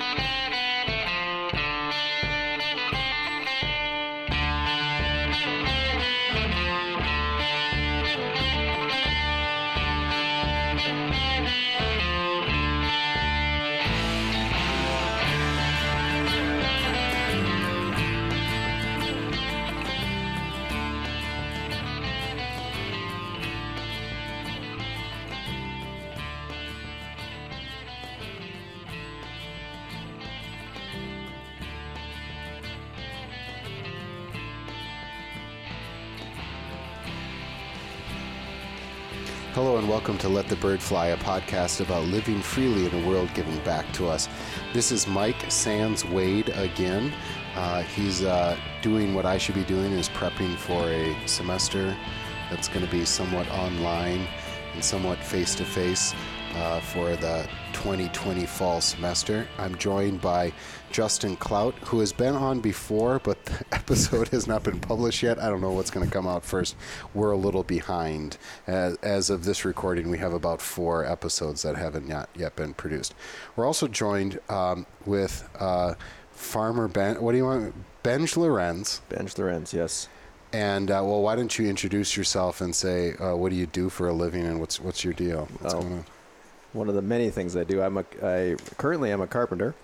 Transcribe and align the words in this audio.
Hello 0.00 0.37
welcome 39.98 40.16
to 40.16 40.28
Let 40.28 40.46
the 40.46 40.54
Bird 40.54 40.80
Fly, 40.80 41.08
a 41.08 41.16
podcast 41.16 41.80
about 41.80 42.04
living 42.04 42.40
freely 42.40 42.86
in 42.86 43.04
a 43.04 43.08
world 43.08 43.28
giving 43.34 43.58
back 43.64 43.92
to 43.94 44.06
us. 44.06 44.28
This 44.72 44.92
is 44.92 45.08
Mike 45.08 45.50
Sands 45.50 46.04
Wade 46.04 46.50
again. 46.50 47.12
Uh, 47.56 47.82
he's 47.82 48.22
uh, 48.22 48.56
doing 48.80 49.12
what 49.12 49.26
I 49.26 49.38
should 49.38 49.56
be 49.56 49.64
doing, 49.64 49.90
is 49.94 50.08
prepping 50.08 50.54
for 50.56 50.88
a 50.88 51.16
semester 51.26 51.96
that's 52.48 52.68
going 52.68 52.86
to 52.86 52.92
be 52.92 53.04
somewhat 53.04 53.50
online 53.50 54.24
and 54.72 54.84
somewhat 54.84 55.18
face 55.18 55.56
to 55.56 55.64
face 55.64 56.14
for 56.82 57.16
the 57.16 57.48
2020 57.72 58.46
fall 58.46 58.80
semester. 58.80 59.48
I'm 59.58 59.76
joined 59.78 60.20
by 60.20 60.52
Justin 60.92 61.36
Clout, 61.36 61.74
who 61.82 61.98
has 62.00 62.12
been 62.12 62.34
on 62.34 62.60
before, 62.60 63.18
but 63.18 63.38
episode 63.88 64.28
has 64.32 64.46
not 64.46 64.62
been 64.62 64.78
published 64.80 65.22
yet. 65.22 65.38
I 65.38 65.48
don't 65.48 65.62
know 65.62 65.72
what's 65.72 65.90
going 65.90 66.06
to 66.06 66.12
come 66.12 66.26
out 66.26 66.44
first. 66.44 66.76
We're 67.14 67.30
a 67.30 67.36
little 67.36 67.64
behind. 67.64 68.36
As, 68.66 68.96
as 68.98 69.30
of 69.30 69.44
this 69.44 69.64
recording, 69.64 70.10
we 70.10 70.18
have 70.18 70.34
about 70.34 70.60
four 70.60 71.06
episodes 71.06 71.62
that 71.62 71.76
haven't 71.76 72.06
yet, 72.06 72.28
yet 72.36 72.54
been 72.54 72.74
produced. 72.74 73.14
We're 73.56 73.64
also 73.66 73.88
joined 73.88 74.40
um, 74.50 74.84
with 75.06 75.48
uh, 75.58 75.94
Farmer 76.32 76.86
Ben. 76.86 77.20
What 77.22 77.32
do 77.32 77.38
you 77.38 77.46
want? 77.46 77.74
Benj 78.02 78.36
Lorenz. 78.36 79.00
Benj 79.08 79.38
Lorenz, 79.38 79.72
yes. 79.72 80.08
And 80.52 80.90
uh, 80.90 81.02
well, 81.04 81.22
why 81.22 81.34
don't 81.36 81.58
you 81.58 81.66
introduce 81.66 82.14
yourself 82.16 82.60
and 82.60 82.74
say 82.74 83.14
uh, 83.14 83.36
what 83.36 83.50
do 83.50 83.56
you 83.56 83.66
do 83.66 83.88
for 83.88 84.08
a 84.08 84.12
living 84.12 84.44
and 84.46 84.60
what's 84.60 84.78
what's 84.80 85.02
your 85.04 85.12
deal? 85.12 85.48
What's 85.60 85.74
Oh. 85.74 85.80
going 85.80 85.92
on? 85.94 86.04
One 86.74 86.88
of 86.88 86.94
the 86.94 87.02
many 87.02 87.30
things 87.30 87.56
I 87.56 87.64
do. 87.64 87.82
I'm 87.82 87.98
a 87.98 88.04
I 88.22 88.56
currently 88.78 89.10
am 89.12 89.20
a 89.20 89.26
carpenter 89.26 89.74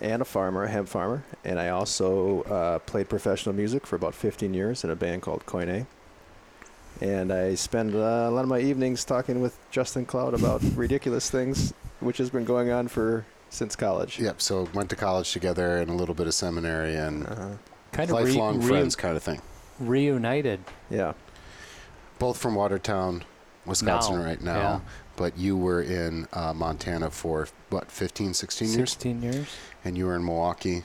and 0.00 0.22
a 0.22 0.24
farmer, 0.24 0.64
a 0.64 0.68
hemp 0.68 0.88
farmer, 0.88 1.24
and 1.44 1.58
I 1.58 1.70
also 1.70 2.42
uh, 2.42 2.78
played 2.80 3.08
professional 3.08 3.54
music 3.54 3.86
for 3.86 3.96
about 3.96 4.14
15 4.14 4.54
years 4.54 4.84
in 4.84 4.90
a 4.90 4.96
band 4.96 5.22
called 5.22 5.44
Koine. 5.46 5.86
And 7.00 7.32
I 7.32 7.54
spend 7.54 7.94
uh, 7.94 7.98
a 7.98 8.30
lot 8.30 8.42
of 8.42 8.48
my 8.48 8.58
evenings 8.60 9.04
talking 9.04 9.40
with 9.40 9.56
Justin 9.70 10.04
Cloud 10.04 10.34
about 10.34 10.62
ridiculous 10.74 11.30
things, 11.30 11.72
which 12.00 12.18
has 12.18 12.30
been 12.30 12.44
going 12.44 12.70
on 12.70 12.88
for 12.88 13.24
since 13.50 13.76
college. 13.76 14.18
Yep. 14.18 14.40
So 14.40 14.68
went 14.74 14.90
to 14.90 14.96
college 14.96 15.32
together 15.32 15.78
and 15.78 15.90
a 15.90 15.94
little 15.94 16.14
bit 16.14 16.26
of 16.26 16.34
seminary 16.34 16.94
and 16.96 17.26
Uh-huh. 17.26 17.48
kind 17.92 18.10
of 18.10 18.16
re- 18.18 18.24
lifelong 18.24 18.60
re- 18.60 18.66
friends 18.66 18.96
kind 18.96 19.16
of 19.16 19.22
thing. 19.22 19.40
reunited. 19.80 20.60
Yeah. 20.90 21.12
Both 22.18 22.38
from 22.38 22.56
Watertown, 22.56 23.24
Wisconsin 23.64 24.18
Now, 24.18 24.24
right 24.24 24.40
now. 24.40 24.54
yeah. 24.60 24.80
But 25.16 25.36
you 25.38 25.56
were 25.56 25.82
in 25.82 26.26
uh, 26.32 26.52
Montana 26.52 27.10
for 27.10 27.48
what 27.70 27.90
15, 27.90 28.34
16 28.34 28.68
years, 28.68 28.76
16 28.76 29.22
years. 29.22 29.46
And 29.88 29.96
you 29.96 30.04
were 30.06 30.14
in 30.14 30.24
Milwaukee 30.24 30.84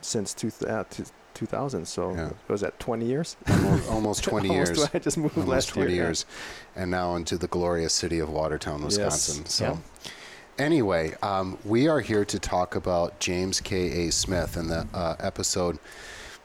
Since 0.00 0.32
two, 0.34 0.50
uh, 0.66 0.84
two, 0.88 1.04
2000. 1.34 1.86
So 1.86 2.14
Yeah. 2.14 2.30
was 2.48 2.60
that 2.62 2.78
20 2.78 3.04
years? 3.04 3.36
almost, 3.48 3.88
almost 3.90 4.24
20 4.30 4.48
Almost, 4.48 4.76
years. 4.76 4.88
I 4.94 4.98
just 5.00 5.18
moved 5.18 5.36
almost 5.36 5.50
last 5.52 5.68
20 5.70 5.90
year. 5.92 6.00
yeah. 6.02 6.06
years, 6.08 6.24
and 6.76 6.90
now 6.90 7.16
into 7.16 7.36
the 7.36 7.48
glorious 7.48 7.92
city 7.92 8.18
of 8.20 8.30
Watertown, 8.30 8.82
Wisconsin. 8.84 9.44
So, 9.46 9.64
Yep. 9.64 9.76
anyway, 10.58 11.14
um, 11.22 11.58
we 11.64 11.88
are 11.88 12.00
here 12.00 12.24
to 12.24 12.38
talk 12.38 12.76
about 12.76 13.18
James 13.18 13.60
K. 13.60 14.06
A. 14.06 14.12
Smith 14.12 14.56
and 14.56 14.70
the 14.70 14.86
uh, 14.94 15.16
episode 15.18 15.78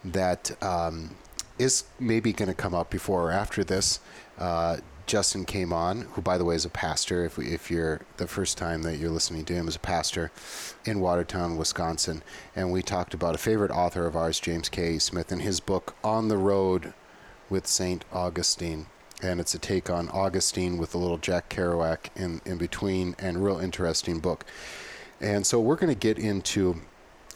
that 0.03 0.51
um, 0.63 1.15
is 1.59 1.83
maybe 1.99 2.33
going 2.33 2.49
to 2.49 2.55
come 2.55 2.73
up 2.73 2.89
before 2.89 3.29
or 3.29 3.31
after 3.31 3.63
this. 3.63 3.99
Uh, 4.39 4.77
Justin 5.05 5.45
came 5.45 5.71
on, 5.71 6.01
who, 6.13 6.21
by 6.21 6.37
the 6.37 6.45
way, 6.45 6.55
is 6.55 6.65
a 6.65 6.69
pastor. 6.69 7.25
If, 7.25 7.37
we, 7.37 7.47
if 7.47 7.69
you're 7.69 8.01
the 8.17 8.27
first 8.27 8.57
time 8.57 8.81
that 8.83 8.97
you're 8.97 9.09
listening 9.09 9.45
to 9.45 9.53
him, 9.53 9.67
is 9.67 9.75
a 9.75 9.79
pastor 9.79 10.31
in 10.83 10.99
Watertown, 10.99 11.57
Wisconsin, 11.57 12.23
and 12.55 12.71
we 12.71 12.81
talked 12.81 13.13
about 13.13 13.35
a 13.35 13.39
favorite 13.39 13.71
author 13.71 14.05
of 14.05 14.15
ours, 14.15 14.39
James 14.39 14.69
K. 14.69 14.97
Smith, 14.97 15.31
and 15.31 15.41
his 15.41 15.59
book 15.59 15.95
"On 16.03 16.27
the 16.27 16.37
Road 16.37 16.93
with 17.49 17.67
Saint 17.67 18.03
Augustine." 18.11 18.87
And 19.21 19.39
it's 19.39 19.53
a 19.53 19.59
take 19.59 19.89
on 19.89 20.09
Augustine 20.09 20.77
with 20.77 20.93
a 20.93 20.97
little 20.97 21.17
Jack 21.17 21.49
Kerouac 21.49 22.09
in, 22.15 22.41
in 22.45 22.57
between, 22.57 23.15
and 23.17 23.43
real 23.43 23.59
interesting 23.59 24.19
book. 24.19 24.45
And 25.21 25.45
so 25.45 25.59
we're 25.59 25.77
going 25.77 25.93
to 25.93 25.99
get 25.99 26.19
into 26.19 26.81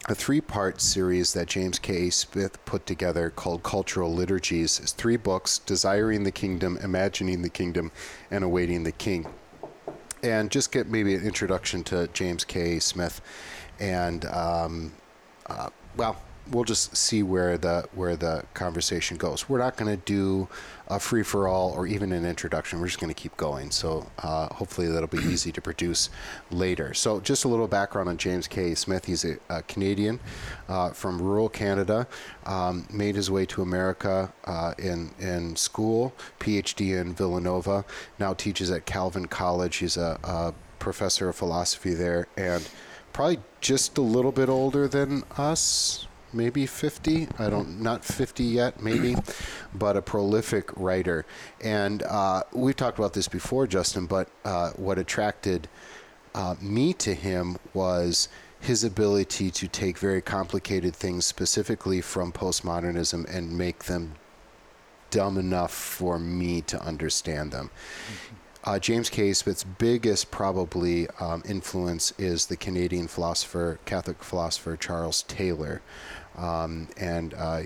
a 0.08 0.14
three 0.14 0.40
part 0.40 0.80
series 0.80 1.34
that 1.34 1.46
James 1.46 1.78
K. 1.78 2.10
Smith 2.10 2.64
put 2.64 2.86
together 2.86 3.30
called 3.30 3.62
Cultural 3.62 4.12
Liturgies. 4.14 4.80
It's 4.80 4.92
three 4.92 5.16
books 5.16 5.58
Desiring 5.58 6.24
the 6.24 6.32
Kingdom, 6.32 6.78
Imagining 6.82 7.42
the 7.42 7.50
Kingdom, 7.50 7.92
and 8.30 8.42
Awaiting 8.42 8.84
the 8.84 8.92
King. 8.92 9.26
And 10.22 10.50
just 10.50 10.72
get 10.72 10.88
maybe 10.88 11.14
an 11.14 11.24
introduction 11.24 11.84
to 11.84 12.08
James 12.12 12.44
K. 12.44 12.78
Smith. 12.78 13.20
And, 13.78 14.24
um, 14.26 14.92
uh, 15.46 15.70
well, 15.96 16.16
we'll 16.50 16.64
just 16.64 16.96
see 16.96 17.22
where 17.22 17.56
the 17.56 17.88
where 17.94 18.16
the 18.16 18.44
conversation 18.54 19.16
goes. 19.16 19.48
We're 19.48 19.58
not 19.58 19.76
going 19.76 19.96
to 19.96 20.02
do 20.04 20.48
a 20.88 20.98
free 20.98 21.22
for 21.22 21.46
all 21.46 21.72
or 21.72 21.86
even 21.86 22.12
an 22.12 22.24
introduction. 22.24 22.80
We're 22.80 22.88
just 22.88 23.00
going 23.00 23.12
to 23.12 23.20
keep 23.20 23.36
going. 23.36 23.70
So 23.70 24.10
uh, 24.18 24.52
hopefully 24.52 24.88
that'll 24.88 25.08
be 25.08 25.18
easy 25.18 25.52
to 25.52 25.60
produce 25.60 26.10
later. 26.50 26.92
So 26.94 27.20
just 27.20 27.44
a 27.44 27.48
little 27.48 27.68
background 27.68 28.08
on 28.08 28.16
James 28.16 28.48
K. 28.48 28.74
Smith. 28.74 29.04
He's 29.04 29.24
a, 29.24 29.36
a 29.48 29.62
Canadian 29.62 30.18
uh, 30.68 30.90
from 30.90 31.22
rural 31.22 31.48
Canada. 31.48 32.06
Um, 32.44 32.86
made 32.90 33.14
his 33.14 33.30
way 33.30 33.46
to 33.46 33.62
America 33.62 34.32
uh, 34.44 34.74
in 34.78 35.12
in 35.18 35.56
school, 35.56 36.12
PhD 36.40 37.00
in 37.00 37.14
Villanova. 37.14 37.84
Now 38.18 38.34
teaches 38.34 38.70
at 38.70 38.86
Calvin 38.86 39.26
College. 39.26 39.76
He's 39.76 39.96
a, 39.96 40.18
a 40.24 40.54
professor 40.78 41.28
of 41.28 41.36
philosophy 41.36 41.94
there 41.94 42.26
and 42.36 42.66
probably 43.12 43.38
just 43.60 43.98
a 43.98 44.00
little 44.00 44.32
bit 44.32 44.48
older 44.48 44.88
than 44.88 45.22
us 45.36 46.06
maybe 46.32 46.66
50 46.66 47.28
i 47.38 47.50
don't 47.50 47.80
not 47.80 48.04
50 48.04 48.44
yet 48.44 48.82
maybe 48.82 49.16
but 49.74 49.96
a 49.96 50.02
prolific 50.02 50.70
writer 50.76 51.26
and 51.60 52.02
uh, 52.04 52.42
we've 52.52 52.76
talked 52.76 52.98
about 52.98 53.12
this 53.14 53.28
before 53.28 53.66
justin 53.66 54.06
but 54.06 54.28
uh, 54.44 54.70
what 54.70 54.98
attracted 54.98 55.68
uh, 56.34 56.54
me 56.60 56.92
to 56.92 57.14
him 57.14 57.56
was 57.74 58.28
his 58.60 58.84
ability 58.84 59.50
to 59.50 59.66
take 59.66 59.98
very 59.98 60.20
complicated 60.20 60.94
things 60.94 61.24
specifically 61.24 62.00
from 62.00 62.30
postmodernism 62.30 63.24
and 63.34 63.56
make 63.56 63.84
them 63.84 64.14
dumb 65.10 65.38
enough 65.38 65.72
for 65.72 66.18
me 66.18 66.60
to 66.60 66.80
understand 66.82 67.50
them 67.50 67.70
uh, 68.62 68.78
James 68.78 69.08
K. 69.08 69.32
Smith's 69.32 69.64
biggest 69.64 70.30
probably 70.30 71.08
um, 71.18 71.42
influence 71.48 72.12
is 72.18 72.46
the 72.46 72.56
Canadian 72.56 73.08
philosopher, 73.08 73.78
Catholic 73.86 74.22
philosopher 74.22 74.76
Charles 74.76 75.22
Taylor, 75.22 75.80
um, 76.40 76.88
and 76.96 77.34
uh, 77.34 77.62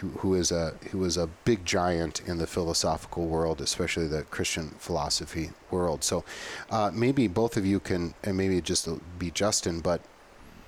who, 0.00 0.08
who 0.18 0.34
is 0.34 0.50
a 0.50 0.74
who 0.90 1.04
is 1.04 1.16
a 1.16 1.28
big 1.44 1.64
giant 1.64 2.20
in 2.26 2.38
the 2.38 2.46
philosophical 2.46 3.26
world, 3.26 3.60
especially 3.60 4.06
the 4.08 4.22
Christian 4.24 4.70
philosophy 4.78 5.50
world. 5.70 6.02
So 6.02 6.24
uh, 6.70 6.90
maybe 6.92 7.28
both 7.28 7.56
of 7.56 7.66
you 7.66 7.78
can, 7.78 8.14
and 8.24 8.36
maybe 8.36 8.60
just 8.60 8.88
be 9.18 9.30
Justin, 9.30 9.80
but 9.80 10.00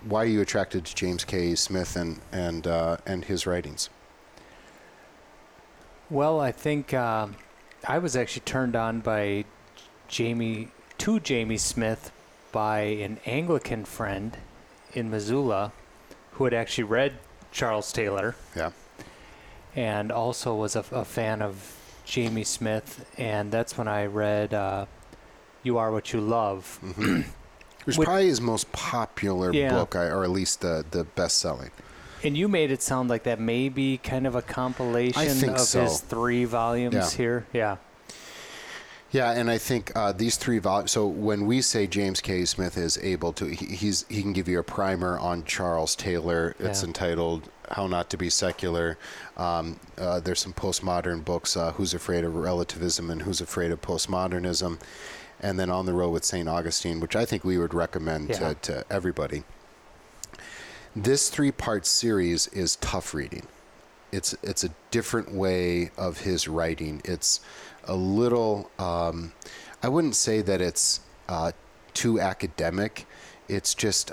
why 0.04 0.22
are 0.22 0.26
you 0.26 0.40
attracted 0.40 0.84
to 0.84 0.94
James 0.94 1.24
K. 1.24 1.54
Smith 1.54 1.96
and 1.96 2.20
and 2.30 2.66
uh, 2.66 2.98
and 3.06 3.24
his 3.24 3.46
writings? 3.46 3.88
Well, 6.10 6.40
I 6.40 6.52
think 6.52 6.94
um 6.94 7.36
I 7.86 7.98
was 7.98 8.14
actually 8.14 8.42
turned 8.42 8.76
on 8.76 9.00
by 9.00 9.44
Jamie 10.08 10.68
to 10.98 11.20
Jamie 11.20 11.58
Smith 11.58 12.12
by 12.52 12.80
an 12.80 13.20
Anglican 13.26 13.84
friend 13.84 14.36
in 14.94 15.10
Missoula 15.10 15.72
who 16.32 16.44
had 16.44 16.54
actually 16.54 16.84
read 16.84 17.14
Charles 17.52 17.92
Taylor 17.92 18.34
Yeah. 18.56 18.70
and 19.74 20.10
also 20.12 20.54
was 20.54 20.76
a, 20.76 20.84
a 20.92 21.04
fan 21.04 21.42
of 21.42 21.74
Jamie 22.04 22.44
Smith, 22.44 23.04
and 23.18 23.50
that's 23.52 23.76
when 23.76 23.86
I 23.88 24.06
read 24.06 24.54
uh, 24.54 24.86
"You 25.62 25.76
Are 25.78 25.90
What 25.92 26.12
You 26.12 26.20
Love." 26.20 26.78
Which 27.84 27.96
Would- 27.96 28.04
probably 28.06 28.26
his 28.26 28.40
most 28.40 28.70
popular 28.72 29.52
Yeah. 29.52 29.70
book, 29.70 29.94
I- 29.96 30.06
or 30.08 30.24
at 30.24 30.30
least 30.30 30.60
the 30.62 30.84
the 30.90 31.04
best 31.04 31.38
selling. 31.38 31.70
And 32.24 32.36
you 32.36 32.48
made 32.48 32.70
it 32.72 32.82
sound 32.82 33.08
like 33.08 33.22
that 33.24 33.38
may 33.38 33.68
be 33.68 33.96
kind 33.98 34.26
of 34.26 34.34
a 34.34 34.42
compilation 34.42 35.50
of 35.50 35.60
so. 35.60 35.82
his 35.82 36.00
three 36.00 36.44
volumes 36.44 36.94
Yeah. 36.94 37.10
here. 37.10 37.46
Yeah. 37.52 37.76
Yeah, 39.10 39.30
and 39.32 39.50
I 39.50 39.56
think 39.56 39.90
uh, 39.96 40.12
these 40.12 40.36
three 40.36 40.58
volumes. 40.58 40.90
So 40.92 41.06
when 41.06 41.46
we 41.46 41.62
say 41.62 41.86
James 41.86 42.20
K. 42.20 42.44
Smith 42.44 42.76
is 42.76 42.98
able 42.98 43.32
to, 43.34 43.46
he, 43.46 43.64
he's 43.74 44.04
he 44.10 44.20
can 44.20 44.34
give 44.34 44.48
you 44.48 44.58
a 44.58 44.62
primer 44.62 45.18
on 45.18 45.44
Charles 45.44 45.96
Taylor. 45.96 46.54
It's 46.58 46.82
Yeah. 46.82 46.88
entitled 46.88 47.48
"How 47.70 47.86
Not 47.86 48.10
to 48.10 48.18
Be 48.18 48.28
Secular." 48.28 48.98
Um, 49.38 49.80
uh, 49.96 50.20
there's 50.20 50.40
some 50.40 50.52
postmodern 50.52 51.24
books, 51.24 51.56
uh, 51.56 51.72
"Who's 51.72 51.94
Afraid 51.94 52.22
of 52.24 52.34
Relativism" 52.34 53.10
and 53.10 53.22
"Who's 53.22 53.40
Afraid 53.40 53.70
of 53.70 53.80
Postmodernism," 53.80 54.78
and 55.40 55.58
then 55.58 55.70
"On 55.70 55.86
the 55.86 55.94
Road 55.94 56.10
with 56.10 56.26
Saint 56.26 56.46
Augustine," 56.48 57.00
which 57.00 57.16
I 57.16 57.24
think 57.24 57.44
we 57.44 57.56
would 57.56 57.72
recommend 57.72 58.28
Yeah. 58.28 58.36
to, 58.38 58.54
to 58.56 58.84
everybody. 58.90 59.44
This 60.94 61.30
three-part 61.30 61.86
series 61.86 62.46
is 62.48 62.76
tough 62.76 63.14
reading. 63.14 63.46
It's 64.10 64.34
it's 64.42 64.64
a 64.64 64.70
different 64.90 65.32
way 65.32 65.90
of 65.96 66.20
his 66.20 66.48
writing. 66.48 67.00
It's 67.04 67.40
a 67.88 67.94
little. 67.94 68.70
Um, 68.78 69.32
I 69.82 69.88
wouldn't 69.88 70.16
say 70.16 70.42
that 70.42 70.60
it's 70.60 71.00
uh, 71.28 71.52
too 71.94 72.20
academic. 72.20 73.06
It's 73.48 73.74
just 73.74 74.12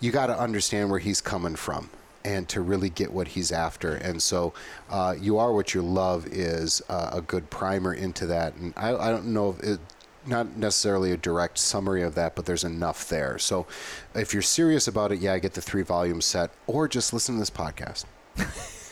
you 0.00 0.12
got 0.12 0.26
to 0.26 0.38
understand 0.38 0.90
where 0.90 1.00
he's 1.00 1.20
coming 1.20 1.56
from 1.56 1.90
and 2.24 2.48
to 2.48 2.60
really 2.60 2.90
get 2.90 3.12
what 3.12 3.28
he's 3.28 3.52
after. 3.52 3.94
And 3.94 4.22
so, 4.22 4.54
uh, 4.90 5.14
you 5.18 5.38
are 5.38 5.52
what 5.52 5.74
you 5.74 5.82
love 5.82 6.26
is 6.26 6.82
uh, 6.88 7.10
a 7.12 7.20
good 7.20 7.50
primer 7.50 7.92
into 7.92 8.26
that. 8.26 8.54
And 8.54 8.72
I, 8.76 8.94
I 8.94 9.10
don't 9.10 9.26
know 9.26 9.50
if 9.50 9.60
it, 9.62 9.80
not 10.26 10.56
necessarily 10.56 11.12
a 11.12 11.18
direct 11.18 11.58
summary 11.58 12.02
of 12.02 12.14
that, 12.14 12.34
but 12.34 12.46
there's 12.46 12.64
enough 12.64 13.08
there. 13.08 13.38
So, 13.38 13.66
if 14.14 14.32
you're 14.32 14.42
serious 14.42 14.88
about 14.88 15.12
it, 15.12 15.18
yeah, 15.18 15.34
I 15.34 15.38
get 15.38 15.52
the 15.52 15.60
three 15.60 15.82
volume 15.82 16.22
set, 16.22 16.50
or 16.66 16.88
just 16.88 17.12
listen 17.12 17.34
to 17.34 17.40
this 17.40 17.50
podcast. 17.50 18.04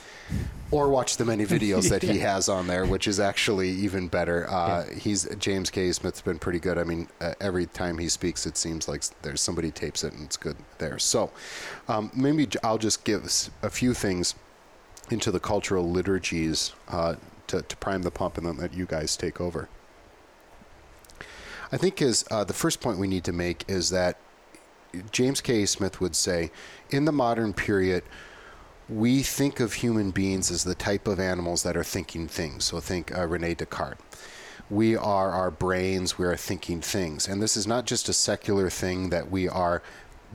or 0.71 0.89
watch 0.89 1.19
the 1.19 1.25
many 1.25 1.45
videos 1.45 1.91
that 1.91 2.03
he 2.03 2.19
has 2.31 2.49
on 2.49 2.67
there, 2.67 2.87
which 2.87 3.07
is 3.07 3.21
actually 3.21 3.69
even 3.69 4.09
better. 4.09 4.49
Uh, 4.49 4.87
He's 4.87 5.29
James 5.37 5.71
K. 5.71 5.93
Smith's 5.93 6.23
been 6.23 6.39
pretty 6.39 6.59
good. 6.59 6.79
I 6.79 6.85
mean, 6.85 7.09
uh, 7.21 7.35
every 7.41 7.67
time 7.67 7.99
he 7.99 8.09
speaks, 8.09 8.47
it 8.47 8.57
seems 8.57 8.89
like 8.89 9.03
there's 9.21 9.41
somebody 9.41 9.71
tapes 9.71 10.03
it 10.03 10.15
and 10.15 10.25
it's 10.25 10.39
good 10.39 10.57
there. 10.79 10.99
So, 10.99 11.31
um, 11.89 12.11
maybe 12.15 12.49
I'll 12.65 12.79
just 12.79 13.05
give 13.05 13.51
a 13.63 13.71
few 13.71 13.93
things 13.93 14.35
into 15.11 15.31
the 15.31 15.41
cultural 15.41 15.91
liturgies 15.91 16.73
uh, 16.89 17.17
to, 17.49 17.63
to 17.63 17.77
prime 17.77 18.03
the 18.03 18.11
pump, 18.11 18.39
and 18.39 18.47
then 18.47 18.57
let 18.57 18.73
you 18.73 18.87
guys 18.87 19.17
take 19.17 19.41
over. 19.41 19.69
I 21.71 21.77
think 21.77 22.01
is 22.01 22.25
uh, 22.31 22.45
the 22.45 22.55
first 22.55 22.81
point 22.81 22.99
we 22.99 23.09
need 23.09 23.25
to 23.25 23.33
make 23.33 23.65
is 23.69 23.91
that 23.91 24.17
James 25.11 25.41
K. 25.41 25.67
Smith 25.67 26.01
would 26.01 26.15
say, 26.15 26.51
in 26.91 27.05
the 27.05 27.13
modern 27.13 27.53
period, 27.53 28.05
we 28.93 29.23
think 29.23 29.59
of 29.59 29.75
human 29.75 30.11
beings 30.11 30.50
as 30.50 30.65
the 30.65 30.75
type 30.75 31.09
of 31.09 31.19
animals 31.19 31.62
that 31.62 31.77
are 31.77 31.85
thinking 31.85 32.29
things. 32.29 32.65
So 32.65 32.81
think 32.81 33.17
uh, 33.17 33.27
Rene 33.27 33.55
Descartes. 33.55 34.00
We 34.71 34.97
are 34.97 35.31
our 35.31 35.50
brains, 35.50 36.19
we 36.19 36.27
are 36.27 36.37
thinking 36.37 36.81
things. 36.81 37.27
And 37.29 37.43
this 37.43 37.56
is 37.56 37.67
not 37.67 37.87
just 37.87 38.09
a 38.09 38.12
secular 38.12 38.71
thing 38.71 39.11
that 39.11 39.31
we 39.31 39.49
are 39.49 39.83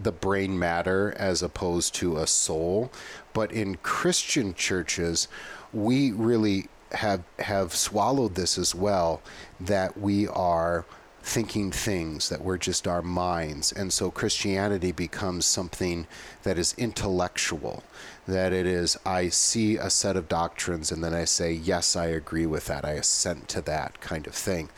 the 0.02 0.12
brain 0.12 0.60
matter 0.60 1.14
as 1.18 1.42
opposed 1.42 1.96
to 1.96 2.18
a 2.18 2.28
soul, 2.28 2.92
but 3.34 3.52
in 3.52 3.78
Christian 3.78 4.54
churches, 4.54 5.28
we 5.74 6.12
really 6.12 6.68
have 6.92 7.24
have 7.40 7.76
swallowed 7.76 8.36
this 8.36 8.58
as 8.58 8.74
well 8.74 9.22
that 9.60 9.98
we 10.00 10.28
are 10.28 10.86
thinking 11.28 11.72
things 11.74 12.30
that 12.30 12.42
we're 12.42 12.58
just 12.58 12.88
our 12.88 13.02
minds. 13.02 13.74
And 13.74 13.92
so 13.92 14.10
christianity 14.10 14.94
becomes 14.94 15.46
something 15.46 16.08
that 16.44 16.58
is 16.58 16.74
intellectual 16.78 17.84
that 18.26 18.54
it 18.54 18.66
is 18.66 18.98
i 19.06 19.30
see 19.30 19.78
a 19.78 19.90
set 19.90 20.18
of 20.18 20.28
doctrines 20.28 20.92
and 20.92 21.02
then 21.02 21.14
i 21.14 21.24
say 21.24 21.52
yes 21.52 21.96
i 21.96 22.06
agree 22.06 22.46
with 22.46 22.66
that. 22.68 22.86
I 22.86 22.94
assent 22.94 23.50
to 23.50 23.62
that 23.64 24.00
kind 24.00 24.26
of 24.26 24.34
thing. 24.34 24.70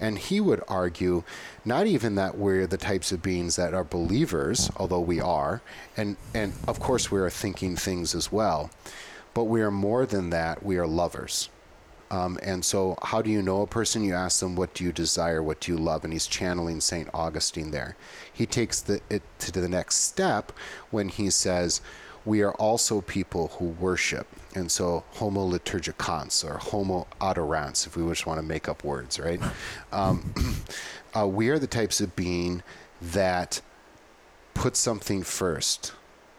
And 0.00 0.18
he 0.18 0.40
would 0.40 0.62
argue 0.66 1.24
not 1.64 1.86
even 1.86 2.14
that 2.14 2.38
we're 2.38 2.66
the 2.66 2.78
types 2.78 3.12
of 3.12 3.22
beings 3.22 3.56
that 3.56 3.74
are 3.74 3.84
believers 3.84 4.70
although 4.78 5.00
we 5.00 5.20
are 5.20 5.60
and 5.94 6.16
and 6.34 6.54
of 6.66 6.80
course 6.80 7.10
we 7.10 7.20
are 7.20 7.30
thinking 7.30 7.76
things 7.76 8.14
as 8.14 8.32
well 8.32 8.70
but 9.34 9.44
we 9.44 9.60
are 9.60 9.70
more 9.70 10.06
than 10.06 10.30
that. 10.30 10.64
We 10.64 10.78
are 10.78 10.86
lovers 10.86 11.48
um, 12.10 12.38
and 12.42 12.64
so, 12.64 12.96
how 13.02 13.20
do 13.20 13.30
you 13.30 13.42
know 13.42 13.62
a 13.62 13.66
person? 13.66 14.02
You 14.02 14.14
ask 14.14 14.40
them, 14.40 14.56
"What 14.56 14.72
do 14.74 14.84
you 14.84 14.92
desire? 14.92 15.42
What 15.42 15.60
do 15.60 15.72
you 15.72 15.78
love?" 15.78 16.04
And 16.04 16.12
he's 16.12 16.26
channeling 16.26 16.80
Saint 16.80 17.08
Augustine 17.12 17.70
there. 17.70 17.96
He 18.32 18.46
takes 18.46 18.80
the, 18.80 19.00
it 19.10 19.22
to 19.40 19.52
the 19.52 19.68
next 19.68 19.96
step 19.96 20.52
when 20.90 21.10
he 21.10 21.28
says, 21.28 21.80
"We 22.24 22.42
are 22.42 22.52
also 22.52 23.02
people 23.02 23.48
who 23.58 23.66
worship." 23.66 24.26
And 24.54 24.72
so, 24.72 25.04
Homo 25.12 25.50
liturgicans 25.50 26.48
or 26.48 26.58
Homo 26.58 27.06
adorans, 27.20 27.86
if 27.86 27.96
we 27.96 28.08
just 28.08 28.26
want 28.26 28.38
to 28.38 28.46
make 28.46 28.68
up 28.68 28.82
words, 28.82 29.20
right? 29.20 29.40
Um, 29.92 30.32
uh, 31.16 31.26
we 31.26 31.50
are 31.50 31.58
the 31.58 31.66
types 31.66 32.00
of 32.00 32.16
being 32.16 32.62
that 33.02 33.60
put 34.54 34.76
something 34.76 35.22
first, 35.22 35.92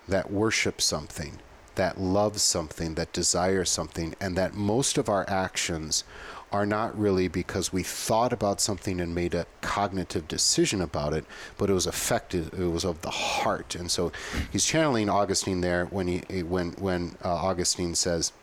that 0.07 0.31
worship 0.31 0.81
something, 0.81 1.39
that 1.80 1.98
loves 1.98 2.44
something, 2.44 2.96
that 2.96 3.14
desires 3.14 3.70
something, 3.70 4.14
and 4.20 4.36
that 4.36 4.54
most 4.54 4.98
of 4.98 5.08
our 5.08 5.24
actions 5.30 6.04
are 6.52 6.66
not 6.66 7.00
really 7.00 7.30
because 7.30 7.72
we 7.72 7.84
thought 7.84 8.34
about 8.34 8.60
something 8.60 9.00
and 9.00 9.16
made 9.16 9.34
a 9.34 9.46
cognitive 9.62 10.28
decision 10.28 10.81
about 10.81 11.14
it, 11.14 11.24
but 11.58 11.70
it 11.70 11.74
was 11.74 11.86
affected. 11.86 12.54
It 12.54 12.66
was 12.66 12.84
of 12.84 13.02
the 13.02 13.10
heart, 13.10 13.76
and 13.76 13.90
so 13.90 14.12
he's 14.52 14.66
channeling 14.66 15.08
Augustine 15.08 15.62
there 15.62 15.86
when 15.86 16.10
he 16.10 16.44
when 16.44 16.72
when 16.74 17.16
uh, 17.24 17.34
Augustine 17.34 17.96
says, 17.96 18.34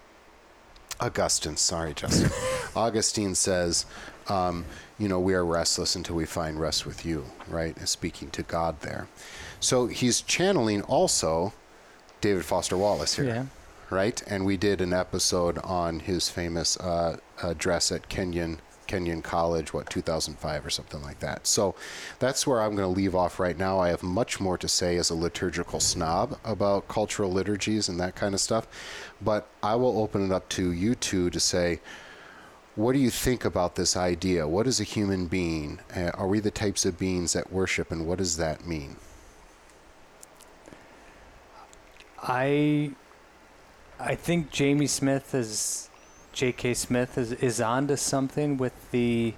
Augustine, 0.99 1.59
sorry, 1.59 1.93
Justin. 1.93 2.31
Augustine 2.75 3.35
says, 3.35 3.85
um, 4.31 4.65
you 4.99 5.09
know, 5.09 5.21
we 5.21 5.35
are 5.35 5.45
restless 5.45 5.95
until 5.95 6.17
we 6.17 6.25
find 6.25 6.59
rest 6.59 6.87
with 6.87 7.05
you, 7.05 7.27
right? 7.49 7.87
Speaking 7.87 8.31
to 8.31 8.43
God 8.43 8.81
there. 8.81 9.09
So 9.61 9.89
he's 9.89 10.23
channeling 10.23 10.81
also 10.81 11.53
David 12.21 12.45
Foster 12.45 12.77
Wallace 12.77 13.17
here, 13.17 13.25
Yeah. 13.27 13.45
right? 13.91 14.23
And 14.27 14.45
we 14.45 14.57
did 14.57 14.81
an 14.81 14.93
episode 14.93 15.59
on 15.59 16.01
his 16.01 16.29
famous 16.29 16.77
uh, 16.79 17.19
address 17.43 17.93
at 17.93 18.09
Kenyon 18.09 18.61
Kenyon 18.87 19.21
College, 19.21 19.73
what 19.75 19.91
2005 19.91 20.65
or 20.65 20.71
something 20.71 21.03
like 21.03 21.19
that. 21.19 21.45
So 21.49 21.75
that's 22.21 22.47
where 22.47 22.63
I'm 22.63 22.77
going 22.77 22.89
to 22.89 23.01
leave 23.01 23.17
off 23.17 23.41
right 23.41 23.59
now. 23.59 23.81
I 23.81 23.89
have 23.89 24.05
much 24.05 24.39
more 24.39 24.57
to 24.59 24.69
say 24.69 24.97
as 24.97 25.11
a 25.11 25.15
liturgical 25.17 25.81
snob 25.81 26.39
about 26.45 26.87
cultural 26.87 27.33
liturgies 27.33 27.89
and 27.89 27.99
that 27.99 28.15
kind 28.15 28.33
of 28.33 28.41
stuff, 28.41 28.69
but 29.21 29.49
I 29.61 29.75
will 29.75 29.99
open 29.99 30.25
it 30.25 30.31
up 30.33 30.49
to 30.51 30.71
you 30.71 30.95
two 30.95 31.31
to 31.31 31.41
say. 31.41 31.81
What 32.77 32.93
do 32.93 32.99
you 32.99 33.09
think 33.11 33.45
about 33.47 33.75
this 33.77 33.97
idea? 33.97 34.47
What 34.47 34.67
is 34.67 34.81
a 34.81 34.85
human 34.85 35.27
being? 35.29 35.81
Uh, 35.97 36.11
are 36.13 36.27
we 36.29 36.41
the 36.41 36.51
types 36.51 36.85
of 36.85 36.99
beings 36.99 37.33
that 37.33 37.51
worship, 37.51 37.91
and 37.91 38.07
what 38.07 38.19
does 38.19 38.37
that 38.37 38.67
mean? 38.67 38.97
I 42.23 42.91
I 43.99 44.15
think 44.15 44.51
Jamie 44.51 44.87
Smith 44.87 45.35
is 45.35 45.89
J.K. 46.33 46.75
Smith 46.75 47.17
is 47.19 47.33
is 47.33 47.61
onto 47.61 47.97
something 47.97 48.57
with 48.57 48.91
the 48.91 49.35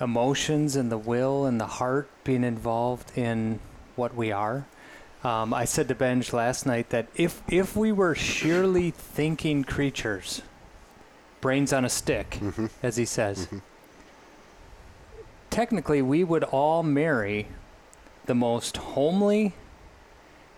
emotions 0.00 0.76
and 0.76 0.92
the 0.92 0.98
will 0.98 1.44
and 1.44 1.60
the 1.60 1.66
heart 1.66 2.08
being 2.24 2.44
involved 2.44 3.16
in 3.18 3.58
what 3.96 4.14
we 4.14 4.30
are. 4.30 4.66
Um, 5.24 5.52
I 5.52 5.64
said 5.64 5.88
to 5.88 5.94
Benj 5.96 6.32
last 6.32 6.64
night 6.66 6.90
that 6.90 7.08
if 7.16 7.42
if 7.48 7.76
we 7.76 7.90
were 7.90 8.14
sheerly 8.14 8.90
thinking 8.92 9.64
creatures, 9.64 10.42
brains 11.40 11.72
on 11.72 11.84
a 11.84 11.88
stick, 11.88 12.38
Mm-hmm. 12.40 12.66
as 12.82 12.96
he 12.96 13.04
says, 13.04 13.48
technically 15.50 16.02
we 16.02 16.22
would 16.24 16.44
all 16.44 16.82
marry 16.82 17.48
the 18.26 18.34
most 18.34 18.76
homely, 18.76 19.54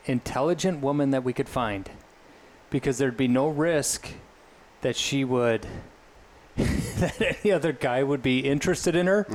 intelligent 0.07 0.81
woman 0.81 1.11
that 1.11 1.25
we 1.25 1.33
could 1.33 1.49
find 1.49 1.91
because 2.71 2.99
there'd 2.99 3.17
be 3.17 3.29
no 3.29 3.49
risk 3.49 4.09
that 4.81 4.97
she 4.97 5.25
would 5.25 5.67
that 6.57 7.39
any 7.43 7.53
other 7.53 7.73
guy 7.73 8.03
would 8.03 8.23
be 8.23 8.41
interested 8.41 8.95
in 8.97 9.07
her. 9.07 9.27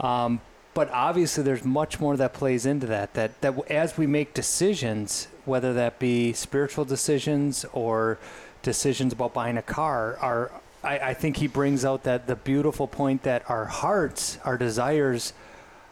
Um, 0.00 0.40
but 0.74 0.90
obviously 0.90 1.42
there's 1.42 1.64
much 1.64 2.00
more 2.00 2.16
that 2.18 2.34
plays 2.34 2.66
into 2.66 2.86
that 2.86 3.14
that 3.14 3.40
that 3.40 3.70
as 3.70 3.96
we 3.96 4.06
make 4.06 4.34
decisions 4.34 5.28
whether 5.46 5.72
that 5.72 5.98
be 5.98 6.34
spiritual 6.34 6.84
decisions 6.84 7.64
or 7.72 8.18
decisions 8.62 9.12
about 9.14 9.32
buying 9.32 9.56
a 9.56 9.62
car 9.62 10.18
are 10.20 10.50
I, 10.84 10.98
I 10.98 11.14
think 11.14 11.38
he 11.38 11.46
brings 11.46 11.84
out 11.84 12.02
that 12.02 12.26
the 12.26 12.36
beautiful 12.36 12.86
point 12.86 13.22
that 13.22 13.48
our 13.48 13.64
hearts 13.64 14.38
our 14.44 14.58
desires 14.58 15.32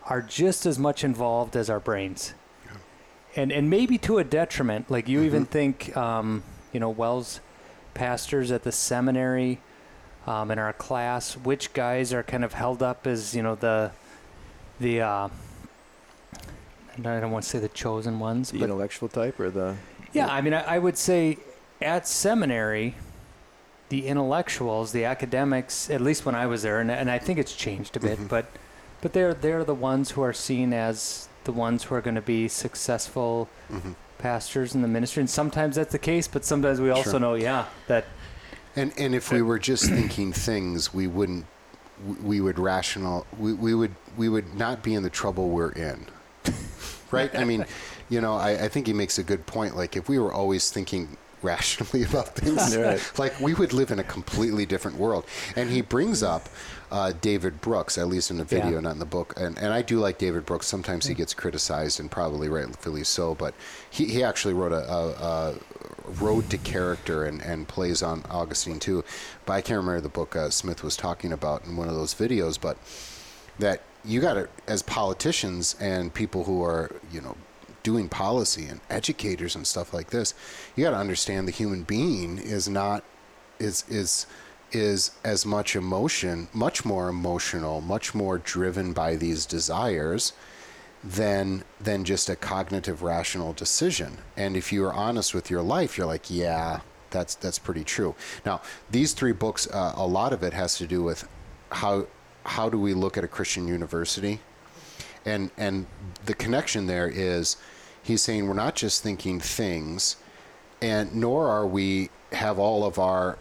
are 0.04 0.20
just 0.20 0.66
as 0.66 0.78
much 0.78 1.02
involved 1.02 1.56
as 1.56 1.70
our 1.70 1.80
brains 1.80 2.34
and 3.36 3.52
and 3.52 3.68
maybe 3.70 3.98
to 3.98 4.18
a 4.18 4.24
detriment. 4.24 4.90
Like 4.90 5.08
you 5.08 5.22
even 5.22 5.44
think, 5.46 5.96
um, 5.96 6.42
you 6.72 6.80
know, 6.80 6.90
Wells 6.90 7.40
pastors 7.94 8.50
at 8.50 8.62
the 8.64 8.72
seminary 8.72 9.60
um, 10.26 10.50
in 10.50 10.58
our 10.58 10.72
class, 10.72 11.36
which 11.36 11.72
guys 11.72 12.12
are 12.12 12.22
kind 12.22 12.44
of 12.44 12.54
held 12.54 12.82
up 12.82 13.06
as 13.06 13.34
you 13.34 13.42
know 13.42 13.54
the 13.54 13.90
the 14.80 15.00
uh, 15.00 15.28
I 16.96 17.00
don't 17.20 17.30
want 17.32 17.44
to 17.44 17.50
say 17.50 17.58
the 17.58 17.68
chosen 17.68 18.18
ones, 18.20 18.50
The 18.50 18.58
but 18.58 18.64
intellectual 18.64 19.08
type 19.08 19.40
or 19.40 19.50
the 19.50 19.76
yeah, 20.12 20.28
I 20.28 20.40
mean, 20.42 20.54
I, 20.54 20.60
I 20.76 20.78
would 20.78 20.96
say 20.96 21.38
at 21.82 22.06
seminary, 22.06 22.94
the 23.88 24.06
intellectuals, 24.06 24.92
the 24.92 25.04
academics, 25.06 25.90
at 25.90 26.00
least 26.00 26.24
when 26.24 26.36
I 26.36 26.46
was 26.46 26.62
there, 26.62 26.80
and, 26.80 26.88
and 26.88 27.10
I 27.10 27.18
think 27.18 27.40
it's 27.40 27.54
changed 27.54 27.96
a 27.96 28.00
bit, 28.00 28.18
Mhm. 28.18 28.28
but 28.28 28.46
but 29.00 29.12
they're 29.12 29.34
they're 29.34 29.64
the 29.64 29.74
ones 29.74 30.12
who 30.12 30.22
are 30.22 30.32
seen 30.32 30.72
as 30.72 31.28
the 31.44 31.52
ones 31.52 31.84
who 31.84 31.94
are 31.94 32.00
going 32.00 32.14
to 32.16 32.22
be 32.22 32.48
successful 32.48 33.48
hmm 33.68 33.92
pastors 34.16 34.74
in 34.74 34.80
the 34.80 34.88
ministry, 34.88 35.20
and 35.20 35.28
sometimes 35.28 35.76
that's 35.76 35.92
the 35.92 35.98
case, 35.98 36.26
but 36.26 36.46
sometimes 36.46 36.80
we 36.80 36.88
also 36.88 37.10
Sure. 37.10 37.20
know, 37.20 37.34
yeah, 37.34 37.66
that 37.88 38.06
And 38.74 38.90
and 38.96 39.14
if 39.14 39.30
we 39.30 39.42
were 39.42 39.58
just 39.58 39.90
thinking 39.90 40.32
things, 40.32 40.94
we 40.94 41.06
wouldn't. 41.06 41.44
we- 42.06 42.14
We 42.38 42.40
would 42.40 42.58
rational. 42.58 43.26
We, 43.38 43.52
we 43.52 43.74
would 43.74 43.94
we 44.16 44.28
would 44.30 44.54
not 44.54 44.82
be 44.82 44.94
in 44.94 45.02
the 45.02 45.10
trouble 45.10 45.48
we're 45.50 45.72
in, 45.72 46.06
right? 47.10 47.34
I 47.36 47.44
mean, 47.44 47.66
you 48.08 48.20
know, 48.22 48.34
I, 48.34 48.64
I 48.64 48.68
think 48.68 48.86
he 48.86 48.92
makes 48.94 49.18
a 49.18 49.22
good 49.22 49.44
point. 49.46 49.76
Like 49.76 49.94
if 49.96 50.08
we 50.08 50.18
were 50.18 50.32
always 50.32 50.70
thinking 50.70 51.18
rationally 51.42 52.02
about 52.08 52.34
things, 52.34 52.74
Right. 52.76 53.00
like 53.18 53.38
we 53.40 53.52
would 53.52 53.72
live 53.74 53.90
in 53.90 53.98
a 53.98 54.04
completely 54.04 54.64
different 54.64 54.96
world. 54.96 55.24
And 55.54 55.68
he 55.70 55.82
brings 55.82 56.22
up 56.22 56.48
uh, 56.94 57.12
David 57.20 57.60
Brooks, 57.60 57.98
at 57.98 58.06
least 58.06 58.30
in 58.30 58.36
the 58.36 58.44
video, 58.44 58.74
Yeah. 58.74 58.80
not 58.86 58.92
in 58.92 58.98
the 59.00 59.04
book. 59.18 59.34
And 59.36 59.58
and 59.58 59.72
I 59.72 59.82
do 59.82 59.98
like 59.98 60.16
David 60.18 60.46
Brooks. 60.46 60.66
Sometimes 60.68 61.06
he 61.06 61.14
gets 61.14 61.34
criticized, 61.34 61.98
and 62.00 62.08
probably 62.10 62.48
rightfully 62.48 63.02
so. 63.04 63.34
But 63.34 63.52
he, 63.90 64.04
he 64.06 64.22
actually 64.22 64.54
wrote 64.54 64.72
a, 64.72 64.84
a, 64.98 65.08
a 65.32 65.54
road 66.22 66.48
to 66.50 66.58
character 66.58 67.24
and, 67.24 67.42
and 67.42 67.66
plays 67.66 68.00
on 68.02 68.22
Augustine 68.30 68.78
too. 68.78 69.02
But 69.44 69.54
I 69.54 69.60
can't 69.60 69.78
remember 69.78 70.00
the 70.00 70.08
book 70.20 70.36
uh, 70.36 70.50
Smith 70.50 70.84
was 70.84 70.96
talking 70.96 71.32
about 71.32 71.64
in 71.66 71.76
one 71.76 71.88
of 71.88 71.94
those 71.96 72.14
videos. 72.14 72.60
But 72.60 72.76
that 73.58 73.82
you 74.04 74.20
got 74.20 74.34
to, 74.34 74.48
as 74.68 74.82
politicians 74.82 75.74
and 75.80 76.12
people 76.14 76.44
who 76.44 76.62
are, 76.62 76.90
you 77.10 77.20
know, 77.20 77.36
doing 77.82 78.08
policy 78.08 78.66
and 78.66 78.80
educators 78.88 79.56
and 79.56 79.66
stuff 79.66 79.92
like 79.92 80.10
this, 80.10 80.32
you 80.76 80.84
got 80.84 80.92
to 80.92 80.96
understand 80.96 81.48
the 81.48 81.52
human 81.52 81.82
being 81.82 82.38
is 82.38 82.68
not 82.68 83.02
is 83.58 83.84
is 83.88 84.26
is 84.74 85.12
as 85.24 85.46
much 85.46 85.76
emotion, 85.76 86.48
much 86.52 86.84
more 86.84 87.08
emotional, 87.08 87.80
much 87.80 88.14
more 88.14 88.38
driven 88.38 88.92
by 88.92 89.16
these 89.16 89.46
desires 89.46 90.32
than 91.02 91.62
than 91.78 92.04
just 92.04 92.30
a 92.30 92.36
cognitive 92.36 93.02
rational 93.02 93.52
decision. 93.52 94.18
And 94.36 94.56
if 94.56 94.72
you 94.72 94.84
are 94.84 94.92
honest 94.92 95.34
with 95.34 95.50
your 95.50 95.62
life, 95.62 95.98
you're 95.98 96.06
like, 96.06 96.30
yeah, 96.30 96.80
that's 97.10 97.34
that's 97.34 97.58
pretty 97.58 97.84
true. 97.84 98.14
Now, 98.44 98.62
these 98.90 99.12
three 99.12 99.32
books, 99.32 99.68
uh, 99.70 99.92
a 99.96 100.06
lot 100.06 100.32
of 100.32 100.42
it 100.42 100.52
has 100.52 100.78
to 100.78 100.86
do 100.86 101.02
with 101.02 101.28
how 101.70 102.06
how 102.44 102.68
do 102.68 102.78
we 102.78 102.94
look 102.94 103.16
at 103.16 103.24
a 103.24 103.28
Christian 103.28 103.68
university, 103.68 104.40
and 105.24 105.50
and 105.56 105.86
the 106.24 106.34
connection 106.34 106.86
there 106.86 107.08
is 107.08 107.56
he's 108.02 108.22
saying 108.22 108.48
we're 108.48 108.54
not 108.54 108.74
just 108.74 109.02
thinking 109.02 109.40
things, 109.40 110.16
and 110.80 111.14
nor 111.14 111.48
are 111.48 111.66
we 111.66 112.10
have 112.32 112.58
all 112.58 112.84
of 112.84 112.98
our 112.98 113.38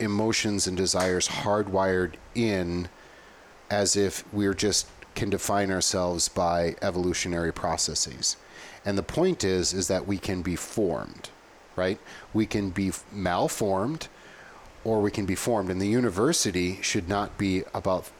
emotions 0.00 0.66
and 0.66 0.76
desires 0.76 1.28
hardwired 1.28 2.14
in 2.34 2.88
as 3.70 3.96
if 3.96 4.24
we're 4.32 4.54
just 4.54 4.86
can 5.14 5.30
define 5.30 5.70
ourselves 5.70 6.28
by 6.28 6.76
evolutionary 6.80 7.52
processes. 7.52 8.36
And 8.84 8.96
the 8.96 9.02
point 9.02 9.42
is 9.44 9.74
is 9.74 9.88
that 9.88 10.06
we 10.06 10.18
can 10.18 10.42
be 10.42 10.56
formed, 10.56 11.30
right? 11.76 11.98
We 12.32 12.46
can 12.46 12.70
be 12.70 12.92
malformed 13.12 14.08
or 14.84 15.00
we 15.00 15.10
can 15.10 15.26
be 15.26 15.34
formed 15.34 15.70
and 15.70 15.80
the 15.80 15.88
university 15.88 16.78
should 16.82 17.08
not 17.08 17.36
be 17.36 17.64
about 17.74 18.10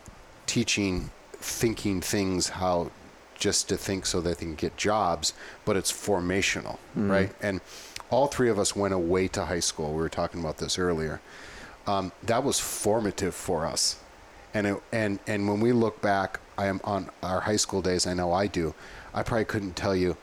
teaching 0.47 1.11
thinking 1.41 2.01
things 2.01 2.49
how 2.49 2.91
just 3.39 3.69
to 3.69 3.77
think 3.77 4.05
so 4.05 4.21
that 4.21 4.39
they 4.39 4.45
can 4.45 4.55
get 4.57 4.77
jobs, 4.77 5.33
but 5.65 5.77
it's 5.77 5.93
formational, 5.93 6.79
mm-hmm. 6.97 7.11
right? 7.11 7.33
And 7.41 7.61
all 8.11 8.27
three 8.27 8.51
of 8.51 8.59
us 8.59 8.75
went 8.75 8.95
away 8.95 9.29
to 9.29 9.45
high 9.45 9.61
school. 9.61 9.91
We 9.91 10.01
were 10.01 10.09
talking 10.09 10.41
about 10.41 10.59
this 10.59 10.79
earlier. 10.79 11.21
Um, 11.88 12.12
that 12.25 12.45
was 12.45 12.61
formative 12.61 13.35
for 13.35 13.64
us 13.64 13.97
and 14.54 14.66
it, 14.66 14.83
and 14.92 15.18
and 15.26 15.49
when 15.49 15.61
we 15.61 15.73
look 15.73 16.00
back, 16.00 16.40
I 16.57 16.66
am 16.66 16.80
on 16.85 17.11
our 17.23 17.40
high 17.40 17.57
school 17.57 17.83
days. 17.83 18.07
I 18.07 18.14
know 18.14 18.33
I 18.33 18.47
do. 18.47 18.75
I 19.14 19.23
probably 19.23 19.45
couldn't 19.45 19.76
tell 19.76 19.95
you 19.95 20.16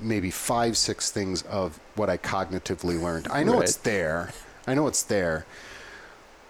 maybe 0.00 0.30
five, 0.30 0.76
six 0.76 1.10
things 1.10 1.42
of 1.42 1.78
what 1.94 2.10
I 2.10 2.16
cognitively 2.16 3.00
learned. 3.00 3.28
I 3.30 3.44
know 3.44 3.60
it's 3.60 3.76
there. 3.76 4.32
I 4.66 4.74
know 4.74 4.86
it's 4.86 5.02
there. 5.02 5.46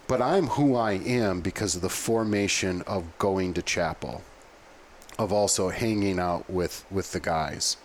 But 0.09 0.21
I'm 0.21 0.49
who 0.49 0.75
I 0.75 0.92
am 0.92 1.40
because 1.40 1.75
of 1.75 1.83
the 1.83 1.88
formation 1.88 2.83
of 2.83 3.19
going 3.19 3.54
to 3.54 3.62
chapel, 3.62 4.23
of 5.19 5.33
also 5.33 5.71
hanging 5.71 6.19
out 6.19 6.49
with 6.50 6.85
with 6.90 7.12
the 7.12 7.21
guys, 7.21 7.76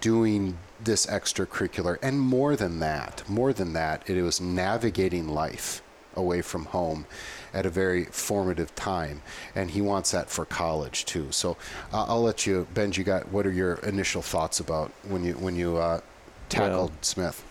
doing 0.00 0.58
this 0.82 1.06
extracurricular, 1.06 1.98
and 2.02 2.18
more 2.20 2.56
than 2.56 2.80
that, 2.80 3.28
more 3.28 3.52
than 3.52 3.72
that, 3.74 4.08
it 4.08 4.20
was 4.22 4.40
navigating 4.40 5.28
life 5.28 5.82
away 6.16 6.42
from 6.42 6.64
home 6.66 7.06
at 7.52 7.66
a 7.66 7.70
very 7.70 8.04
formative 8.06 8.74
time 8.74 9.22
and 9.54 9.70
he 9.70 9.80
wants 9.80 10.10
that 10.10 10.30
for 10.30 10.44
college 10.44 11.04
too 11.04 11.30
so 11.30 11.56
uh, 11.92 12.04
i'll 12.08 12.22
let 12.22 12.46
you 12.46 12.66
ben 12.74 12.92
you 12.92 13.04
got 13.04 13.28
what 13.28 13.46
are 13.46 13.52
your 13.52 13.74
initial 13.76 14.22
thoughts 14.22 14.60
about 14.60 14.90
when 15.08 15.24
you 15.24 15.34
when 15.34 15.56
you 15.56 15.76
uh, 15.76 16.00
tackled 16.48 16.90
Well- 16.90 16.98
smith 17.02 17.44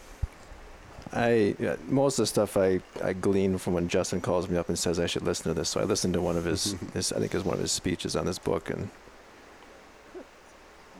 I 1.12 1.56
most 1.88 2.20
of 2.20 2.24
the 2.24 2.28
stuff 2.28 2.56
I, 2.56 2.82
I 3.04 3.14
glean 3.14 3.58
from 3.58 3.74
when 3.74 3.88
Justin 3.88 4.22
calls 4.22 4.48
me 4.48 4.58
up 4.58 4.70
and 4.70 4.78
says 4.78 5.00
I 5.00 5.08
should 5.08 5.24
listen 5.24 5.46
to 5.46 5.54
this. 5.56 5.70
So 5.70 5.80
I 5.80 5.84
listened 5.84 6.14
to 6.14 6.22
one 6.22 6.38
of 6.38 6.46
his, 6.46 6.76
his 6.94 7.12
I 7.12 7.20
think 7.20 7.34
is 7.34 7.44
one 7.44 7.56
of 7.56 7.62
his 7.62 7.72
speeches 7.72 8.16
on 8.16 8.26
this 8.26 8.38
book 8.38 8.70
and 8.70 8.90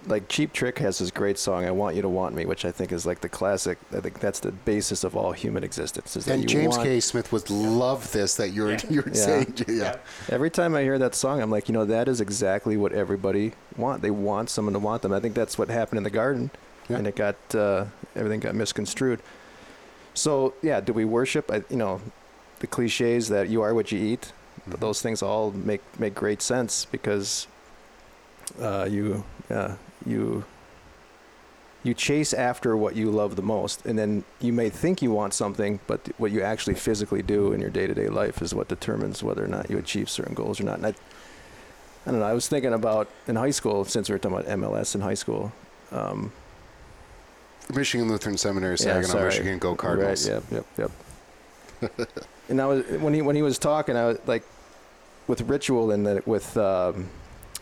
like 0.08 0.28
Cheap 0.30 0.54
Trick 0.54 0.80
has 0.80 0.98
this 1.00 1.12
great 1.12 1.38
song 1.38 1.66
I 1.66 1.72
Want 1.72 1.96
You 1.96 2.02
to 2.02 2.10
Want 2.10 2.34
Me, 2.34 2.46
which 2.46 2.66
I 2.66 2.72
think 2.72 2.92
is 2.92 3.06
like 3.06 3.22
the 3.22 3.30
classic 3.30 3.78
I 3.96 4.00
think 4.00 4.20
that's 4.20 4.40
the 4.40 4.52
basis 4.52 5.04
of 5.04 5.16
all 5.16 5.32
human 5.32 5.64
existence. 5.64 6.16
Is 6.16 6.26
that 6.26 6.34
and 6.34 6.42
you 6.44 6.48
james 6.48 6.78
want, 6.78 6.88
k 6.88 7.00
smith 7.00 7.32
would 7.32 7.50
love 7.50 8.12
this 8.12 8.36
that 8.36 8.50
you're 8.50 8.72
Yeah. 8.72 8.80
you're 8.90 9.08
Yeah. 9.08 9.14
saying 9.14 9.56
yeah. 9.68 9.96
Every 10.30 10.50
time 10.50 10.74
I 10.76 10.82
hear 10.84 10.98
that 11.00 11.16
song, 11.16 11.42
I'm 11.42 11.52
like, 11.52 11.68
you 11.70 11.74
know, 11.74 11.86
that 11.86 12.08
is 12.08 12.22
exactly 12.22 12.78
what 12.78 12.92
everybody 12.94 13.54
want. 13.78 14.02
They 14.02 14.12
want 14.12 14.50
someone 14.50 14.74
to 14.74 14.80
want 14.80 15.02
them. 15.02 15.12
I 15.14 15.20
think 15.20 15.36
that's 15.36 15.58
what 15.58 15.70
happened 15.70 15.98
in 15.98 16.04
the 16.04 16.10
garden, 16.10 16.50
Yeah. 16.90 16.98
and 16.98 17.08
it 17.08 17.16
got 17.16 17.36
uh, 17.54 17.86
everything 18.16 18.40
got 18.40 18.56
misconstrued. 18.56 19.20
So 20.14 20.54
yeah, 20.62 20.80
do 20.82 20.94
we 20.94 21.06
worship? 21.06 21.52
I, 21.52 21.64
you 21.70 21.78
know, 21.78 22.02
the 22.60 22.68
cliches 22.68 23.28
that 23.30 23.50
you 23.50 23.62
are 23.62 23.74
what 23.74 23.92
you 23.92 24.00
eat. 24.00 24.32
Mhm. 24.70 24.80
Those 24.80 25.02
things 25.02 25.22
all 25.22 25.52
make 25.52 25.82
make 26.00 26.16
great 26.16 26.42
sense 26.42 26.86
because 26.86 27.48
uh, 28.62 28.88
you 28.90 29.24
uh, 29.50 29.76
you 30.06 30.44
you 31.82 31.94
chase 31.94 32.34
after 32.34 32.76
what 32.76 32.96
you 32.98 33.10
love 33.10 33.38
the 33.38 33.42
most, 33.42 33.86
and 33.86 33.98
then 33.98 34.26
you 34.42 34.52
may 34.52 34.70
think 34.70 35.02
you 35.02 35.12
want 35.12 35.34
something, 35.34 35.80
but 35.88 36.10
what 36.18 36.30
you 36.30 36.42
actually 36.42 36.76
physically 36.76 37.22
do 37.22 37.54
in 37.54 37.62
your 37.62 37.70
day 37.70 37.88
to 37.88 37.94
day 37.94 38.10
life 38.10 38.42
is 38.42 38.54
what 38.54 38.68
determines 38.68 39.24
whether 39.24 39.44
or 39.44 39.48
not 39.48 39.70
you 39.70 39.78
achieve 39.78 40.10
certain 40.10 40.34
goals 40.34 40.60
or 40.60 40.66
not. 40.66 40.78
And 40.80 40.88
I, 40.88 40.90
I 42.06 42.12
don't 42.12 42.20
know. 42.20 42.26
I 42.26 42.34
was 42.34 42.50
thinking 42.50 42.74
about 42.74 43.08
in 43.28 43.38
high 43.38 43.52
school, 43.52 43.86
since 43.86 44.10
we 44.10 44.14
were 44.14 44.20
talking 44.20 44.38
about 44.40 44.60
MLS 44.60 44.94
in 44.94 45.02
high 45.02 45.14
school. 45.14 45.52
Um, 45.92 46.32
michigan 47.72 48.10
lutheran 48.10 48.36
seminary 48.36 48.72
Yeah, 48.72 48.78
saginaw 48.78 49.08
sorry. 49.14 49.26
michigan 49.26 49.60
go 49.60 49.76
cardinals 49.76 50.28
Right. 50.28 50.42
Yep. 50.52 50.66
Yep. 50.78 50.92
Yep. 51.92 52.10
and 52.50 52.60
I 52.62 52.66
was 52.66 52.84
when 53.00 53.14
he 53.14 53.22
when 53.22 53.36
he 53.36 53.42
was 53.44 53.58
talking, 53.60 53.96
I 53.96 54.06
was 54.08 54.20
like, 54.26 54.44
with 55.28 55.42
ritual 55.42 55.92
and 55.92 56.06
the, 56.06 56.24
with 56.26 56.58
um, 56.58 57.10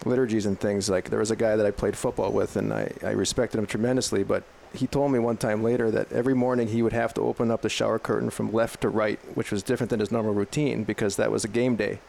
liturgies 0.05 0.45
and 0.45 0.59
things. 0.59 0.89
Like 0.89 1.09
there 1.09 1.19
was 1.19 1.31
a 1.31 1.35
guy 1.35 1.55
that 1.55 1.65
I 1.65 1.71
played 1.71 1.97
football 1.97 2.31
with, 2.31 2.55
and 2.55 2.73
I 2.73 2.91
I 3.03 3.11
respected 3.11 3.57
him 3.57 3.65
tremendously. 3.65 4.23
But 4.23 4.43
he 4.73 4.87
told 4.87 5.11
me 5.11 5.19
one 5.19 5.37
time 5.37 5.63
later 5.63 5.89
that 5.91 6.11
every 6.11 6.33
morning 6.33 6.67
he 6.67 6.81
would 6.81 6.93
have 6.93 7.13
to 7.15 7.21
open 7.21 7.51
up 7.51 7.61
the 7.61 7.69
shower 7.69 7.99
curtain 7.99 8.29
from 8.29 8.51
left 8.51 8.81
to 8.81 8.89
right, 8.89 9.19
which 9.35 9.51
was 9.51 9.63
different 9.63 9.89
than 9.89 9.99
his 9.99 10.11
normal 10.11 10.33
routine 10.33 10.83
because 10.83 11.15
that 11.15 11.31
was 11.31 11.43
a 11.43 11.47
game 11.47 11.75
day. 11.75 11.99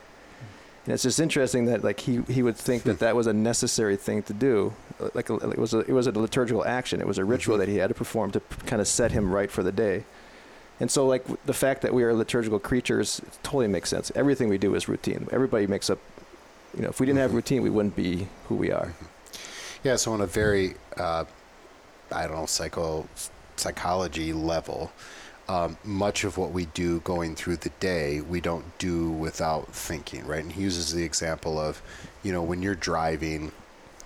And 0.85 0.95
it's 0.95 1.03
just 1.03 1.21
interesting 1.21 1.67
that 1.67 1.85
like 1.85 2.01
he, 2.01 2.23
he 2.29 2.43
would 2.43 2.57
think 2.57 2.85
that 2.85 2.95
hmm. 2.95 3.05
that 3.05 3.15
was 3.15 3.27
a 3.27 3.33
necessary 3.33 3.97
thing 3.97 4.23
to 4.23 4.33
do, 4.33 4.73
uh, 5.01 5.09
like 5.13 5.29
a, 5.29 5.35
it 5.35 5.59
was 5.59 5.75
a, 5.75 5.81
it 5.81 5.93
was 5.93 6.07
a 6.07 6.13
liturgical 6.13 6.65
action. 6.65 7.01
It 7.01 7.07
was 7.07 7.19
a 7.19 7.21
mm-hmm. 7.21 7.31
ritual 7.31 7.57
Mhm. 7.57 7.61
that 7.61 7.69
he 7.69 7.77
had 7.77 7.89
to 7.89 7.95
perform 7.95 8.31
to 8.33 8.41
kind 8.65 8.81
of 8.81 8.89
set 8.89 9.13
him 9.13 9.31
right 9.31 9.51
for 9.51 9.63
the 9.63 9.71
day. 9.73 10.05
And 10.81 10.91
so 10.91 11.07
like 11.07 11.25
the 11.45 11.53
fact 11.53 11.83
that 11.83 11.93
we 11.93 12.05
are 12.05 12.15
liturgical 12.15 12.59
creatures 12.59 13.19
it 13.19 13.39
totally 13.43 13.69
makes 13.69 13.91
sense. 13.91 14.11
Everything 14.15 14.49
we 14.49 14.59
do 14.59 14.75
is 14.75 14.89
routine. 14.89 15.29
Everybody 15.31 15.67
makes 15.67 15.91
up. 15.91 15.99
You 16.77 16.83
know, 16.83 16.89
if 16.89 17.01
we 17.01 17.07
didn't 17.07 17.19
have 17.21 17.31
Mhm. 17.31 17.35
routine, 17.35 17.63
we 17.63 17.71
wouldn't 17.71 17.97
be 17.97 18.29
who 18.49 18.55
we 18.55 18.71
are. 18.71 18.95
Yeah, 19.85 19.97
so 19.97 20.13
on 20.13 20.21
a 20.21 20.27
very, 20.27 20.75
uh, 20.97 21.25
I 22.13 22.27
don't 22.27 22.37
know, 22.37 22.47
psycho 22.47 23.07
psychology 23.57 24.33
level, 24.33 24.93
um, 25.49 25.79
much 25.83 26.23
of 26.23 26.37
what 26.39 26.53
we 26.53 26.67
do 26.67 27.01
going 27.01 27.35
through 27.35 27.57
the 27.57 27.71
day, 27.81 28.21
we 28.21 28.41
don't 28.41 28.79
do 28.79 29.11
without 29.11 29.75
thinking, 29.75 30.25
right? 30.27 30.43
And 30.45 30.53
he 30.53 30.63
uses 30.63 30.93
the 30.93 31.03
example 31.03 31.59
of, 31.59 31.83
you 32.23 32.31
know, 32.33 32.43
when 32.43 32.63
you're 32.63 32.77
driving, 32.77 33.51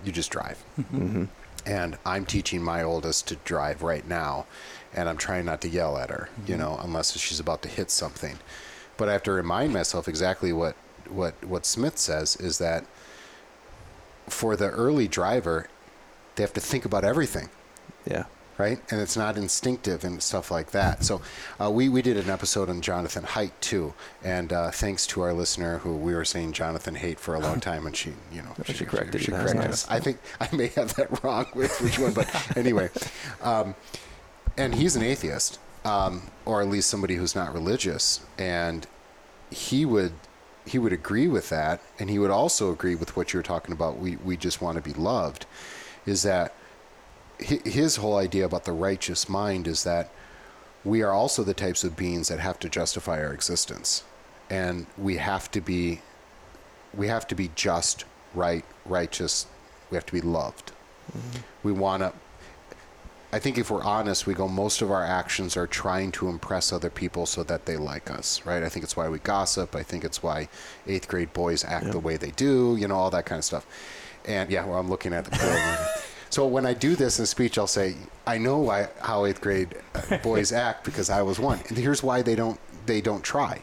you 0.05 0.11
just 0.13 0.31
drive. 0.31 0.59
hmm 0.91 1.25
And 1.67 1.99
I'm 2.07 2.25
teaching 2.27 2.63
my 2.63 2.83
oldest 2.83 3.29
to 3.29 3.37
drive 3.45 3.83
right 3.83 4.09
now, 4.09 4.47
and 4.95 5.09
I'm 5.09 5.17
trying 5.19 5.45
not 5.45 5.61
to 5.61 5.69
yell 5.69 5.97
at 5.99 6.11
her, 6.11 6.29
you 6.47 6.57
know, 6.57 6.81
unless 6.83 7.17
she's 7.19 7.39
about 7.41 7.61
to 7.63 7.69
hit 7.69 7.91
something. 7.91 8.39
But 8.97 9.09
I 9.09 9.13
have 9.13 9.23
to 9.25 9.33
remind 9.33 9.73
myself 9.73 10.09
exactly 10.09 10.53
what 10.53 10.77
what 11.13 11.35
what 11.45 11.65
Smith 11.67 11.99
says 11.99 12.37
is 12.37 12.59
that 12.59 12.85
for 14.29 14.57
the 14.57 14.69
early 14.71 15.09
driver, 15.09 15.69
they 16.37 16.43
have 16.43 16.53
to 16.55 16.61
think 16.61 16.85
about 16.85 17.05
everything, 17.05 17.49
Yeah. 18.07 18.25
right? 18.57 18.81
And 18.91 19.01
it's 19.01 19.17
not 19.17 19.37
instinctive 19.37 20.05
and 20.05 20.23
stuff 20.23 20.51
like 20.51 20.71
that. 20.71 21.05
So 21.05 21.21
uh, 21.61 21.71
we, 21.71 21.89
we 21.89 22.03
did 22.03 22.17
an 22.17 22.31
episode 22.31 22.71
on 22.71 22.81
Jonathan 22.81 23.25
Haidt 23.25 23.51
too. 23.61 23.93
And 24.23 24.53
uh, 24.53 24.71
thanks 24.71 25.07
to 25.09 25.21
our 25.23 25.33
listener 25.33 25.79
who 25.79 25.97
we 25.97 26.15
were 26.15 26.25
saying 26.25 26.53
Jonathan 26.53 26.95
Haidt 26.95 27.19
for 27.19 27.35
a 27.35 27.41
long 27.41 27.61
time 27.69 27.87
and 27.87 27.97
she, 27.97 28.13
you 28.33 28.43
know, 28.43 28.55
She 28.65 28.85
corrected 28.87 29.23
she. 29.23 29.31
That's 29.33 29.53
corrected 29.53 29.71
nice. 29.71 29.85
us. 29.85 29.91
I 29.91 29.99
think 30.01 30.19
I 30.41 30.49
may 30.55 30.69
have 30.69 30.95
that 30.95 31.23
wrong 31.25 31.47
with 31.55 31.79
which 31.81 31.99
one, 31.99 32.13
but 32.15 32.29
anyway. 32.57 32.91
Um, 33.43 33.75
and 34.57 34.75
he's 34.75 34.97
an 34.97 35.03
atheist, 35.03 35.59
um, 35.85 36.23
or 36.47 36.63
at 36.63 36.69
least 36.69 36.89
somebody 36.89 37.17
who's 37.17 37.35
not 37.35 37.53
religious. 37.53 38.21
And 38.39 38.87
he 39.51 39.85
would 39.85 40.13
he 40.67 40.79
would 40.79 40.93
agree 40.93 41.27
with 41.27 41.49
that 41.49 41.81
and 41.99 42.09
he 42.09 42.19
would 42.19 42.31
also 42.31 42.73
agree 42.73 42.95
with 42.95 43.17
what 43.17 43.33
you're 43.33 43.43
talking 43.43 43.73
about 43.73 43.99
we 43.99 44.17
we 44.17 44.37
just 44.37 44.61
want 44.61 44.77
to 44.77 44.83
be 44.83 44.93
loved 44.95 45.47
is 46.07 46.23
that 46.23 46.55
his 47.39 47.97
whole 47.97 48.17
idea 48.17 48.45
about 48.45 48.65
the 48.65 48.73
righteous 48.73 49.29
mind 49.29 49.67
is 49.67 49.83
that 49.85 50.11
we 50.85 51.03
are 51.03 51.13
also 51.13 51.43
the 51.43 51.55
types 51.55 51.83
of 51.83 51.97
beings 51.97 52.29
that 52.29 52.39
have 52.39 52.59
to 52.59 52.69
justify 52.69 53.21
our 53.21 53.33
existence 53.33 54.05
and 54.51 54.87
we 54.97 55.17
have 55.17 55.51
to 55.51 55.61
be 55.61 56.01
we 56.95 57.09
have 57.09 57.27
to 57.27 57.35
be 57.35 57.51
just 57.55 58.05
right 58.35 58.65
righteous 58.85 59.47
we 59.93 59.97
have 59.97 60.07
to 60.07 60.13
be 60.13 60.23
loved. 60.23 60.73
Mm-hmm. 61.17 61.41
We 61.63 61.73
want 61.73 62.03
to 62.03 62.13
I 63.35 63.39
think 63.39 63.57
if 63.57 63.71
we're 63.71 63.83
honest, 63.83 64.27
we 64.27 64.35
go, 64.35 64.47
most 64.47 64.83
of 64.83 64.91
our 64.91 65.03
actions 65.03 65.57
are 65.57 65.67
trying 65.67 66.13
to 66.13 66.29
impress 66.29 66.71
other 66.71 66.91
people 66.91 67.25
so 67.25 67.43
that 67.45 67.65
they 67.65 67.79
like 67.79 68.11
us, 68.11 68.45
right? 68.45 68.63
I 68.63 68.69
think 68.69 68.85
it's 68.85 68.95
why 68.95 69.09
we 69.09 69.21
gossip. 69.21 69.75
I 69.75 69.83
think 69.83 70.05
it's 70.05 70.23
why 70.23 70.51
eighth 70.87 71.09
grade 71.09 71.33
boys 71.33 71.65
act 71.65 71.91
the 71.93 71.99
way 71.99 72.19
they 72.19 72.33
do, 72.33 72.77
you 72.79 72.87
know, 72.87 72.95
all 72.95 73.09
that 73.11 73.25
kind 73.25 73.39
of 73.39 73.45
stuff. 73.45 73.67
And 74.27 74.51
yeah, 74.51 74.67
well, 74.67 74.79
I'm 74.79 74.91
looking 74.91 75.15
at 75.15 75.25
the 75.25 75.91
so 76.31 76.47
when 76.47 76.67
I 76.67 76.75
do 76.75 76.95
this 76.95 77.19
in 77.19 77.25
speech, 77.25 77.57
I'll 77.57 77.67
say, 77.67 77.97
I 78.27 78.37
know 78.37 78.59
why, 78.59 78.89
how 79.01 79.25
eighth 79.25 79.41
grade 79.41 79.77
uh, 79.95 80.19
boys 80.19 80.53
act 80.69 80.85
because 80.85 81.09
I 81.09 81.23
was 81.23 81.41
one. 81.41 81.61
And 81.69 81.79
here's 81.79 82.03
why 82.03 82.21
they 82.21 82.35
don't, 82.35 82.61
they 82.85 83.01
don't 83.01 83.25
try. 83.25 83.63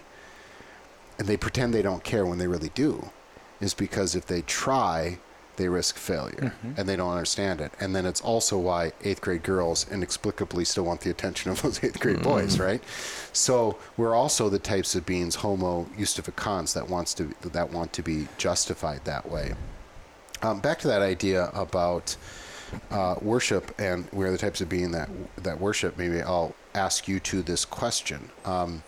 And 1.20 1.28
they 1.28 1.38
pretend 1.38 1.76
they 1.76 1.84
don't 1.84 2.04
care 2.04 2.26
when 2.26 2.40
they 2.40 2.48
really 2.48 2.72
do, 2.74 3.12
is 3.62 3.76
because 3.76 4.16
if 4.16 4.26
they 4.26 4.42
try, 4.42 5.20
they 5.60 5.68
risk 5.68 5.98
failure 5.98 6.54
and 6.78 6.88
they 6.88 6.96
don't 6.96 7.12
understand 7.12 7.60
it. 7.60 7.74
And 7.82 7.94
then 7.94 8.06
it's 8.06 8.22
also 8.22 8.58
why 8.58 8.94
eighth 9.04 9.20
grade 9.20 9.44
girls 9.44 9.86
inexplicably 9.92 10.63
still 10.63 10.86
want 10.86 11.01
the 11.01 11.10
attention 11.10 11.51
of 11.51 11.62
those 11.62 11.84
eighth 11.84 12.00
grade 12.00 12.24
boys, 12.24 12.58
right? 12.58 12.82
So 13.34 13.78
we're 13.98 14.16
also 14.16 14.50
the 14.50 14.58
types 14.58 14.96
of 14.96 15.06
beings, 15.06 15.36
homo 15.36 15.88
justificans, 15.98 16.74
that 16.74 16.89
wants 16.89 17.13
to 17.16 17.36
that 17.42 17.72
want 17.72 17.92
to 17.94 18.01
be 18.01 18.30
justified 18.38 19.04
that 19.04 19.30
way. 19.30 19.54
Um, 20.42 20.62
back 20.62 20.80
to 20.80 20.88
that 20.88 21.01
idea 21.01 21.50
about 21.54 22.16
uh, 22.89 23.16
worship, 23.22 23.74
and 23.78 24.08
we're 24.13 24.32
the 24.32 24.38
types 24.38 24.62
of 24.62 24.70
being 24.70 24.92
that 24.92 25.10
that 25.44 25.60
worship. 25.60 25.98
Maybe 25.98 26.22
I'll 26.22 26.56
ask 26.74 27.08
you 27.08 27.20
to 27.20 27.42
this 27.42 27.66
question. 27.66 28.30
Um, 28.46 28.84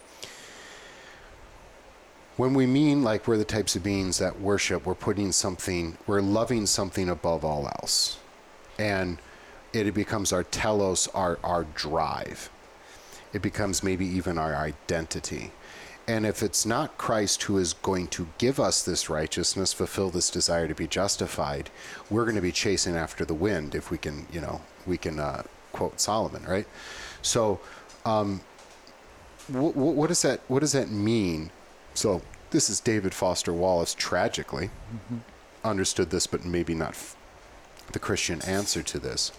when 2.38 2.54
we 2.54 2.66
mean 2.66 3.04
like 3.04 3.28
we're 3.28 3.38
the 3.38 3.46
types 3.46 3.76
of 3.76 3.84
beings 3.84 4.18
that 4.20 4.40
worship, 4.40 4.86
we're 4.86 4.96
putting 4.96 5.32
something, 5.32 5.98
we're 6.08 6.22
loving 6.22 6.66
something 6.66 7.10
above 7.10 7.44
all 7.44 7.68
else. 7.68 8.18
And 8.80 9.18
it 9.74 9.94
becomes 9.94 10.34
our 10.34 10.44
telos, 10.44 11.08
our, 11.10 11.40
our 11.44 11.66
drive. 11.76 12.50
It 13.34 13.42
becomes 13.42 13.84
maybe 13.84 14.06
even 14.06 14.38
our 14.38 14.56
identity. 14.56 15.52
And 16.08 16.26
if 16.26 16.42
it's 16.42 16.66
not 16.66 16.98
Christ 16.98 17.44
who 17.44 17.58
is 17.58 17.74
going 17.74 18.08
to 18.08 18.28
give 18.38 18.60
us 18.60 18.84
this 18.84 19.10
righteousness, 19.10 19.72
fulfill 19.72 20.10
this 20.10 20.30
desire 20.30 20.68
to 20.68 20.76
be 20.76 20.88
justified, 20.88 21.70
we're 22.10 22.24
going 22.26 22.36
to 22.36 22.42
be 22.42 22.52
chasing 22.52 22.96
after 22.96 23.24
the 23.24 23.34
wind 23.34 23.76
if 23.76 23.92
we 23.92 23.98
can, 23.98 24.26
you 24.32 24.42
know, 24.42 24.62
we 24.86 24.98
can 24.98 25.20
uh, 25.20 25.44
quote 25.72 26.02
Solomon, 26.02 26.44
right? 26.46 26.68
So, 27.22 27.60
um, 28.04 28.42
wh- 29.48 29.72
wh- 29.72 29.96
what 29.96 30.08
does 30.08 30.22
that 30.24 30.42
what 30.48 30.60
does 30.60 30.72
that 30.72 30.90
mean? 30.90 31.52
So 31.94 32.22
this 32.52 32.70
is 32.70 32.80
David 32.80 33.14
Foster 33.14 33.54
Wallace 33.54 33.94
tragically 33.94 34.68
mm-hmm. 34.68 35.18
understood 35.64 36.10
this, 36.10 36.28
but 36.28 36.46
maybe 36.46 36.74
not 36.74 36.90
f- 36.90 37.16
the 37.92 38.00
Christian 38.00 38.42
answer 38.44 38.82
to 38.84 39.00
this. 39.00 39.32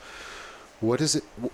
What 0.80 1.00
is 1.00 1.16
it? 1.16 1.24
wh- 1.42 1.46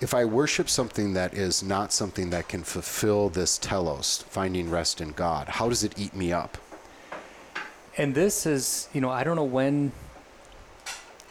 If 0.00 0.14
I 0.14 0.24
worship 0.24 0.68
something 0.68 1.14
that 1.14 1.34
is 1.34 1.62
not 1.62 1.92
something 1.92 2.30
that 2.30 2.48
can 2.48 2.62
fulfill 2.62 3.28
this 3.28 3.58
telos, 3.58 4.24
finding 4.28 4.70
rest 4.70 5.00
in 5.00 5.12
God, 5.12 5.48
how 5.48 5.68
does 5.68 5.82
it 5.84 5.98
eat 5.98 6.14
me 6.14 6.32
up? 6.32 6.58
And 7.96 8.14
this 8.14 8.46
is, 8.46 8.88
you 8.92 9.00
know, 9.00 9.10
I 9.10 9.24
don't 9.24 9.36
know 9.36 9.44
when. 9.44 9.92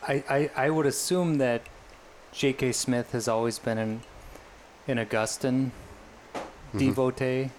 I, 0.07 0.23
I, 0.29 0.65
I 0.65 0.69
would 0.69 0.85
assume 0.85 1.37
that 1.39 1.61
J.K. 2.31 2.71
Smith 2.71 3.11
has 3.11 3.27
always 3.27 3.59
been 3.59 3.77
an, 3.77 4.01
an 4.87 4.99
Augustine 4.99 5.71
mm-hmm. 6.33 6.77
devotee 6.77 7.51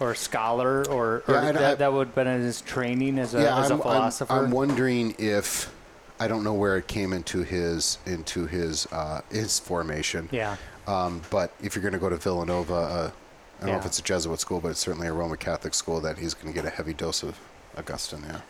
or 0.00 0.14
scholar, 0.14 0.84
or, 0.88 1.16
or 1.16 1.22
Mm-hmm. 1.26 1.32
Yeah, 1.46 1.52
that, 1.52 1.64
I- 1.64 1.74
that 1.76 1.92
would 1.92 2.08
have 2.08 2.14
been 2.14 2.26
in 2.26 2.42
his 2.42 2.60
training 2.60 3.18
as 3.18 3.34
a, 3.34 3.38
as 3.38 3.70
a 3.70 3.74
I'm, 3.74 3.80
philosopher. 3.80 4.32
I'm, 4.32 4.44
I'm 4.46 4.50
wondering 4.50 5.14
if 5.18 5.72
I 6.18 6.28
don't 6.28 6.44
know 6.44 6.54
where 6.54 6.76
it 6.76 6.86
came 6.86 7.12
into 7.12 7.42
his 7.42 7.98
into 8.06 8.46
his 8.46 8.86
uh, 8.92 9.20
his 9.30 9.58
formation. 9.58 10.28
yeah. 10.32 10.56
Um, 10.86 11.20
but 11.30 11.52
if 11.60 11.74
you're 11.74 11.82
going 11.82 11.94
to 11.94 11.98
go 11.98 12.08
to 12.08 12.16
Villanova, 12.16 12.74
uh, 12.74 13.10
I 13.58 13.64
don't 13.64 13.72
know 13.72 13.78
if 13.80 13.86
it's 13.86 13.98
a 13.98 14.02
Jesuit 14.02 14.38
school, 14.38 14.60
but 14.60 14.68
it's 14.68 14.78
certainly 14.80 15.08
a 15.08 15.12
Roman 15.12 15.36
Catholic 15.36 15.74
school 15.74 16.00
that 16.02 16.16
he's 16.18 16.32
going 16.32 16.46
to 16.46 16.52
get 16.54 16.64
a 16.64 16.70
heavy 16.74 16.92
dose 16.94 17.22
of 17.24 17.38
Augustine. 17.76 18.22
Yeah. 18.26 18.40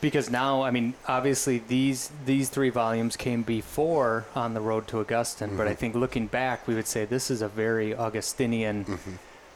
because 0.00 0.28
now 0.30 0.62
i 0.62 0.70
mean 0.70 0.94
obviously 1.08 1.58
these 1.68 2.10
these 2.26 2.48
three 2.50 2.68
volumes 2.70 3.16
came 3.16 3.42
before 3.42 4.26
on 4.34 4.54
the 4.54 4.60
road 4.60 4.86
to 4.86 5.00
augustine 5.00 5.56
but 5.56 5.66
i 5.66 5.70
Mm-hmm. 5.70 5.78
think 5.80 5.94
looking 5.96 6.26
back 6.28 6.66
we 6.68 6.74
would 6.74 6.86
say 6.86 7.04
this 7.04 7.30
is 7.32 7.42
a 7.42 7.48
very 7.48 7.94
augustinian 7.96 8.84
Mm-hmm. 8.84 9.12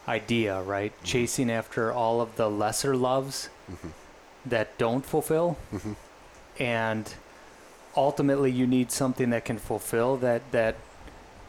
Idea 0.08 0.60
right 0.62 0.92
chasing 1.04 1.50
after 1.50 1.92
all 1.92 2.20
of 2.20 2.34
the 2.36 2.48
lesser 2.50 2.96
loves 2.96 3.48
Mm-hmm. 3.70 3.88
that 4.46 4.76
don't 4.76 5.06
fulfill 5.06 5.56
and 6.58 7.14
ultimately 7.96 8.50
you 8.50 8.66
need 8.66 8.90
something 8.90 9.30
that 9.30 9.44
can 9.44 9.56
fulfill 9.58 10.16
that 10.16 10.42
that 10.50 10.74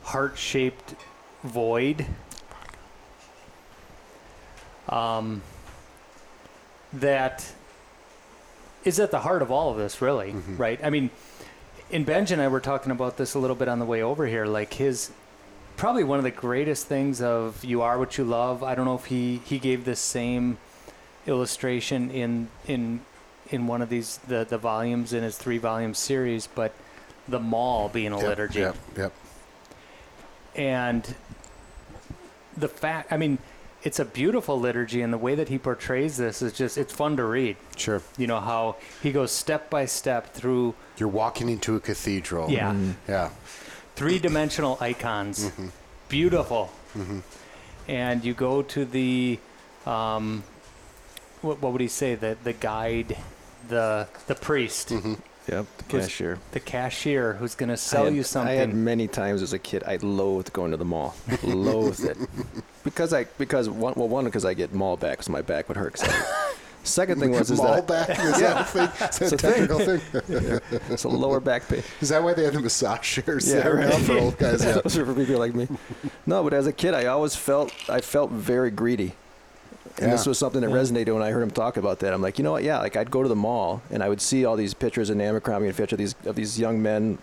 heart-shaped 0.04 0.94
void 1.44 2.06
um, 4.90 5.42
that 6.94 7.52
is 8.84 9.00
at 9.00 9.12
the 9.12 9.20
heart 9.22 9.42
of 9.42 9.50
all 9.52 9.72
of 9.72 9.78
this, 9.78 10.02
really, 10.02 10.32
right? 10.58 10.80
I 10.84 10.90
mean, 10.90 11.10
and 11.92 12.06
Benj 12.06 12.32
and 12.32 12.42
I 12.42 12.48
were 12.50 12.60
talking 12.60 12.92
about 12.92 13.18
this 13.18 13.34
a 13.34 13.40
little 13.40 13.56
bit 13.56 13.68
on 13.68 13.80
the 13.80 13.86
way 13.86 14.02
over 14.04 14.28
here. 14.28 14.46
Like 14.46 14.74
his, 14.74 15.12
probably 15.78 16.04
one 16.04 16.18
of 16.18 16.24
the 16.24 16.32
greatest 16.32 16.88
things 16.88 17.22
of 17.22 17.64
"You 17.64 17.82
Are 17.82 17.98
What 17.98 18.18
You 18.18 18.24
Love." 18.24 18.64
I 18.64 18.76
don't 18.76 18.86
know 18.86 18.96
if 18.96 19.06
he 19.06 19.42
he 19.46 19.60
gave 19.60 19.86
this 19.86 20.00
same 20.00 20.58
illustration 21.28 22.12
in 22.12 22.50
in 22.68 23.02
in 23.50 23.68
one 23.68 23.82
of 23.82 23.90
these 23.90 24.18
the 24.28 24.46
the 24.46 24.58
volumes 24.58 25.14
in 25.14 25.24
his 25.24 25.38
three 25.38 25.58
volume 25.58 25.94
series, 25.94 26.48
but 26.48 26.74
the 27.28 27.40
mall 27.40 27.90
being 27.90 28.12
a 28.12 28.18
Yep, 28.18 28.28
liturgy 28.28 28.60
Yep. 28.60 28.76
Yep. 28.98 29.14
and 30.56 31.16
the 32.58 32.68
fact 32.68 33.12
i 33.14 33.18
mean 33.18 33.38
it's 33.84 33.98
a 34.00 34.04
beautiful 34.06 34.60
liturgy 34.60 35.02
and 35.02 35.12
the 35.14 35.18
way 35.18 35.34
that 35.36 35.48
he 35.48 35.58
portrays 35.58 36.18
this 36.18 36.42
is 36.42 36.52
just 36.54 36.78
it's 36.78 36.92
fun 36.94 37.16
to 37.18 37.24
read 37.24 37.56
Sure. 37.78 38.02
you 38.18 38.28
know 38.28 38.42
how 38.42 38.76
he 39.02 39.12
goes 39.14 39.32
step 39.32 39.70
by 39.70 39.86
step 39.86 40.34
through 40.34 40.76
You're 40.98 41.08
walking 41.10 41.48
into 41.50 41.76
a 41.78 41.80
cathedral. 41.80 42.50
yeah 42.52 42.72
mm-hmm. 42.72 42.92
Yeah. 43.08 43.30
Three-dimensional 43.96 44.78
icons 44.82 45.46
mm-hmm. 45.46 45.68
beautiful 46.10 46.72
mm-hmm. 46.96 47.20
and 47.88 48.24
you 48.24 48.34
go 48.34 48.62
to 48.62 48.86
the 48.86 49.40
um 49.86 50.44
what, 51.42 51.62
what 51.62 51.72
would 51.72 51.82
he 51.82 51.88
say 51.88 52.16
the 52.16 52.38
the 52.44 52.54
guide 52.54 53.18
the 53.68 54.08
the 54.28 54.36
priest 54.36 54.90
mm-hmm. 54.90 55.14
Yep, 55.48 55.66
the 55.78 55.84
cashier. 55.84 56.40
the 56.52 56.60
cashier 56.62 57.34
who's 57.34 57.54
going 57.54 57.70
to 57.70 57.76
sell 57.76 58.06
had- 58.06 58.14
you 58.14 58.24
something. 58.24 58.50
I 58.50 58.56
had 58.56 58.74
many 58.74 59.10
times 59.10 59.42
as 59.42 59.52
a 59.52 59.60
kid. 59.60 59.84
I 59.86 59.98
loathed 59.98 60.54
going 60.54 60.72
to 60.72 60.78
the 60.78 60.86
mall. 60.86 61.16
loathed 61.44 62.06
it 62.06 62.18
because 62.86 63.14
I 63.14 63.26
because 63.38 63.70
one 63.70 63.94
well 63.98 64.08
one 64.08 64.24
because 64.24 64.46
I 64.46 64.54
get 64.54 64.74
mall 64.74 64.96
back 64.96 65.18
because 65.18 65.28
my 65.30 65.42
back 65.42 65.68
would 65.68 65.76
hurt. 65.76 66.02
Second 66.84 67.20
thing 67.20 67.32
was 67.32 67.50
is 67.50 67.60
that 67.62 67.88
back? 67.88 68.10
Is 68.20 68.40
that 68.40 68.62
a 68.62 68.64
thing? 68.66 68.84
Is 68.84 69.00
that 69.00 69.22
It's 69.22 69.32
a 69.32 69.38
thing. 69.38 69.68
technical 69.68 69.80
thing? 69.80 70.82
it's 70.90 71.06
a 71.06 71.10
lower 71.10 71.40
back 71.40 71.68
pain. 71.68 71.82
Is 72.02 72.10
that 72.10 72.22
why 72.22 72.34
they 72.34 72.44
have 72.44 72.54
the 72.54 72.60
massage 72.60 73.00
chairs 73.02 73.48
Yeah, 73.48 73.62
there 73.62 73.78
now 73.78 73.90
right. 73.90 74.02
for 74.02 74.18
old 74.18 74.38
guys? 74.38 74.64
Yeah. 74.66 74.82
Those 74.84 74.98
are 74.98 75.06
for 75.06 75.14
people 75.14 75.38
like 75.38 75.56
me. 75.56 75.68
No, 76.26 76.44
but 76.44 76.54
as 76.54 76.68
a 76.68 76.74
kid, 76.74 76.94
I 76.94 77.06
always 77.06 77.36
felt 77.36 77.74
I 77.90 78.02
felt 78.02 78.32
very 78.32 78.70
greedy. 78.70 79.14
And 80.00 80.12
this 80.12 80.26
was 80.26 80.38
something 80.38 80.62
that 80.62 80.70
Yeah. 80.70 80.76
resonated 80.76 81.14
when 81.14 81.24
I 81.24 81.32
heard 81.32 81.44
him 81.44 81.52
talk 81.52 81.78
about 81.78 82.00
that. 82.00 82.14
I'm 82.14 82.22
like, 82.22 82.38
you 82.38 82.44
know 82.44 82.52
what? 82.52 82.64
Yeah, 82.64 82.80
like 82.80 82.98
I'd 82.98 83.12
go 83.12 83.24
to 83.24 83.30
the 83.30 83.36
mall 83.36 83.82
and 83.90 84.04
I 84.04 84.10
would 84.10 84.22
see 84.22 84.44
all 84.44 84.56
these 84.58 84.74
pictures 84.74 85.10
in 85.10 85.22
Abercrombie 85.22 85.68
and 85.68 85.76
Fitch 85.76 85.94
of 85.94 85.98
these 86.00 86.16
of 86.26 86.36
these 86.36 86.60
young 86.60 86.82
men, 86.82 87.18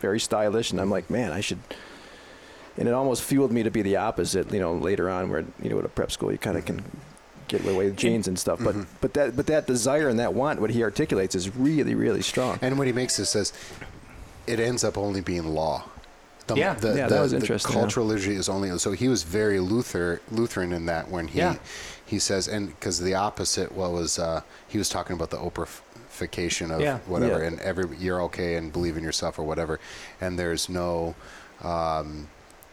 very 0.00 0.20
stylish, 0.20 0.70
and 0.70 0.80
I'm 0.80 0.90
like, 0.90 1.10
man, 1.10 1.32
I 1.32 1.40
should. 1.40 1.58
And 2.78 2.88
it 2.88 2.94
almost 2.94 3.22
fueled 3.22 3.52
me 3.52 3.62
to 3.62 3.70
be 3.70 3.82
the 3.82 3.96
opposite. 3.96 4.50
You 4.50 4.60
know, 4.60 4.72
later 4.72 5.10
on, 5.10 5.28
where 5.30 5.44
you 5.62 5.68
know 5.68 5.78
at 5.80 5.84
a 5.84 5.88
prep 5.90 6.10
school, 6.10 6.32
you 6.32 6.38
kind 6.38 6.56
of 6.56 6.64
can 6.64 6.76
mm-hmm. 6.80 6.98
Get 7.52 7.64
away 7.64 7.86
with 7.86 7.96
jeans 7.96 8.26
and 8.28 8.38
stuff. 8.38 8.58
But 8.62 8.74
but 9.00 9.14
that 9.14 9.36
but 9.36 9.46
that 9.46 9.66
desire 9.66 10.08
and 10.08 10.18
that 10.18 10.34
want, 10.34 10.60
what 10.60 10.70
he 10.70 10.82
articulates, 10.82 11.34
is 11.34 11.54
really 11.56 11.94
really 11.94 12.22
strong. 12.22 12.58
And 12.62 12.78
what 12.78 12.86
he 12.86 12.92
makes 12.92 13.18
it 13.18 13.26
says, 13.26 13.52
it 14.46 14.58
ends 14.60 14.82
up 14.84 14.96
only 14.98 15.20
being 15.20 15.46
law. 15.54 15.84
The, 16.48 16.56
Yeah. 16.56 16.74
the, 16.74 16.88
Yeah, 16.88 17.06
the, 17.08 17.14
that 17.14 17.20
was 17.20 17.30
the 17.30 17.36
interesting, 17.38 17.72
yeah. 17.74 17.80
cultural 17.80 18.06
liturgy 18.06 18.34
is 18.34 18.48
only 18.48 18.76
so 18.78 18.90
he 18.92 19.08
was 19.08 19.22
very 19.22 19.60
Luther 19.60 20.20
Lutheran 20.32 20.72
in 20.72 20.86
that 20.86 21.08
when 21.08 21.28
he 21.28 21.38
Yeah. 21.38 21.54
he 22.04 22.18
says 22.18 22.48
and 22.48 22.68
because 22.68 22.98
the 22.98 23.14
opposite 23.14 23.70
what 23.72 23.92
was 23.92 24.18
uh, 24.18 24.40
he 24.66 24.76
was 24.78 24.88
talking 24.88 25.14
about 25.14 25.30
the 25.30 25.38
Oprahification 25.38 26.70
of 26.74 26.80
Yeah. 26.80 26.98
whatever 27.06 27.38
Yeah. 27.40 27.46
and 27.48 27.60
every 27.60 27.96
you're 27.96 28.20
okay 28.22 28.56
and 28.56 28.72
believe 28.72 28.96
in 28.96 29.04
yourself 29.04 29.38
or 29.38 29.44
whatever 29.44 29.78
and 30.20 30.36
there's 30.38 30.68
no 30.68 31.14
um, 31.62 32.26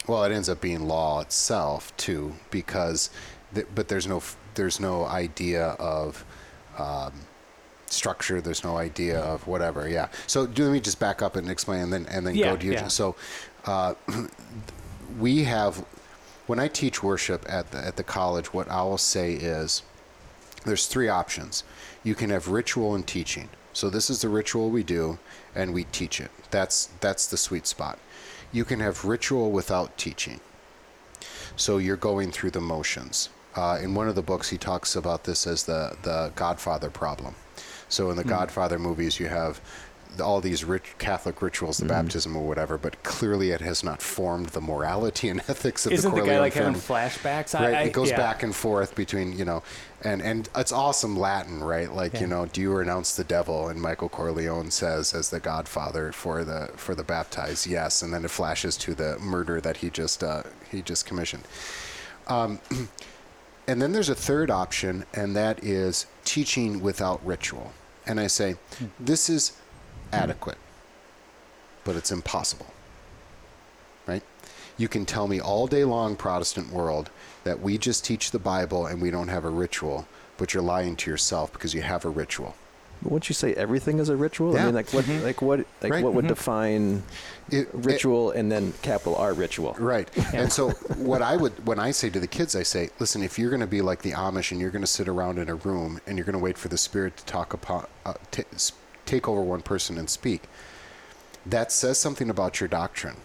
well 0.07 0.23
it 0.23 0.31
ends 0.31 0.49
up 0.49 0.59
being 0.61 0.87
law 0.87 1.21
itself 1.21 1.95
too 1.95 2.33
because 2.49 3.11
th- 3.53 3.67
but 3.75 3.87
there's 3.87 4.07
no 4.07 4.17
f- 4.17 4.35
there's 4.59 4.79
no 4.81 5.05
idea 5.05 5.67
of 5.79 6.25
um, 6.77 7.13
structure. 7.85 8.41
There's 8.41 8.63
no 8.63 8.75
idea 8.75 9.19
of 9.21 9.47
whatever. 9.47 9.87
Yeah. 9.87 10.09
So 10.27 10.45
do 10.45 10.65
let 10.65 10.73
me 10.73 10.81
just 10.81 10.99
back 10.99 11.21
up 11.21 11.37
and 11.37 11.49
explain, 11.49 11.83
and 11.83 11.93
then 11.93 12.05
and 12.07 12.27
then 12.27 12.35
Yeah, 12.35 12.51
go 12.51 12.57
to 12.57 12.65
you. 12.65 12.73
yeah. 12.73 12.87
So 12.89 13.15
uh, 13.65 13.93
we 15.19 15.45
have 15.45 15.77
when 16.47 16.59
I 16.59 16.67
teach 16.67 17.01
worship 17.01 17.45
at 17.47 17.71
the 17.71 17.77
at 17.77 17.95
the 17.95 18.03
college, 18.03 18.53
what 18.53 18.69
I 18.69 18.83
will 18.83 18.97
say 18.97 19.33
is 19.33 19.81
there's 20.65 20.87
three 20.87 21.07
options. 21.07 21.63
You 22.03 22.15
can 22.15 22.29
have 22.29 22.49
ritual 22.49 22.95
and 22.95 23.07
teaching. 23.07 23.47
So 23.71 23.89
this 23.89 24.09
is 24.09 24.21
the 24.21 24.29
ritual 24.29 24.69
we 24.69 24.83
do, 24.83 25.19
and 25.55 25.73
we 25.73 25.85
teach 25.85 26.19
it. 26.19 26.31
That's 26.51 26.89
that's 26.99 27.27
the 27.27 27.37
sweet 27.37 27.65
spot. 27.65 27.97
You 28.51 28.65
can 28.65 28.81
have 28.81 29.05
ritual 29.05 29.51
without 29.51 29.97
teaching. 29.97 30.41
So 31.55 31.77
you're 31.77 32.03
going 32.11 32.31
through 32.31 32.51
the 32.51 32.61
motions. 32.61 33.29
Uh, 33.55 33.79
in 33.81 33.95
one 33.95 34.07
of 34.07 34.15
the 34.15 34.21
books, 34.21 34.49
he 34.49 34.57
talks 34.57 34.95
about 34.95 35.23
this 35.23 35.47
as 35.47 35.63
the 35.63 35.95
the 36.03 36.31
Godfather 36.35 36.89
problem. 36.89 37.35
So 37.89 38.09
in 38.11 38.17
the 38.17 38.23
Godfather 38.23 38.77
movies, 38.77 39.19
you 39.19 39.27
have 39.27 39.59
the- 40.15 40.23
all 40.23 40.41
these 40.41 40.63
rich 40.63 40.95
Catholic 40.99 41.41
rituals, 41.41 41.77
the 41.77 41.85
baptism 41.85 42.35
or 42.35 42.45
whatever, 42.47 42.77
but 42.77 43.01
clearly 43.03 43.51
it 43.51 43.61
has 43.61 43.83
not 43.83 44.01
formed 44.01 44.47
the 44.49 44.61
morality 44.61 45.29
and 45.29 45.39
ethics 45.47 45.85
of 45.85 45.91
Isn't 45.91 46.11
the 46.11 46.15
the 46.15 46.21
guy 46.21 46.25
Corleone 46.27 46.41
like 46.41 46.53
having 46.53 46.73
flashbacks? 46.75 47.53
Right, 47.59 47.73
I, 47.73 47.79
I, 47.79 47.83
it 47.83 47.93
goes 47.93 48.09
yeah. 48.11 48.17
back 48.17 48.43
and 48.43 48.55
forth 48.55 48.95
between 48.95 49.37
you 49.37 49.45
know, 49.45 49.63
and 50.03 50.21
and 50.21 50.49
it's 50.55 50.71
awesome 50.71 51.17
Latin, 51.17 51.63
right? 51.63 51.91
Like 51.91 52.13
Yeah. 52.13 52.21
you 52.21 52.27
know, 52.27 52.45
do 52.45 52.61
you 52.61 52.71
renounce 52.71 53.15
the 53.15 53.23
devil? 53.23 53.67
And 53.69 53.81
Michael 53.81 54.09
Corleone 54.09 54.69
says 54.71 55.13
as 55.13 55.29
the 55.29 55.39
Godfather 55.39 56.11
for 56.11 56.43
the 56.43 56.69
for 56.75 56.93
the 56.95 57.03
baptized, 57.03 57.65
yes, 57.67 58.01
and 58.03 58.13
then 58.13 58.23
it 58.25 58.31
flashes 58.31 58.77
to 58.77 58.93
the 58.93 59.17
murder 59.19 59.59
that 59.61 59.77
he 59.77 59.89
just 59.89 60.23
uh, 60.23 60.43
he 60.71 60.81
just 60.81 61.05
commissioned. 61.05 61.43
Um, 62.27 62.59
and 63.69 63.79
then 63.79 63.91
there's 63.91 64.09
a 64.09 64.15
third 64.15 64.49
option, 64.49 65.05
and 65.13 65.35
that 65.35 65.63
is 65.63 66.07
teaching 66.25 66.81
without 66.81 67.23
ritual. 67.23 67.71
And 68.07 68.19
I 68.19 68.25
say, 68.25 68.55
hmm. 68.79 68.85
this 68.99 69.29
is 69.29 69.57
adequate, 70.11 70.57
but 71.83 71.95
it's 71.95 72.11
impossible. 72.11 72.65
Right? 74.07 74.23
You 74.79 74.87
can 74.87 75.05
tell 75.05 75.27
me 75.27 75.39
all 75.39 75.67
day 75.67 75.83
long, 75.83 76.15
Protestant 76.15 76.71
world, 76.71 77.11
that 77.43 77.59
we 77.59 77.77
just 77.77 78.03
teach 78.03 78.31
the 78.31 78.39
Bible 78.39 78.87
and 78.87 78.99
we 78.99 79.11
don't 79.11 79.27
have 79.27 79.45
a 79.45 79.51
ritual, 79.51 80.07
but 80.37 80.51
you're 80.51 80.63
lying 80.63 80.95
to 80.95 81.11
yourself 81.11 81.53
because 81.53 81.75
you 81.75 81.83
have 81.83 82.05
a 82.05 82.09
ritual. 82.09 82.55
But 83.01 83.11
wouldn't 83.13 83.29
you 83.29 83.33
say 83.35 83.53
everything 83.53 83.99
is 83.99 84.09
a 84.09 84.15
ritual? 84.15 84.53
Yeah. 84.53 84.63
I 84.63 84.65
mean, 84.65 84.75
like 84.75 84.89
what, 84.93 85.07
like 85.07 85.41
what, 85.41 85.59
like 85.81 85.91
Right. 85.93 86.03
what 86.03 86.13
would 86.13 86.25
Mhm. 86.25 86.29
define 86.29 87.03
It- 87.49 87.59
it- 87.59 87.69
ritual 87.73 88.31
and 88.31 88.51
then 88.51 88.73
capital 88.81 89.15
R 89.15 89.33
ritual? 89.33 89.75
Right. 89.79 90.09
And 90.33 90.51
so 90.51 90.71
what 90.97 91.21
I 91.21 91.37
would 91.37 91.65
when 91.65 91.79
I 91.79 91.91
say 91.91 92.09
to 92.09 92.19
the 92.19 92.27
kids, 92.27 92.55
I 92.55 92.63
say, 92.63 92.89
listen, 92.99 93.23
if 93.23 93.39
you're 93.39 93.49
going 93.49 93.61
to 93.61 93.67
be 93.67 93.81
like 93.81 94.01
the 94.01 94.11
Amish 94.11 94.51
and 94.51 94.59
you're 94.59 94.69
going 94.71 94.81
to 94.83 94.87
sit 94.87 95.07
around 95.07 95.39
in 95.39 95.49
a 95.49 95.55
room 95.55 96.01
and 96.05 96.17
you're 96.17 96.25
going 96.25 96.33
to 96.37 96.43
wait 96.43 96.57
for 96.57 96.67
the 96.67 96.77
spirit 96.77 97.15
to 97.17 97.25
talk 97.25 97.53
upon 97.53 97.87
uh, 98.05 98.13
t- 98.31 98.43
take 99.05 99.27
over 99.27 99.41
one 99.41 99.61
person 99.61 99.97
and 99.97 100.09
speak, 100.09 100.43
that 101.45 101.71
says 101.71 101.97
something 101.97 102.29
about 102.29 102.59
your 102.59 102.67
doctrine. 102.67 103.17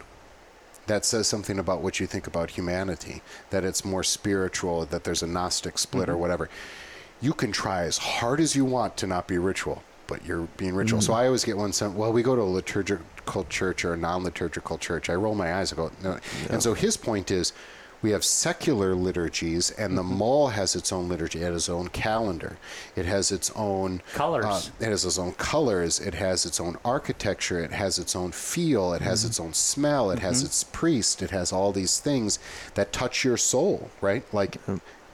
That 0.87 1.03
says 1.03 1.27
something 1.27 1.57
about 1.59 1.81
what 1.81 1.99
you 1.99 2.05
think 2.07 2.27
about 2.27 2.51
humanity, 2.51 3.23
that 3.49 3.63
it's 3.65 3.83
more 3.83 4.03
spiritual, 4.03 4.85
that 4.85 5.03
there's 5.03 5.23
a 5.23 5.27
Gnostic 5.27 5.77
split 5.79 6.07
or 6.09 6.15
whatever. 6.15 6.47
You 7.21 7.33
can 7.33 7.51
try 7.51 7.83
as 7.83 7.97
hard 7.97 8.39
as 8.39 8.55
you 8.55 8.65
want 8.65 8.97
to 8.97 9.07
not 9.07 9.27
be 9.27 9.37
ritual, 9.37 9.83
but 10.07 10.25
you're 10.25 10.47
being 10.57 10.75
ritual. 10.75 11.01
So 11.01 11.13
mm. 11.13 11.17
I 11.17 11.25
always 11.25 11.43
get 11.43 11.57
one 11.57 11.73
sent, 11.73 11.93
well, 11.93 12.11
we 12.11 12.21
go 12.21 12.35
to 12.35 12.41
a 12.41 12.43
liturgical 12.43 13.45
church 13.45 13.85
or 13.85 13.93
a 13.93 13.97
non 13.97 14.23
liturgical 14.23 14.77
church. 14.77 15.09
I 15.09 15.15
roll 15.15 15.35
my 15.35 15.55
eyes 15.55 15.71
and 15.71 15.77
go, 15.77 15.91
no. 16.03 16.19
And 16.49 16.61
so 16.61 16.73
his 16.73 16.97
point 16.97 17.31
is 17.31 17.53
we 18.05 18.11
have 18.11 18.23
secular 18.23 18.93
liturgies, 18.93 19.71
and 19.71 19.97
the 19.97 20.03
mm-hmm. 20.03 20.17
mall 20.17 20.47
has 20.49 20.75
its 20.75 20.91
own 20.91 21.09
liturgy. 21.09 21.39
It 21.39 21.45
has 21.45 21.55
its 21.55 21.69
own 21.69 21.87
calendar. 21.87 22.57
It 22.95 23.05
has 23.05 23.31
its 23.31 23.51
own 23.55 24.03
Colors. 24.13 24.45
uh, 24.45 24.61
it 24.79 24.89
has 24.89 25.05
its 25.05 25.17
own 25.17 25.31
colors. 25.31 25.99
It 25.99 26.13
has 26.13 26.45
its 26.45 26.59
own 26.59 26.77
architecture. 26.85 27.59
It 27.63 27.71
has 27.71 27.97
its 27.97 28.15
own 28.15 28.31
feel. 28.31 28.93
It 28.93 29.01
has 29.01 29.21
mm-hmm. 29.21 29.29
its 29.29 29.39
own 29.39 29.53
smell. 29.53 30.11
It 30.11 30.19
has 30.19 30.37
mm-hmm. 30.37 30.45
its 30.45 30.63
priest. 30.65 31.23
It 31.23 31.31
has 31.31 31.51
all 31.51 31.71
these 31.71 31.99
things 31.99 32.37
that 32.75 32.93
touch 32.93 33.23
your 33.23 33.37
soul, 33.37 33.89
right? 34.01 34.23
Like 34.31 34.57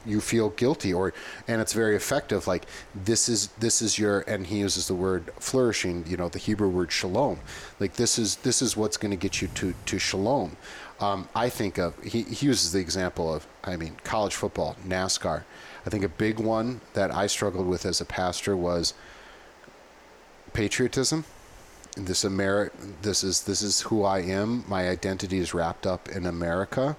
you 0.06 0.22
feel 0.22 0.50
guilty, 0.50 0.94
or 0.94 1.14
and 1.48 1.62
it's 1.62 1.74
very 1.74 1.96
effective. 1.96 2.48
Like 2.48 2.66
this 2.96 3.30
is 3.30 3.48
this 3.60 3.82
is 3.82 4.00
your 4.00 4.22
and 4.22 4.48
he 4.48 4.60
uses 4.60 4.88
the 4.88 4.96
word 4.96 5.32
flourishing. 5.40 6.06
You 6.08 6.18
know 6.18 6.30
the 6.30 6.40
Hebrew 6.40 6.70
word 6.70 6.92
shalom. 6.92 7.40
Like 7.80 7.94
this 7.94 8.18
is 8.18 8.38
this 8.38 8.62
is 8.62 8.78
what's 8.78 8.98
going 8.98 9.12
to 9.12 9.18
get 9.18 9.42
you 9.42 9.48
to 9.50 9.74
to 9.86 10.00
shalom. 10.00 10.58
Um, 11.00 11.28
I 11.36 11.50
think 11.50 11.80
of 11.80 12.02
he, 12.04 12.22
he 12.24 12.46
uses 12.46 12.72
the 12.72 12.80
example 12.80 13.34
of 13.34 13.48
I 13.64 13.76
mean 13.76 13.98
college 14.04 14.36
football, 14.36 14.76
NASCAR. 14.88 15.44
I 15.86 15.90
think 15.90 16.04
a 16.04 16.10
big 16.10 16.40
one 16.40 16.82
that 16.94 17.14
I 17.14 17.28
struggled 17.28 17.68
with 17.68 17.86
as 17.86 18.02
a 18.02 18.06
pastor 18.06 18.56
was 18.56 18.94
patriotism. 20.54 21.26
This 21.98 22.24
Ameri- 22.24 22.72
this 23.02 23.24
is 23.24 23.44
this 23.44 23.62
is 23.62 23.82
who 23.82 24.04
I 24.04 24.20
am. 24.20 24.64
My 24.68 24.90
identity 24.90 25.40
is 25.40 25.54
wrapped 25.54 25.86
up 25.86 26.08
in 26.10 26.26
America, 26.26 26.96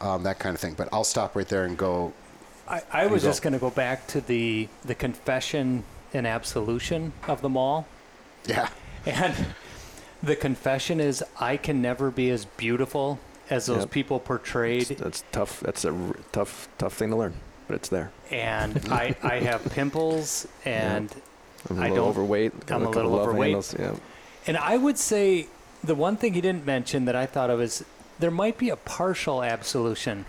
um, 0.00 0.24
that 0.24 0.38
kind 0.38 0.54
of 0.54 0.60
thing. 0.60 0.74
But 0.74 0.88
I'll 0.92 1.04
stop 1.04 1.36
right 1.36 1.48
there 1.48 1.64
and 1.64 1.78
go. 1.78 2.12
I, 2.68 2.82
I 2.92 3.06
was 3.06 3.22
go. 3.22 3.28
just 3.30 3.42
going 3.42 3.52
to 3.52 3.58
go 3.58 3.70
back 3.70 4.06
to 4.08 4.20
the 4.20 4.68
the 4.84 4.94
confession 4.94 5.84
and 6.14 6.26
absolution 6.26 7.12
of 7.28 7.42
them 7.42 7.56
all, 7.56 7.86
Yeah, 8.46 8.68
and 9.04 9.34
the 10.22 10.36
confession 10.36 11.00
is 11.00 11.22
I 11.40 11.56
can 11.56 11.82
never 11.82 12.10
be 12.10 12.30
as 12.30 12.44
beautiful 12.44 13.18
as 13.50 13.66
those 13.66 13.80
Yep. 13.80 13.90
people 13.90 14.18
portrayed, 14.20 14.86
that's 14.88 15.22
tough. 15.32 15.60
That's 15.60 15.84
a 15.84 15.92
r- 15.92 16.16
tough, 16.32 16.68
tough 16.78 16.94
thing 16.94 17.10
to 17.10 17.16
learn, 17.16 17.34
but 17.68 17.74
it's 17.76 17.88
there. 17.88 18.10
and 18.30 18.80
I 18.90 19.14
I 19.22 19.38
have 19.40 19.64
pimples, 19.72 20.48
and 20.64 21.14
I'm 21.70 21.78
a 21.78 21.80
I 21.80 21.82
little 21.90 21.96
don't- 22.06 22.08
overweight. 22.08 22.52
I'm 22.52 22.58
a 22.82 22.86
couple 22.86 22.90
little 22.92 23.20
overweight. 23.20 23.50
handles, 23.50 23.74
Yeah. 23.78 23.94
and 24.46 24.56
I 24.56 24.76
would 24.76 24.98
say 24.98 25.46
the 25.84 25.94
one 25.94 26.16
thing 26.16 26.34
he 26.34 26.40
didn't 26.40 26.64
mention 26.66 27.04
that 27.04 27.14
I 27.14 27.26
thought 27.26 27.50
of 27.50 27.60
is 27.60 27.84
there 28.18 28.30
might 28.32 28.58
be 28.58 28.70
a 28.70 28.76
partial 28.76 29.42
absolution, 29.44 30.24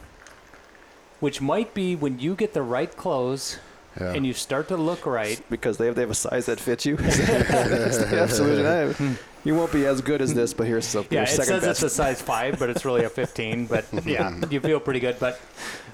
which 1.19 1.41
might 1.41 1.73
be 1.73 1.95
when 1.95 2.19
you 2.19 2.35
get 2.35 2.53
the 2.53 2.61
right 2.61 2.95
clothes 2.95 3.59
yeah. 3.99 4.13
and 4.13 4.25
you 4.25 4.33
start 4.33 4.67
to 4.67 4.77
look 4.77 5.05
right. 5.05 5.41
Because 5.49 5.77
they 5.77 5.87
have, 5.87 5.95
they 5.95 6.01
have 6.01 6.11
a 6.11 6.15
size 6.15 6.45
that 6.45 6.59
fits 6.59 6.85
you. 6.85 6.95
That's 6.97 7.97
the 7.97 8.19
absolute. 8.21 8.65
I- 9.01 9.17
You 9.43 9.55
won't 9.55 9.71
be 9.71 9.85
as 9.85 10.01
good 10.01 10.21
as 10.21 10.33
this, 10.33 10.53
but 10.53 10.67
here's 10.67 10.85
something. 10.85 11.15
Yeah, 11.15 11.21
your 11.21 11.29
it 11.29 11.45
says 11.45 11.61
best. 11.61 11.65
it's 11.65 11.83
a 11.83 11.89
size 11.89 12.21
five, 12.21 12.59
but 12.59 12.69
it's 12.69 12.83
really 12.83 13.05
a 13.05 13.09
15. 13.09 13.67
But 13.67 13.85
yeah, 14.05 14.41
you 14.49 14.59
feel 14.59 14.79
pretty 14.81 14.99
good. 14.99 15.17
But 15.19 15.39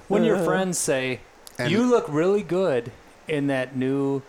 when 0.08 0.24
your 0.24 0.36
uh-huh. 0.36 0.44
friends 0.44 0.78
say, 0.78 1.20
And- 1.58 1.70
you 1.70 1.84
look 1.84 2.06
really 2.08 2.42
good 2.42 2.90
in 3.28 3.46
that 3.46 3.76
new, 3.76 4.22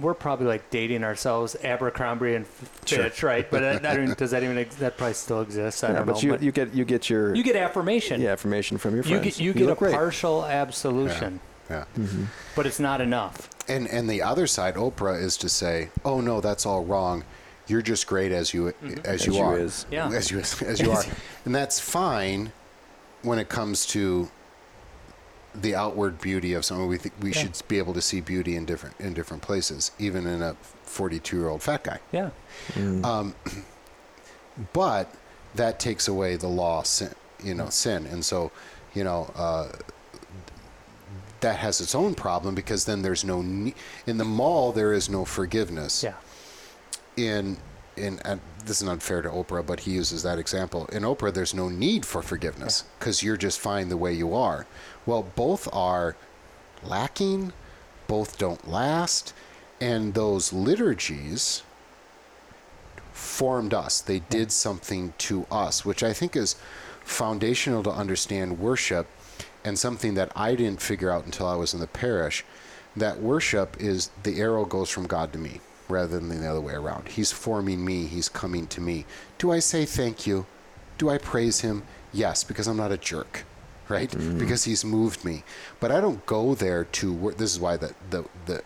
we're 0.00 0.14
probably 0.14 0.46
like 0.46 0.70
dating 0.70 1.04
ourselves, 1.04 1.56
Abercrombie 1.62 2.34
and 2.34 2.46
Sure. 2.84 3.04
Fitch, 3.04 3.22
right? 3.22 3.48
But 3.50 3.60
that, 3.82 3.86
I 3.86 3.96
don't- 3.96 4.18
does 4.18 4.32
that 4.32 4.42
even, 4.42 4.56
that 4.80 4.96
probably 4.96 5.14
still 5.14 5.40
exists? 5.40 5.84
I 5.84 5.88
yeah, 5.88 5.96
don't 5.98 6.06
but 6.06 6.14
know. 6.16 6.20
you 6.20 6.30
but 6.30 6.42
you 6.42 6.52
get 6.52 6.74
you 6.74 6.84
get 6.84 7.08
your 7.08 7.34
you 7.34 7.42
get 7.42 7.56
affirmation. 7.56 8.20
yeah 8.20 8.32
affirmation 8.32 8.78
from 8.78 8.94
your 8.94 9.02
friends. 9.04 9.12
you 9.12 9.18
friends. 9.20 9.36
get, 9.36 9.44
you 9.44 9.52
get 9.52 9.62
a 9.62 9.66
look 9.66 9.78
great. 9.78 9.94
partial 9.94 10.44
absolution, 10.44 11.40
yeah. 11.70 11.84
Mhm. 11.98 12.26
but 12.56 12.66
it's 12.66 12.80
not 12.80 13.00
enough. 13.00 13.48
And 13.68 13.86
and 13.88 14.08
the 14.10 14.20
other 14.22 14.46
side, 14.46 14.74
Oprah, 14.74 15.20
is 15.22 15.36
to 15.38 15.48
say, 15.48 15.90
"Oh 16.04 16.20
no, 16.20 16.40
that's 16.40 16.66
all 16.66 16.84
wrong. 16.84 17.24
You're 17.66 17.80
just 17.82 18.06
great 18.06 18.30
as 18.32 18.52
you 18.52 18.68
as, 18.68 18.74
Mm-hmm. 18.82 19.06
As 19.06 19.26
you 19.26 19.34
you 19.34 19.40
are, 19.40 19.58
is. 19.58 19.86
Yeah. 19.90 20.08
as 20.10 20.30
you 20.30 20.40
as 20.40 20.80
you 20.80 20.90
are," 20.90 21.02
and 21.46 21.54
that's 21.54 21.80
fine 21.80 22.52
when 23.22 23.38
it 23.38 23.48
comes 23.48 23.86
to 23.86 24.28
the 25.54 25.74
outward 25.74 26.20
beauty 26.20 26.52
of 26.54 26.64
someone. 26.64 26.88
We 26.88 26.98
think 26.98 27.14
we 27.20 27.32
Yeah. 27.32 27.42
should 27.42 27.62
be 27.68 27.78
able 27.78 27.94
to 27.94 28.02
see 28.02 28.20
beauty 28.20 28.56
in 28.56 28.64
different 28.64 28.96
in 28.98 29.14
different 29.14 29.42
places, 29.42 29.90
even 29.98 30.26
in 30.26 30.42
a 30.42 30.56
42 30.84 31.36
year 31.38 31.48
old 31.48 31.62
fat 31.62 31.84
guy. 31.84 32.00
Yeah. 32.12 32.30
Mm. 32.74 33.04
Um, 33.04 33.34
but 34.72 35.12
that 35.54 35.78
takes 35.80 36.08
away 36.08 36.36
the 36.36 36.48
law, 36.48 36.82
sin, 36.82 37.14
you 37.42 37.54
know, 37.54 37.68
sin, 37.68 38.06
and 38.06 38.24
so 38.24 38.50
you 38.94 39.04
know 39.04 39.30
uh, 39.36 39.68
that 41.40 41.56
has 41.56 41.80
its 41.80 41.94
own 41.94 42.14
problem 42.14 42.54
because 42.54 42.84
then 42.84 43.02
there's 43.02 43.24
no 43.24 43.42
ne- 43.42 43.74
in 44.06 44.18
the 44.18 44.24
mall 44.24 44.72
there 44.72 44.92
is 44.92 45.08
no 45.08 45.24
forgiveness. 45.24 46.02
Yeah. 46.02 46.14
In 47.16 47.58
in 47.96 48.18
and 48.24 48.40
this 48.64 48.80
is 48.82 48.88
unfair 48.88 49.22
to 49.22 49.28
Oprah, 49.28 49.64
but 49.64 49.80
he 49.80 49.92
uses 49.92 50.22
that 50.22 50.38
example. 50.38 50.86
In 50.86 51.02
Oprah, 51.02 51.32
there's 51.32 51.54
no 51.54 51.68
need 51.68 52.04
for 52.06 52.22
forgiveness 52.22 52.84
because 52.98 53.22
you're 53.22 53.36
just 53.36 53.60
fine 53.60 53.88
the 53.88 53.96
way 53.96 54.12
you 54.12 54.34
are. 54.34 54.66
Well, 55.06 55.22
both 55.22 55.68
are 55.72 56.16
lacking, 56.82 57.52
both 58.06 58.38
don't 58.38 58.68
last, 58.68 59.34
and 59.80 60.14
those 60.14 60.52
liturgies 60.52 61.62
formed 63.12 63.74
us. 63.74 64.00
They 64.00 64.20
did 64.20 64.50
something 64.50 65.14
to 65.18 65.46
us, 65.50 65.84
which 65.84 66.02
I 66.02 66.12
think 66.12 66.36
is 66.36 66.56
foundational 67.02 67.82
to 67.82 67.90
understand 67.90 68.58
worship 68.58 69.06
and 69.64 69.78
something 69.78 70.14
that 70.14 70.32
I 70.36 70.54
didn't 70.54 70.82
figure 70.82 71.10
out 71.10 71.24
until 71.24 71.46
I 71.46 71.54
was 71.54 71.74
in 71.74 71.80
the 71.80 71.86
parish. 71.86 72.44
That 72.96 73.20
worship 73.20 73.76
is 73.80 74.10
the 74.22 74.40
arrow 74.40 74.64
goes 74.64 74.90
from 74.90 75.06
God 75.06 75.32
to 75.32 75.38
me 75.38 75.60
rather 75.88 76.18
than 76.18 76.28
the 76.28 76.48
other 76.48 76.60
way 76.60 76.74
around. 76.74 77.08
He's 77.08 77.32
forming 77.32 77.84
me, 77.84 78.06
He's 78.06 78.28
coming 78.28 78.66
to 78.68 78.80
me. 78.80 79.04
Do 79.38 79.52
I 79.52 79.58
say 79.58 79.84
thank 79.84 80.26
you? 80.26 80.46
Do 80.98 81.10
I 81.10 81.18
praise 81.18 81.60
Him? 81.60 81.82
Yes, 82.12 82.44
because 82.44 82.66
I'm 82.66 82.76
not 82.76 82.92
a 82.92 82.96
jerk, 82.96 83.44
right? 83.88 84.10
Mm. 84.10 84.38
Because 84.38 84.64
He's 84.64 84.84
moved 84.84 85.24
me. 85.24 85.44
But 85.80 85.90
I 85.90 86.00
don't 86.00 86.24
go 86.26 86.54
there 86.54 86.84
to, 86.84 87.12
wor- 87.12 87.32
this 87.32 87.52
is 87.52 87.60
why 87.60 87.76
the, 87.76 87.94
the, 88.10 88.24
the 88.46 88.62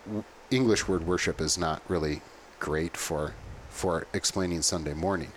English 0.50 0.88
word 0.88 1.06
worship 1.06 1.40
is 1.40 1.58
not 1.58 1.82
really 1.88 2.22
great 2.60 2.96
for, 2.96 3.34
for 3.68 4.06
explaining 4.12 4.62
Sunday 4.62 4.94
morning. 4.94 5.32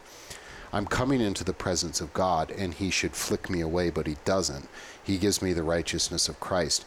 I'm 0.74 0.86
coming 0.86 1.20
into 1.20 1.44
the 1.44 1.54
presence 1.54 2.00
of 2.00 2.14
God 2.14 2.50
and 2.52 2.74
he 2.74 2.90
should 2.90 3.14
flick 3.14 3.50
me 3.50 3.60
away, 3.62 3.90
but 3.90 4.08
he 4.08 4.16
doesn't. 4.24 4.70
He 5.04 5.18
gives 5.18 5.42
me 5.42 5.54
the 5.54 5.64
righteousness 5.64 6.30
of 6.30 6.40
Christ. 6.40 6.86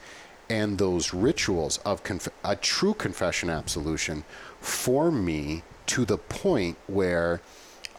And 0.49 0.79
those 0.79 1.15
rituals 1.15 1.79
of 1.79 2.03
conf- 2.03 2.29
a 2.43 2.57
true 2.57 2.95
confession 2.95 3.51
absolution 3.51 4.25
form 4.61 5.25
me 5.25 5.63
to 5.87 6.05
the 6.05 6.19
point 6.19 6.77
where 6.87 7.41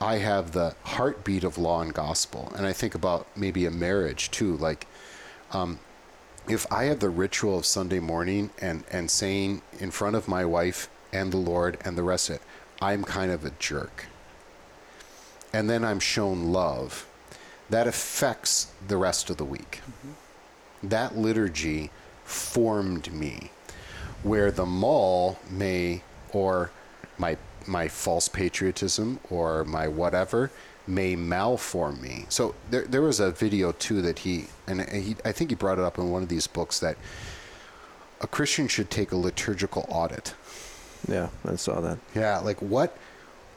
I 0.02 0.18
have 0.18 0.52
the 0.52 0.76
heartbeat 0.84 1.44
of 1.44 1.58
law 1.58 1.82
and 1.82 1.94
gospel. 1.94 2.52
And 2.56 2.66
I 2.66 2.74
think 2.74 2.96
about 2.96 3.28
maybe 3.36 3.66
a 3.66 3.72
marriage 3.72 4.32
too. 4.32 4.58
Like, 4.58 4.88
um, 5.52 5.80
if 6.48 6.72
I 6.72 6.86
have 6.86 7.00
the 7.00 7.10
ritual 7.10 7.58
of 7.58 7.66
Sunday 7.66 8.00
morning 8.00 8.52
and, 8.60 8.84
and 8.92 9.10
saying 9.10 9.62
in 9.80 9.92
front 9.92 10.16
of 10.16 10.28
my 10.28 10.46
wife 10.46 10.90
and 11.12 11.32
the 11.32 11.38
Lord 11.38 11.78
and 11.84 11.98
the 11.98 12.04
rest 12.04 12.30
of 12.30 12.36
it, 12.36 12.42
I'm 12.82 13.04
kind 13.04 13.32
of 13.32 13.46
a 13.46 13.52
jerk 13.52 14.06
and 15.56 15.70
then 15.70 15.86
I'm 15.86 16.02
shown 16.02 16.52
love, 16.52 17.08
that 17.70 17.88
affects 17.88 18.74
the 18.86 18.98
rest 18.98 19.30
of 19.30 19.38
the 19.38 19.46
week. 19.46 19.80
That 20.84 21.18
liturgy 21.18 21.92
formed 22.26 23.14
me, 23.14 23.52
where 24.22 24.52
the 24.52 24.66
mall 24.66 25.40
may, 25.50 26.04
or 26.34 26.72
my 27.18 27.38
my 27.68 27.88
false 27.88 28.28
patriotism, 28.28 29.20
or 29.30 29.64
my 29.66 29.88
whatever, 29.88 30.52
may 30.88 31.16
malform 31.16 32.02
me. 32.02 32.26
So 32.30 32.56
there 32.70 32.86
there 32.86 33.02
was 33.02 33.20
a 33.20 33.32
video 33.32 33.72
too 33.72 34.02
that 34.02 34.20
he 34.20 34.46
and 34.68 34.82
he 34.90 35.16
I 35.26 35.32
think 35.32 35.50
he 35.50 35.56
brought 35.56 35.80
it 35.80 35.84
up 35.84 35.98
in 35.98 36.12
one 36.12 36.24
of 36.24 36.30
these 36.30 36.48
books 36.48 36.80
that 36.80 36.98
a 38.22 38.28
Christian 38.28 38.68
should 38.68 38.90
take 38.90 39.12
a 39.12 39.18
liturgical 39.18 39.86
audit. 39.90 40.34
Yeah, 41.08 41.30
I 41.46 41.56
saw 41.56 41.82
that. 41.82 41.98
Yeah, 42.14 42.40
like 42.40 42.62
what 42.62 42.98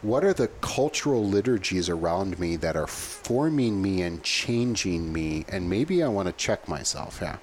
what 0.00 0.24
are 0.24 0.32
the 0.32 0.48
cultural 0.60 1.28
liturgies 1.28 1.88
around 1.88 2.38
me 2.38 2.56
that 2.56 2.76
are 2.76 2.86
forming 2.86 3.82
me 3.82 4.02
and 4.02 4.22
changing 4.22 5.12
me 5.12 5.44
and 5.48 5.68
maybe 5.68 6.02
I 6.02 6.08
want 6.08 6.26
to 6.26 6.32
check 6.32 6.68
myself, 6.68 7.18
yeah. 7.20 7.36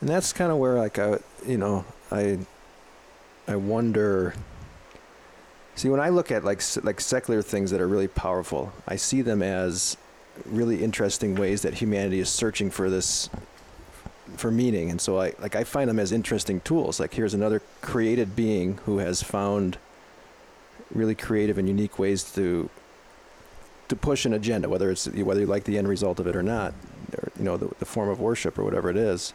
And 0.00 0.08
that's 0.08 0.32
kind 0.32 0.50
of 0.50 0.58
where, 0.58 0.78
like, 0.78 0.98
I, 0.98 1.18
you 1.46 1.58
know, 1.58 1.84
I, 2.10 2.38
I 3.46 3.56
wonder. 3.56 4.34
See, 5.80 5.88
when 5.88 5.98
I 5.98 6.10
look 6.10 6.30
at 6.30 6.44
like 6.44 6.60
like 6.84 7.00
secular 7.00 7.40
things 7.40 7.70
that 7.70 7.80
are 7.80 7.88
really 7.88 8.06
powerful, 8.06 8.70
I 8.86 8.96
see 8.96 9.22
them 9.22 9.42
as 9.42 9.96
really 10.44 10.84
interesting 10.84 11.34
ways 11.34 11.62
that 11.62 11.72
humanity 11.72 12.20
is 12.20 12.28
searching 12.28 12.70
for 12.70 12.90
this, 12.90 13.30
for 14.36 14.50
meaning. 14.50 14.90
And 14.90 15.00
so 15.00 15.18
I 15.18 15.32
like 15.38 15.56
I 15.56 15.64
find 15.64 15.88
them 15.88 15.98
as 15.98 16.12
interesting 16.12 16.60
tools. 16.60 17.00
Like 17.00 17.14
here's 17.14 17.32
another 17.32 17.62
created 17.80 18.36
being 18.36 18.76
who 18.84 18.98
has 18.98 19.22
found 19.22 19.78
really 20.94 21.14
creative 21.14 21.56
and 21.56 21.66
unique 21.66 21.98
ways 21.98 22.30
to 22.34 22.68
to 23.88 23.96
push 23.96 24.26
an 24.26 24.34
agenda, 24.34 24.68
whether 24.68 24.90
it's 24.90 25.06
whether 25.08 25.40
you 25.40 25.46
like 25.46 25.64
the 25.64 25.78
end 25.78 25.88
result 25.88 26.20
of 26.20 26.26
it 26.26 26.36
or 26.36 26.42
not, 26.42 26.74
or 27.16 27.32
you 27.38 27.44
know 27.46 27.56
the, 27.56 27.70
the 27.78 27.86
form 27.86 28.10
of 28.10 28.20
worship 28.20 28.58
or 28.58 28.64
whatever 28.64 28.90
it 28.90 28.98
is. 28.98 29.32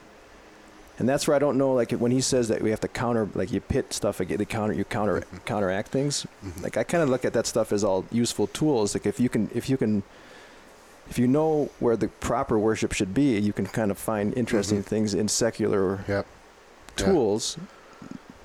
And 0.98 1.06
that's 1.08 1.28
where 1.28 1.34
I 1.36 1.38
don't 1.38 1.58
know, 1.58 1.72
like 1.74 1.90
when 1.92 2.10
he 2.10 2.20
says 2.22 2.48
that 2.48 2.62
we 2.62 2.70
have 2.70 2.80
to 2.80 2.88
counter, 2.88 3.28
like 3.34 3.52
you 3.52 3.60
pit 3.60 3.92
stuff, 3.92 4.18
again, 4.20 4.38
the 4.38 4.46
counter, 4.46 4.72
you 4.72 4.84
counter, 4.84 5.22
counteract 5.44 5.88
things. 5.88 6.26
Mhm. 6.44 6.62
Like 6.62 6.76
I 6.78 6.84
kind 6.84 7.02
of 7.02 7.10
look 7.10 7.24
at 7.26 7.34
that 7.34 7.46
stuff 7.46 7.70
as 7.72 7.84
all 7.84 8.06
useful 8.10 8.46
tools. 8.46 8.94
Like 8.94 9.04
if 9.04 9.20
you 9.20 9.28
can, 9.28 9.50
if 9.54 9.68
you 9.68 9.76
can, 9.76 10.02
if 11.10 11.18
you 11.18 11.26
know 11.28 11.68
where 11.80 11.96
the 11.96 12.08
proper 12.08 12.58
worship 12.58 12.92
should 12.92 13.12
be, 13.12 13.38
you 13.38 13.52
can 13.52 13.66
kind 13.66 13.90
of 13.90 13.98
find 13.98 14.32
interesting 14.38 14.82
Mhm. 14.82 14.86
things 14.86 15.12
in 15.14 15.28
secular 15.28 16.00
Yep. 16.08 16.26
Yeah. 16.98 17.04
tools. 17.04 17.58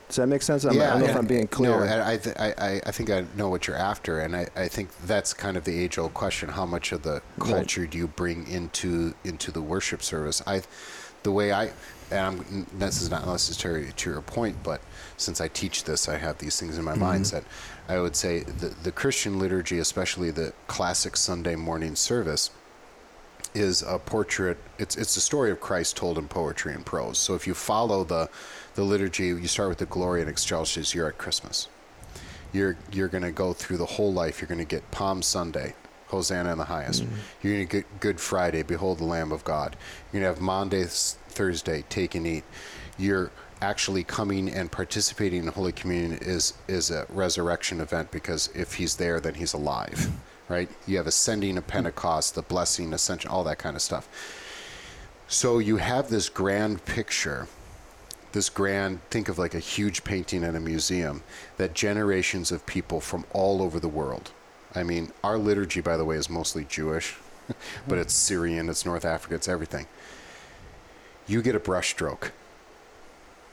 Does 0.10 0.18
that 0.18 0.28
make 0.28 0.42
sense? 0.42 0.66
I'm, 0.66 0.72
I 0.74 0.88
don't 0.88 1.00
know 1.00 1.06
if 1.06 1.16
I'm 1.16 1.26
being 1.26 1.48
clear. 1.48 1.72
No, 1.86 2.06
I, 2.06 2.18
th- 2.18 2.36
I, 2.38 2.82
I, 2.86 2.92
think 2.92 3.10
I 3.10 3.24
know 3.38 3.48
what 3.48 3.66
you're 3.66 3.78
after, 3.78 4.20
and 4.20 4.36
I, 4.36 4.46
I 4.58 4.68
think 4.68 4.90
that's 5.06 5.34
kind 5.34 5.56
of 5.56 5.64
the 5.64 5.80
age-old 5.80 6.14
question: 6.14 6.50
How 6.50 6.66
much 6.66 6.92
of 6.92 7.04
the 7.04 7.22
Right. 7.38 7.50
culture 7.54 7.88
do 7.88 7.98
you 7.98 8.08
bring 8.08 8.46
into 8.46 9.14
into 9.24 9.52
the 9.54 9.62
worship 9.62 10.04
service? 10.04 10.42
I, 10.46 10.64
the 11.24 11.32
way 11.32 11.54
I, 11.54 11.72
and 12.12 12.20
I'm, 12.20 12.68
this 12.78 13.02
is 13.02 13.10
not 13.10 13.26
necessarily 13.26 13.92
to 13.92 14.10
your 14.10 14.22
point, 14.22 14.58
but 14.64 14.82
since 15.18 15.40
I 15.40 15.48
teach 15.48 15.86
this, 15.86 16.10
I 16.10 16.18
have 16.18 16.38
these 16.38 16.60
things 16.60 16.78
in 16.78 16.84
my 16.84 16.96
mindset. 16.96 17.42
Mm-hmm. 17.42 17.92
I 17.92 18.00
would 18.00 18.16
say 18.16 18.40
the 18.42 18.68
the 18.84 18.92
Christian 18.92 19.40
liturgy, 19.40 19.80
especially 19.80 20.32
the 20.32 20.54
classic 20.68 21.18
Sunday 21.18 21.56
morning 21.56 21.96
service, 21.96 22.52
is 23.54 23.82
a 23.82 24.00
portrait. 24.00 24.58
It's 24.78 24.96
it's 24.96 25.16
the 25.16 25.22
story 25.22 25.52
of 25.52 25.60
Christ 25.60 25.98
told 25.98 26.18
in 26.18 26.28
poetry 26.28 26.74
and 26.74 26.86
prose. 26.86 27.18
So 27.18 27.36
if 27.36 27.48
you 27.48 27.54
follow 27.54 28.04
the 28.04 28.30
the 28.76 28.84
liturgy, 28.84 29.28
you 29.28 29.48
start 29.48 29.70
with 29.70 29.80
the 29.80 29.86
Gloria 29.86 30.24
in 30.24 30.30
Excelsis. 30.30 30.94
You're 30.96 31.08
at 31.08 31.18
Christmas. 31.18 31.68
You're 32.54 32.78
you're 32.92 33.08
going 33.08 33.24
to 33.24 33.32
go 33.32 33.54
through 33.54 33.78
the 33.78 33.86
whole 33.86 34.14
life. 34.14 34.42
You're 34.42 34.48
going 34.48 34.60
to 34.60 34.66
get 34.66 34.90
Palm 34.92 35.22
Sunday, 35.22 35.76
Hosanna 36.08 36.52
in 36.52 36.58
the 36.58 36.66
highest. 36.66 37.04
Mm-hmm. 37.04 37.16
You're 37.42 37.54
going 37.54 37.68
to 37.68 37.78
get 37.78 38.00
Good 38.00 38.20
Friday, 38.20 38.64
Behold 38.64 39.00
the 39.00 39.06
Lamb 39.06 39.32
of 39.32 39.44
God. 39.44 39.76
You're 40.12 40.22
going 40.22 40.34
to 40.34 40.36
have 40.36 40.42
Maundy, 40.42 40.86
Thursday, 41.32 41.84
Take 41.90 42.16
and 42.16 42.28
Eat. 42.28 42.44
You're 42.98 43.32
actually 43.62 44.04
coming 44.04 44.50
and 44.50 44.72
participating 44.72 45.44
in 45.44 45.48
Holy 45.48 45.72
Communion 45.72 46.18
is 46.22 46.54
is 46.68 46.90
a 46.90 47.06
resurrection 47.10 47.80
event 47.80 48.12
because 48.12 48.50
if 48.56 48.76
he's 48.76 48.96
there, 48.96 49.20
then 49.20 49.36
he's 49.36 49.54
alive, 49.54 50.10
right? 50.50 50.70
You 50.88 50.98
have 50.98 51.08
ascending 51.08 51.58
of 51.58 51.68
Pentecost, 51.68 52.36
the 52.36 52.42
blessing, 52.42 52.94
ascension, 52.94 53.30
all 53.30 53.44
that 53.44 53.60
kind 53.60 53.76
of 53.76 53.82
stuff. 53.82 54.08
So 55.28 55.60
you 55.60 55.78
have 55.78 56.10
this 56.10 56.28
grand 56.28 56.84
picture, 56.86 57.48
this 58.34 58.50
grand, 58.50 59.00
think 59.10 59.30
of 59.30 59.38
like 59.38 59.54
a 59.54 59.60
huge 59.60 60.04
painting 60.04 60.44
in 60.44 60.56
a 60.56 60.60
museum 60.60 61.24
that 61.58 61.74
generations 61.74 62.52
of 62.52 62.66
people 62.66 63.00
from 63.00 63.26
all 63.32 63.62
over 63.62 63.80
the 63.80 63.88
world. 63.88 64.32
I 64.76 64.84
mean, 64.84 65.12
our 65.24 65.38
liturgy, 65.38 65.82
by 65.82 65.98
the 65.98 66.06
way, 66.06 66.18
is 66.18 66.30
mostly 66.30 66.66
Jewish, 66.66 67.16
but 67.88 67.98
it's 67.98 68.14
Syrian, 68.14 68.70
it's 68.70 68.86
North 68.86 69.06
Africa, 69.06 69.36
it's 69.36 69.48
everything. 69.48 69.86
You 71.32 71.42
get 71.42 71.56
a 71.56 71.62
brushstroke, 71.62 72.32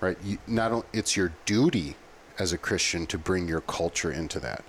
right? 0.00 0.18
You, 0.24 0.38
not 0.48 0.72
only, 0.72 0.86
it's 0.92 1.16
your 1.16 1.32
duty 1.46 1.94
as 2.36 2.52
a 2.52 2.58
Christian 2.58 3.06
to 3.06 3.16
bring 3.18 3.46
your 3.46 3.60
culture 3.60 4.10
into 4.10 4.40
that, 4.40 4.64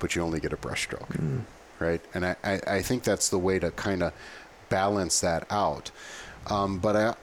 but 0.00 0.16
you 0.16 0.22
only 0.22 0.40
get 0.40 0.52
a 0.52 0.56
brushstroke, 0.56 1.42
right? 1.78 2.00
And 2.12 2.26
I, 2.26 2.36
I, 2.42 2.60
I 2.66 2.82
think 2.82 3.04
that's 3.04 3.28
the 3.28 3.38
way 3.38 3.60
to 3.60 3.70
kind 3.70 4.02
of 4.02 4.12
balance 4.68 5.20
that 5.20 5.46
out. 5.48 5.92
Um, 6.48 6.78
but 6.80 6.96
I, 6.96 7.14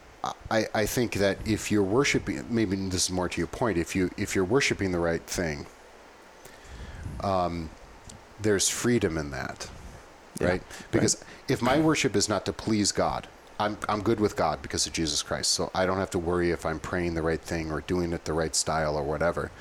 I, 0.49 0.67
I 0.73 0.85
think 0.85 1.15
that 1.15 1.45
if 1.45 1.71
you're 1.71 1.83
worshiping, 1.83 2.45
maybe 2.49 2.77
this 2.77 3.05
is 3.05 3.11
more 3.11 3.27
to 3.27 3.37
your 3.37 3.47
point. 3.47 3.77
If 3.77 3.95
you 3.95 4.11
if 4.15 4.33
you're 4.33 4.45
worshiping 4.45 4.91
the 4.93 4.99
right 4.99 5.23
thing, 5.23 5.65
um, 7.21 7.69
there's 8.41 8.69
freedom 8.69 9.17
in 9.17 9.31
that, 9.31 9.69
Yeah, 10.39 10.47
right? 10.47 10.63
Because 10.91 11.23
if 11.49 11.61
my 11.61 11.79
worship 11.79 12.15
is 12.15 12.29
not 12.29 12.45
to 12.45 12.53
please 12.53 12.93
God, 12.93 13.27
I'm 13.61 13.77
I'm 13.87 14.01
good 14.01 14.19
with 14.19 14.35
God 14.35 14.61
because 14.61 14.87
of 14.87 14.93
Jesus 14.93 15.21
Christ. 15.21 15.51
So 15.51 15.69
I 15.75 15.85
don't 15.85 15.97
have 15.97 16.09
to 16.11 16.19
worry 16.19 16.51
if 16.51 16.65
I'm 16.65 16.79
praying 16.79 17.13
the 17.13 17.21
right 17.21 17.39
thing 17.41 17.71
or 17.71 17.81
doing 17.81 18.11
it 18.13 18.25
the 18.25 18.33
right 18.33 18.55
style 18.55 18.95
or 18.97 19.03
whatever. 19.03 19.51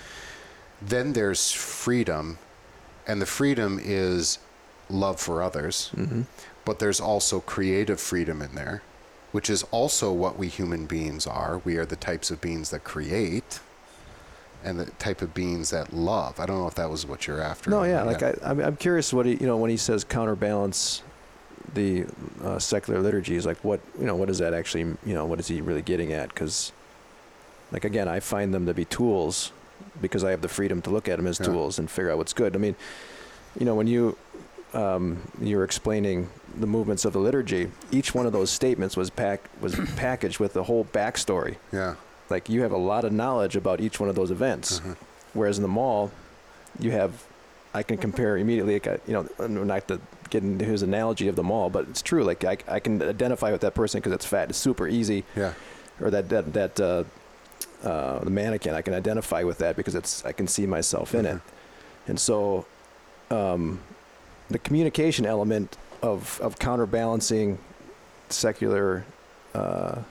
Then 0.81 1.13
there's 1.13 1.53
freedom, 1.53 2.39
and 3.07 3.21
the 3.21 3.27
freedom 3.27 3.79
is 3.83 4.39
love 4.89 5.21
for 5.21 5.41
others 5.43 5.91
Mm-hmm. 5.95 6.23
but 6.65 6.79
there's 6.81 7.01
also 7.01 7.41
creative 7.41 8.01
freedom 8.01 8.43
in 8.43 8.55
there, 8.57 8.83
which 9.33 9.49
is 9.49 9.63
also 9.71 10.13
what 10.13 10.37
we 10.39 10.49
human 10.49 10.87
beings 10.87 11.27
are. 11.27 11.61
We 11.65 11.77
are 11.77 11.87
the 11.87 11.97
types 11.97 12.31
of 12.31 12.41
beings 12.41 12.71
that 12.71 12.83
create 12.83 13.61
and 14.65 14.79
the 14.81 14.87
type 14.99 15.23
of 15.23 15.33
beings 15.33 15.71
that 15.71 15.93
love. 15.93 16.41
I 16.41 16.47
don't 16.47 16.59
know 16.59 16.67
if 16.67 16.75
that 16.75 16.91
was 16.91 17.07
what 17.07 17.27
you're 17.27 17.41
after. 17.41 17.71
No, 17.71 17.85
yeah, 17.85 18.03
like 18.03 18.23
I, 18.23 18.35
I'm, 18.43 18.61
I'm 18.61 18.77
curious 18.77 19.13
what 19.13 19.27
he, 19.27 19.33
you 19.37 19.47
know, 19.47 19.57
when 19.57 19.71
he 19.71 19.77
says 19.77 20.05
counterbalance 20.05 21.03
the 21.75 22.05
uh, 22.42 22.59
secular 22.59 23.01
liturgies, 23.01 23.46
like 23.46 23.62
what, 23.64 23.81
you 23.99 24.07
know, 24.07 24.16
what 24.16 24.29
does 24.29 24.38
that 24.38 24.55
actually, 24.55 24.83
you 25.05 25.14
know, 25.14 25.25
what 25.27 25.38
is 25.40 25.49
he 25.49 25.61
really 25.61 25.83
getting 25.83 26.12
at? 26.12 26.29
Because, 26.29 26.73
like 27.73 27.85
again, 27.85 28.09
I 28.09 28.20
find 28.20 28.53
them 28.53 28.66
to 28.66 28.75
be 28.75 28.85
tools 28.85 29.53
because 30.01 30.25
I 30.25 30.31
have 30.31 30.40
the 30.42 30.49
freedom 30.49 30.83
to 30.83 30.90
look 30.90 31.09
at 31.09 31.16
them 31.16 31.27
as 31.27 31.38
Yeah. 31.38 31.46
tools 31.46 31.79
and 31.79 31.90
figure 31.90 32.11
out 32.11 32.18
what's 32.18 32.33
good. 32.33 32.55
I 32.57 32.59
mean, 32.59 32.75
you 33.59 33.64
know, 33.66 33.75
when 33.75 33.87
you 33.87 34.16
um, 34.73 35.18
you're 35.40 35.64
explaining 35.64 36.29
the 36.57 36.66
movements 36.66 37.05
of 37.05 37.12
the 37.12 37.18
liturgy, 37.18 37.70
each 37.90 38.14
one 38.14 38.25
of 38.27 38.33
those 38.33 38.51
statements 38.51 38.96
was 38.96 39.11
pack 39.11 39.40
was 39.61 39.75
packaged 39.96 40.38
with 40.38 40.53
the 40.53 40.62
whole 40.64 40.85
backstory. 40.85 41.57
yeah. 41.73 41.94
Like 42.29 42.49
you 42.49 42.62
have 42.62 42.70
a 42.70 42.77
lot 42.79 43.05
of 43.05 43.12
knowledge 43.12 43.57
about 43.57 43.81
each 43.81 43.99
one 43.99 44.09
of 44.09 44.14
those 44.14 44.31
events. 44.31 44.79
Mhm. 44.81 44.96
Whereas 45.35 45.59
in 45.59 45.62
the 45.62 45.68
mall, 45.68 46.12
you 46.79 46.92
have 46.92 47.25
I 47.73 47.83
can 47.83 47.97
compare 47.99 48.37
immediately. 48.37 48.75
Like, 48.75 48.87
I- 48.89 49.01
you 49.07 49.13
know, 49.39 49.47
not 49.65 49.87
to 49.89 50.01
get 50.31 50.43
into 50.43 50.65
his 50.65 50.83
analogy 50.83 51.29
of 51.29 51.37
the 51.37 51.43
mall, 51.43 51.71
but 51.71 51.89
it's 51.89 52.03
true. 52.03 52.23
Like 52.25 52.45
I, 52.45 52.57
I 52.69 52.81
can 52.81 53.03
identify 53.03 53.51
with 53.53 53.61
that 53.63 53.75
person 53.75 54.01
because 54.01 54.13
it's 54.13 54.27
fat. 54.27 54.49
It's 54.51 54.59
super 54.59 54.87
easy. 54.89 55.25
Yeah. 55.37 55.55
Or 56.01 56.11
that 56.11 56.29
that 56.31 56.53
that 56.55 56.81
uh, 56.81 57.05
uh, 57.87 58.21
the 58.25 58.31
mannequin. 58.31 58.75
I 58.75 58.83
can 58.83 58.95
identify 58.95 59.43
with 59.43 59.59
that 59.59 59.77
because 59.77 59.95
it's 59.95 60.25
I 60.25 60.33
can 60.33 60.47
see 60.49 60.67
myself 60.67 61.15
in 61.15 61.27
it. 61.27 61.41
And 62.07 62.19
so, 62.19 62.67
um, 63.31 63.81
the 64.49 64.59
communication 64.59 65.27
element 65.27 65.77
of 66.03 66.41
of 66.43 66.59
counterbalancing 66.59 67.59
secular. 68.29 69.05
Uh, 69.55 70.03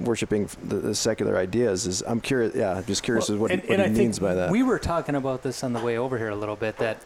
worshiping 0.00 0.48
the, 0.62 0.76
the 0.76 0.94
secular 0.94 1.36
ideas 1.36 1.86
is 1.86 2.02
I'm 2.06 2.20
curious 2.20 2.54
yeah 2.54 2.74
I'm 2.74 2.84
just 2.84 3.02
curious 3.02 3.28
Well, 3.28 3.36
as 3.36 3.40
what, 3.40 3.50
and, 3.50 3.62
what 3.62 3.70
and 3.70 3.80
he 3.80 3.84
I 3.84 3.88
means 3.88 4.18
think 4.18 4.28
by 4.28 4.34
that 4.34 4.50
We 4.50 4.62
were 4.62 4.78
talking 4.78 5.14
about 5.14 5.42
this 5.42 5.62
on 5.62 5.72
the 5.72 5.80
way 5.80 5.98
over 5.98 6.18
here 6.18 6.30
a 6.30 6.36
little 6.36 6.56
bit. 6.56 6.78
That, 6.78 6.98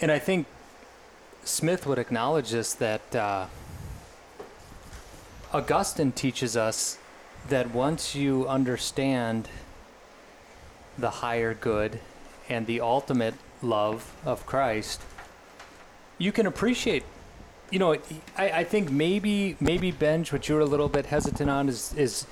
and 0.00 0.10
I 0.10 0.18
think 0.18 0.46
Smith 1.44 1.86
would 1.86 1.98
acknowledge 1.98 2.50
this 2.50 2.74
that 2.74 3.14
uh, 3.14 3.46
Augustine 5.52 6.12
teaches 6.12 6.56
us 6.56 6.98
that 7.48 7.74
once 7.74 8.14
you 8.14 8.46
understand 8.48 9.48
the 10.96 11.10
higher 11.10 11.54
good 11.54 12.00
and 12.48 12.66
the 12.66 12.80
ultimate 12.80 13.34
love 13.62 14.14
of 14.24 14.46
Christ, 14.46 15.00
you 16.18 16.32
can 16.32 16.46
appreciate. 16.46 17.04
You 17.72 17.78
know, 17.78 17.94
I, 18.36 18.50
I 18.50 18.64
think 18.64 18.90
maybe 18.90 19.56
maybe 19.58 19.90
Benj, 19.90 20.30
what 20.30 20.46
you 20.46 20.54
were 20.54 20.60
a 20.60 20.66
little 20.66 20.90
bit 20.90 21.06
hesitant 21.06 21.48
on 21.48 21.70
is 21.70 21.94
is 21.94 22.26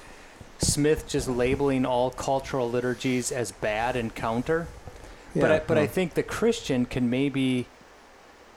Smith 0.59 1.09
just 1.09 1.29
labeling 1.29 1.87
all 1.87 2.11
cultural 2.11 2.70
liturgies 2.70 3.33
as 3.33 3.50
bad 3.50 3.96
and 3.96 4.14
counter. 4.14 4.68
Yeah, 5.35 5.40
but 5.40 5.50
I, 5.53 5.59
but 5.61 5.79
I 5.79 5.87
think 5.87 6.12
the 6.12 6.22
Christian 6.22 6.85
can 6.85 7.09
maybe 7.09 7.66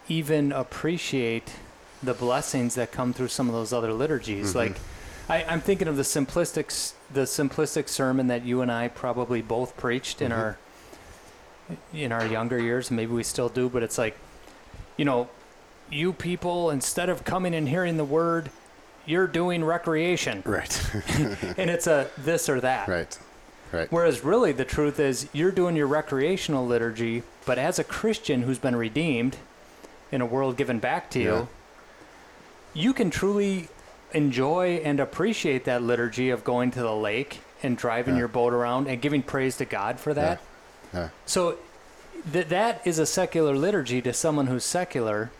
even 0.09 0.51
appreciate 0.51 1.53
the 2.03 2.13
blessings 2.13 2.75
that 2.75 2.91
come 2.91 3.13
through 3.13 3.29
some 3.29 3.47
of 3.47 3.53
those 3.55 3.71
other 3.71 3.93
liturgies. 3.93 4.51
Mhm. 4.51 4.55
Like 4.55 4.75
I, 5.29 5.45
I'm 5.45 5.61
thinking 5.61 5.87
of 5.87 5.95
the 5.95 6.03
simplistic 6.03 6.91
the 7.13 7.21
simplistic 7.21 7.87
sermon 7.87 8.27
that 8.27 8.43
you 8.43 8.59
and 8.61 8.69
I 8.69 8.89
probably 8.89 9.41
both 9.41 9.77
preached 9.77 10.21
in 10.21 10.31
Mhm. 10.31 10.37
our 10.37 10.57
in 11.93 12.11
our 12.11 12.25
younger 12.25 12.59
years. 12.59 12.91
Maybe 12.91 13.13
we 13.13 13.23
still 13.23 13.47
do, 13.47 13.69
but 13.69 13.83
it's 13.83 13.97
like, 13.97 14.17
you 14.97 15.05
know, 15.05 15.29
you 15.93 16.13
people 16.13 16.69
instead 16.71 17.09
of 17.09 17.23
coming 17.23 17.53
and 17.53 17.67
hearing 17.69 17.97
the 17.97 18.03
word, 18.05 18.49
you're 19.05 19.27
doing 19.27 19.63
recreation, 19.63 20.41
Right. 20.45 20.81
and 21.57 21.69
it's 21.69 21.87
a 21.87 22.07
this 22.17 22.49
or 22.49 22.59
that. 22.61 22.87
right. 22.87 23.17
Right. 23.71 23.91
Whereas 23.91 24.23
really 24.23 24.51
the 24.51 24.65
truth 24.65 24.99
is 24.99 25.27
you're 25.33 25.51
doing 25.51 25.75
your 25.75 25.87
recreational 25.87 26.65
liturgy, 26.65 27.23
but 27.45 27.57
as 27.57 27.79
a 27.79 27.83
Christian 27.83 28.43
who's 28.43 28.59
been 28.59 28.75
redeemed 28.75 29.37
in 30.11 30.21
a 30.21 30.27
world 30.27 30.57
given 30.57 30.77
back 30.77 31.09
to 31.11 31.19
Yeah. 31.19 31.25
you, 31.39 31.47
you 32.75 32.93
can 32.93 33.09
truly 33.09 33.67
enjoy 34.13 34.79
and 34.85 34.99
appreciate 34.99 35.65
that 35.65 35.81
liturgy 35.81 36.29
of 36.29 36.43
going 36.43 36.69
to 36.71 36.81
the 36.81 36.93
lake 36.95 37.41
and 37.63 37.75
driving 37.75 38.13
Yeah. 38.13 38.19
your 38.19 38.27
boat 38.27 38.53
around 38.53 38.87
and 38.87 39.01
giving 39.01 39.23
praise 39.23 39.57
to 39.57 39.65
God 39.65 39.99
for 39.99 40.13
that. 40.13 40.39
Yeah. 40.93 41.09
So 41.25 41.55
th- 42.31 42.49
that 42.49 42.81
is 42.85 42.99
a 42.99 43.07
secular 43.07 43.55
liturgy 43.55 44.01
to 44.03 44.13
someone 44.13 44.45
who's 44.47 44.63
secular, 44.65 45.31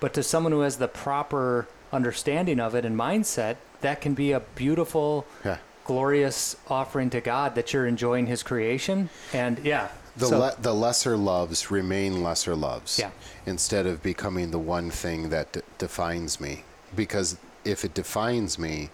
but 0.00 0.14
to 0.14 0.22
someone 0.22 0.52
who 0.52 0.60
has 0.60 0.76
the 0.78 0.88
proper 0.88 1.68
understanding 1.92 2.58
of 2.60 2.74
it 2.74 2.84
and 2.84 2.96
mindset, 2.98 3.56
that 3.80 4.00
can 4.00 4.14
be 4.14 4.32
a 4.32 4.40
beautiful 4.40 5.26
Yeah. 5.44 5.58
glorious 5.84 6.56
offering 6.68 7.10
to 7.10 7.20
God 7.20 7.54
that 7.54 7.72
you're 7.72 7.86
enjoying 7.86 8.26
His 8.26 8.42
creation. 8.42 9.08
And 9.32 9.58
yeah, 9.64 9.88
The, 10.16 10.26
so- 10.26 10.38
le- 10.38 10.56
the 10.60 10.74
lesser 10.74 11.16
loves 11.16 11.70
remain 11.70 12.22
lesser 12.22 12.54
loves 12.54 12.98
Yeah. 12.98 13.10
instead 13.46 13.86
of 13.86 14.02
becoming 14.02 14.50
the 14.50 14.58
one 14.58 14.90
thing 14.90 15.30
that 15.30 15.52
d- 15.52 15.60
defines 15.78 16.40
me. 16.40 16.64
Because 16.94 17.36
if 17.64 17.84
it 17.84 17.94
defines 17.94 18.58
me, 18.58 18.90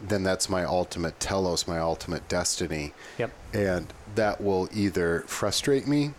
then 0.00 0.22
that's 0.24 0.48
my 0.48 0.64
ultimate 0.64 1.18
telos, 1.20 1.66
my 1.68 1.78
ultimate 1.78 2.28
destiny. 2.28 2.92
yep, 3.18 3.30
And 3.52 3.92
that 4.14 4.40
will 4.40 4.68
either 4.72 5.24
frustrate 5.26 5.86
me, 5.86 6.12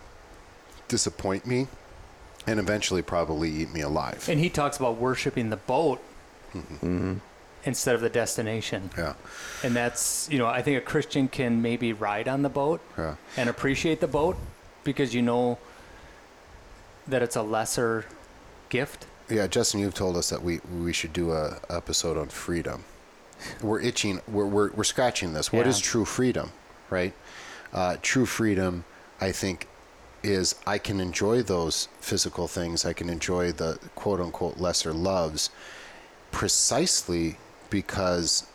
disappoint 0.88 1.46
me, 1.46 1.68
and 2.46 2.58
eventually 2.60 3.02
probably 3.02 3.50
eat 3.50 3.72
me 3.72 3.80
alive. 3.80 4.28
and 4.28 4.38
He 4.40 4.50
talks 4.50 4.76
about 4.76 4.96
worshiping 4.96 5.50
the 5.50 5.56
boat 5.56 6.00
mhm. 6.54 7.20
instead 7.64 7.94
of 7.94 8.00
the 8.00 8.10
destination, 8.10 8.90
Yeah. 8.96 9.14
and 9.62 9.74
that's 9.74 10.28
you 10.30 10.38
know 10.38 10.46
I 10.46 10.62
think 10.62 10.78
a 10.78 10.80
Christian 10.80 11.28
can 11.28 11.62
maybe 11.62 11.92
ride 11.92 12.28
on 12.28 12.42
the 12.42 12.48
boat 12.50 12.80
Yeah. 12.98 13.16
and 13.36 13.48
appreciate 13.48 14.00
the 14.00 14.08
boat 14.08 14.36
because 14.84 15.14
you 15.14 15.22
know 15.22 15.58
that 17.06 17.22
it's 17.22 17.36
a 17.36 17.42
lesser 17.42 18.06
gift. 18.68 19.06
Yeah, 19.28 19.46
Justin, 19.46 19.80
you've 19.80 19.94
told 19.94 20.16
us 20.16 20.28
that 20.30 20.42
we 20.42 20.60
we 20.82 20.92
should 20.92 21.12
do 21.12 21.32
a 21.32 21.58
episode 21.70 22.16
on 22.18 22.28
freedom. 22.28 22.84
We're 23.62 23.80
itching. 23.80 24.20
We're 24.28 24.46
we're, 24.46 24.70
we're 24.72 24.84
scratching 24.84 25.32
this. 25.32 25.52
What 25.52 25.64
Yeah. 25.66 25.70
is 25.70 25.80
true 25.80 26.04
freedom, 26.04 26.52
right? 26.90 27.14
Uh, 27.72 27.96
true 28.02 28.24
freedom, 28.26 28.84
I 29.20 29.32
think, 29.32 29.66
is 30.24 30.54
I 30.66 30.78
can 30.78 31.00
enjoy 31.00 31.42
those 31.42 31.88
physical 32.00 32.48
things. 32.48 32.84
I 32.84 32.94
can 32.94 33.08
enjoy 33.08 33.52
the 33.52 33.78
quote 33.94 34.20
unquote 34.20 34.58
lesser 34.58 34.92
loves, 34.92 35.50
precisely 36.32 37.36
because 37.70 38.46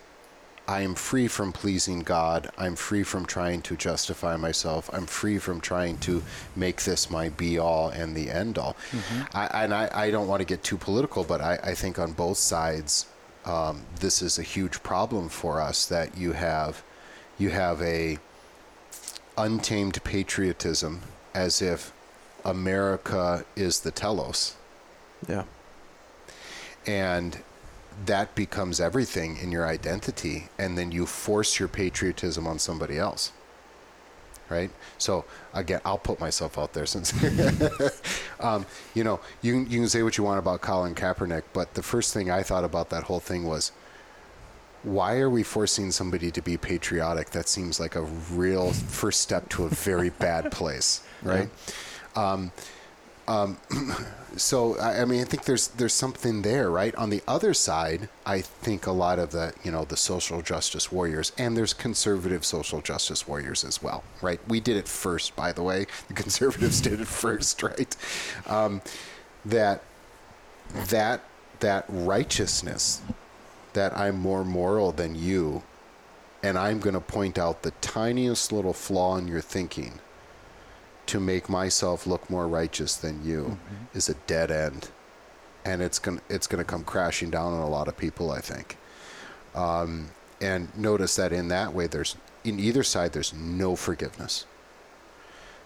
I 0.67 0.81
am 0.81 0.95
free 0.95 1.27
from 1.27 1.51
pleasing 1.51 2.01
God. 2.01 2.51
I'm 2.57 2.75
free 2.75 3.03
from 3.03 3.25
trying 3.25 3.61
to 3.63 3.75
justify 3.75 4.35
myself. 4.35 4.89
I'm 4.93 5.05
free 5.05 5.39
from 5.39 5.61
trying 5.61 5.97
to 5.99 6.23
make 6.55 6.83
this 6.83 7.09
my 7.09 7.29
be 7.29 7.57
all 7.57 7.89
and 7.89 8.15
the 8.15 8.29
end 8.29 8.57
all. 8.57 8.75
I, 9.33 9.63
and 9.63 9.73
I, 9.73 9.89
I 9.93 10.11
don't 10.11 10.27
want 10.27 10.41
to 10.41 10.45
get 10.45 10.63
too 10.63 10.77
political, 10.77 11.23
but 11.23 11.41
I, 11.41 11.59
I 11.63 11.73
think 11.73 11.97
on 11.97 12.11
both 12.11 12.37
sides, 12.37 13.07
um, 13.45 13.81
this 13.99 14.21
is 14.21 14.37
a 14.37 14.43
huge 14.43 14.83
problem 14.83 15.29
for 15.29 15.59
us 15.59 15.87
that 15.87 16.15
you 16.17 16.33
have, 16.33 16.83
you 17.39 17.49
have 17.49 17.81
a 17.81 18.19
untamed 19.37 20.03
patriotism 20.03 21.01
as 21.33 21.61
if 21.61 21.91
America 22.45 23.45
is 23.55 23.81
the 23.81 23.91
telos. 23.91 24.55
Yeah. 25.27 25.43
And 26.87 27.39
that 28.05 28.33
becomes 28.35 28.79
everything 28.79 29.37
in 29.37 29.51
your 29.51 29.67
identity 29.67 30.47
and 30.57 30.77
then 30.77 30.91
you 30.91 31.05
force 31.05 31.59
your 31.59 31.67
patriotism 31.67 32.47
on 32.47 32.59
somebody 32.59 32.97
else. 32.97 33.31
Right? 34.49 34.71
So 34.97 35.25
again 35.53 35.79
i'll 35.85 35.99
put 35.99 36.19
myself 36.19 36.57
out 36.57 36.73
there 36.73 36.87
since 36.87 37.13
um, 38.39 38.65
you 38.95 39.03
know 39.03 39.19
you, 39.43 39.59
you 39.59 39.79
can 39.79 39.89
say 39.89 40.01
what 40.01 40.17
you 40.17 40.23
want 40.23 40.39
about 40.39 40.61
colin 40.61 40.95
kaepernick 40.95 41.43
but 41.53 41.75
the 41.75 41.83
first 41.83 42.15
thing 42.15 42.31
i 42.31 42.41
thought 42.41 42.63
about 42.63 42.89
that 42.89 43.03
whole 43.03 43.19
thing 43.19 43.45
was 43.45 43.71
why 44.83 45.17
are 45.17 45.29
we 45.29 45.43
forcing 45.43 45.91
somebody 45.91 46.31
to 46.31 46.41
be 46.41 46.55
patriotic? 46.57 47.31
That 47.31 47.49
seems 47.49 47.79
like 47.79 47.95
a 47.95 48.03
real 48.03 48.71
first 48.71 49.19
step 49.21 49.49
to 49.49 49.65
a 49.65 49.69
very 49.69 50.09
bad 50.09 50.51
place 50.51 51.03
right 51.23 51.49
um, 52.15 52.51
um, 53.29 53.57
so 54.37 54.77
I, 54.79 55.01
I 55.01 55.05
mean, 55.05 55.21
I 55.21 55.23
think 55.23 55.45
there's 55.45 55.67
there's 55.67 55.93
something 55.93 56.41
there, 56.41 56.69
right? 56.69 56.93
On 56.95 57.11
the 57.11 57.21
other 57.27 57.53
side, 57.53 58.09
I 58.25 58.41
think 58.41 58.87
a 58.87 58.91
lot 58.91 59.19
of 59.19 59.31
the 59.31 59.53
you 59.63 59.71
know 59.71 59.85
the 59.85 59.95
social 59.95 60.41
justice 60.41 60.91
warriors, 60.91 61.31
and 61.37 61.55
there's 61.55 61.73
conservative 61.73 62.43
social 62.43 62.81
justice 62.81 63.27
warriors 63.27 63.63
as 63.63 63.81
well, 63.81 64.03
right? 64.21 64.39
We 64.47 64.59
did 64.59 64.77
it 64.77 64.87
first, 64.87 65.35
by 65.35 65.51
the 65.51 65.63
way. 65.63 65.85
The 66.07 66.13
conservatives 66.23 66.81
did 66.81 66.99
it 66.99 67.07
first, 67.07 67.61
right? 67.61 67.95
Um, 68.47 68.81
that 69.45 69.83
that 70.87 71.21
that 71.59 71.85
righteousness, 71.87 73.01
that 73.73 73.95
I'm 73.95 74.17
more 74.17 74.43
moral 74.43 74.91
than 74.91 75.13
you, 75.13 75.61
and 76.41 76.57
I'm 76.57 76.79
going 76.79 76.95
to 76.95 76.99
point 76.99 77.37
out 77.37 77.61
the 77.61 77.71
tiniest 77.79 78.51
little 78.51 78.73
flaw 78.73 79.17
in 79.17 79.27
your 79.27 79.41
thinking 79.41 79.99
to 81.09 81.19
make 81.19 81.49
myself 81.49 82.07
look 82.07 82.29
more 82.29 82.47
righteous 82.47 82.95
than 82.95 83.25
you 83.25 83.57
is 83.93 84.09
a 84.09 84.13
dead 84.27 84.51
end, 84.51 84.89
and 85.65 85.81
it's 85.81 85.99
gonna 85.99 86.21
it's 86.29 86.47
gonna 86.47 86.63
come 86.63 86.83
crashing 86.83 87.29
down 87.29 87.53
on 87.53 87.61
a 87.61 87.69
lot 87.69 87.87
of 87.87 87.97
people. 87.97 88.31
I 88.31 88.39
think. 88.39 88.77
Um, 89.55 90.09
and 90.41 90.75
notice 90.77 91.15
that 91.15 91.33
in 91.33 91.47
that 91.49 91.73
way, 91.73 91.87
there's 91.87 92.15
in 92.43 92.59
either 92.59 92.83
side 92.83 93.13
there's 93.13 93.33
no 93.33 93.75
forgiveness. 93.75 94.45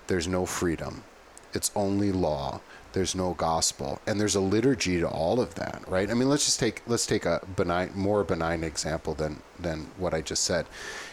There's 0.07 0.27
no 0.27 0.45
freedom. 0.45 1.03
It's 1.53 1.71
only 1.75 2.11
law. 2.11 2.61
There's 2.93 3.15
no 3.15 3.33
gospel, 3.33 3.99
and 4.05 4.19
there's 4.21 4.35
a 4.35 4.39
liturgy 4.39 4.99
to 4.99 5.07
all 5.07 5.41
of 5.41 5.55
that, 5.55 5.83
right? 5.87 6.11
I 6.11 6.13
mean, 6.13 6.29
let's 6.29 6.45
just 6.45 6.59
take 6.59 6.83
let's 6.85 7.07
take 7.07 7.25
a 7.25 7.41
benign, 7.55 7.91
more 7.95 8.23
benign 8.23 8.63
example 8.63 9.15
than 9.15 9.41
than 9.59 9.87
what 9.97 10.13
I 10.13 10.21
just 10.21 10.43
said. 10.43 10.67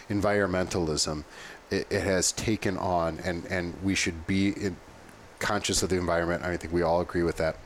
Environmentalism, 0.07 1.23
it, 1.71 1.87
it 1.89 2.03
has 2.03 2.31
taken 2.33 2.77
on, 2.77 3.19
and 3.23 3.45
and 3.47 3.75
we 3.83 3.95
should 3.95 4.27
be 4.27 4.49
in, 4.49 4.77
conscious 5.39 5.83
of 5.83 5.89
the 5.89 5.97
environment. 5.97 6.43
I 6.43 6.57
think 6.57 6.73
we 6.73 6.83
all 6.83 7.01
agree 7.01 7.23
with 7.23 7.37
that. 7.37 7.57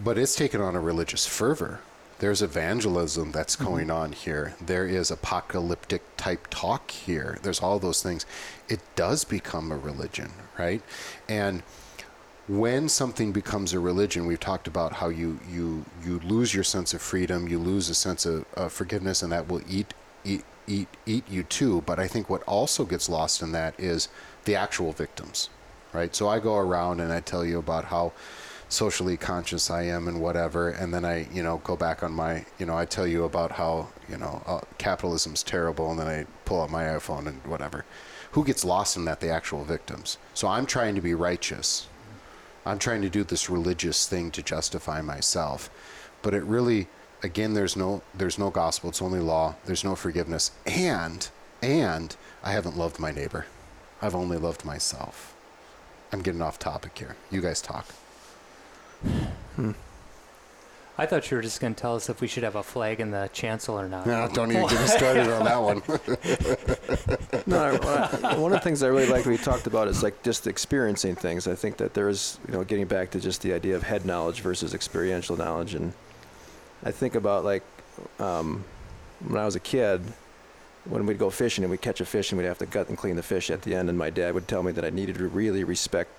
But 0.00 0.18
it's 0.18 0.34
taken 0.36 0.60
on 0.60 0.76
a 0.76 0.80
religious 0.80 1.26
fervor 1.26 1.80
There's 2.20 2.42
evangelism 2.42 3.32
that's 3.32 3.56
Mm-hmm. 3.56 3.64
going 3.66 3.90
on 3.90 4.12
here. 4.12 4.54
There 4.60 4.86
is 4.86 5.10
apocalyptic 5.10 6.02
type 6.16 6.46
talk 6.50 6.90
here. 6.90 7.38
There's 7.42 7.60
all 7.60 7.78
those 7.78 8.02
things. 8.02 8.26
It 8.68 8.80
does 8.96 9.24
become 9.24 9.72
a 9.72 9.76
religion, 9.76 10.32
right? 10.58 10.82
And 11.28 11.62
when 12.48 12.88
something 12.88 13.32
becomes 13.32 13.72
a 13.72 13.80
religion, 13.80 14.26
we've 14.26 14.40
talked 14.40 14.68
about 14.68 14.94
how 14.94 15.08
you 15.08 15.40
you 15.50 15.86
you 16.04 16.20
lose 16.20 16.54
your 16.54 16.64
sense 16.64 16.94
of 16.94 17.02
freedom, 17.02 17.48
you 17.48 17.58
lose 17.58 17.88
a 17.90 17.94
sense 17.94 18.26
of 18.26 18.44
uh, 18.56 18.68
forgiveness, 18.68 19.22
and 19.22 19.32
that 19.32 19.48
will 19.48 19.62
eat 19.68 19.94
eat 20.24 20.44
eat 20.66 20.88
eat 21.06 21.28
you 21.28 21.42
too. 21.42 21.82
But 21.82 21.98
I 21.98 22.06
think 22.06 22.28
what 22.28 22.42
also 22.44 22.84
gets 22.84 23.08
lost 23.08 23.42
in 23.42 23.52
that 23.52 23.78
is 23.78 24.08
the 24.44 24.56
actual 24.56 24.92
victims, 24.92 25.50
right? 25.92 26.14
So 26.14 26.28
I 26.28 26.38
go 26.38 26.56
around 26.56 27.00
and 27.00 27.12
I 27.12 27.20
tell 27.20 27.44
you 27.44 27.58
about 27.58 27.86
how 27.86 28.12
socially 28.68 29.16
conscious 29.16 29.70
I 29.70 29.82
am 29.82 30.08
and 30.08 30.20
whatever, 30.20 30.70
and 30.70 30.92
then 30.92 31.04
I 31.04 31.28
you 31.32 31.42
know 31.42 31.58
go 31.64 31.76
back 31.76 32.02
on 32.02 32.12
my 32.12 32.44
you 32.58 32.66
know 32.66 32.76
I 32.76 32.84
tell 32.84 33.06
you 33.06 33.24
about 33.24 33.52
how 33.52 33.88
you 34.08 34.16
know 34.16 34.42
uh, 34.46 34.60
capitalism's 34.78 35.42
terrible, 35.42 35.90
and 35.90 35.98
then 35.98 36.08
I 36.08 36.26
pull 36.44 36.62
out 36.62 36.70
my 36.70 36.84
iPhone 36.84 37.26
and 37.26 37.44
whatever. 37.46 37.84
Who 38.32 38.44
gets 38.44 38.64
lost 38.64 38.96
in 38.96 39.04
that? 39.04 39.20
The 39.20 39.30
actual 39.30 39.64
victims. 39.64 40.18
So 40.34 40.48
I'm 40.48 40.66
trying 40.66 40.96
to 40.96 41.00
be 41.00 41.14
righteous. 41.14 41.86
I'm 42.66 42.78
trying 42.78 43.02
to 43.02 43.10
do 43.10 43.22
this 43.24 43.50
religious 43.50 44.08
thing 44.08 44.30
to 44.32 44.42
justify 44.42 45.00
myself. 45.02 45.70
But 46.22 46.34
it 46.34 46.42
really 46.44 46.88
again 47.24 47.54
there's 47.54 47.76
no 47.76 48.02
there's 48.14 48.38
no 48.38 48.50
gospel, 48.50 48.90
it's 48.90 49.02
only 49.02 49.18
law. 49.20 49.56
There's 49.64 49.82
no 49.82 49.96
forgiveness. 49.96 50.52
And 50.66 51.28
and 51.62 52.14
I 52.42 52.52
haven't 52.52 52.76
loved 52.76 53.00
my 53.00 53.10
neighbor. 53.10 53.46
I've 54.02 54.14
only 54.14 54.36
loved 54.36 54.64
myself. 54.64 55.34
I'm 56.12 56.20
getting 56.20 56.42
off 56.42 56.58
topic 56.58 56.96
here. 56.98 57.16
You 57.30 57.40
guys 57.40 57.60
talk. 57.62 57.86
Hmm. 59.56 59.72
I 60.96 61.06
thought 61.06 61.28
you 61.28 61.36
were 61.36 61.42
just 61.42 61.60
going 61.60 61.74
to 61.74 61.80
tell 61.80 61.96
us 61.96 62.08
if 62.08 62.20
we 62.20 62.28
should 62.28 62.44
have 62.44 62.54
a 62.54 62.62
flag 62.62 63.00
in 63.00 63.10
the 63.10 63.28
chancel 63.32 63.76
or 63.80 63.88
not. 63.88 64.06
No, 64.06 64.28
don't 64.32 64.52
even 64.52 64.68
get 64.68 64.80
me 64.80 64.86
started 64.86 65.28
on 65.28 65.44
that 65.44 65.60
one. 65.60 65.82
No, 67.46 67.58
I- 67.58 68.18
I- 68.34 68.38
one 68.38 68.52
of 68.52 68.60
the 68.60 68.64
things 68.64 68.82
I 68.82 68.86
really 68.86 69.06
like 69.06 69.26
we 69.26 69.36
talked 69.36 69.66
about 69.66 69.88
is 69.88 70.02
like 70.02 70.22
just 70.22 70.46
experiencing 70.46 71.14
things. 71.16 71.46
I 71.48 71.54
think 71.54 71.76
that 71.78 71.92
there's, 71.94 72.38
you 72.46 72.54
know, 72.54 72.62
getting 72.64 72.86
back 72.86 73.10
to 73.10 73.20
just 73.20 73.42
the 73.42 73.52
idea 73.52 73.74
of 73.76 73.82
head 73.82 74.06
knowledge 74.06 74.40
versus 74.40 74.72
experiential 74.72 75.36
knowledge, 75.36 75.74
and 75.74 75.92
I 76.84 76.90
think 76.90 77.14
about 77.14 77.44
like 77.44 77.62
um, 78.18 78.64
when 79.26 79.40
I 79.40 79.44
was 79.44 79.56
a 79.56 79.60
kid, 79.60 80.02
when 80.84 81.06
we'd 81.06 81.18
go 81.18 81.30
fishing 81.30 81.64
and 81.64 81.70
we'd 81.70 81.80
catch 81.80 82.00
a 82.00 82.04
fish 82.04 82.30
and 82.30 82.38
we'd 82.38 82.46
have 82.46 82.58
to 82.58 82.66
gut 82.66 82.88
and 82.88 82.98
clean 82.98 83.16
the 83.16 83.22
fish 83.22 83.50
at 83.50 83.62
the 83.62 83.74
end, 83.74 83.88
and 83.88 83.98
my 83.98 84.10
dad 84.10 84.34
would 84.34 84.46
tell 84.46 84.62
me 84.62 84.72
that 84.72 84.84
I 84.84 84.90
needed 84.90 85.16
to 85.16 85.28
really 85.28 85.64
respect 85.64 86.10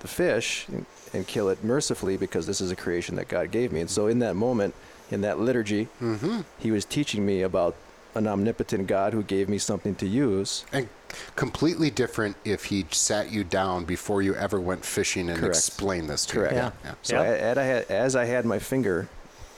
the 0.00 0.08
fish 0.08 0.66
and, 0.68 0.86
and 1.12 1.26
kill 1.26 1.48
it 1.48 1.64
mercifully 1.64 2.16
because 2.16 2.46
this 2.46 2.60
is 2.60 2.70
a 2.70 2.76
creation 2.76 3.16
that 3.16 3.28
God 3.28 3.50
gave 3.50 3.72
me. 3.72 3.80
And 3.80 3.90
so 3.90 4.06
in 4.06 4.20
that 4.20 4.36
moment, 4.36 4.74
in 5.10 5.22
that 5.22 5.40
liturgy, 5.40 5.88
mm-hmm. 6.00 6.42
he 6.58 6.70
was 6.70 6.84
teaching 6.84 7.26
me 7.26 7.42
about 7.42 7.74
an 8.14 8.28
omnipotent 8.28 8.86
God 8.86 9.12
who 9.12 9.22
gave 9.22 9.48
me 9.48 9.58
something 9.58 9.94
to 9.96 10.06
use. 10.06 10.64
And 10.72 10.88
completely 11.34 11.90
different 11.90 12.36
if 12.44 12.66
he 12.66 12.86
sat 12.90 13.32
you 13.32 13.42
down 13.42 13.84
before 13.84 14.22
you 14.22 14.34
ever 14.36 14.60
went 14.60 14.84
fishing 14.84 15.28
and 15.28 15.38
Correct. 15.38 15.56
explained 15.56 16.08
this 16.08 16.24
to 16.26 16.34
Correct. 16.34 16.54
you. 16.54 16.58
Yeah. 16.58 16.94
So 17.02 17.14
Yeah. 17.16 17.22
I, 17.22 17.26
as, 17.26 17.58
I 17.58 17.64
had, 17.64 17.84
as 17.90 18.16
I 18.16 18.24
had 18.24 18.44
my 18.44 18.58
finger 18.58 19.08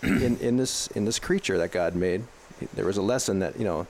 in, 0.06 0.36
in 0.38 0.56
this 0.56 0.86
in 0.88 1.04
this 1.04 1.18
creature 1.18 1.58
that 1.58 1.72
God 1.72 1.94
made, 1.94 2.22
there 2.74 2.86
was 2.86 2.96
a 2.96 3.02
lesson 3.02 3.38
that 3.40 3.58
you 3.58 3.64
know 3.64 3.86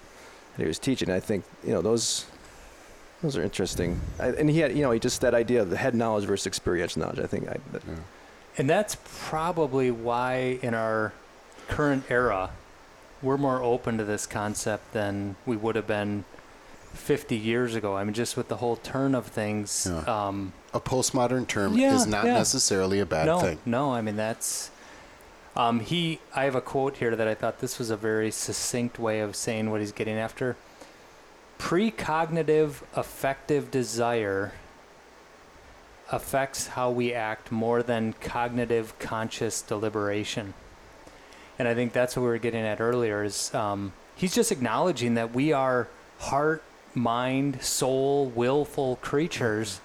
that 0.57 0.63
he 0.63 0.67
was 0.69 0.79
teaching. 0.79 1.11
I 1.11 1.21
think 1.21 1.45
you 1.65 1.73
know 1.73 1.83
those 1.83 2.27
those 3.23 3.37
are 3.37 3.43
interesting. 3.43 4.01
I, 4.19 4.29
and 4.29 4.49
he 4.51 4.59
had 4.61 4.77
you 4.77 4.83
know 4.83 4.91
he 4.91 4.99
just 5.01 5.21
that 5.21 5.35
idea 5.35 5.63
of 5.63 5.71
the 5.71 5.77
head 5.77 5.95
knowledge 5.95 6.25
versus 6.25 6.47
experiential 6.47 7.03
knowledge. 7.03 7.19
I 7.21 7.27
think 7.27 7.49
I, 7.49 7.57
that, 7.73 7.83
Yeah. 7.87 7.95
And 8.59 8.71
that's 8.71 8.97
probably 9.29 9.91
why 9.91 10.59
in 10.63 10.73
our 10.73 11.13
current 11.69 12.05
era, 12.09 12.51
we're 13.21 13.37
more 13.37 13.63
open 13.63 13.99
to 13.99 14.05
this 14.05 14.27
concept 14.27 14.95
than 14.95 15.37
we 15.45 15.57
would 15.59 15.77
have 15.77 15.87
been 15.87 16.25
50 16.95 17.37
years 17.37 17.75
ago. 17.75 17.95
I 17.95 18.05
mean, 18.05 18.15
just 18.15 18.35
with 18.35 18.49
the 18.49 18.57
whole 18.57 18.77
turn 18.77 19.15
of 19.15 19.27
things. 19.27 19.87
Yeah. 19.91 19.99
Um, 20.29 20.55
A 20.73 20.81
postmodern 20.81 21.47
term 21.47 21.77
Yeah, 21.77 21.95
is 21.97 22.07
not 22.07 22.25
yeah. 22.25 22.33
necessarily 22.35 23.01
a 23.01 23.05
bad 23.05 23.27
no, 23.27 23.41
thing. 23.41 23.59
no. 23.67 23.93
I 23.93 24.01
mean, 24.01 24.17
that's. 24.17 24.71
Um, 25.57 25.81
he. 25.81 26.21
I 26.35 26.45
have 26.45 26.55
a 26.55 26.61
quote 26.61 26.99
here 26.99 27.17
that 27.17 27.27
I 27.27 27.35
thought 27.35 27.61
this 27.61 27.79
was 27.79 27.91
a 27.91 27.97
very 27.97 28.31
succinct 28.31 28.99
way 28.99 29.21
of 29.21 29.35
saying 29.35 29.71
what 29.71 29.81
he's 29.81 29.93
getting 29.93 30.17
after. 30.17 30.57
Precognitive 31.59 32.83
affective 32.95 33.71
desire 33.71 34.53
affects 36.13 36.69
how 36.69 36.91
we 36.91 37.13
act 37.13 37.51
more 37.51 37.83
than 37.83 38.13
cognitive 38.21 38.97
conscious 38.99 39.63
deliberation. 39.63 40.55
And 41.59 41.67
I 41.67 41.75
think 41.75 41.95
that's 41.95 42.15
what 42.17 42.23
we 42.23 42.29
were 42.29 42.39
getting 42.39 42.63
at 42.63 42.81
earlier. 42.81 43.25
Is 43.25 43.53
um, 43.55 43.95
he's 44.15 44.35
just 44.35 44.53
acknowledging 44.53 45.15
that 45.15 45.33
we 45.35 45.53
are 45.55 45.89
heart, 46.19 46.63
mind, 46.95 47.63
soul, 47.63 48.27
willful 48.27 48.97
creatures, 48.97 49.81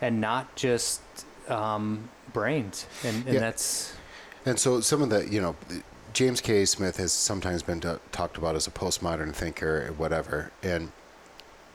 and 0.00 0.20
not 0.20 0.56
just 0.56 1.02
um, 1.48 2.08
brains. 2.32 2.86
And, 3.04 3.24
and 3.26 3.34
Yeah. 3.34 3.40
that's 3.40 3.92
And 4.46 4.58
so 4.58 4.80
some 4.80 5.02
of 5.02 5.10
the, 5.10 5.26
you 5.28 5.40
know, 5.40 5.56
James 6.12 6.40
K. 6.40 6.64
Smith 6.64 6.96
has 6.98 7.12
sometimes 7.12 7.62
been 7.62 7.80
t- 7.80 7.88
talked 8.12 8.36
about 8.36 8.54
as 8.54 8.66
a 8.66 8.70
postmodern 8.70 9.32
thinker 9.34 9.86
or 9.88 9.92
whatever, 9.92 10.52
and 10.62 10.92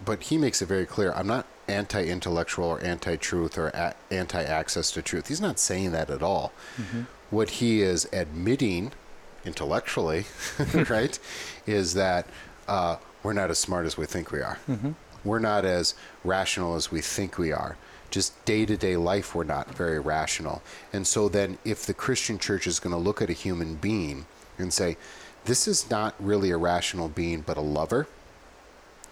but 0.06 0.24
he 0.24 0.38
makes 0.38 0.62
it 0.62 0.68
very 0.68 0.86
clear. 0.86 1.12
I'm 1.12 1.28
not 1.28 1.46
anti-intellectual 1.68 2.66
or 2.66 2.80
anti-truth 2.82 3.58
or 3.58 3.68
a- 3.70 3.96
anti-access 4.10 4.92
to 4.92 5.02
truth. 5.02 5.28
He's 5.28 5.42
not 5.42 5.60
saying 5.60 5.92
that 5.92 6.10
at 6.10 6.24
all. 6.24 6.54
What 7.32 7.50
he 7.50 7.82
is 7.82 8.08
admitting 8.14 8.94
intellectually, 9.46 10.26
right, 10.90 11.20
is 11.68 11.96
that 11.96 12.28
uh, 12.68 12.96
we're 13.24 13.34
not 13.34 13.50
as 13.50 13.60
smart 13.60 13.86
as 13.86 13.98
we 13.98 14.06
think 14.06 14.32
we 14.32 14.42
are. 14.42 14.58
We're 15.26 15.40
not 15.40 15.66
as 15.66 15.96
rational 16.24 16.76
as 16.76 16.90
we 16.92 17.02
think 17.02 17.38
we 17.38 17.52
are. 17.52 17.76
Just 18.10 18.44
day 18.46 18.66
to 18.66 18.76
day 18.76 18.98
life, 18.98 19.36
we're 19.36 19.44
not 19.44 19.74
very 19.74 20.00
rational. 20.00 20.62
And 20.92 21.06
so 21.06 21.30
then, 21.30 21.58
if 21.64 21.86
the 21.86 21.94
Christian 21.94 22.40
church 22.40 22.68
is 22.68 22.80
going 22.80 22.94
to 22.94 23.02
look 23.02 23.22
at 23.22 23.30
a 23.30 23.34
human 23.34 23.76
being 23.76 24.26
and 24.58 24.74
say, 24.74 24.98
this 25.46 25.68
is 25.68 25.90
not 25.90 26.16
really 26.20 26.52
a 26.52 26.58
rational 26.58 27.08
being, 27.08 27.42
but 27.42 27.58
a 27.58 27.62
lover 27.62 28.08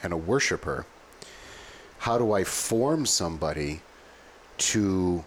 and 0.03 0.13
a 0.13 0.17
worshiper, 0.17 0.85
how 1.99 2.17
do 2.17 2.31
I 2.31 2.43
form 2.43 3.05
somebody 3.05 3.81
to 4.57 5.25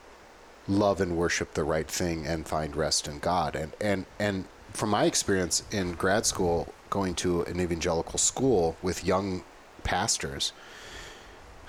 love 0.69 1.01
and 1.01 1.17
worship 1.17 1.55
the 1.55 1.65
right 1.65 1.89
thing 1.89 2.27
and 2.27 2.47
find 2.47 2.77
rest 2.77 3.09
in 3.09 3.19
God? 3.19 3.57
And, 3.57 3.73
and, 3.81 4.07
and 4.19 4.45
from 4.73 4.91
my 4.91 5.05
experience 5.05 5.63
in 5.71 5.93
grad 5.93 6.27
school, 6.27 6.73
going 6.91 7.15
to 7.15 7.43
an 7.43 7.61
evangelical 7.61 8.19
school 8.19 8.77
with 8.83 9.05
young 9.05 9.43
pastors, 9.85 10.53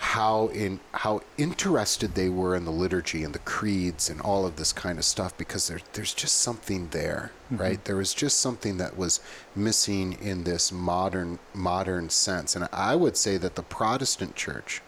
how 0.02 0.48
in 0.48 0.80
how 0.94 1.22
interested 1.38 2.16
they 2.16 2.28
were 2.28 2.56
in 2.56 2.66
the 2.66 2.72
liturgy 2.72 3.24
and 3.24 3.36
the 3.36 3.40
creeds 3.40 4.10
and 4.10 4.20
all 4.22 4.48
of 4.48 4.56
this 4.56 4.74
kind 4.74 4.98
of 4.98 5.06
stuff 5.06 5.38
because 5.38 5.68
there, 5.68 5.80
there's 5.94 6.14
just 6.14 6.40
something 6.40 6.88
there 6.90 7.32
mm-hmm. 7.46 7.62
right? 7.62 7.86
There 7.86 7.98
was 7.98 8.14
just 8.14 8.40
something 8.40 8.78
that 8.78 8.98
was 8.98 9.20
missing 9.56 10.14
in 10.14 10.44
this 10.44 10.72
modern 10.72 11.38
modern 11.54 12.10
sense. 12.10 12.56
And 12.56 12.68
i 12.74 12.96
would 12.96 13.16
say 13.16 13.38
that 13.38 13.56
the 13.56 13.64
protestant 13.64 14.36
church 14.36 14.82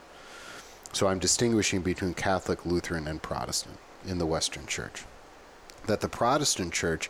so 0.91 1.07
i'm 1.07 1.19
distinguishing 1.19 1.81
between 1.81 2.13
catholic 2.13 2.65
lutheran 2.65 3.07
and 3.07 3.21
protestant 3.21 3.77
in 4.05 4.17
the 4.17 4.25
western 4.25 4.65
church 4.65 5.05
that 5.87 6.01
the 6.01 6.09
protestant 6.09 6.73
church 6.73 7.09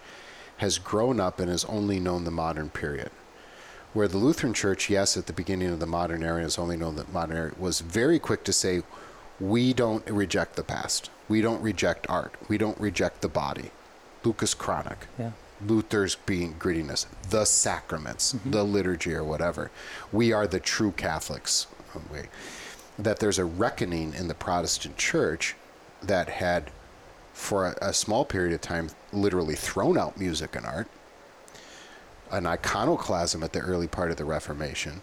has 0.58 0.78
grown 0.78 1.20
up 1.20 1.40
and 1.40 1.50
has 1.50 1.66
only 1.66 2.00
known 2.00 2.24
the 2.24 2.32
modern 2.32 2.70
period 2.70 3.12
where 3.94 4.08
the 4.08 4.18
Lutheran 4.18 4.54
Church, 4.54 4.90
yes, 4.90 5.16
at 5.16 5.28
the 5.28 5.34
beginning 5.34 5.70
of 5.70 5.80
the 5.80 5.86
modern 5.86 6.24
era, 6.24 6.42
has 6.42 6.58
only 6.58 6.78
known 6.78 6.96
the 6.96 7.06
modern 7.12 7.38
era, 7.38 7.52
was 7.58 7.80
very 7.80 8.20
quick 8.20 8.44
to 8.46 8.54
say, 8.54 8.82
we 9.40 9.74
don't 9.74 10.08
reject 10.10 10.56
the 10.56 10.64
past. 10.64 11.10
We 11.30 11.42
don't 11.42 11.62
reject 11.62 12.06
art. 12.10 12.34
We 12.48 12.58
don't 12.58 12.80
reject 12.80 13.22
the 13.22 13.30
body. 13.30 13.72
Lucas 14.24 14.54
Cranach. 14.54 15.08
yeah. 15.20 15.32
Luther's 15.66 16.16
being 16.16 16.56
grittiness, 16.56 17.06
the 17.30 17.46
sacraments, 17.46 18.34
mm-hmm. 18.34 18.52
the 18.52 18.64
liturgy, 18.64 19.14
or 19.14 19.24
whatever. 19.24 19.72
We 20.12 20.34
are 20.34 20.48
the 20.48 20.60
true 20.60 20.92
Catholics. 20.92 21.68
We, 22.12 22.20
that 23.00 23.20
there's 23.20 23.40
a 23.40 23.46
reckoning 23.46 24.14
in 24.14 24.28
the 24.28 24.34
Protestant 24.34 24.98
church 24.98 25.56
that 26.02 26.30
had, 26.30 26.72
for 27.34 27.68
a, 27.68 27.90
a 27.90 27.94
small 27.94 28.26
period 28.26 28.54
of 28.54 28.62
time, 28.62 28.90
literally 29.12 29.56
thrown 29.56 29.98
out 29.98 30.20
music 30.20 30.56
and 30.56 30.66
art. 30.66 30.88
An 32.34 32.46
iconoclasm 32.46 33.44
at 33.44 33.54
the 33.54 33.60
early 33.60 33.88
part 33.88 34.12
of 34.12 34.18
the 34.18 34.26
Reformation 34.26 35.02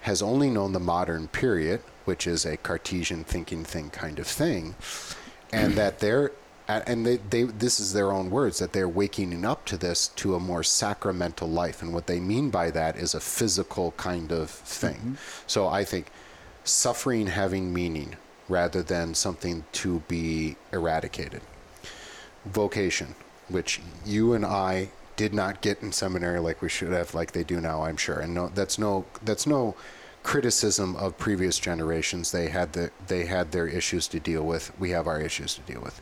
has 0.00 0.20
only 0.20 0.50
known 0.50 0.72
the 0.72 0.80
modern 0.80 1.28
period, 1.28 1.80
which 2.04 2.26
is 2.26 2.44
a 2.44 2.56
Cartesian 2.56 3.22
thinking 3.24 3.64
thing 3.64 3.90
kind 3.90 4.18
of 4.18 4.26
thing, 4.26 4.74
and 5.52 5.74
that 5.76 6.00
they're 6.00 6.32
and 6.66 7.04
they, 7.04 7.16
they 7.16 7.42
this 7.42 7.78
is 7.78 7.92
their 7.92 8.10
own 8.10 8.30
words 8.30 8.58
that 8.58 8.72
they're 8.72 8.88
waking 8.88 9.44
up 9.44 9.66
to 9.66 9.76
this 9.76 10.08
to 10.08 10.34
a 10.34 10.40
more 10.40 10.62
sacramental 10.62 11.48
life. 11.48 11.82
And 11.82 11.92
what 11.92 12.06
they 12.06 12.20
mean 12.20 12.48
by 12.50 12.70
that 12.70 12.96
is 12.96 13.14
a 13.14 13.20
physical 13.20 13.92
kind 13.92 14.32
of 14.32 14.48
thing. 14.50 14.96
Mm-hmm. 14.96 15.14
So 15.46 15.68
i 15.68 15.84
think 15.84 16.06
suffering 16.64 17.26
having 17.26 17.74
meaning 17.74 18.16
rather 18.48 18.82
than 18.82 19.14
something 19.14 19.64
to 19.72 20.00
be 20.08 20.56
eradicated. 20.72 21.42
Vocation 22.46 23.14
which 23.48 23.80
you 24.06 24.32
and 24.32 24.44
i 24.44 24.88
did 25.16 25.32
not 25.32 25.60
get 25.60 25.82
in 25.82 25.92
seminary 25.92 26.40
like 26.40 26.62
we 26.62 26.68
should 26.68 26.92
have, 26.92 27.14
like 27.14 27.32
they 27.32 27.44
do 27.44 27.60
now. 27.60 27.82
I'm 27.82 27.96
sure, 27.96 28.18
and 28.18 28.34
no, 28.34 28.48
that's 28.48 28.78
no 28.78 29.04
that's 29.22 29.46
no 29.46 29.74
criticism 30.22 30.96
of 30.96 31.18
previous 31.18 31.58
generations. 31.58 32.32
They 32.32 32.48
had 32.48 32.72
the 32.72 32.90
they 33.06 33.26
had 33.26 33.52
their 33.52 33.66
issues 33.66 34.08
to 34.08 34.20
deal 34.20 34.42
with. 34.44 34.72
We 34.78 34.90
have 34.90 35.06
our 35.06 35.20
issues 35.20 35.54
to 35.54 35.60
deal 35.60 35.80
with. 35.80 36.00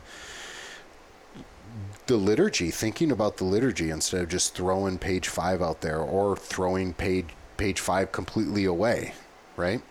The 2.07 2.17
liturgy, 2.17 2.69
thinking 2.71 3.11
about 3.11 3.37
the 3.37 3.45
liturgy 3.45 3.89
instead 3.89 4.21
of 4.23 4.29
just 4.29 4.55
throwing 4.55 4.97
page 4.97 5.27
five 5.27 5.61
out 5.61 5.81
there 5.81 5.99
or 5.99 6.35
throwing 6.35 6.93
page 6.93 7.27
page 7.57 7.79
five 7.79 8.11
completely 8.11 8.65
away, 8.65 9.13
right? 9.55 9.81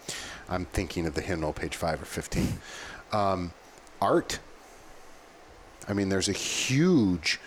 I'm 0.49 0.67
thinking 0.67 1.07
of 1.07 1.15
the 1.15 1.23
hymnal, 1.23 1.53
page 1.53 1.77
five 1.77 2.03
or 2.03 2.07
fifteen. 2.07 2.59
Um, 3.13 3.53
art. 4.01 4.41
I 5.89 5.95
mean, 5.95 6.09
there's 6.09 6.29
a 6.29 6.33
huge 6.33 7.41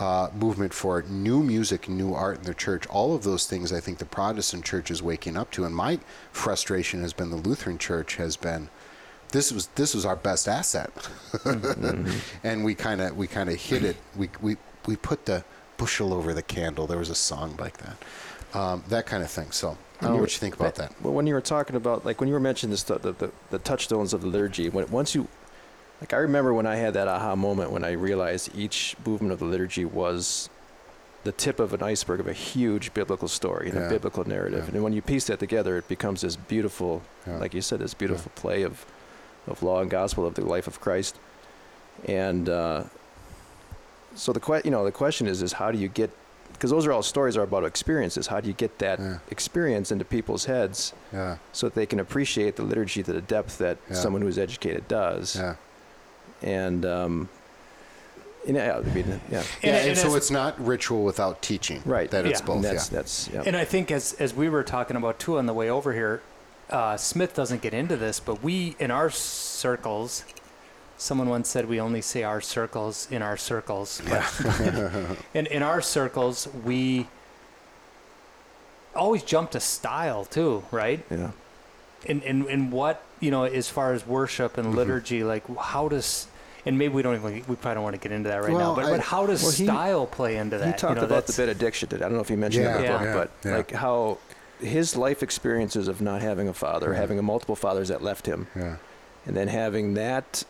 uh, 0.00 0.30
movement 0.34 0.72
for 0.72 1.02
new 1.02 1.42
music, 1.42 1.88
new 1.88 2.14
art 2.14 2.38
in 2.38 2.44
the 2.44 2.54
church. 2.54 2.86
All 2.86 3.14
of 3.14 3.22
those 3.22 3.46
things, 3.46 3.70
I 3.70 3.80
think 3.80 3.98
the 3.98 4.06
Protestant 4.06 4.64
church 4.64 4.90
is 4.90 5.02
waking 5.02 5.36
up 5.36 5.50
to. 5.52 5.64
And 5.64 5.76
my 5.76 6.00
frustration 6.32 7.02
has 7.02 7.12
been 7.12 7.28
the 7.28 7.36
Lutheran 7.36 7.76
church 7.76 8.16
has 8.16 8.36
been 8.36 8.70
this 9.30 9.52
was 9.52 9.68
this 9.68 9.94
was 9.94 10.04
our 10.04 10.16
best 10.16 10.48
asset, 10.48 10.92
mm-hmm. 10.94 12.10
and 12.44 12.64
we 12.64 12.74
kind 12.74 13.00
of 13.00 13.16
we 13.16 13.28
kind 13.28 13.48
of 13.48 13.56
hit 13.60 13.84
it. 13.84 13.96
We 14.16 14.28
we 14.40 14.56
we 14.86 14.96
put 14.96 15.26
the 15.26 15.44
bushel 15.76 16.12
over 16.12 16.34
the 16.34 16.42
candle. 16.42 16.86
There 16.86 16.98
was 16.98 17.10
a 17.10 17.14
song 17.14 17.54
like 17.58 17.76
that, 17.78 18.58
um, 18.58 18.82
that 18.88 19.06
kind 19.06 19.22
of 19.22 19.30
thing. 19.30 19.52
So 19.52 19.78
I 20.00 20.04
don't 20.06 20.14
know 20.14 20.20
what 20.22 20.32
you 20.32 20.38
think 20.38 20.56
about 20.56 20.74
that. 20.76 20.94
Well, 21.00 21.12
when 21.12 21.26
you 21.26 21.34
were 21.34 21.40
talking 21.40 21.76
about 21.76 22.04
like 22.04 22.20
when 22.20 22.26
you 22.28 22.34
were 22.34 22.40
mentioning 22.40 22.70
this, 22.72 22.82
the, 22.82 22.98
the, 22.98 23.30
the 23.50 23.58
touchstones 23.60 24.12
of 24.12 24.22
the 24.22 24.26
liturgy, 24.26 24.68
when 24.68 24.90
once 24.90 25.14
you 25.14 25.28
like 26.00 26.14
I 26.14 26.18
remember 26.18 26.54
when 26.54 26.66
I 26.66 26.76
had 26.76 26.94
that 26.94 27.08
aha 27.08 27.36
moment 27.36 27.70
when 27.70 27.84
I 27.84 27.92
realized 27.92 28.50
each 28.56 28.96
movement 29.04 29.32
of 29.32 29.38
the 29.38 29.44
liturgy 29.44 29.84
was 29.84 30.48
the 31.24 31.32
tip 31.32 31.60
of 31.60 31.74
an 31.74 31.82
iceberg 31.82 32.20
of 32.20 32.26
a 32.26 32.32
huge 32.32 32.94
biblical 32.94 33.28
story 33.28 33.68
and 33.68 33.78
yeah. 33.78 33.86
a 33.86 33.90
biblical 33.90 34.26
narrative. 34.26 34.68
Yeah. 34.68 34.74
And 34.74 34.82
when 34.82 34.94
you 34.94 35.02
piece 35.02 35.26
that 35.26 35.38
together, 35.38 35.76
it 35.76 35.86
becomes 35.86 36.22
this 36.22 36.36
beautiful, 36.36 37.02
yeah. 37.26 37.36
like 37.36 37.52
you 37.52 37.60
said, 37.60 37.78
this 37.78 37.92
beautiful 37.92 38.32
play 38.34 38.62
of, 38.62 38.86
of 39.46 39.62
law 39.62 39.82
and 39.82 39.90
gospel 39.90 40.26
of 40.26 40.34
the 40.34 40.44
life 40.44 40.66
of 40.66 40.80
Christ. 40.80 41.18
And 42.06 42.48
uh, 42.48 42.84
so 44.14 44.32
the 44.32 44.40
que- 44.40 44.62
you 44.64 44.70
know 44.70 44.84
the 44.84 44.92
question 44.92 45.26
is 45.26 45.42
is 45.42 45.52
how 45.52 45.70
do 45.70 45.78
you 45.78 45.88
get 45.88 46.10
because 46.52 46.70
those 46.70 46.86
are 46.86 46.92
all 46.92 47.02
stories 47.02 47.36
are 47.36 47.42
about 47.42 47.64
experiences. 47.64 48.26
How 48.26 48.40
do 48.40 48.48
you 48.48 48.54
get 48.54 48.78
that 48.80 48.98
experience 49.30 49.92
into 49.92 50.04
people's 50.04 50.46
heads 50.46 50.92
so 51.52 51.68
that 51.68 51.74
they 51.74 51.86
can 51.86 52.00
appreciate 52.00 52.56
the 52.56 52.62
liturgy 52.62 53.02
to 53.02 53.12
the 53.12 53.20
depth 53.20 53.58
that 53.58 53.78
someone 53.92 54.22
who's 54.22 54.38
educated 54.38 54.88
does? 54.88 55.36
And 56.42 56.84
um, 56.84 57.28
yeah, 58.46 58.78
I 58.78 58.94
mean, 58.94 59.20
yeah. 59.30 59.42
And, 59.62 59.88
and 59.88 59.98
so 59.98 60.14
it's 60.14 60.30
not 60.30 60.58
ritual 60.64 61.04
without 61.04 61.42
teaching, 61.42 61.82
right? 61.84 62.10
That 62.10 62.26
it's 62.26 62.40
yeah. 62.40 62.46
both. 62.46 62.56
And 62.56 62.64
that's, 62.64 62.90
yeah. 62.90 62.96
that's 62.96 63.30
yeah. 63.32 63.42
And 63.44 63.56
I 63.56 63.64
think 63.64 63.90
as 63.90 64.14
as 64.14 64.34
we 64.34 64.48
were 64.48 64.62
talking 64.62 64.96
about 64.96 65.18
too 65.18 65.38
on 65.38 65.46
the 65.46 65.54
way 65.54 65.68
over 65.68 65.92
here, 65.92 66.22
uh, 66.70 66.96
Smith 66.96 67.34
doesn't 67.34 67.62
get 67.62 67.74
into 67.74 67.96
this, 67.96 68.20
but 68.20 68.42
we 68.42 68.76
in 68.78 68.90
our 68.90 69.10
circles, 69.10 70.24
someone 70.96 71.28
once 71.28 71.48
said 71.48 71.68
we 71.68 71.80
only 71.80 72.00
say 72.00 72.22
our 72.22 72.40
circles 72.40 73.08
in 73.10 73.22
our 73.22 73.36
circles. 73.36 74.00
Yeah. 74.06 75.14
in 75.34 75.46
in 75.46 75.62
our 75.62 75.82
circles, 75.82 76.48
we 76.64 77.08
always 78.94 79.22
jump 79.22 79.50
to 79.50 79.60
style 79.60 80.24
too, 80.24 80.64
right? 80.70 81.04
Yeah. 81.10 81.32
In 82.06 82.22
in 82.22 82.48
in 82.48 82.70
what 82.70 83.02
you 83.20 83.30
know, 83.30 83.44
as 83.44 83.68
far 83.68 83.92
as 83.92 84.06
worship 84.06 84.58
and 84.58 84.68
mm-hmm. 84.68 84.76
liturgy, 84.76 85.24
like 85.24 85.44
how 85.56 85.88
does 85.88 86.26
and 86.66 86.78
maybe 86.78 86.94
we 86.94 87.02
don't 87.02 87.14
even 87.14 87.32
we 87.32 87.56
probably 87.56 87.74
don't 87.74 87.82
want 87.82 87.94
to 87.94 88.00
get 88.00 88.12
into 88.12 88.28
that 88.28 88.42
right 88.42 88.52
well, 88.52 88.70
now. 88.70 88.74
But, 88.74 88.84
I, 88.86 88.90
but 88.90 89.00
how 89.00 89.26
does 89.26 89.42
well, 89.42 89.52
he, 89.52 89.64
style 89.64 90.06
play 90.06 90.36
into 90.36 90.58
that? 90.58 90.66
He 90.66 90.72
talked 90.72 90.96
you 90.96 91.00
know, 91.00 91.06
about 91.06 91.26
the 91.26 91.32
benediction. 91.32 91.88
I 91.92 91.98
don't 91.98 92.14
know 92.14 92.20
if 92.20 92.28
he 92.28 92.36
mentioned 92.36 92.64
yeah, 92.64 92.78
the 92.78 92.84
yeah, 92.84 92.98
book, 93.14 93.30
yeah, 93.44 93.50
but 93.52 93.56
like 93.56 93.70
how 93.70 94.18
his 94.60 94.96
life 94.96 95.22
experiences 95.22 95.88
of 95.88 96.00
not 96.00 96.20
having 96.20 96.48
a 96.48 96.54
father, 96.54 96.94
having 96.94 97.18
a 97.18 97.22
multiple 97.22 97.56
fathers 97.56 97.88
that 97.88 98.02
left 98.02 98.26
him, 98.26 98.46
and 98.54 99.36
then 99.36 99.48
having 99.48 99.94
that 99.94 100.44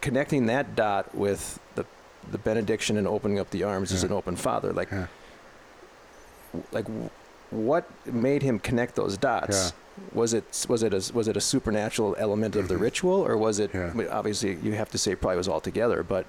connecting 0.00 0.46
that 0.46 0.76
dot 0.76 1.14
with 1.14 1.58
the 1.74 1.84
the 2.30 2.38
benediction 2.38 2.96
and 2.96 3.08
opening 3.08 3.38
up 3.38 3.50
the 3.50 3.62
arms 3.62 3.92
as 3.92 4.04
an 4.04 4.12
open 4.12 4.36
father, 4.36 4.72
like 4.72 4.90
like 6.72 6.86
what 7.50 7.90
made 8.06 8.42
him 8.42 8.58
connect 8.58 8.94
those 8.96 9.16
dots? 9.16 9.72
Was 10.12 10.34
it 10.34 10.66
was 10.68 10.82
it 10.82 10.92
a 10.92 11.12
was 11.12 11.28
it 11.28 11.36
a 11.36 11.40
supernatural 11.40 12.14
element 12.18 12.56
of 12.56 12.68
the 12.68 12.74
mm-hmm. 12.74 12.84
ritual 12.84 13.26
or 13.26 13.36
was 13.36 13.58
it 13.58 13.70
yeah. 13.74 13.92
obviously 14.10 14.56
you 14.62 14.72
have 14.72 14.90
to 14.90 14.98
say 14.98 15.14
probably 15.14 15.36
was 15.36 15.48
all 15.48 15.60
together 15.60 16.02
but 16.02 16.26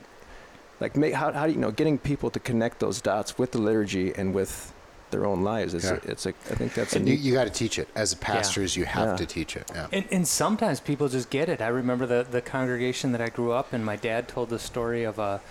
like 0.80 0.96
make, 0.96 1.14
how 1.14 1.32
how 1.32 1.46
do 1.48 1.54
you 1.54 1.60
know 1.60 1.72
getting 1.72 1.98
people 1.98 2.30
to 2.30 2.40
connect 2.40 2.80
those 2.80 3.02
dots 3.02 3.38
with 3.38 3.52
the 3.52 3.58
liturgy 3.58 4.14
and 4.16 4.34
with 4.34 4.74
their 5.12 5.26
own 5.26 5.44
lives 5.44 5.74
it's 5.74 5.86
yeah. 5.86 6.00
a, 6.06 6.12
it's 6.12 6.26
a 6.26 6.30
I 6.30 6.56
think 6.56 6.74
that's 6.74 6.96
and 6.96 7.08
a 7.08 7.12
you, 7.12 7.18
you 7.18 7.34
got 7.34 7.46
to 7.46 7.50
teach 7.50 7.80
it 7.80 7.90
as 7.96 8.14
pastors 8.14 8.76
yeah. 8.76 8.82
you 8.82 8.86
have 8.86 9.18
to 9.18 9.26
teach 9.26 9.56
it 9.56 9.70
yeah 9.74 9.88
and, 9.92 10.06
and 10.12 10.28
sometimes 10.28 10.80
people 10.80 11.10
just 11.10 11.30
get 11.30 11.50
it 11.50 11.62
I 11.62 11.68
remember 11.68 12.06
the 12.06 12.26
the 12.30 12.42
congregation 12.42 13.12
that 13.14 13.22
I 13.22 13.30
grew 13.30 13.52
up 13.52 13.74
in 13.74 13.84
my 13.84 13.96
dad 13.96 14.28
told 14.28 14.50
the 14.50 14.60
story 14.60 15.04
of 15.04 15.18
a 15.18 15.42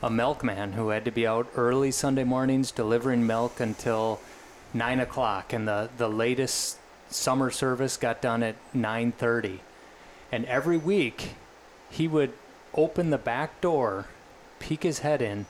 a 0.00 0.10
milkman 0.10 0.74
who 0.74 0.90
had 0.90 1.04
to 1.04 1.10
be 1.10 1.26
out 1.26 1.48
early 1.56 1.90
Sunday 1.90 2.22
mornings 2.22 2.70
delivering 2.70 3.26
milk 3.26 3.58
until 3.58 4.20
nine 4.72 5.00
o'clock 5.00 5.52
and 5.52 5.66
the 5.66 5.90
the 5.96 6.08
latest 6.08 6.78
summer 7.08 7.50
service 7.50 7.96
got 7.96 8.20
done 8.20 8.42
at 8.42 8.56
9:30 8.74 9.60
and 10.30 10.44
every 10.46 10.76
week 10.76 11.34
he 11.90 12.06
would 12.06 12.32
open 12.74 13.10
the 13.10 13.18
back 13.18 13.60
door 13.60 14.06
peek 14.58 14.82
his 14.82 15.00
head 15.00 15.22
in 15.22 15.46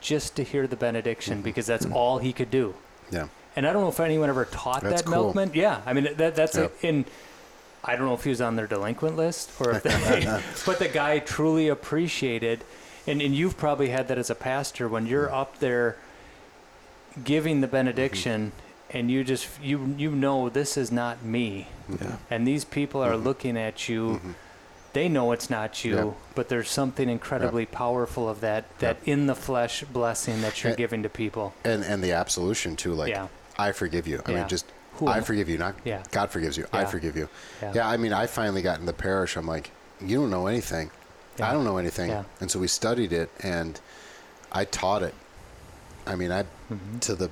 just 0.00 0.36
to 0.36 0.42
hear 0.42 0.66
the 0.66 0.76
benediction 0.76 1.34
mm-hmm. 1.34 1.44
because 1.44 1.66
that's 1.66 1.86
mm-hmm. 1.86 1.96
all 1.96 2.18
he 2.18 2.32
could 2.32 2.50
do 2.50 2.74
yeah 3.10 3.28
and 3.56 3.66
i 3.66 3.72
don't 3.72 3.82
know 3.82 3.88
if 3.88 4.00
anyone 4.00 4.28
ever 4.28 4.44
taught 4.44 4.82
that's 4.82 5.02
that 5.02 5.08
cool. 5.08 5.24
milkman 5.24 5.50
yeah 5.54 5.80
i 5.86 5.92
mean 5.92 6.08
that, 6.16 6.34
that's 6.34 6.56
yep. 6.56 6.72
a, 6.82 6.86
in 6.86 7.04
i 7.84 7.96
don't 7.96 8.06
know 8.06 8.14
if 8.14 8.24
he 8.24 8.30
was 8.30 8.40
on 8.40 8.56
their 8.56 8.66
delinquent 8.66 9.16
list 9.16 9.50
or 9.60 9.72
if 9.72 9.82
they 9.82 10.40
but 10.66 10.78
the 10.78 10.88
guy 10.88 11.18
truly 11.18 11.68
appreciated 11.68 12.64
and, 13.06 13.20
and 13.20 13.34
you've 13.34 13.56
probably 13.56 13.88
had 13.88 14.08
that 14.08 14.18
as 14.18 14.30
a 14.30 14.34
pastor 14.34 14.88
when 14.88 15.06
you're 15.06 15.26
mm-hmm. 15.26 15.36
up 15.36 15.58
there 15.58 15.96
giving 17.24 17.60
the 17.60 17.66
benediction 17.66 18.48
mm-hmm 18.48 18.71
and 18.92 19.10
you 19.10 19.24
just 19.24 19.48
you 19.62 19.94
you 19.96 20.10
know 20.10 20.48
this 20.48 20.76
is 20.76 20.92
not 20.92 21.22
me 21.24 21.68
yeah. 22.00 22.16
and 22.30 22.46
these 22.46 22.64
people 22.64 23.02
are 23.02 23.12
mm-hmm. 23.12 23.24
looking 23.24 23.56
at 23.56 23.88
you 23.88 24.14
mm-hmm. 24.14 24.32
they 24.92 25.08
know 25.08 25.32
it's 25.32 25.50
not 25.50 25.84
you 25.84 25.94
yep. 25.94 26.14
but 26.34 26.48
there's 26.48 26.70
something 26.70 27.08
incredibly 27.08 27.62
yep. 27.62 27.72
powerful 27.72 28.28
of 28.28 28.40
that 28.40 28.78
that 28.78 28.96
yep. 28.98 29.08
in 29.08 29.26
the 29.26 29.34
flesh 29.34 29.84
blessing 29.84 30.40
that 30.42 30.62
you're 30.62 30.70
and, 30.70 30.78
giving 30.78 31.02
to 31.02 31.08
people 31.08 31.52
and 31.64 31.82
and 31.84 32.02
the 32.02 32.12
absolution 32.12 32.76
too 32.76 32.92
like 32.92 33.10
yeah. 33.10 33.28
i 33.58 33.72
forgive 33.72 34.06
you 34.06 34.20
i 34.26 34.30
yeah. 34.30 34.38
mean 34.38 34.48
just 34.48 34.66
Who 34.94 35.08
i 35.08 35.20
forgive 35.20 35.48
you 35.48 35.58
not 35.58 35.74
yeah. 35.84 36.02
god 36.10 36.30
forgives 36.30 36.56
you 36.56 36.66
i 36.72 36.84
forgive 36.84 37.16
you 37.16 37.28
yeah. 37.62 37.88
i 37.88 37.96
mean 37.96 38.12
i 38.12 38.26
finally 38.26 38.62
got 38.62 38.80
in 38.80 38.86
the 38.86 38.92
parish 38.92 39.36
i'm 39.36 39.46
like 39.46 39.70
you 40.00 40.16
don't 40.16 40.30
know 40.30 40.46
anything 40.46 40.90
i 41.40 41.52
don't 41.52 41.64
know 41.64 41.78
anything 41.78 42.24
and 42.40 42.50
so 42.50 42.58
we 42.58 42.68
studied 42.68 43.12
it 43.12 43.30
and 43.42 43.80
i 44.52 44.64
taught 44.64 45.02
it 45.02 45.14
i 46.06 46.14
mean 46.14 46.30
i 46.30 46.42
mm-hmm. 46.42 46.98
to 46.98 47.14
the 47.14 47.30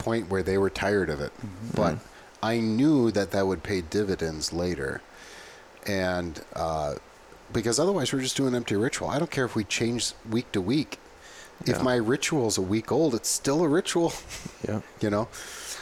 point 0.00 0.28
where 0.28 0.42
they 0.42 0.58
were 0.58 0.70
tired 0.70 1.10
of 1.10 1.20
it. 1.20 1.32
Mm-hmm. 1.34 1.76
But 1.76 1.98
I 2.42 2.58
knew 2.58 3.10
that 3.12 3.30
that 3.30 3.46
would 3.46 3.62
pay 3.62 3.82
dividends 3.82 4.52
later. 4.52 5.02
And 5.86 6.42
uh, 6.56 6.94
because 7.52 7.78
otherwise 7.78 8.12
we're 8.12 8.22
just 8.22 8.36
doing 8.36 8.54
empty 8.54 8.74
ritual. 8.74 9.08
I 9.08 9.18
don't 9.18 9.30
care 9.30 9.44
if 9.44 9.54
we 9.54 9.64
change 9.64 10.12
week 10.28 10.50
to 10.52 10.60
week. 10.60 10.98
Yeah. 11.64 11.76
If 11.76 11.82
my 11.82 11.96
ritual 11.96 12.48
is 12.48 12.56
a 12.56 12.62
week 12.62 12.90
old, 12.90 13.14
it's 13.14 13.28
still 13.28 13.62
a 13.62 13.68
ritual. 13.68 14.12
Yeah. 14.68 14.82
you 15.00 15.08
know? 15.08 15.28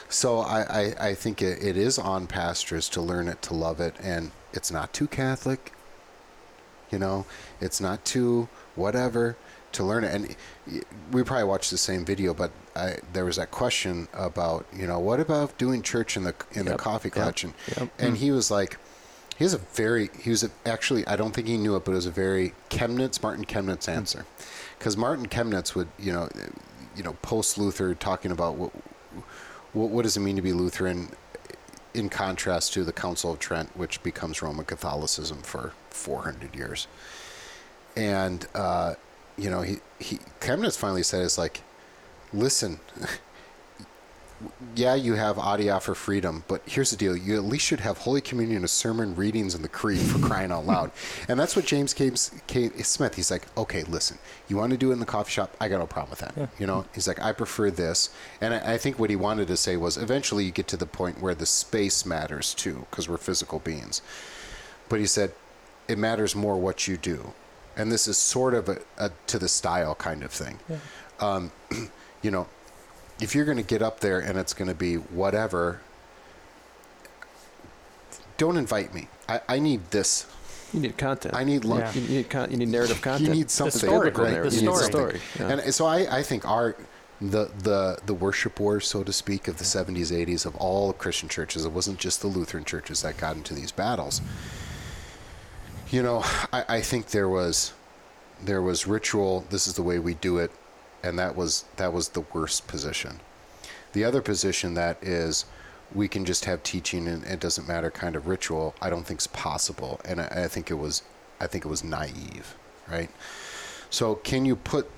So 0.09 0.39
I, 0.39 0.61
I, 0.61 1.09
I 1.09 1.15
think 1.15 1.43
it, 1.43 1.61
it 1.63 1.77
is 1.77 1.99
on 1.99 2.29
pastors 2.29 2.89
to 2.91 3.01
learn 3.01 3.27
it, 3.27 3.43
to 3.43 3.55
love 3.55 3.81
it. 3.81 3.97
And 4.01 4.31
it's 4.53 4.71
not 4.71 4.93
too 4.93 5.09
Catholic. 5.09 5.73
You 6.91 6.99
know, 6.99 7.27
it's 7.61 7.81
not 7.81 8.05
too 8.05 8.49
whatever 8.77 9.37
to 9.73 9.85
learn 9.85 10.05
it. 10.05 10.15
And 10.15 10.85
we 11.13 11.23
probably 11.23 11.45
watched 11.45 11.71
the 11.71 11.79
same 11.79 12.05
video, 12.05 12.35
but 12.35 12.51
I, 12.79 12.99
there 13.13 13.25
was 13.25 13.37
that 13.37 13.51
question 13.51 14.09
about 14.13 14.67
you 14.75 14.87
know 14.87 14.99
what 14.99 15.21
about 15.21 15.57
doing 15.59 15.83
church 15.83 16.17
in 16.17 16.25
the 16.25 16.35
in 16.53 16.65
yep. 16.65 16.77
the 16.77 16.83
coffee 16.83 17.11
clutch 17.11 17.45
yep. 17.45 17.53
and 17.53 17.81
yep. 17.81 17.93
and 17.99 18.17
he 18.17 18.31
was 18.31 18.51
like 18.51 18.79
he 19.37 19.45
was 19.45 19.55
a 19.55 19.59
very 19.59 20.11
he 20.21 20.31
was 20.31 20.45
a, 20.45 20.51
actually 20.65 21.07
I 21.07 21.17
don't 21.17 21.35
think 21.35 21.49
he 21.49 21.57
knew 21.57 21.75
it 21.77 21.85
but 21.85 21.93
it 21.93 21.97
was 21.97 22.07
a 22.07 22.11
very 22.11 22.55
Chemnitz 22.71 23.23
Martin 23.23 23.45
Chemnitz 23.45 23.87
hmm. 23.87 23.99
answer 23.99 24.27
because 24.79 24.97
Martin 24.97 25.27
Chemnitz 25.27 25.75
would 25.75 25.89
you 25.99 26.13
know 26.13 26.29
you 26.97 27.03
know 27.03 27.15
post 27.23 27.59
Luther 27.59 27.95
talking 27.95 28.31
about 28.31 28.55
what, 28.55 28.71
what 29.73 29.91
what 29.91 30.03
does 30.03 30.17
it 30.17 30.21
mean 30.21 30.37
to 30.37 30.43
be 30.43 30.53
Lutheran 30.53 31.09
in 31.95 32.09
contrast 32.09 32.73
to 32.75 32.85
the 32.85 32.93
Council 32.93 33.33
of 33.33 33.41
Trent 33.41 33.77
which 33.77 34.03
becomes 34.05 34.41
Roman 34.41 34.65
Catholicism 34.65 35.39
for 35.43 35.73
400 35.91 36.55
years 36.55 36.87
and 37.97 38.47
uh, 38.55 38.95
you 39.39 39.51
know 39.51 39.63
he 39.63 39.79
he 39.99 40.19
Chemnitz 40.41 40.77
finally 40.77 41.03
said 41.03 41.23
it's 41.23 41.39
like 41.39 41.63
listen, 42.33 42.79
yeah, 44.77 44.95
you 44.95 45.15
have 45.15 45.37
adiaphora 45.37 45.97
freedom, 45.97 46.45
but 46.47 46.63
here's 46.67 46.91
the 46.91 46.97
deal: 46.97 47.17
you 47.17 47.37
at 47.37 47.45
least 47.45 47.65
should 47.67 47.81
have 47.81 47.99
Holy 47.99 48.21
Communion, 48.21 48.65
a 48.65 48.69
sermon, 48.69 49.17
readings, 49.17 49.55
and 49.55 49.65
the 49.65 49.69
Creed 49.69 50.01
for 50.01 50.19
crying 50.19 50.53
out 50.53 50.67
loud. 50.67 50.91
And 51.29 51.41
that's 51.41 51.57
what 51.57 51.65
James 51.65 51.93
K. 51.95 52.13
K. 52.47 52.69
Smith. 52.83 53.15
He's 53.17 53.31
like, 53.31 53.47
okay, 53.57 53.83
listen, 53.85 54.19
you 54.49 54.57
want 54.57 54.71
to 54.73 54.77
do 54.77 54.91
it 54.91 54.95
in 54.95 55.01
the 55.01 55.07
coffee 55.07 55.31
shop? 55.33 55.57
I 55.61 55.69
got 55.69 55.79
no 55.79 55.87
problem 55.87 56.11
with 56.11 56.21
that. 56.21 56.51
You 56.59 56.67
know, 56.67 56.85
he's 56.95 57.09
like, 57.09 57.21
I 57.21 57.33
prefer 57.33 57.71
this, 57.71 58.11
and 58.41 58.55
I, 58.55 58.75
I 58.75 58.79
think 58.79 58.99
what 58.99 59.11
he 59.11 59.17
wanted 59.17 59.49
to 59.49 59.57
say 59.57 59.77
was, 59.77 59.97
eventually, 59.97 60.45
you 60.45 60.53
get 60.53 60.69
to 60.69 60.77
the 60.77 60.87
point 60.87 61.21
where 61.21 61.35
the 61.35 61.47
space 61.47 62.07
matters 62.07 62.55
too, 62.55 62.87
because 62.91 63.09
we're 63.09 63.17
physical 63.17 63.59
beings. 63.59 64.03
But 64.89 65.01
he 65.01 65.07
said, 65.07 65.33
it 65.89 65.99
matters 65.99 66.37
more 66.37 66.57
what 66.57 66.87
you 66.87 66.97
do, 66.97 67.33
and 67.79 67.91
this 67.91 68.07
is 68.09 68.19
sort 68.19 68.53
of 68.53 68.69
a, 68.69 68.79
a 68.99 69.11
to 69.29 69.39
the 69.39 69.49
style 69.49 69.95
kind 69.95 70.23
of 70.23 70.31
thing. 70.33 70.59
Um, 71.21 71.53
you 72.23 72.31
know, 72.31 72.47
if 73.21 73.35
you're 73.35 73.45
going 73.45 73.57
to 73.57 73.63
get 73.63 73.81
up 73.81 74.01
there 74.01 74.19
and 74.19 74.37
it's 74.39 74.53
going 74.53 74.69
to 74.69 74.75
be 74.75 74.97
whatever, 74.97 75.81
don't 78.37 78.57
invite 78.57 78.93
me. 78.93 79.09
I, 79.29 79.41
I 79.49 79.59
need 79.59 79.91
this. 79.91 80.27
You 80.73 80.81
need 80.81 80.99
content. 80.99 81.35
I 81.35 81.45
need 81.45 81.65
lo- 81.65 81.79
Yeah. 81.79 81.93
You 81.95 82.01
need, 82.09 82.31
con- 82.31 82.51
you 82.51 82.57
need 82.59 82.69
narrative 82.69 83.01
content. 83.01 83.29
you 83.29 83.35
need 83.35 83.51
something 83.51 83.79
story, 83.79 84.11
right? 84.11 84.43
the 84.43 84.57
You 84.57 84.69
need 84.69 84.77
story. 84.77 85.19
something. 85.19 85.21
Yeah. 85.39 85.65
And 85.65 85.75
so 85.75 85.87
I, 85.87 86.19
I 86.19 86.23
think 86.23 86.47
art 86.47 86.79
the 87.21 87.51
the 87.65 87.99
the 88.07 88.15
worship 88.15 88.61
wars, 88.61 88.87
so 88.87 89.03
to 89.03 89.13
speak, 89.13 89.49
of 89.49 89.57
the 89.59 89.65
70s, 89.65 90.13
80s 90.13 90.47
of 90.47 90.55
all 90.57 90.93
Christian 90.93 91.29
churches. 91.29 91.65
It 91.65 91.73
wasn't 91.73 91.99
just 91.99 92.21
the 92.21 92.29
Lutheran 92.29 92.65
churches 92.65 93.03
that 93.03 93.17
got 93.17 93.35
into 93.37 93.55
these 93.55 93.73
battles. 93.73 94.21
You 95.91 96.03
know, 96.03 96.23
I, 96.53 96.65
I 96.69 96.81
think 96.81 97.09
there 97.09 97.29
was 97.29 97.73
there 98.43 98.63
was 98.63 98.87
ritual. 98.87 99.45
This 99.51 99.67
is 99.67 99.75
the 99.75 99.83
way 99.83 99.99
we 99.99 100.15
do 100.15 100.39
it, 100.39 100.51
and 101.03 101.19
that 101.19 101.35
was 101.37 101.65
that 101.77 101.93
was 101.93 102.11
the 102.11 102.21
worst 102.33 102.67
position. 102.69 103.21
The 103.93 104.05
other 104.05 104.21
position 104.21 104.75
that 104.75 105.03
is 105.03 105.47
we 105.95 106.07
can 106.07 106.27
just 106.27 106.45
have 106.45 106.63
teaching 106.63 107.09
and 107.09 107.25
it 107.25 107.41
doesn't 107.41 107.67
matter 107.67 107.91
kind 107.91 108.15
of 108.15 108.27
ritual. 108.27 108.75
I 108.83 108.91
don't 108.91 109.07
think 109.07 109.21
is 109.21 109.27
possible, 109.29 110.01
and 110.05 110.21
I, 110.21 110.45
I 110.45 110.49
think 110.49 110.71
it 110.71 110.75
was 110.75 111.03
I 111.41 111.47
think 111.47 111.65
it 111.65 111.69
was 111.69 111.83
naive, 111.83 112.55
right? 112.91 113.11
So 113.91 114.17
can 114.17 114.45
you 114.45 114.57
put 114.57 114.91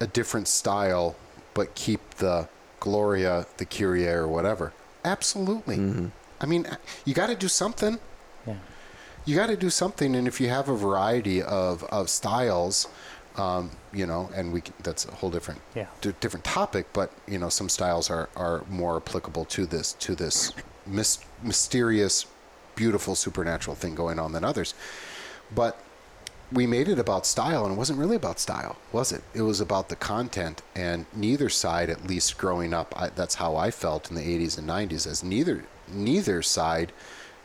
a 0.00 0.06
different 0.06 0.48
style 0.48 1.14
but 1.54 1.74
keep 1.74 2.14
the 2.14 2.48
Gloria, 2.80 3.46
the 3.58 3.66
Kyrie, 3.66 4.08
or 4.08 4.26
whatever? 4.26 4.72
Absolutely. 5.04 5.76
Mm-hmm. 5.76 6.06
I 6.40 6.46
mean, 6.46 6.66
you 7.04 7.14
got 7.14 7.28
to 7.28 7.36
do 7.36 7.48
something. 7.48 7.98
You 9.24 9.36
got 9.36 9.46
to 9.46 9.56
do 9.56 9.70
something, 9.70 10.14
and 10.16 10.26
if 10.26 10.40
you 10.40 10.48
have 10.48 10.68
a 10.68 10.76
variety 10.76 11.42
of, 11.42 11.84
of 11.84 12.08
styles, 12.10 12.88
um, 13.36 13.70
you 13.92 14.04
know, 14.06 14.28
and 14.34 14.52
we 14.52 14.60
can, 14.62 14.74
that's 14.82 15.04
a 15.06 15.12
whole 15.12 15.30
different 15.30 15.60
Yeah. 15.74 15.86
d- 16.00 16.14
different 16.20 16.44
topic, 16.44 16.86
but 16.92 17.12
you 17.26 17.38
know, 17.38 17.48
some 17.48 17.68
styles 17.68 18.10
are, 18.10 18.28
are 18.36 18.64
more 18.68 18.96
applicable 18.96 19.44
to 19.46 19.64
this 19.64 19.92
to 19.94 20.14
this 20.14 20.52
mys- 20.86 21.20
mysterious, 21.42 22.26
beautiful 22.74 23.14
supernatural 23.14 23.76
thing 23.76 23.94
going 23.94 24.18
on 24.18 24.32
than 24.32 24.44
others. 24.44 24.74
But 25.54 25.78
we 26.50 26.66
made 26.66 26.88
it 26.88 26.98
about 26.98 27.24
style, 27.24 27.64
and 27.64 27.74
it 27.74 27.78
wasn't 27.78 27.98
really 27.98 28.16
about 28.16 28.38
style, 28.38 28.76
was 28.92 29.12
it? 29.12 29.22
It 29.32 29.42
was 29.42 29.60
about 29.60 29.88
the 29.88 29.96
content, 29.96 30.60
and 30.74 31.06
neither 31.14 31.48
side, 31.48 31.88
at 31.88 32.06
least 32.06 32.36
growing 32.36 32.74
up, 32.74 32.92
I, 33.00 33.08
that's 33.08 33.36
how 33.36 33.56
I 33.56 33.70
felt 33.70 34.10
in 34.10 34.16
the 34.16 34.22
'80s 34.22 34.58
and 34.58 34.68
'90s, 34.68 35.06
as 35.06 35.22
neither 35.22 35.64
neither 35.88 36.42
side 36.42 36.92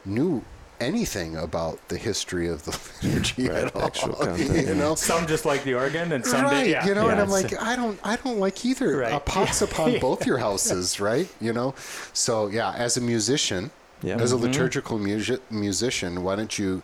knew 0.04 0.44
anything 0.80 1.36
about 1.36 1.80
the 1.90 1.98
history 1.98 2.48
of 2.48 2.64
the 2.66 2.72
liturgy 3.04 3.48
Right, 3.50 3.64
at 3.66 3.76
all. 3.76 3.82
actual 3.84 4.14
content, 4.16 4.68
you 4.68 4.76
know, 4.76 4.96
Some 4.96 5.26
just 5.28 5.46
like 5.46 5.64
the 5.64 5.74
organ, 5.74 6.12
and 6.12 6.26
some 6.26 6.44
right? 6.44 6.64
did, 6.64 6.70
yeah. 6.72 6.86
you 6.88 6.94
know, 6.96 7.06
yeah, 7.08 7.12
and 7.14 7.22
I'm 7.22 7.30
like, 7.30 7.60
I 7.62 7.76
don't, 7.76 8.00
I 8.04 8.16
don't 8.18 8.40
like 8.40 8.66
either. 8.66 8.98
Right. 8.98 9.14
A 9.14 9.20
pox 9.20 9.62
upon 9.62 10.00
both 10.02 10.26
your 10.26 10.38
houses, 10.38 11.00
right? 11.00 11.28
You 11.42 11.54
know, 11.54 11.74
so 12.14 12.48
yeah, 12.48 12.74
as 12.74 12.98
a 12.98 13.02
musician, 13.02 13.72
Yeah. 14.02 14.16
as 14.18 14.32
a 14.32 14.36
Mm-hmm. 14.36 14.46
liturgical 14.46 14.98
music, 15.00 15.42
musician, 15.52 16.24
why 16.24 16.36
don't 16.36 16.58
you? 16.60 16.84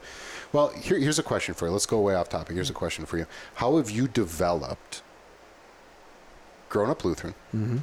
Well, 0.51 0.69
here, 0.69 0.97
here's 0.99 1.17
a 1.19 1.23
question 1.23 1.53
for 1.55 1.65
you. 1.67 1.71
Let's 1.71 1.85
go 1.87 1.99
way 1.99 2.13
off 2.15 2.29
topic. 2.29 2.55
Here's 2.55 2.69
a 2.69 2.73
question 2.73 3.05
for 3.05 3.17
you. 3.17 3.25
How 3.55 3.77
have 3.77 3.89
you 3.89 4.07
developed? 4.07 5.01
Grown 6.69 6.89
up 6.89 7.03
Lutheran, 7.05 7.35
hmm 7.51 7.77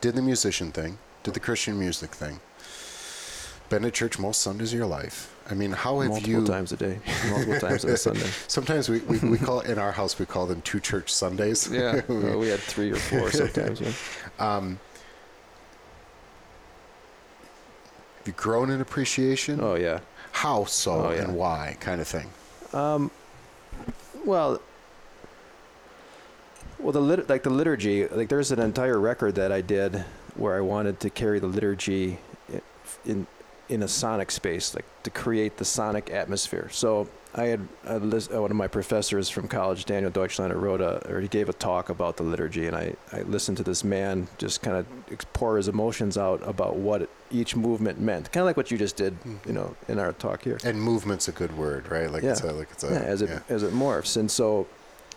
did 0.00 0.14
the 0.16 0.22
musician 0.22 0.72
thing, 0.72 0.98
did 1.22 1.32
the 1.34 1.38
Christian 1.40 1.78
music 1.78 2.10
thing, 2.10 2.40
been 3.72 3.84
at 3.86 3.94
church 3.94 4.18
most 4.18 4.42
Sundays 4.42 4.72
of 4.72 4.78
your 4.78 4.86
life. 4.86 5.34
I 5.50 5.54
mean, 5.54 5.72
how 5.72 6.00
have 6.00 6.10
Multiple 6.10 6.28
you? 6.30 6.36
Multiple 6.36 6.54
times 6.54 6.72
a 6.72 6.76
day, 6.76 6.98
multiple 7.30 7.58
times 7.58 7.84
on 7.86 7.90
a 7.92 7.96
Sunday. 7.96 8.20
Sometimes 8.46 8.88
we, 8.90 9.00
we, 9.00 9.18
we 9.20 9.38
call 9.38 9.60
in 9.60 9.78
our 9.78 9.92
house 9.92 10.18
we 10.18 10.26
call 10.26 10.46
them 10.46 10.60
two 10.60 10.78
church 10.78 11.12
Sundays. 11.12 11.68
Yeah, 11.72 12.02
well, 12.06 12.38
we 12.44 12.48
had 12.48 12.60
three 12.60 12.92
or 12.92 12.96
four 12.96 13.30
sometimes. 13.30 13.80
Yeah. 13.80 13.92
Um, 14.38 14.78
have 18.18 18.26
you 18.26 18.34
grown 18.34 18.68
in 18.70 18.82
appreciation? 18.82 19.58
Oh 19.60 19.74
yeah. 19.74 20.00
How 20.32 20.64
so 20.66 21.06
Oh, 21.06 21.10
yeah. 21.12 21.22
and 21.22 21.34
why, 21.36 21.76
kind 21.80 22.00
of 22.00 22.06
thing. 22.06 22.30
Um, 22.74 23.10
well, 24.26 24.60
well, 26.78 26.92
the 26.92 27.00
lit- 27.00 27.28
like 27.28 27.42
the 27.42 27.50
liturgy, 27.50 28.06
like 28.06 28.28
there's 28.28 28.52
an 28.52 28.60
entire 28.60 29.00
record 29.00 29.34
that 29.36 29.50
I 29.50 29.62
did 29.62 30.04
where 30.36 30.56
I 30.56 30.60
wanted 30.60 31.00
to 31.00 31.10
carry 31.10 31.38
the 31.40 31.46
liturgy 31.46 32.18
in 33.04 33.26
in 33.68 33.82
a 33.82 33.88
sonic 33.88 34.30
space, 34.30 34.74
like 34.74 34.84
to 35.04 35.10
create 35.10 35.56
the 35.56 35.64
sonic 35.64 36.10
atmosphere. 36.10 36.68
So 36.70 37.08
I 37.34 37.44
had 37.44 37.66
I 37.86 37.94
uh, 37.94 38.00
one 38.00 38.50
of 38.50 38.56
my 38.56 38.68
professors 38.68 39.30
from 39.30 39.48
college, 39.48 39.84
Daniel 39.86 40.10
Deutschlander, 40.10 40.60
wrote 40.60 40.80
a 40.82 41.06
or 41.10 41.20
he 41.20 41.28
gave 41.28 41.48
a 41.48 41.52
talk 41.54 41.88
about 41.88 42.16
the 42.18 42.22
liturgy, 42.24 42.66
and 42.66 42.76
I 42.76 42.94
I 43.12 43.22
listened 43.22 43.56
to 43.58 43.62
this 43.62 43.82
man 43.84 44.28
just 44.38 44.60
kind 44.62 44.76
of 44.76 44.86
pour 45.32 45.56
his 45.56 45.68
emotions 45.68 46.18
out 46.18 46.46
about 46.46 46.76
what 46.76 47.08
each 47.30 47.56
movement 47.56 47.98
meant, 48.00 48.30
kind 48.32 48.42
of 48.42 48.46
like 48.46 48.56
what 48.58 48.70
you 48.70 48.76
just 48.76 48.96
did, 48.96 49.16
you 49.46 49.52
know, 49.54 49.74
in 49.88 49.98
our 49.98 50.12
talk 50.12 50.42
here. 50.44 50.58
And 50.64 50.80
movement's 50.82 51.28
a 51.28 51.32
good 51.32 51.56
word, 51.56 51.88
right? 51.90 52.10
Like 52.10 52.22
it's 52.24 52.42
Yeah. 52.44 52.50
a, 52.50 52.52
like 52.52 52.68
it's 52.72 52.84
a, 52.84 52.88
yeah, 52.88 52.98
as 53.00 53.22
it 53.22 53.30
yeah. 53.30 53.40
as 53.48 53.62
it 53.62 53.72
morphs, 53.72 54.16
and 54.18 54.30
so, 54.30 54.66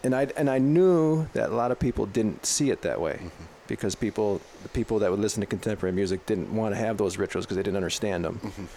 and 0.03 0.15
I 0.15 0.27
and 0.37 0.49
I 0.49 0.59
knew 0.59 1.27
that 1.33 1.49
a 1.49 1.55
lot 1.55 1.71
of 1.71 1.79
people 1.79 2.05
didn't 2.05 2.45
see 2.45 2.69
it 2.69 2.81
that 2.83 3.01
way, 3.01 3.19
Mhm. 3.23 3.31
Because 3.67 3.95
people 3.95 4.41
the 4.63 4.69
people 4.69 4.99
that 4.99 5.11
would 5.11 5.19
listen 5.19 5.41
to 5.41 5.47
contemporary 5.47 5.93
music 5.95 6.25
didn't 6.25 6.53
want 6.55 6.73
to 6.73 6.79
have 6.79 6.97
those 6.97 7.17
rituals 7.17 7.45
because 7.45 7.57
they 7.57 7.63
didn't 7.63 7.77
understand 7.77 8.23
them. 8.25 8.39
Mhm. 8.43 8.67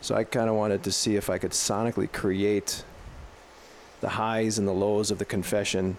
So 0.00 0.14
I 0.14 0.24
kind 0.24 0.48
of 0.48 0.54
wanted 0.54 0.82
to 0.84 0.92
see 0.92 1.16
if 1.16 1.28
I 1.28 1.38
could 1.38 1.50
sonically 1.50 2.10
create 2.10 2.84
the 4.00 4.10
highs 4.10 4.58
and 4.58 4.66
the 4.68 4.72
lows 4.72 5.10
of 5.10 5.18
the 5.18 5.24
confession, 5.24 5.96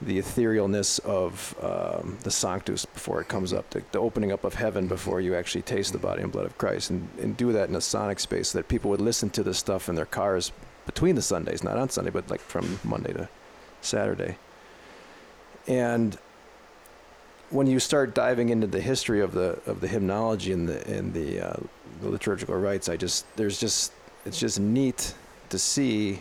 the 0.00 0.18
etherealness 0.18 0.98
of 1.00 1.54
um, 1.62 2.16
the 2.22 2.30
Sanctus 2.30 2.86
before 2.86 3.20
it 3.20 3.28
comes 3.28 3.52
up, 3.52 3.68
the, 3.70 3.82
the 3.92 3.98
opening 3.98 4.32
up 4.32 4.44
of 4.44 4.54
heaven 4.54 4.88
before 4.88 5.20
you 5.20 5.34
actually 5.34 5.62
taste 5.62 5.92
the 5.92 5.98
body 5.98 6.22
and 6.22 6.32
blood 6.32 6.46
of 6.46 6.56
Christ, 6.56 6.88
and, 6.90 7.06
and 7.20 7.36
do 7.36 7.52
that 7.52 7.68
in 7.68 7.76
a 7.76 7.80
sonic 7.82 8.18
space 8.18 8.48
so 8.48 8.58
that 8.58 8.68
people 8.68 8.90
would 8.90 9.00
listen 9.02 9.28
to 9.30 9.42
this 9.42 9.58
stuff 9.58 9.88
in 9.90 9.94
their 9.94 10.06
cars 10.06 10.52
between 10.86 11.14
the 11.14 11.22
Sundays, 11.22 11.62
not 11.62 11.76
on 11.76 11.90
Sunday, 11.90 12.10
but 12.10 12.28
like 12.30 12.40
from 12.40 12.78
Monday 12.82 13.12
to 13.12 13.28
Saturday. 13.82 14.36
And 15.66 16.16
when 17.50 17.66
you 17.66 17.78
start 17.80 18.14
diving 18.14 18.48
into 18.48 18.66
the 18.66 18.80
history 18.80 19.20
of 19.20 19.32
the 19.32 19.58
of 19.66 19.80
the 19.80 19.88
hymnology 19.88 20.52
and 20.52 20.68
the 20.68 20.86
and 20.88 21.12
the, 21.14 21.40
uh, 21.40 21.56
the 22.02 22.08
liturgical 22.08 22.56
rites, 22.56 22.88
I 22.88 22.96
just 22.96 23.24
there's 23.36 23.58
just 23.60 23.92
it's 24.26 24.38
just 24.38 24.58
neat 24.60 25.14
to 25.50 25.58
see 25.58 26.20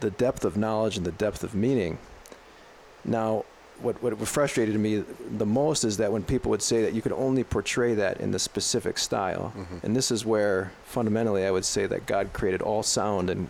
the 0.00 0.10
depth 0.10 0.44
of 0.44 0.56
knowledge 0.56 0.96
and 0.96 1.04
the 1.04 1.12
depth 1.12 1.42
of 1.42 1.54
meaning. 1.54 1.98
Now, 3.04 3.44
what 3.80 4.00
what 4.02 4.16
frustrated 4.26 4.78
me 4.78 5.04
the 5.38 5.46
most 5.46 5.84
is 5.84 5.96
that 5.98 6.12
when 6.12 6.22
people 6.22 6.50
would 6.50 6.62
say 6.62 6.82
that 6.82 6.94
you 6.94 7.02
could 7.02 7.12
only 7.12 7.44
portray 7.44 7.94
that 7.94 8.20
in 8.20 8.30
the 8.30 8.38
specific 8.38 8.96
style, 8.98 9.52
Mhm. 9.56 9.82
and 9.84 9.96
this 9.96 10.10
is 10.10 10.24
where 10.24 10.72
fundamentally 10.84 11.44
I 11.44 11.50
would 11.50 11.64
say 11.64 11.86
that 11.86 12.06
God 12.06 12.32
created 12.32 12.62
all 12.62 12.82
sound 12.82 13.28
and 13.30 13.48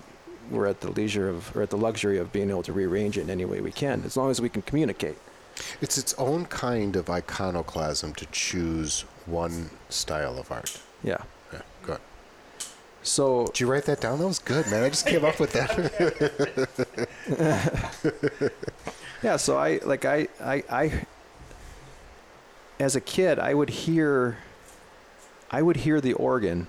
we're 0.50 0.66
at 0.66 0.80
the 0.80 0.90
leisure 0.90 1.28
of 1.28 1.54
or 1.54 1.62
at 1.62 1.68
the 1.70 1.76
luxury 1.76 2.18
of 2.18 2.32
being 2.32 2.48
able 2.48 2.62
to 2.62 2.72
rearrange 2.72 3.18
it 3.18 3.22
in 3.22 3.30
any 3.30 3.44
way 3.44 3.61
we 3.61 3.70
can, 3.72 4.02
as 4.06 4.16
long 4.16 4.30
as 4.30 4.40
we 4.40 4.48
can 4.48 4.62
communicate. 4.62 5.18
It's 5.80 5.98
its 5.98 6.14
own 6.14 6.46
kind 6.46 6.96
of 6.96 7.11
iconoclasm 7.11 8.14
to 8.14 8.26
choose 8.26 9.04
one 9.26 9.70
style 9.88 10.38
of 10.38 10.50
art. 10.50 10.80
Yeah. 11.02 11.22
Yeah, 11.52 11.62
good. 11.82 12.00
So 13.02 13.46
Did 13.46 13.61
you 13.61 13.70
write 13.70 13.84
that 13.84 14.00
down? 14.00 14.18
That 14.18 14.26
was 14.26 14.38
good, 14.38 14.66
man. 14.70 14.82
I 14.82 14.88
just 14.88 15.06
came 15.06 15.24
up 15.24 15.40
with 15.40 15.52
that. 15.52 17.09
yeah, 19.22 19.36
so 19.36 19.56
I 19.56 19.78
like 19.84 20.04
I 20.04 20.28
I 20.40 20.64
I 20.70 21.06
as 22.80 22.96
a 22.96 23.00
kid 23.00 23.38
I 23.38 23.54
would 23.54 23.70
hear 23.70 24.38
I 25.50 25.62
would 25.62 25.76
hear 25.78 26.00
the 26.00 26.12
organ 26.12 26.66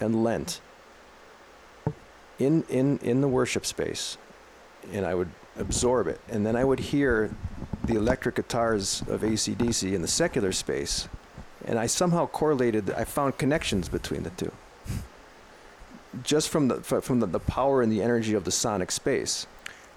and 0.00 0.24
Lent 0.24 0.60
in 2.38 2.64
in 2.68 2.98
in 2.98 3.20
the 3.20 3.28
worship 3.28 3.64
space 3.64 4.18
and 4.92 5.06
I 5.06 5.14
would 5.14 5.30
absorb 5.58 6.06
it 6.06 6.20
and 6.30 6.46
then 6.46 6.56
I 6.56 6.64
would 6.64 6.78
hear 6.80 7.30
the 7.84 7.94
electric 7.94 8.36
guitars 8.36 9.02
of 9.08 9.20
ACDC 9.22 9.92
in 9.92 10.00
the 10.02 10.08
secular 10.08 10.52
space 10.52 11.08
and 11.66 11.78
I 11.78 11.86
somehow 11.86 12.26
correlated 12.26 12.90
I 12.92 13.04
found 13.04 13.38
connections 13.38 13.88
between 13.88 14.22
the 14.22 14.30
two 14.30 14.50
just 16.24 16.48
from 16.50 16.68
the 16.68 16.80
from 16.82 17.20
the, 17.20 17.26
the 17.26 17.40
power 17.40 17.82
and 17.82 17.90
the 17.90 18.02
energy 18.02 18.34
of 18.34 18.44
the 18.44 18.50
sonic 18.50 18.90
space 18.90 19.46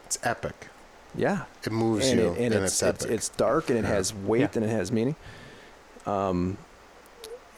it's 0.05 0.17
epic. 0.23 0.67
yeah 1.15 1.43
It 1.63 1.71
moves 1.71 2.07
and, 2.09 2.19
you, 2.19 2.33
it, 2.33 2.39
and, 2.53 2.53
it's, 2.53 2.81
it's, 2.81 2.83
it's 2.83 3.03
epic. 3.03 3.15
it's 3.15 3.29
dark 3.29 3.69
and 3.69 3.79
it 3.79 3.83
Yeah. 3.83 3.89
has 3.95 4.13
weight 4.13 4.39
Yeah. 4.41 4.49
and 4.55 4.65
it 4.65 4.69
has 4.69 4.91
meaning. 4.91 5.15
um, 6.05 6.57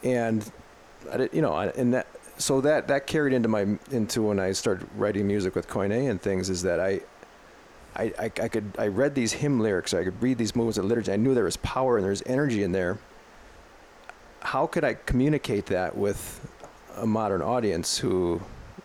and 0.02 0.50
I 1.12 1.16
did, 1.16 1.30
you 1.32 1.42
know, 1.42 1.52
I, 1.52 1.66
and 1.68 1.94
that 1.94 2.06
so 2.38 2.60
that 2.60 2.86
that 2.88 3.06
carried 3.06 3.32
into 3.32 3.48
my 3.48 3.66
into 3.90 4.22
when 4.22 4.38
I 4.38 4.52
started 4.52 4.88
writing 4.96 5.26
music 5.26 5.54
with 5.56 5.68
Koine 5.68 6.08
and 6.10 6.20
things 6.20 6.48
is 6.50 6.62
that 6.62 6.78
I. 6.80 7.00
I, 7.98 8.12
I, 8.18 8.24
I 8.24 8.48
could 8.48 8.72
I 8.78 8.86
read 8.86 9.14
these 9.14 9.32
hymn 9.32 9.60
lyrics 9.60 9.92
I 9.92 10.04
could 10.04 10.22
read 10.22 10.38
these 10.38 10.54
movements 10.54 10.78
of 10.78 10.84
liturgy 10.84 11.12
I 11.12 11.16
knew 11.16 11.34
there 11.34 11.44
was 11.44 11.56
power 11.58 11.96
and 11.96 12.04
there's 12.04 12.22
energy 12.26 12.62
in 12.62 12.72
there 12.72 12.98
how 14.40 14.66
could 14.66 14.84
I 14.84 14.94
communicate 14.94 15.66
that 15.66 15.96
with 15.96 16.40
a 16.96 17.06
modern 17.06 17.42
audience 17.42 17.98
who 17.98 18.40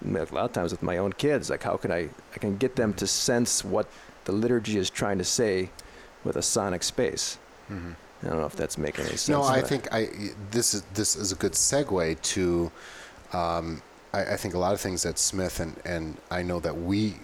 a 0.05 0.09
lot 0.09 0.35
of 0.35 0.51
times 0.51 0.71
with 0.71 0.83
my 0.83 0.97
own 0.97 1.13
kids 1.13 1.49
like 1.49 1.63
how 1.63 1.77
can 1.77 1.91
I 1.91 2.09
I 2.33 2.37
can 2.39 2.57
get 2.57 2.75
them 2.75 2.93
to 2.95 3.07
sense 3.07 3.63
what 3.63 3.87
the 4.25 4.31
liturgy 4.31 4.77
is 4.77 4.89
trying 4.89 5.17
to 5.19 5.23
say 5.23 5.69
with 6.23 6.35
a 6.35 6.41
sonic 6.41 6.83
space 6.83 7.37
Mm-hmm. 7.71 7.91
I 8.23 8.29
don't 8.29 8.39
know 8.39 8.45
if 8.45 8.55
that's 8.55 8.77
making 8.77 9.05
any 9.05 9.17
sense 9.17 9.29
No, 9.29 9.43
I 9.43 9.61
think 9.61 9.87
I 9.93 10.09
this 10.51 10.73
is 10.73 10.83
this 10.93 11.15
is 11.15 11.31
a 11.31 11.35
good 11.35 11.53
segue 11.53 12.21
to. 12.21 12.71
Um, 13.31 13.81
I, 14.13 14.33
I 14.33 14.37
think 14.37 14.53
a 14.53 14.59
lot 14.59 14.73
of 14.73 14.81
things 14.81 15.03
that 15.03 15.17
Smith 15.17 15.59
and, 15.59 15.75
and 15.85 16.17
I 16.29 16.43
know 16.43 16.59
that 16.59 16.77
we, 16.77 17.15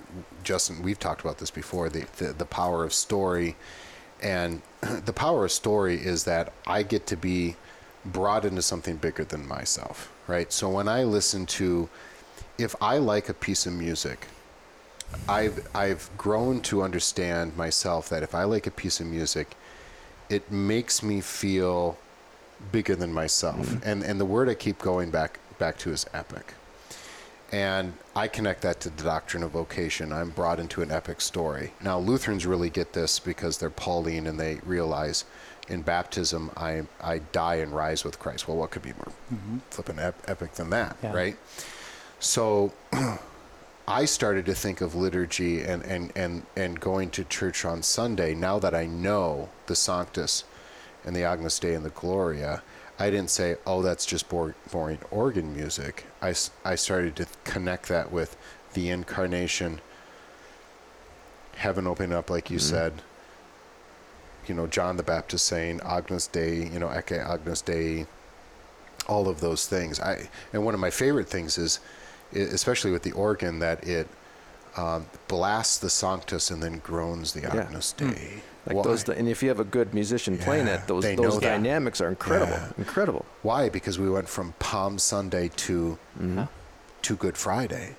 Justin, 0.43 0.81
we've 0.81 0.99
talked 0.99 1.21
about 1.21 1.37
this 1.37 1.51
before. 1.51 1.89
The 1.89 2.05
the, 2.17 2.33
the 2.33 2.45
power 2.45 2.83
of 2.83 2.93
story, 2.93 3.55
and 4.21 4.61
the 4.81 5.13
power 5.13 5.45
of 5.45 5.51
story 5.51 5.95
is 5.95 6.23
that 6.25 6.53
I 6.65 6.83
get 6.83 7.07
to 7.07 7.17
be 7.17 7.55
brought 8.05 8.45
into 8.45 8.61
something 8.61 8.97
bigger 8.97 9.23
than 9.23 9.47
myself, 9.47 10.11
right? 10.27 10.51
So 10.51 10.69
when 10.69 10.87
I 10.87 11.03
listen 11.03 11.45
to, 11.47 11.89
if 12.57 12.75
I 12.81 12.97
like 12.97 13.29
a 13.29 13.33
piece 13.33 13.65
of 13.65 13.73
music, 13.73 14.27
I've 15.27 15.67
I've 15.75 16.09
grown 16.17 16.61
to 16.61 16.81
understand 16.83 17.55
myself 17.57 18.09
that 18.09 18.23
if 18.23 18.35
I 18.35 18.43
like 18.43 18.67
a 18.67 18.71
piece 18.71 18.99
of 18.99 19.07
music, 19.07 19.55
it 20.29 20.51
makes 20.51 21.01
me 21.01 21.21
feel 21.21 21.97
bigger 22.71 22.95
than 22.95 23.13
myself. 23.13 23.67
Mm-hmm. 23.67 23.89
And 23.89 24.03
and 24.03 24.19
the 24.19 24.25
word 24.25 24.49
I 24.49 24.53
keep 24.53 24.79
going 24.79 25.09
back 25.09 25.39
back 25.57 25.77
to 25.79 25.91
is 25.91 26.05
epic. 26.13 26.53
And 27.51 27.93
I 28.15 28.27
connect 28.27 28.61
that 28.61 28.79
to 28.81 28.89
the 28.89 29.03
doctrine 29.03 29.41
of 29.43 29.51
vocation. 29.51 30.13
I'm 30.13 30.29
brought 30.29 30.59
into 30.59 30.81
an 30.81 30.91
epic 30.91 31.19
story. 31.19 31.73
Now 31.81 31.97
Lutherans 31.97 32.45
really 32.45 32.69
get 32.69 32.93
this 32.93 33.17
because 33.19 33.57
they're 33.57 33.69
Pauline 33.71 34.27
and 34.27 34.39
they 34.39 34.59
realize 34.63 35.25
in 35.67 35.81
baptism 35.81 36.51
I 36.57 36.83
I 37.01 37.19
die 37.19 37.55
and 37.55 37.71
rise 37.71 38.03
with 38.03 38.19
Christ. 38.19 38.47
Well, 38.47 38.57
what 38.57 38.71
could 38.71 38.83
be 38.83 38.93
more 38.93 39.13
mm-hmm. 39.33 39.57
flipping 39.69 39.99
ep- 39.99 40.21
epic 40.27 40.53
than 40.53 40.69
that, 40.71 40.97
Yeah. 41.01 41.13
right? 41.13 41.37
So 42.19 42.73
I 43.87 44.05
started 44.05 44.45
to 44.45 44.53
think 44.53 44.81
of 44.81 44.93
liturgy 44.93 45.63
and, 45.63 45.83
and, 45.83 46.11
and, 46.15 46.43
and 46.55 46.79
going 46.79 47.09
to 47.11 47.23
church 47.23 47.65
on 47.65 47.81
Sunday 47.81 48.35
now 48.35 48.59
that 48.59 48.75
I 48.75 48.85
know 48.85 49.49
the 49.65 49.75
Sanctus 49.75 50.43
and 51.03 51.15
the 51.15 51.23
Agnus 51.23 51.57
Dei 51.57 51.73
and 51.73 51.83
the 51.83 51.89
Gloria. 51.89 52.61
I 52.99 53.09
didn't 53.09 53.29
say, 53.29 53.55
oh, 53.65 53.81
that's 53.81 54.05
just 54.05 54.27
boring 54.29 54.99
organ 55.09 55.55
music. 55.55 56.05
I, 56.21 56.33
I 56.65 56.75
started 56.75 57.15
to 57.15 57.27
connect 57.45 57.87
that 57.87 58.11
with 58.11 58.35
the 58.73 58.89
incarnation, 58.89 59.79
heaven 61.55 61.87
opening 61.87 62.13
up, 62.13 62.29
like 62.29 62.49
you 62.51 62.59
said. 62.59 62.93
You 64.47 64.55
know, 64.55 64.67
John 64.67 64.97
the 64.97 65.03
Baptist 65.03 65.45
saying, 65.45 65.79
Agnus 65.85 66.27
Dei, 66.27 66.67
you 66.67 66.79
know, 66.79 66.87
Ecce 66.87 67.25
Agnus 67.25 67.61
Dei, 67.61 68.05
all 69.07 69.27
of 69.29 69.39
those 69.39 69.67
things. 69.67 69.99
I 69.99 70.29
and 70.53 70.65
one 70.65 70.73
of 70.73 70.79
my 70.79 70.89
favorite 70.89 71.29
things 71.29 71.57
is, 71.57 71.79
especially 72.33 72.91
with 72.91 73.03
the 73.03 73.11
organ, 73.13 73.59
that 73.59 73.87
it 73.87 74.07
um, 74.75 75.05
blasts 75.27 75.77
the 75.77 75.89
Sanctus 75.89 76.51
and 76.51 76.61
then 76.61 76.79
groans 76.79 77.33
the 77.33 77.41
Yeah. 77.41 77.55
Agnus 77.55 77.91
Dei. 77.93 78.41
Like 78.65 78.75
Why? 78.77 78.83
those 78.83 79.07
and 79.09 79.27
if 79.29 79.41
you 79.41 79.49
have 79.49 79.59
a 79.59 79.63
good 79.65 79.93
musician 79.93 80.37
playing 80.37 80.67
it, 80.67 80.85
those 80.87 81.03
those 81.03 81.17
know 81.17 81.31
that. 81.39 81.41
dynamics 81.41 82.01
are 82.01 82.09
incredible 82.09 82.51
Yeah. 82.53 82.71
incredible 82.77 83.25
Why? 83.41 83.69
Because 83.69 83.97
we 83.97 84.09
went 84.09 84.27
from 84.29 84.53
Palm 84.59 84.99
Sunday 84.99 85.49
to 85.67 85.97
Mm-hmm. 86.19 86.43
to 87.03 87.15
Good 87.15 87.37
Friday, 87.37 87.95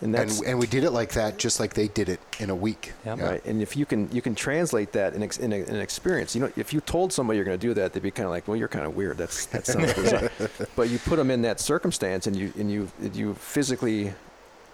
and 0.00 0.14
that's 0.14 0.38
and 0.38 0.48
and 0.50 0.58
we 0.60 0.66
did 0.68 0.84
it 0.84 0.92
like 0.92 1.10
that, 1.14 1.38
just 1.38 1.58
like 1.58 1.74
they 1.74 1.88
did 1.88 2.08
it 2.08 2.20
in 2.38 2.50
a 2.50 2.54
week. 2.54 2.92
Yep. 3.04 3.18
Right, 3.18 3.44
and 3.44 3.60
if 3.60 3.76
you 3.76 3.84
can 3.84 4.08
you 4.12 4.22
can 4.22 4.34
translate 4.36 4.92
that 4.92 5.14
in, 5.14 5.22
ex, 5.24 5.38
in, 5.38 5.52
a, 5.52 5.56
in 5.56 5.74
an 5.74 5.80
experience, 5.80 6.34
you 6.36 6.40
know, 6.42 6.52
if 6.56 6.72
you 6.72 6.80
told 6.80 7.12
somebody 7.12 7.36
you're 7.36 7.44
going 7.44 7.58
to 7.58 7.66
do 7.66 7.74
that, 7.74 7.92
they'd 7.92 8.02
be 8.02 8.12
kind 8.12 8.26
of 8.26 8.30
like, 8.30 8.46
well, 8.46 8.56
you're 8.56 8.68
kind 8.68 8.86
of 8.86 8.94
weird. 8.94 9.16
That's 9.18 9.46
that 9.46 9.66
sounds 9.66 9.92
bizarre. 10.02 10.30
but 10.76 10.88
you 10.90 10.98
put 11.00 11.16
them 11.16 11.30
in 11.32 11.42
that 11.42 11.58
circumstance, 11.58 12.28
and 12.28 12.36
you 12.36 12.52
and 12.56 12.70
you 12.70 12.88
you 13.12 13.34
physically 13.34 14.14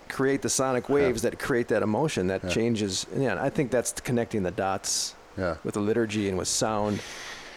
create 0.09 0.43
the 0.43 0.49
sonic 0.51 0.89
waves 0.89 1.23
that 1.23 1.39
create 1.39 1.69
that 1.69 1.83
emotion 1.83 2.27
that 2.29 2.45
Yeah. 2.45 2.51
changes. 2.51 3.07
Yeah, 3.17 3.43
I 3.43 3.51
think 3.51 3.71
that's 3.71 3.93
connecting 3.93 4.43
the 4.43 4.51
dots 4.51 5.15
Yeah. 5.37 5.57
with 5.65 5.75
the 5.75 5.81
liturgy 5.81 6.29
and 6.29 6.39
with 6.39 6.49
sound. 6.49 7.01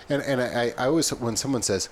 And 0.10 0.22
and 0.24 0.42
I, 0.42 0.74
I 0.78 0.88
always 0.88 1.10
when 1.14 1.36
someone 1.36 1.62
says 1.64 1.90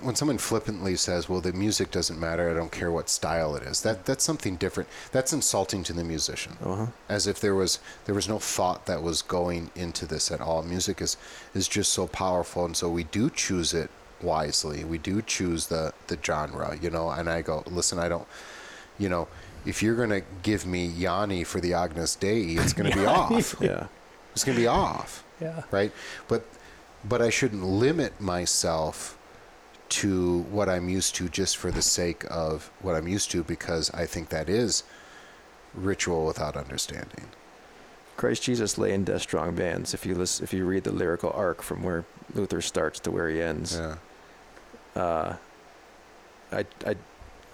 when 0.00 0.14
someone 0.14 0.38
flippantly 0.38 0.94
says, 0.94 1.28
"Well, 1.28 1.40
the 1.40 1.52
music 1.52 1.90
doesn't 1.90 2.20
matter. 2.20 2.48
I 2.48 2.54
don't 2.54 2.70
care 2.70 2.90
what 2.92 3.08
style 3.08 3.56
it 3.56 3.64
is." 3.64 3.80
That 3.82 4.04
that's 4.04 4.22
something 4.24 4.54
different. 4.56 4.88
That's 5.10 5.32
insulting 5.32 5.82
to 5.84 5.92
the 5.92 6.04
musician. 6.04 6.56
Uh-huh. 6.64 6.86
As 7.08 7.26
if 7.26 7.40
there 7.40 7.54
was 7.54 7.80
there 8.04 8.14
was 8.14 8.28
no 8.28 8.38
thought 8.38 8.86
that 8.86 9.02
was 9.02 9.22
going 9.22 9.70
into 9.74 10.06
this 10.06 10.30
at 10.30 10.40
all. 10.40 10.62
Music 10.62 11.00
is 11.00 11.16
is 11.54 11.66
just 11.68 11.92
so 11.92 12.06
powerful, 12.06 12.64
and 12.64 12.76
so 12.76 12.88
we 12.88 13.04
do 13.04 13.28
choose 13.28 13.74
it 13.74 13.90
wisely. 14.22 14.84
We 14.84 14.98
do 14.98 15.20
choose 15.22 15.66
the 15.66 15.92
the 16.06 16.18
genre, 16.24 16.76
you 16.80 16.90
know. 16.90 17.10
And 17.10 17.28
I 17.28 17.42
go, 17.42 17.64
listen, 17.66 17.98
I 17.98 18.08
don't, 18.08 18.26
you 18.98 19.08
know, 19.08 19.26
if 19.66 19.82
you're 19.82 19.96
gonna 19.96 20.22
give 20.42 20.64
me 20.66 20.86
Yanni 20.86 21.44
for 21.44 21.60
the 21.60 21.74
Agnus 21.74 22.14
Dei, 22.16 22.42
it's 22.54 22.72
gonna 22.72 22.94
be 22.94 23.04
off. 23.18 23.56
Yeah, 23.60 23.86
It's 24.32 24.44
gonna 24.44 24.56
be 24.58 24.66
off 24.66 25.24
Yeah. 25.40 25.62
right? 25.70 25.92
But 26.28 26.44
but 27.04 27.20
I 27.22 27.30
shouldn't 27.30 27.62
limit 27.64 28.20
myself 28.20 29.16
to 29.88 30.40
what 30.50 30.68
I'm 30.68 30.88
used 30.88 31.14
to 31.16 31.28
just 31.28 31.56
for 31.56 31.70
the 31.70 31.82
sake 31.82 32.24
of 32.30 32.70
what 32.82 32.96
I'm 32.96 33.06
used 33.06 33.30
to 33.32 33.44
because 33.44 33.90
I 33.94 34.06
think 34.06 34.30
that 34.30 34.48
is 34.48 34.82
ritual 35.74 36.26
without 36.26 36.56
understanding. 36.56 37.28
Christ 38.16 38.42
Jesus 38.42 38.78
lay 38.78 38.92
in 38.94 39.04
death 39.04 39.22
strong 39.22 39.54
bands. 39.54 39.92
If 39.94 40.06
you 40.06 40.14
listen, 40.14 40.42
if 40.42 40.52
you 40.52 40.64
read 40.64 40.84
the 40.84 40.90
lyrical 40.90 41.30
arc 41.32 41.62
from 41.62 41.82
where 41.82 42.04
Luther 42.34 42.60
starts 42.62 42.98
to 43.00 43.10
where 43.10 43.28
he 43.28 43.40
ends, 43.42 43.76
Yeah. 43.78 43.96
uh, 45.00 45.36
I, 46.50 46.64
I, 46.86 46.96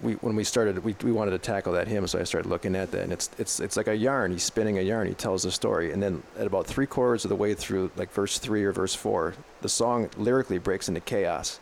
we 0.03 0.13
when 0.15 0.35
we 0.35 0.43
started, 0.43 0.83
we, 0.83 0.95
we 1.03 1.11
wanted 1.11 1.31
to 1.31 1.37
tackle 1.39 1.73
that 1.73 1.87
hymn, 1.87 2.05
so 2.07 2.19
I 2.19 2.23
started 2.23 2.49
looking 2.49 2.75
at 2.75 2.91
that, 2.91 3.01
and 3.01 3.13
it's 3.13 3.29
it's 3.37 3.59
it's 3.59 3.77
like 3.77 3.87
a 3.87 3.95
yarn. 3.95 4.31
He's 4.31 4.43
spinning 4.43 4.77
a 4.77 4.81
yarn. 4.81 5.07
He 5.07 5.13
tells 5.13 5.45
a 5.45 5.51
story, 5.51 5.91
and 5.91 6.03
then 6.03 6.21
at 6.37 6.45
about 6.45 6.67
three 6.67 6.85
quarters 6.85 7.25
of 7.25 7.29
the 7.29 7.35
way 7.35 7.53
through, 7.53 7.89
like 7.95 8.11
verse 8.11 8.37
three 8.37 8.63
or 8.63 8.71
verse 8.71 8.93
four, 8.93 9.33
the 9.61 9.69
song 9.69 10.09
lyrically 10.17 10.57
breaks 10.59 10.87
into 10.89 10.99
chaos 11.01 11.59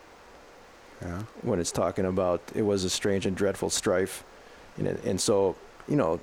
Yeah. 1.00 1.22
when 1.42 1.58
it's 1.60 1.72
talking 1.72 2.04
about 2.04 2.40
it 2.54 2.62
was 2.62 2.84
a 2.84 2.90
strange 2.90 3.24
and 3.26 3.36
dreadful 3.36 3.70
strife, 3.70 4.24
and 4.76 4.86
it, 4.88 5.04
and 5.04 5.20
so 5.20 5.56
you 5.88 5.96
know, 5.96 6.20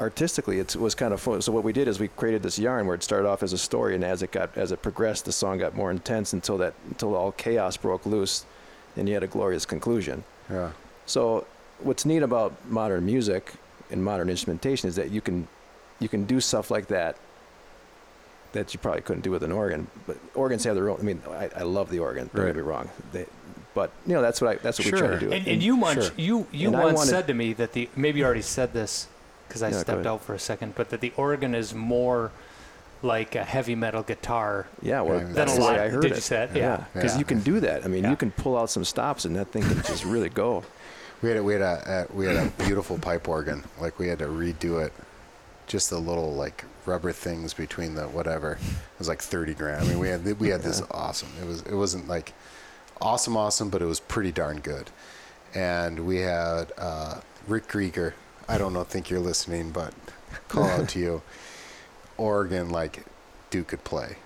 artistically 0.00 0.58
it's, 0.58 0.74
it 0.74 0.80
was 0.80 0.94
kind 0.94 1.12
of 1.14 1.20
fun. 1.20 1.40
So 1.42 1.52
what 1.52 1.64
we 1.64 1.72
did 1.72 1.88
is 1.88 1.98
we 1.98 2.08
created 2.08 2.42
this 2.42 2.58
yarn 2.58 2.86
where 2.86 2.94
it 2.94 3.02
started 3.02 3.28
off 3.28 3.42
as 3.42 3.52
a 3.52 3.58
story, 3.58 3.94
and 3.94 4.04
as 4.04 4.22
it 4.22 4.30
got 4.30 4.56
as 4.56 4.72
it 4.72 4.82
progressed, 4.82 5.24
the 5.24 5.32
song 5.32 5.58
got 5.58 5.74
more 5.74 5.90
intense 5.90 6.32
until 6.32 6.58
that 6.58 6.74
until 6.88 7.14
all 7.14 7.32
chaos 7.32 7.76
broke 7.76 8.06
loose, 8.06 8.44
and 8.96 9.08
you 9.08 9.14
had 9.14 9.22
a 9.22 9.28
glorious 9.28 9.66
conclusion. 9.66 10.22
Yeah. 10.50 10.70
So 11.06 11.46
what's 11.80 12.04
neat 12.04 12.22
about 12.22 12.52
modern 12.68 13.04
music 13.06 13.52
and 13.90 14.02
modern 14.04 14.28
instrumentation 14.28 14.88
is 14.88 14.96
that 14.96 15.10
you 15.10 15.20
can 15.20 15.46
you 16.00 16.08
can 16.08 16.24
do 16.24 16.40
stuff 16.40 16.70
like 16.70 16.88
that 16.88 17.16
that 18.52 18.72
you 18.72 18.78
probably 18.80 19.02
couldn't 19.02 19.22
do 19.22 19.30
with 19.30 19.42
an 19.42 19.52
organ. 19.52 19.86
But 20.06 20.16
organs 20.34 20.64
have 20.64 20.74
their 20.74 20.88
own. 20.88 20.98
I 20.98 21.02
mean, 21.02 21.22
I, 21.30 21.50
I 21.56 21.62
love 21.62 21.90
the 21.90 21.98
organ. 21.98 22.30
Don't 22.34 22.42
Right. 22.44 22.48
get 22.54 22.56
me 22.56 22.62
wrong. 22.62 22.88
They, 23.12 23.26
but 23.74 23.90
you 24.06 24.14
know 24.14 24.22
that's 24.22 24.40
what 24.40 24.50
I 24.50 24.54
that's 24.56 24.78
what 24.78 24.86
we 24.90 24.98
try 24.98 25.08
to 25.08 25.18
do. 25.20 25.32
And, 25.32 25.46
and 25.46 25.62
you 25.62 25.76
once 25.76 26.06
Sure. 26.06 26.14
you 26.16 26.46
you 26.52 26.68
And 26.68 26.78
once 26.78 26.96
wanted- 26.96 27.10
said 27.10 27.26
to 27.26 27.34
me 27.34 27.52
that 27.54 27.72
the 27.72 27.88
maybe 27.96 28.20
you 28.20 28.24
already 28.24 28.42
said 28.42 28.72
this 28.72 29.08
because 29.48 29.62
I 29.62 29.68
Yeah, 29.70 29.78
stepped 29.80 30.06
out 30.06 30.22
for 30.22 30.34
a 30.34 30.38
second, 30.38 30.74
but 30.74 30.90
that 30.90 31.00
the 31.00 31.12
organ 31.16 31.54
is 31.54 31.74
more 31.74 32.32
like 33.02 33.34
a 33.34 33.44
heavy 33.44 33.74
metal 33.74 34.02
guitar 34.02 34.66
Yeah, 34.80 35.02
well, 35.02 35.18
Yeah, 35.20 35.26
that's 35.32 35.52
a 35.52 35.56
the 35.56 35.60
way 35.60 35.66
lot. 35.66 35.78
I 35.78 35.88
heard 35.90 36.00
Did 36.02 36.12
it. 36.12 36.14
you 36.16 36.20
say 36.22 36.44
it? 36.44 36.50
Yeah. 36.56 36.84
because 36.94 37.12
Yeah. 37.12 37.18
you 37.18 37.24
can 37.26 37.40
do 37.40 37.60
that. 37.60 37.84
I 37.84 37.88
mean, 37.88 38.04
Yeah. 38.04 38.10
you 38.10 38.16
can 38.16 38.30
pull 38.30 38.56
out 38.56 38.70
some 38.70 38.84
stops, 38.84 39.26
and 39.26 39.36
that 39.36 39.48
thing 39.48 39.62
can 39.62 39.82
just 39.82 40.04
really 40.04 40.30
go. 40.30 40.64
We 41.26 41.32
had 41.32 41.38
a, 41.38 41.42
we 41.42 41.52
had 41.54 41.62
a, 41.62 42.06
a 42.12 42.16
we 42.16 42.26
had 42.26 42.36
a 42.36 42.50
beautiful 42.64 42.98
pipe 42.98 43.28
organ. 43.28 43.64
Like 43.80 43.98
we 43.98 44.06
had 44.06 44.20
to 44.20 44.26
redo 44.26 44.84
it. 44.84 44.92
Just 45.66 45.90
the 45.90 45.98
little 45.98 46.32
like 46.32 46.64
rubber 46.84 47.10
things 47.10 47.52
between 47.52 47.96
the 47.96 48.04
whatever. 48.04 48.52
It 48.52 48.98
was 49.00 49.08
like 49.08 49.20
thirty 49.20 49.52
grand. 49.52 49.82
I 49.82 49.88
mean, 49.88 49.98
we 49.98 50.08
had 50.08 50.38
we 50.38 50.50
had 50.50 50.62
this 50.62 50.82
awesome. 50.92 51.28
It 51.42 51.46
was 51.48 51.62
it 51.62 51.74
wasn't 51.74 52.06
like 52.06 52.32
awesome 53.00 53.36
awesome, 53.36 53.70
but 53.70 53.82
it 53.82 53.86
was 53.86 53.98
pretty 53.98 54.30
darn 54.30 54.60
good. 54.60 54.88
And 55.52 56.06
we 56.06 56.18
had 56.18 56.70
uh, 56.78 57.22
Rick 57.48 57.66
Grieger. 57.66 58.12
I 58.48 58.56
don't 58.56 58.72
know. 58.72 58.84
Think 58.84 59.10
you're 59.10 59.18
listening, 59.18 59.72
but 59.72 59.92
call 60.48 60.62
out 60.62 60.88
to 60.90 61.00
you. 61.00 61.22
Organ 62.18 62.70
like 62.70 63.04
Duke 63.50 63.66
could 63.66 63.82
play. 63.82 64.18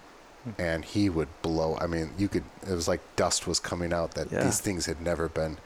And 0.59 0.85
he 0.85 1.09
would 1.09 1.29
blow. 1.41 1.79
I 1.81 1.87
mean, 1.87 2.11
you 2.19 2.29
could. 2.29 2.45
It 2.69 2.73
was 2.75 2.89
like 2.89 3.01
dust 3.17 3.47
was 3.47 3.59
coming 3.59 3.91
out. 3.91 4.17
That 4.17 4.31
Yeah. 4.31 4.45
these 4.45 4.61
things 4.61 4.85
had 4.85 5.01
never 5.01 5.31
been. 5.31 5.57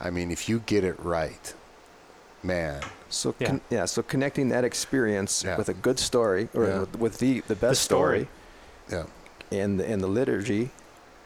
I 0.00 0.10
mean, 0.10 0.30
if 0.30 0.48
you 0.48 0.60
get 0.66 0.84
it 0.84 0.98
right, 1.00 1.54
man. 2.42 2.80
So 3.10 3.34
Yeah. 3.38 3.46
con- 3.48 3.60
yeah, 3.70 3.84
so 3.86 4.02
connecting 4.02 4.48
that 4.50 4.64
experience 4.64 5.42
Yeah. 5.44 5.56
with 5.56 5.68
a 5.68 5.74
good 5.74 5.98
story, 5.98 6.48
or 6.54 6.64
Yeah. 6.66 6.78
with, 6.80 6.96
with 6.98 7.18
the 7.18 7.40
the 7.48 7.56
best 7.56 7.82
story. 7.82 8.28
story, 8.88 9.06
Yeah. 9.52 9.58
and 9.64 9.80
and 9.80 10.02
the 10.02 10.06
liturgy, 10.06 10.70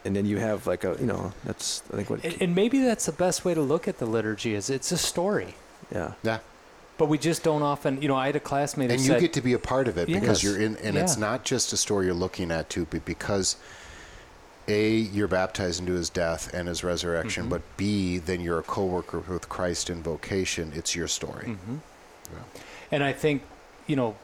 and 0.03 0.15
then 0.15 0.25
you 0.25 0.39
have 0.39 0.67
like 0.67 0.83
a 0.83 0.97
you 0.99 1.05
know 1.05 1.31
that's 1.45 1.83
I 1.93 1.95
think 1.97 2.09
what 2.09 2.23
And, 2.25 2.41
and 2.41 2.55
maybe 2.55 2.81
that's 2.83 3.05
the 3.05 3.11
best 3.11 3.45
way 3.45 3.53
to 3.53 3.61
look 3.61 3.87
at 3.87 3.99
the 3.99 4.05
liturgy 4.05 4.55
is 4.55 4.69
it's 4.69 4.91
a 4.91 4.97
story. 4.97 5.55
yeah 5.91 6.13
Yeah. 6.23 6.39
But 6.97 7.09
we 7.09 7.17
just 7.17 7.43
don't 7.43 7.61
often, 7.61 8.01
you 8.01 8.07
know, 8.07 8.15
I 8.15 8.27
had 8.27 8.37
a 8.37 8.39
classmate 8.39 8.89
who 8.89 8.93
and 8.95 9.01
you 9.03 9.11
said, 9.11 9.19
get 9.19 9.33
to 9.33 9.41
be 9.41 9.51
a 9.51 9.59
part 9.59 9.89
of 9.89 9.97
it 9.97 10.07
Yes. 10.07 10.19
because 10.21 10.43
you're 10.43 10.59
in 10.59 10.77
and 10.77 10.97
it's 10.97 11.17
not 11.17 11.43
just 11.43 11.73
a 11.73 11.77
story 11.77 12.05
you're 12.05 12.15
looking 12.15 12.51
at 12.51 12.69
too 12.69 12.87
but 12.89 13.03
because 13.05 13.57
a 14.67 14.89
you're 14.89 15.27
baptized 15.27 15.79
into 15.79 15.93
his 15.93 16.09
death 16.09 16.53
and 16.53 16.67
his 16.67 16.83
resurrection 16.83 17.45
Mhm. 17.45 17.49
but 17.49 17.61
b 17.77 18.17
then 18.17 18.41
you're 18.41 18.59
a 18.59 18.63
co-worker 18.63 19.19
with 19.19 19.47
christ 19.49 19.89
in 19.89 20.01
vocation 20.01 20.71
it's 20.75 20.95
your 20.95 21.07
story 21.07 21.45
Mhm. 21.67 21.79
Yeah. 22.33 22.39
And 22.91 23.03
I 23.03 23.13
think, 23.13 23.43
you 23.87 23.95
know, 23.95 24.15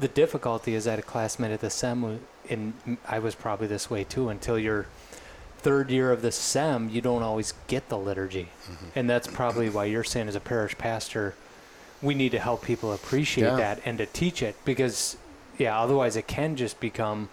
the 0.00 0.08
difficulty 0.08 0.74
is 0.74 0.84
that 0.84 0.98
a 0.98 1.02
classmate 1.02 1.52
at 1.52 1.60
the 1.60 1.70
SEM, 1.70 2.20
and 2.50 2.72
I 3.08 3.18
was 3.20 3.34
probably 3.36 3.66
this 3.68 3.88
way 3.90 4.02
too, 4.04 4.28
until 4.28 4.58
your 4.58 4.86
third 5.58 5.90
year 5.90 6.10
of 6.10 6.20
the 6.22 6.32
SEM, 6.32 6.88
you 6.90 7.00
don't 7.00 7.22
always 7.22 7.54
get 7.68 7.88
the 7.88 7.96
liturgy. 7.98 8.48
Mm-hmm. 8.70 8.86
And 8.98 9.10
that's 9.10 9.26
probably 9.28 9.68
why 9.68 9.84
you're 9.84 10.04
saying, 10.04 10.26
as 10.28 10.34
a 10.34 10.40
parish 10.40 10.76
pastor, 10.78 11.34
we 12.02 12.14
need 12.14 12.30
to 12.32 12.38
help 12.40 12.62
people 12.62 12.92
appreciate 12.92 13.44
Yeah. 13.44 13.56
that 13.56 13.80
and 13.84 13.98
to 13.98 14.06
teach 14.06 14.42
it 14.42 14.56
because, 14.64 15.16
yeah, 15.58 15.78
otherwise 15.80 16.16
it 16.16 16.26
can 16.26 16.56
just 16.56 16.80
become 16.80 17.28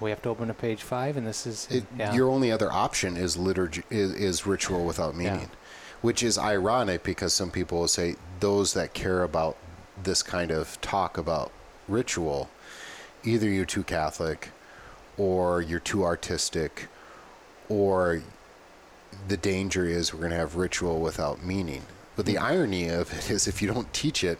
we 0.00 0.10
have 0.10 0.22
to 0.22 0.28
open 0.28 0.48
to 0.48 0.54
page 0.54 0.82
five 0.82 1.16
and 1.16 1.26
this 1.26 1.46
is, 1.46 1.68
It, 1.70 1.84
yeah. 1.96 2.14
Your 2.14 2.28
only 2.28 2.52
other 2.52 2.70
option 2.70 3.16
is 3.16 3.36
liturgy 3.36 3.82
is, 3.90 4.12
is 4.12 4.46
ritual 4.46 4.84
without 4.84 5.14
Yeah. 5.14 5.32
meaning, 5.32 5.50
which 6.02 6.22
is 6.22 6.38
ironic 6.38 7.02
because 7.02 7.32
some 7.32 7.50
people 7.50 7.80
will 7.80 7.88
say 7.88 8.16
those 8.40 8.74
that 8.74 8.94
care 8.94 9.22
about 9.22 9.56
this 10.02 10.22
kind 10.22 10.50
of 10.50 10.78
talk 10.80 11.16
about 11.16 11.50
ritual, 11.88 12.50
either 13.24 13.48
you're 13.48 13.64
too 13.64 13.82
Catholic, 13.82 14.50
or 15.16 15.62
you're 15.62 15.80
too 15.80 16.04
artistic, 16.04 16.88
or 17.68 18.22
the 19.28 19.36
danger 19.36 19.86
is 19.86 20.12
we're 20.12 20.20
going 20.20 20.30
to 20.30 20.36
have 20.36 20.56
ritual 20.56 21.00
without 21.00 21.42
meaning. 21.42 21.82
But 22.16 22.26
the 22.26 22.34
mm. 22.34 22.42
irony 22.42 22.88
of 22.88 23.12
it 23.12 23.30
is, 23.30 23.46
if 23.48 23.62
you 23.62 23.72
don't 23.72 23.92
teach 23.92 24.22
it, 24.22 24.38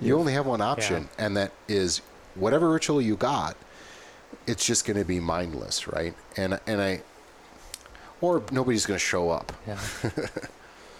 you 0.00 0.18
only 0.18 0.32
have 0.32 0.46
one 0.46 0.60
option, 0.60 1.08
and 1.18 1.36
that 1.36 1.52
is 1.68 2.00
whatever 2.34 2.70
ritual 2.70 3.02
you 3.02 3.16
got, 3.16 3.56
it's 4.46 4.64
just 4.64 4.86
going 4.86 4.98
to 4.98 5.04
be 5.04 5.20
mindless, 5.20 5.88
right? 5.88 6.14
And 6.36 6.58
and 6.66 6.80
I, 6.80 7.02
or 8.20 8.42
nobody's 8.50 8.86
going 8.86 8.98
to 8.98 9.04
show 9.04 9.30
up. 9.30 9.52
yeah. 9.66 9.78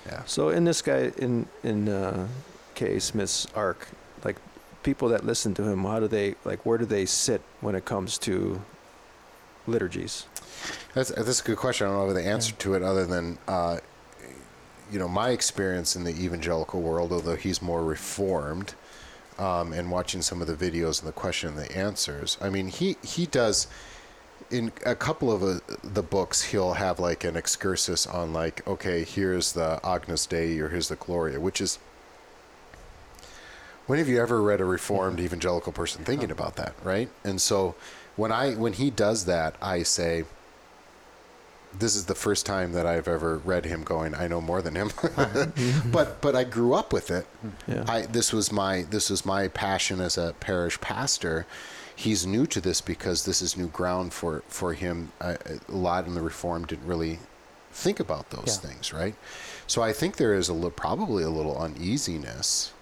Yeah. 0.06 0.22
So 0.24 0.48
in 0.48 0.64
this 0.64 0.82
guy 0.82 1.12
in 1.18 1.46
in 1.62 1.88
uh, 1.88 2.26
K. 2.74 2.98
Smith's 2.98 3.46
arc, 3.54 3.88
like 4.24 4.36
people 4.82 5.08
that 5.10 5.24
listen 5.24 5.54
to 5.54 5.62
him, 5.62 5.84
how 5.84 6.00
do 6.00 6.08
they 6.08 6.36
like? 6.44 6.64
Where 6.64 6.78
do 6.78 6.86
they 6.86 7.06
sit 7.06 7.42
when 7.60 7.74
it 7.74 7.84
comes 7.84 8.18
to 8.18 8.62
liturgies? 9.66 10.26
That's 10.94 11.10
that's 11.10 11.40
a 11.40 11.44
good 11.44 11.58
question. 11.58 11.86
I 11.86 11.90
don't 11.90 12.08
know 12.08 12.14
the 12.14 12.26
answer 12.26 12.52
to 12.52 12.74
it 12.74 12.82
other 12.82 13.06
than, 13.06 13.38
uh, 13.46 13.78
you 14.90 14.98
know, 14.98 15.08
my 15.08 15.30
experience 15.30 15.96
in 15.96 16.04
the 16.04 16.12
evangelical 16.12 16.80
world, 16.80 17.12
although 17.12 17.36
he's 17.36 17.62
more 17.62 17.84
reformed, 17.84 18.74
um, 19.40 19.72
and 19.72 19.90
watching 19.90 20.20
some 20.20 20.42
of 20.42 20.46
the 20.46 20.54
videos 20.54 21.00
and 21.00 21.08
the 21.08 21.12
question 21.12 21.48
and 21.48 21.58
the 21.58 21.76
answers. 21.76 22.36
I 22.40 22.50
mean, 22.50 22.68
he 22.68 22.96
he 23.02 23.26
does. 23.26 23.66
In 24.50 24.72
a 24.84 24.96
couple 24.96 25.30
of 25.30 25.42
uh, 25.42 25.60
the 25.82 26.02
books, 26.02 26.42
he'll 26.42 26.72
have 26.74 26.98
like 26.98 27.24
an 27.24 27.36
excursus 27.36 28.06
on 28.06 28.32
like, 28.32 28.66
okay, 28.66 29.04
here's 29.04 29.52
the 29.52 29.80
Agnus 29.84 30.26
Dei 30.26 30.58
or 30.58 30.68
here's 30.68 30.88
the 30.88 30.96
Gloria, 30.96 31.40
which 31.40 31.60
is. 31.60 31.78
When 33.86 33.98
have 33.98 34.08
you 34.08 34.20
ever 34.20 34.40
read 34.40 34.60
a 34.60 34.64
reformed 34.64 35.18
evangelical 35.18 35.72
person 35.72 36.04
thinking 36.04 36.30
about 36.30 36.54
that, 36.56 36.74
right? 36.84 37.08
And 37.24 37.40
so, 37.40 37.74
when 38.14 38.30
I 38.30 38.54
when 38.54 38.74
he 38.74 38.90
does 38.90 39.24
that, 39.24 39.56
I 39.60 39.82
say, 39.82 40.24
this 41.78 41.94
is 41.96 42.06
the 42.06 42.14
first 42.14 42.46
time 42.46 42.72
that 42.72 42.84
I've 42.86 43.06
ever 43.08 43.38
read 43.38 43.64
him 43.64 43.82
going, 43.84 44.14
I 44.14 44.26
know 44.28 44.40
more 44.40 44.60
than 44.62 44.74
him. 44.74 44.90
but 45.92 46.20
but 46.20 46.34
I 46.36 46.44
grew 46.44 46.74
up 46.74 46.92
with 46.92 47.10
it. 47.10 47.26
Yeah. 47.66 47.84
I 47.88 48.02
this 48.02 48.32
was 48.32 48.50
my 48.52 48.82
this 48.90 49.08
was 49.10 49.24
my 49.24 49.48
passion 49.48 50.00
as 50.00 50.18
a 50.18 50.34
parish 50.40 50.80
pastor. 50.80 51.46
He's 51.94 52.26
new 52.26 52.46
to 52.46 52.60
this 52.60 52.80
because 52.80 53.24
this 53.24 53.40
is 53.42 53.56
new 53.56 53.68
ground 53.68 54.12
for 54.12 54.42
for 54.48 54.72
him. 54.74 55.12
Uh, 55.20 55.36
a 55.68 55.72
lot 55.72 56.06
in 56.06 56.14
the 56.14 56.22
reform 56.22 56.64
didn't 56.66 56.86
really 56.86 57.18
think 57.72 58.00
about 58.00 58.30
those 58.30 58.58
Yeah. 58.62 58.68
things, 58.70 58.92
right? 58.92 59.14
So 59.66 59.80
I 59.82 59.92
think 59.92 60.16
there 60.16 60.34
is 60.34 60.48
a 60.48 60.52
li- 60.54 60.70
probably 60.74 61.22
a 61.22 61.30
little 61.30 61.56
uneasiness. 61.56 62.72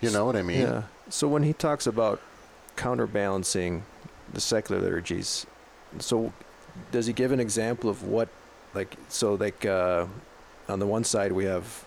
You 0.00 0.10
know 0.10 0.24
what 0.24 0.34
I 0.36 0.42
mean? 0.42 0.60
Yeah. 0.62 0.82
So 1.08 1.28
when 1.28 1.42
he 1.44 1.52
talks 1.52 1.86
about 1.86 2.20
counterbalancing 2.74 3.84
the 4.32 4.40
secular 4.40 4.80
liturgies, 4.82 5.46
so 5.98 6.32
does 6.92 7.06
he 7.06 7.12
give 7.12 7.32
an 7.32 7.40
example 7.40 7.90
of 7.90 8.02
what, 8.04 8.28
like, 8.74 8.96
so 9.08 9.34
like 9.34 9.64
uh, 9.66 10.06
on 10.68 10.78
the 10.78 10.86
one 10.86 11.04
side 11.04 11.32
we 11.32 11.44
have 11.44 11.84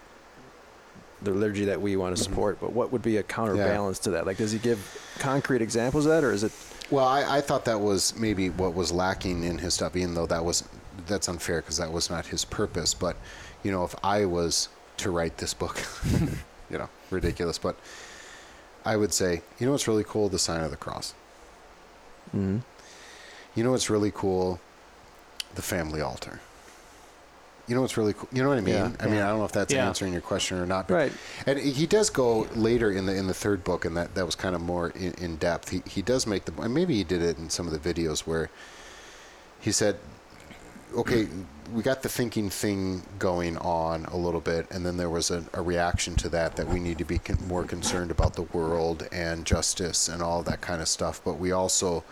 the 1.22 1.32
liturgy 1.32 1.66
that 1.66 1.82
we 1.82 1.96
want 1.98 2.16
to 2.16 2.22
Mm-hmm. 2.24 2.32
support, 2.32 2.58
but 2.62 2.72
what 2.74 2.92
would 2.92 3.02
be 3.02 3.18
a 3.18 3.24
counterbalance 3.24 4.00
to 4.00 4.12
that? 4.12 4.26
Like, 4.26 4.38
does 4.38 4.52
he 4.52 4.60
give 4.60 4.80
concrete 5.20 5.62
examples 5.62 6.06
of 6.06 6.12
that, 6.12 6.24
or 6.24 6.32
is 6.32 6.44
it? 6.44 6.52
Well, 6.92 7.06
I, 7.06 7.38
I 7.38 7.42
thought 7.42 7.66
that 7.66 7.80
was 7.80 8.18
maybe 8.18 8.50
what 8.50 8.74
was 8.74 8.92
lacking 8.92 9.44
in 9.44 9.58
his 9.58 9.74
stuff, 9.74 9.96
even 9.96 10.14
though 10.16 10.26
that 10.28 10.44
was 10.44 10.64
that's 11.08 11.28
unfair 11.30 11.62
because 11.62 11.78
that 11.78 11.92
was 11.92 12.10
not 12.10 12.26
his 12.28 12.46
purpose. 12.46 12.94
But 12.94 13.16
you 13.64 13.72
know, 13.72 13.84
if 13.84 13.94
I 14.04 14.26
was 14.26 14.70
to 14.98 15.12
write 15.12 15.38
this 15.38 15.54
book, 15.54 15.78
you 16.70 16.78
know, 16.78 16.90
ridiculous, 17.12 17.58
but 17.58 17.76
I 18.86 18.96
would 18.96 19.14
say, 19.14 19.42
you 19.60 19.66
know, 19.66 19.74
what's 19.74 19.88
really 19.88 20.06
cool? 20.06 20.30
The 20.30 20.40
sign 20.40 20.62
of 20.64 20.72
the 20.72 20.78
cross. 20.78 21.14
Mm-hmm. 22.36 22.60
You 23.56 23.64
know, 23.64 23.72
what's 23.72 23.90
really 23.90 24.12
cool? 24.12 24.60
The 25.56 25.62
family 25.62 26.02
altar. 26.02 26.40
You 27.68 27.76
know 27.76 27.82
what's 27.82 27.98
really 27.98 28.14
cool? 28.14 28.28
You 28.32 28.42
know 28.42 28.50
what 28.50 28.58
I 28.58 28.62
mean? 28.62 28.74
Yeah. 28.76 28.92
I 29.00 29.06
mean, 29.06 29.16
Yeah. 29.16 29.26
I 29.28 29.30
don't 29.30 29.40
know 29.40 29.46
if 29.46 29.52
that's 29.52 29.72
Yeah. 29.72 29.86
answering 29.88 30.12
your 30.12 30.22
question 30.24 30.58
or 30.58 30.66
not. 30.66 30.88
but- 30.88 30.94
Right. 30.96 31.12
and 31.46 31.60
he 31.60 31.86
does 31.86 32.10
go 32.10 32.48
later 32.56 32.92
in 32.92 33.06
the 33.06 33.14
in 33.14 33.28
the 33.28 33.34
third 33.34 33.64
book, 33.64 33.86
and 33.86 33.96
that, 33.96 34.16
that 34.16 34.26
was 34.26 34.36
kind 34.36 34.56
of 34.56 34.62
more 34.62 34.90
in, 34.90 35.14
in 35.14 35.36
depth. 35.38 35.70
He 35.70 35.84
he 35.86 36.02
does 36.02 36.26
make 36.26 36.46
the 36.46 36.68
maybe 36.68 36.96
he 36.96 37.04
did 37.04 37.22
it 37.22 37.38
in 37.38 37.50
some 37.52 37.68
of 37.68 37.74
the 37.74 37.94
videos 37.94 38.22
where 38.22 38.50
he 39.60 39.72
said, 39.72 39.98
"Okay, 40.96 41.28
we 41.72 41.84
got 41.84 42.02
the 42.02 42.10
thinking 42.10 42.50
thing 42.50 43.04
going 43.20 43.56
on 43.60 44.06
a 44.06 44.18
little 44.18 44.42
bit, 44.42 44.66
and 44.72 44.84
then 44.84 44.98
there 44.98 45.10
was 45.10 45.30
a, 45.30 45.44
a 45.54 45.62
reaction 45.62 46.16
to 46.16 46.30
that 46.30 46.56
that 46.56 46.68
we 46.68 46.80
need 46.80 46.98
to 46.98 47.06
be 47.06 47.20
con- 47.20 47.38
more 47.48 47.66
concerned 47.66 48.10
about 48.10 48.34
the 48.34 48.42
world 48.44 49.08
and 49.12 49.46
justice 49.46 50.08
and 50.10 50.24
all 50.24 50.42
that 50.42 50.62
kind 50.62 50.82
of 50.82 50.88
stuff. 50.88 51.22
But 51.24 51.34
we 51.34 51.52
also 51.52 52.04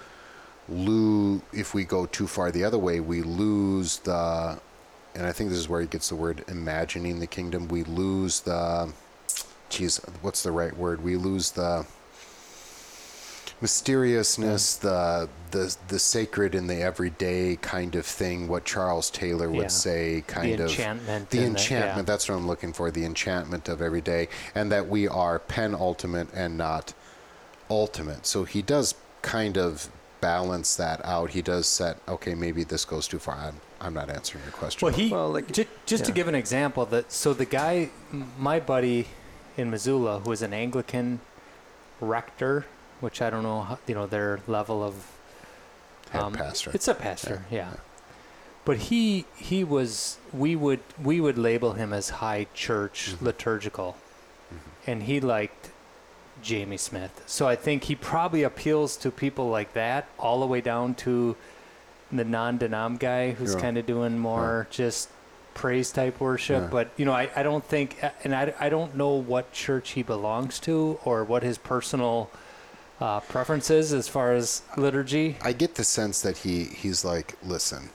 lose 0.69 1.41
if 1.53 1.73
we 1.73 1.83
go 1.83 2.05
too 2.05 2.27
far 2.27 2.51
the 2.51 2.63
other 2.63 2.77
way, 2.77 2.99
we 2.99 3.21
lose 3.21 3.99
the." 3.99 4.59
And 5.15 5.25
I 5.25 5.31
think 5.31 5.49
this 5.49 5.59
is 5.59 5.67
where 5.69 5.81
he 5.81 5.87
gets 5.87 6.09
the 6.09 6.15
word 6.15 6.43
imagining 6.47 7.19
the 7.19 7.27
kingdom. 7.27 7.67
We 7.67 7.83
lose 7.83 8.41
the 8.41 8.91
geez, 9.69 9.97
what's 10.21 10.43
the 10.43 10.51
right 10.51 10.75
word? 10.77 11.03
We 11.03 11.15
lose 11.17 11.51
the 11.51 11.85
mysteriousness, 13.61 14.75
the 14.75 15.27
the 15.51 15.75
the 15.87 15.97
sacred 15.99 16.53
in 16.53 16.67
the 16.67 16.81
everyday 16.81 17.55
kind 17.57 17.95
of 17.95 18.05
thing. 18.05 18.47
What 18.47 18.65
Charles 18.65 19.09
Taylor 19.09 19.49
would 19.49 19.63
Yeah. 19.63 19.67
say, 19.69 20.23
kind 20.27 20.59
the 20.59 20.63
of 20.65 20.69
enchantment. 20.69 21.29
the 21.31 21.43
enchantment. 21.43 21.97
yeah. 21.97 22.01
That's 22.03 22.29
what 22.29 22.35
I'm 22.35 22.47
looking 22.47 22.73
for. 22.73 22.91
The 22.91 23.05
enchantment 23.05 23.67
of 23.67 23.81
every 23.81 24.01
day, 24.01 24.29
and 24.53 24.71
that 24.71 24.87
we 24.87 25.07
are 25.07 25.39
penultimate 25.39 26.27
and 26.33 26.57
not 26.57 26.93
ultimate. 27.69 28.25
So 28.27 28.43
he 28.43 28.61
does 28.61 28.93
kind 29.21 29.57
of 29.57 29.89
balance 30.21 30.75
that 30.75 31.03
out. 31.05 31.31
He 31.31 31.41
does 31.41 31.67
set. 31.67 31.97
Okay, 32.07 32.33
maybe 32.35 32.63
this 32.63 32.85
goes 32.85 33.07
too 33.07 33.19
far. 33.19 33.35
I'm, 33.35 33.55
I'm 33.79 33.93
not 33.93 34.09
answering 34.09 34.43
your 34.43 34.53
question. 34.53 34.85
Well, 34.85 34.93
he 34.95 35.09
Well, 35.11 35.29
like- 35.31 35.51
ju- 35.51 35.65
just 35.85 36.05
to 36.05 36.11
give 36.11 36.27
an 36.27 36.35
example 36.35 36.85
that 36.87 37.11
so 37.11 37.33
the 37.33 37.45
guy, 37.45 37.89
my 38.39 38.59
buddy 38.59 39.07
in 39.57 39.69
Missoula, 39.69 40.19
who 40.19 40.31
is 40.31 40.41
an 40.41 40.53
Anglican 40.53 41.19
rector, 42.01 42.65
which 42.99 43.21
I 43.21 43.29
don't 43.29 43.43
know, 43.43 43.61
how, 43.61 43.79
you 43.87 43.95
know, 43.95 44.07
their 44.07 44.39
level 44.47 44.83
of 44.83 44.95
Head 46.11 46.33
pastor. 46.33 46.71
It's 46.73 46.87
a 46.87 46.93
pastor, 46.93 47.45
yeah. 47.51 47.73
But 48.63 48.77
he 48.77 49.25
he 49.35 49.63
was 49.63 50.17
we 50.33 50.55
would 50.55 50.79
we 51.01 51.19
would 51.19 51.37
label 51.37 51.73
him 51.73 51.91
as 51.93 52.09
high 52.09 52.47
church 52.53 53.11
Mhm. 53.13 53.21
liturgical, 53.21 53.95
Mm-hmm. 54.53 54.91
and 54.91 55.03
he 55.03 55.19
liked 55.19 55.69
Jamie 56.41 56.77
Smith. 56.77 57.23
So 57.25 57.47
I 57.47 57.55
think 57.55 57.85
he 57.85 57.95
probably 57.95 58.43
appeals 58.43 58.97
to 58.97 59.11
people 59.11 59.49
like 59.49 59.73
that, 59.73 60.07
all 60.19 60.39
the 60.39 60.47
way 60.47 60.61
down 60.61 60.95
to 60.95 61.35
the 62.11 62.23
non-denom 62.23 62.99
guy 62.99 63.31
who's 63.31 63.53
Yeah. 63.55 63.59
kind 63.61 63.77
of 63.77 63.85
doing 63.85 64.17
more 64.17 64.67
just 64.69 65.09
praise 65.53 65.91
type 65.91 66.19
worship. 66.21 66.63
Yeah. 66.63 66.69
But 66.69 66.89
you 66.97 67.05
know, 67.05 67.11
I, 67.13 67.29
I 67.35 67.43
don't 67.43 67.65
think, 67.65 67.97
and 68.23 68.33
I, 68.35 68.53
I 68.59 68.69
don't 68.69 68.95
know 68.95 69.09
what 69.09 69.51
church 69.51 69.91
he 69.91 70.03
belongs 70.03 70.59
to 70.61 70.99
or 71.03 71.23
what 71.23 71.43
his 71.43 71.57
personal 71.57 72.29
uh, 73.01 73.19
preferences 73.21 73.91
as 73.93 74.07
far 74.07 74.33
as 74.33 74.61
liturgy. 74.77 75.37
I 75.41 75.53
get 75.53 75.75
the 75.75 75.83
sense 75.83 76.21
that 76.21 76.37
he 76.39 76.63
he's 76.63 77.03
like, 77.03 77.35
listen, 77.43 77.89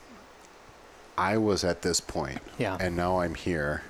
I 1.16 1.36
was 1.38 1.64
at 1.64 1.82
this 1.82 2.00
point, 2.00 2.40
Yeah. 2.58 2.76
and 2.80 2.96
now 2.96 3.20
I'm 3.20 3.34
here. 3.34 3.82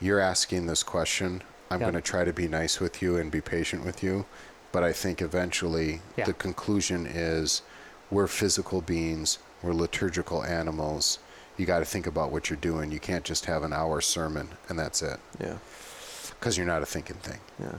You're 0.00 0.20
asking 0.20 0.66
this 0.66 0.82
question. 0.82 1.42
I'm 1.70 1.80
Yeah. 1.80 1.90
going 1.90 1.94
to 2.02 2.10
try 2.10 2.24
to 2.24 2.32
be 2.32 2.48
nice 2.48 2.78
with 2.80 3.02
you 3.02 3.16
and 3.16 3.30
be 3.30 3.40
patient 3.40 3.84
with 3.84 4.02
you, 4.02 4.24
but 4.72 4.82
I 4.84 4.92
think 4.92 5.20
eventually 5.20 6.00
Yeah. 6.16 6.24
the 6.26 6.32
conclusion 6.32 7.06
is 7.06 7.62
we're 8.10 8.28
physical 8.28 8.80
beings, 8.80 9.38
we're 9.62 9.72
liturgical 9.72 10.42
animals. 10.44 11.18
you 11.58 11.64
got 11.64 11.78
to 11.78 11.86
think 11.86 12.06
about 12.06 12.30
what 12.30 12.50
you're 12.50 12.58
doing. 12.58 12.92
You 12.92 13.00
can't 13.00 13.24
just 13.24 13.46
have 13.46 13.62
an 13.62 13.72
hour 13.72 14.02
sermon 14.02 14.50
and 14.68 14.78
that's 14.78 15.00
it, 15.00 15.18
Yeah. 15.40 15.54
because 16.38 16.58
you're 16.58 16.66
not 16.66 16.82
a 16.82 16.86
thinking 16.86 17.16
thing. 17.16 17.40
Yeah. 17.58 17.76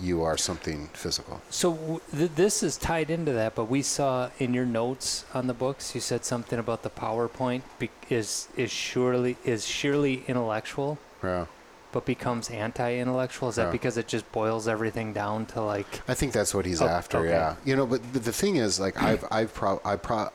You 0.00 0.22
are 0.22 0.38
something 0.38 0.88
physical. 0.94 1.42
So 1.50 1.72
w- 1.74 2.00
th- 2.16 2.30
this 2.36 2.62
is 2.62 2.78
tied 2.78 3.10
into 3.10 3.32
that, 3.34 3.54
but 3.54 3.66
we 3.66 3.82
saw 3.82 4.30
in 4.38 4.54
your 4.54 4.64
notes 4.64 5.26
on 5.34 5.46
the 5.46 5.52
books, 5.52 5.94
you 5.94 6.00
said 6.00 6.24
something 6.24 6.58
about 6.58 6.82
the 6.84 6.88
PowerPoint 6.88 7.60
be- 7.78 7.90
is 8.08 8.48
is 8.56 8.70
surely 8.70 9.36
is 9.44 9.66
surely 9.66 10.24
intellectual, 10.26 10.96
Yeah. 11.22 11.44
But 11.92 12.04
becomes 12.04 12.50
anti-intellectual. 12.50 13.48
Is 13.48 13.56
that 13.56 13.66
Yeah. 13.66 13.70
because 13.72 13.96
it 13.96 14.08
just 14.08 14.30
boils 14.32 14.68
everything 14.68 15.12
down 15.12 15.46
to 15.46 15.62
like? 15.62 16.00
I 16.08 16.14
think 16.14 16.32
that's 16.32 16.52
what 16.54 16.66
he's 16.66 16.82
Oh, 16.82 16.86
after. 16.88 17.18
okay. 17.18 17.30
Yeah, 17.30 17.56
you 17.64 17.76
know, 17.76 17.86
but 17.86 18.12
the, 18.12 18.18
the 18.18 18.32
thing 18.32 18.56
is, 18.56 18.78
like, 18.78 19.00
I've, 19.02 19.24
I've 19.30 19.54
pro, 19.54 19.80
I 19.84 19.96
pro, 19.96 20.28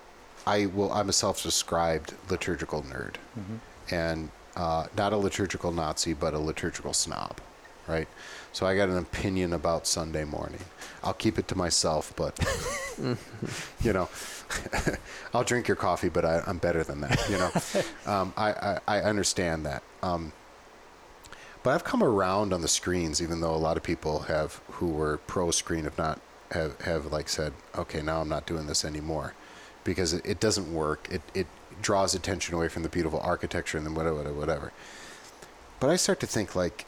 I 0.48 0.66
will, 0.68 0.92
I'm 0.92 1.10
a 1.10 1.14
self-described 1.14 2.14
liturgical 2.30 2.82
nerd, 2.84 3.16
and 3.92 4.30
uh, 4.56 4.88
not 4.98 5.14
a 5.14 5.18
liturgical 5.18 5.72
Nazi, 5.72 6.14
but 6.14 6.34
a 6.34 6.40
liturgical 6.40 6.94
snob, 6.94 7.40
right? 7.88 8.08
So 8.52 8.66
I 8.68 8.76
got 8.76 8.90
an 8.90 8.98
opinion 8.98 9.54
about 9.54 9.88
Sunday 9.88 10.26
morning. 10.26 10.60
I'll 11.04 11.14
keep 11.14 11.40
it 11.40 11.48
to 11.50 11.56
myself, 11.58 12.14
but 12.16 12.38
you 13.82 13.94
know, 13.94 14.10
I'll 15.34 15.44
drink 15.44 15.68
your 15.68 15.76
coffee, 15.78 16.10
but 16.10 16.24
I, 16.26 16.44
I'm 16.46 16.58
better 16.58 16.84
than 16.84 17.02
that. 17.02 17.20
You 17.30 17.38
know, 17.38 17.52
um, 18.12 18.34
I, 18.38 18.52
I, 18.52 18.80
I 18.88 19.02
understand 19.02 19.66
that. 19.66 19.82
Um, 20.04 20.32
but 21.64 21.74
I've 21.74 21.84
come 21.86 22.04
around 22.04 22.54
on 22.54 22.62
the 22.62 22.68
screens, 22.68 23.22
even 23.22 23.40
though 23.40 23.56
a 23.56 23.58
lot 23.58 23.78
of 23.78 23.84
people 23.84 24.24
have 24.24 24.62
who 24.72 24.88
were 24.88 25.18
pro 25.26 25.50
screen 25.52 25.86
have 25.86 25.98
not 25.98 26.20
have, 26.52 26.80
have 26.82 27.12
like 27.12 27.30
said, 27.30 27.54
okay, 27.76 28.02
now 28.02 28.22
I'm 28.22 28.30
not 28.30 28.46
doing 28.46 28.68
this 28.68 28.86
anymore, 28.86 29.34
because 29.84 30.14
it, 30.14 30.26
it 30.26 30.40
doesn't 30.40 30.74
work. 30.74 31.08
It 31.10 31.22
it 31.34 31.48
draws 31.82 32.14
attention 32.14 32.54
away 32.54 32.68
from 32.68 32.84
the 32.84 32.90
beautiful 32.90 33.20
architecture 33.22 33.78
and 33.78 33.88
then 33.88 33.96
whatever 33.96 34.18
whatever 34.18 34.36
whatever. 34.36 34.72
But 35.80 35.90
I 35.90 35.96
start 35.96 36.20
to 36.20 36.28
think 36.28 36.56
like, 36.56 36.86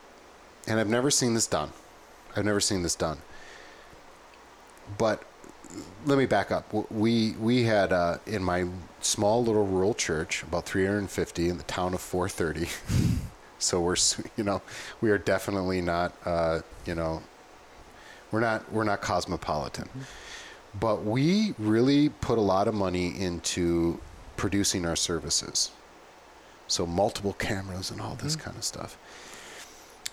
and 0.67 0.79
I've 0.79 0.89
never 0.89 1.09
seen 1.09 1.33
this 1.33 1.47
done. 1.47 1.71
I've 2.35 2.45
never 2.45 2.59
seen 2.59 2.83
this 2.83 2.95
done. 2.95 3.19
But 4.97 5.23
let 6.05 6.17
me 6.17 6.25
back 6.25 6.51
up. 6.51 6.71
We 6.91 7.31
we 7.39 7.63
had 7.63 7.93
uh, 7.93 8.17
in 8.25 8.43
my 8.43 8.67
small 8.99 9.43
little 9.43 9.65
rural 9.65 9.93
church 9.93 10.43
about 10.43 10.65
350 10.65 11.49
in 11.49 11.57
the 11.57 11.63
town 11.63 11.93
of 11.93 12.01
430. 12.01 12.69
so 13.59 13.81
we're 13.81 13.95
you 14.37 14.43
know 14.43 14.61
we 15.01 15.09
are 15.11 15.17
definitely 15.17 15.81
not 15.81 16.13
uh, 16.25 16.61
you 16.85 16.95
know 16.95 17.21
we're 18.31 18.39
not 18.39 18.71
we're 18.71 18.83
not 18.83 19.01
cosmopolitan. 19.01 19.89
But 20.77 21.05
we 21.05 21.53
really 21.57 22.09
put 22.09 22.37
a 22.37 22.41
lot 22.41 22.67
of 22.67 22.73
money 22.73 23.17
into 23.19 23.99
producing 24.35 24.85
our 24.85 24.97
services. 24.97 25.71
So 26.67 26.85
multiple 26.85 27.33
cameras 27.33 27.91
and 27.91 28.01
all 28.01 28.15
this 28.15 28.35
kind 28.35 28.57
of 28.57 28.63
stuff. 28.63 28.97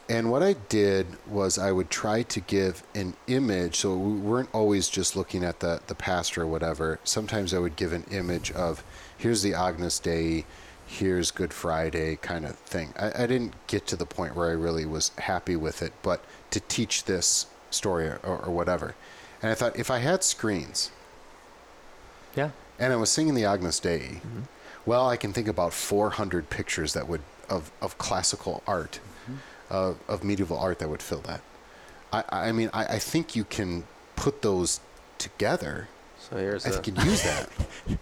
And 0.08 0.30
what 0.30 0.42
I 0.42 0.54
did 0.68 1.06
was 1.26 1.58
I 1.58 1.72
would 1.72 1.90
try 1.90 2.22
to 2.22 2.40
give 2.40 2.82
an 2.94 3.14
image. 3.26 3.76
So 3.76 3.96
we 3.96 4.18
weren't 4.18 4.50
always 4.52 4.88
just 4.88 5.16
looking 5.16 5.42
at 5.42 5.60
the, 5.60 5.80
the 5.86 5.94
pastor 5.94 6.42
or 6.42 6.46
whatever. 6.46 7.00
Sometimes 7.04 7.54
I 7.54 7.58
would 7.58 7.76
give 7.76 7.92
an 7.92 8.04
image 8.10 8.50
of 8.52 8.84
here's 9.16 9.42
the 9.42 9.54
Agnus 9.54 9.98
Dei, 9.98 10.44
here's 10.92 11.30
Good 11.30 11.52
Friday 11.54 12.16
kind 12.16 12.44
of 12.44 12.56
thing. 12.56 12.92
I, 12.98 13.24
I 13.24 13.26
didn't 13.26 13.54
get 13.66 13.86
to 13.88 13.96
the 13.96 14.04
point 14.04 14.36
where 14.36 14.48
I 14.48 14.52
really 14.52 14.84
was 14.84 15.10
happy 15.18 15.56
with 15.56 15.82
it, 15.82 15.92
but 16.02 16.22
to 16.50 16.60
teach 16.60 17.04
this 17.04 17.46
story 17.70 18.06
or, 18.06 18.20
or 18.22 18.52
whatever. 18.52 18.94
And 19.40 19.50
I 19.50 19.54
thought 19.54 19.78
if 19.78 19.90
I 19.90 19.98
had 19.98 20.22
screens 20.22 20.90
Yeah. 22.36 22.50
and 22.78 22.92
I 22.92 22.96
was 22.96 23.10
singing 23.10 23.34
the 23.34 23.44
Agnus 23.46 23.80
Dei, 23.80 24.20
mm-hmm. 24.20 24.42
well, 24.84 25.08
I 25.08 25.16
can 25.16 25.32
think 25.32 25.48
about 25.48 25.72
400 25.72 26.50
pictures 26.50 26.92
that 26.92 27.08
would 27.08 27.22
of, 27.48 27.72
of 27.80 27.96
classical 27.98 28.62
art, 28.66 29.00
mm-hmm. 29.24 29.36
of, 29.70 29.98
of 30.08 30.22
medieval 30.22 30.58
art 30.58 30.78
that 30.78 30.88
would 30.88 31.02
fill 31.02 31.20
that. 31.22 31.40
I, 32.12 32.24
I 32.30 32.52
mean, 32.52 32.68
I, 32.74 32.84
I 32.84 32.98
think 32.98 33.34
you 33.34 33.44
can 33.44 33.84
put 34.14 34.42
those 34.42 34.80
together. 35.16 35.88
So 36.18 36.36
here's 36.36 36.66
I 36.66 36.70
a, 36.70 36.80
can 36.80 36.96
use 36.96 37.22
that. 37.22 37.48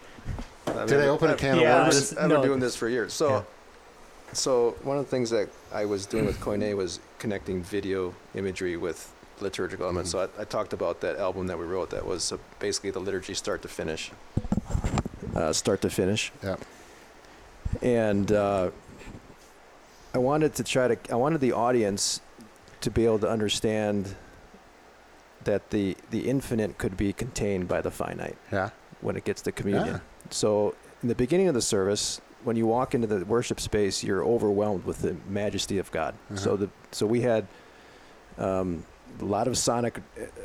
I 0.81 0.87
Did 0.87 1.01
I 1.01 1.09
open 1.09 1.29
a 1.29 1.33
I've- 1.33 1.41
can 1.41 1.59
Yeah, 1.61 1.77
of 1.77 1.83
worms? 1.85 1.95
this- 1.97 2.13
I've 2.19 2.29
been 2.29 2.41
no. 2.41 2.45
doing 2.45 2.61
this 2.61 2.75
for 2.77 2.89
years. 2.89 3.13
So, 3.13 3.29
Yeah. 3.29 3.43
so 4.33 4.77
one 4.83 4.97
of 4.99 5.05
the 5.05 5.11
things 5.11 5.31
that 5.31 5.49
I 5.73 5.85
was 5.85 6.07
doing 6.07 6.27
with 6.27 6.41
Koine 6.41 6.75
was 6.77 7.01
connecting 7.19 7.63
video 7.63 8.15
imagery 8.35 8.77
with 8.77 9.13
liturgical 9.41 9.85
elements. 9.87 10.11
So 10.11 10.21
I, 10.21 10.43
I 10.43 10.45
talked 10.45 10.73
about 10.73 11.01
that 11.01 11.17
album 11.17 11.47
that 11.49 11.59
we 11.59 11.65
wrote 11.65 11.91
that 11.91 12.05
was 12.07 12.33
uh, 12.33 12.37
basically 12.59 12.91
the 12.91 13.01
liturgy 13.01 13.35
start 13.35 13.63
to 13.63 13.69
finish. 13.69 14.11
Uh, 15.35 15.53
start 15.53 15.81
to 15.83 15.91
finish. 15.91 16.33
Yeah. 16.43 16.57
And 17.83 18.33
uh, 18.33 18.71
I 20.15 20.19
wanted 20.19 20.55
to 20.57 20.65
try 20.65 20.89
to, 20.89 21.13
I 21.13 21.17
wanted 21.17 21.41
the 21.41 21.53
audience 21.53 22.21
to 22.81 22.91
be 22.91 23.05
able 23.05 23.19
to 23.21 23.29
understand 23.29 24.15
that 25.45 25.71
the, 25.71 25.97
the 26.11 26.29
infinite 26.29 26.77
could 26.79 26.97
be 26.97 27.13
contained 27.13 27.69
by 27.69 27.81
the 27.81 27.91
finite 27.91 28.37
Yeah. 28.53 28.71
when 29.01 29.17
it 29.17 29.25
gets 29.25 29.41
to 29.43 29.53
communion. 29.53 29.87
Yeah. 29.87 29.99
So, 30.31 30.75
in 31.03 31.09
the 31.09 31.15
beginning 31.15 31.49
of 31.49 31.55
the 31.55 31.63
service, 31.63 32.21
when 32.45 32.57
you 32.57 32.67
walk 32.67 32.95
into 32.95 33.07
the 33.07 33.25
worship 33.25 33.61
space, 33.61 34.03
you're 34.05 34.25
overwhelmed 34.25 34.85
with 34.85 35.03
the 35.03 35.17
majesty 35.29 35.79
of 35.79 35.91
God. 35.93 36.15
So 36.35 36.55
Uh-huh. 36.55 36.57
the 36.67 36.69
so 36.93 37.07
we 37.07 37.21
had 37.23 37.47
um, 38.39 38.85
a 39.21 39.25
lot 39.25 39.47
of 39.49 39.59
sonic 39.59 40.01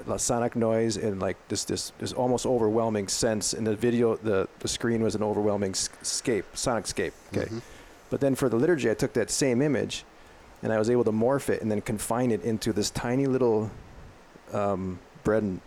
uh, 0.09 0.17
sonic 0.17 0.55
noise 0.55 0.97
and 0.97 1.21
like 1.21 1.37
this 1.47 1.63
this 1.65 1.91
this 1.99 2.11
almost 2.13 2.45
overwhelming 2.45 3.07
sense. 3.07 3.53
In 3.53 3.63
the 3.63 3.75
video, 3.75 4.15
the 4.17 4.47
the 4.59 4.67
screen 4.67 5.01
was 5.03 5.15
an 5.15 5.23
overwhelming 5.23 5.73
scape, 6.01 6.45
sonic 6.53 6.87
scape. 6.87 7.13
Okay, 7.33 7.45
Mhm. 7.49 7.61
but 8.09 8.19
then 8.19 8.35
for 8.35 8.49
the 8.49 8.57
liturgy, 8.57 8.89
I 8.89 8.93
took 8.95 9.13
that 9.13 9.29
same 9.31 9.61
image, 9.61 10.03
and 10.63 10.73
I 10.73 10.77
was 10.79 10.89
able 10.89 11.03
to 11.05 11.11
morph 11.11 11.49
it 11.49 11.61
and 11.61 11.71
then 11.71 11.81
confine 11.81 12.31
it 12.31 12.43
into 12.43 12.73
this 12.73 12.89
tiny 12.89 13.27
little 13.27 13.69
um, 14.53 14.99
bread 15.23 15.43
and 15.43 15.61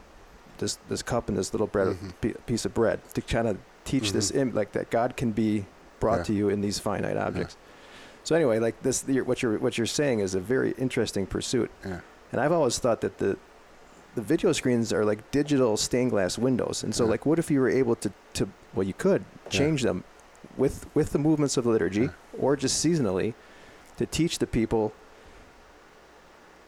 this 0.59 0.79
this 0.89 1.03
cup 1.03 1.29
and 1.29 1.39
this 1.39 1.53
little 1.55 1.67
bread 1.69 1.89
Mhm. 1.89 2.13
pi- 2.21 2.41
piece 2.47 2.65
of 2.67 2.75
bread 2.75 3.01
to 3.15 3.21
kind 3.23 3.49
of 3.49 3.57
teach 3.91 4.13
this 4.13 4.31
mm-hmm. 4.31 4.41
Im- 4.51 4.55
like 4.55 4.73
that 4.73 4.91
God 4.91 5.17
can 5.17 5.33
be 5.33 5.65
brought 6.01 6.19
Yeah. 6.19 6.25
to 6.25 6.33
you 6.35 6.49
in 6.51 6.61
these 6.61 6.79
finite 6.79 7.17
objects. 7.17 7.57
So 8.25 8.35
anyway, 8.37 8.59
like 8.59 8.77
this, 8.83 9.05
what 9.31 9.43
you're 9.43 9.59
what 9.59 9.79
you're 9.79 9.87
saying 10.01 10.21
is 10.21 10.35
a 10.35 10.41
very 10.41 10.73
interesting 10.79 11.27
pursuit, 11.27 11.71
Yeah. 11.85 12.01
and 12.33 12.41
I've 12.41 12.53
always 12.53 12.79
thought 12.79 13.01
that 13.01 13.19
the 13.19 13.37
the 14.15 14.23
video 14.23 14.53
screens 14.53 14.93
are 14.93 15.05
like 15.05 15.21
digital 15.31 15.77
stained 15.77 16.11
glass 16.11 16.39
windows, 16.39 16.83
and 16.85 16.95
so 16.95 17.05
Yeah. 17.05 17.11
like, 17.13 17.25
what 17.27 17.39
if 17.39 17.51
you 17.51 17.61
were 17.61 17.71
able 17.83 17.97
to 18.05 18.11
to 18.35 18.49
well, 18.75 18.87
you 18.87 18.95
could 18.95 19.23
change 19.49 19.83
them 19.83 20.05
with 20.57 20.87
with 20.95 21.09
the 21.13 21.19
movements 21.19 21.57
of 21.57 21.65
the 21.65 21.71
liturgy, 21.71 22.03
Yeah. 22.03 22.43
or 22.45 22.57
just 22.57 22.85
seasonally, 22.85 23.33
to 23.97 24.05
teach 24.07 24.39
the 24.39 24.47
people 24.47 24.93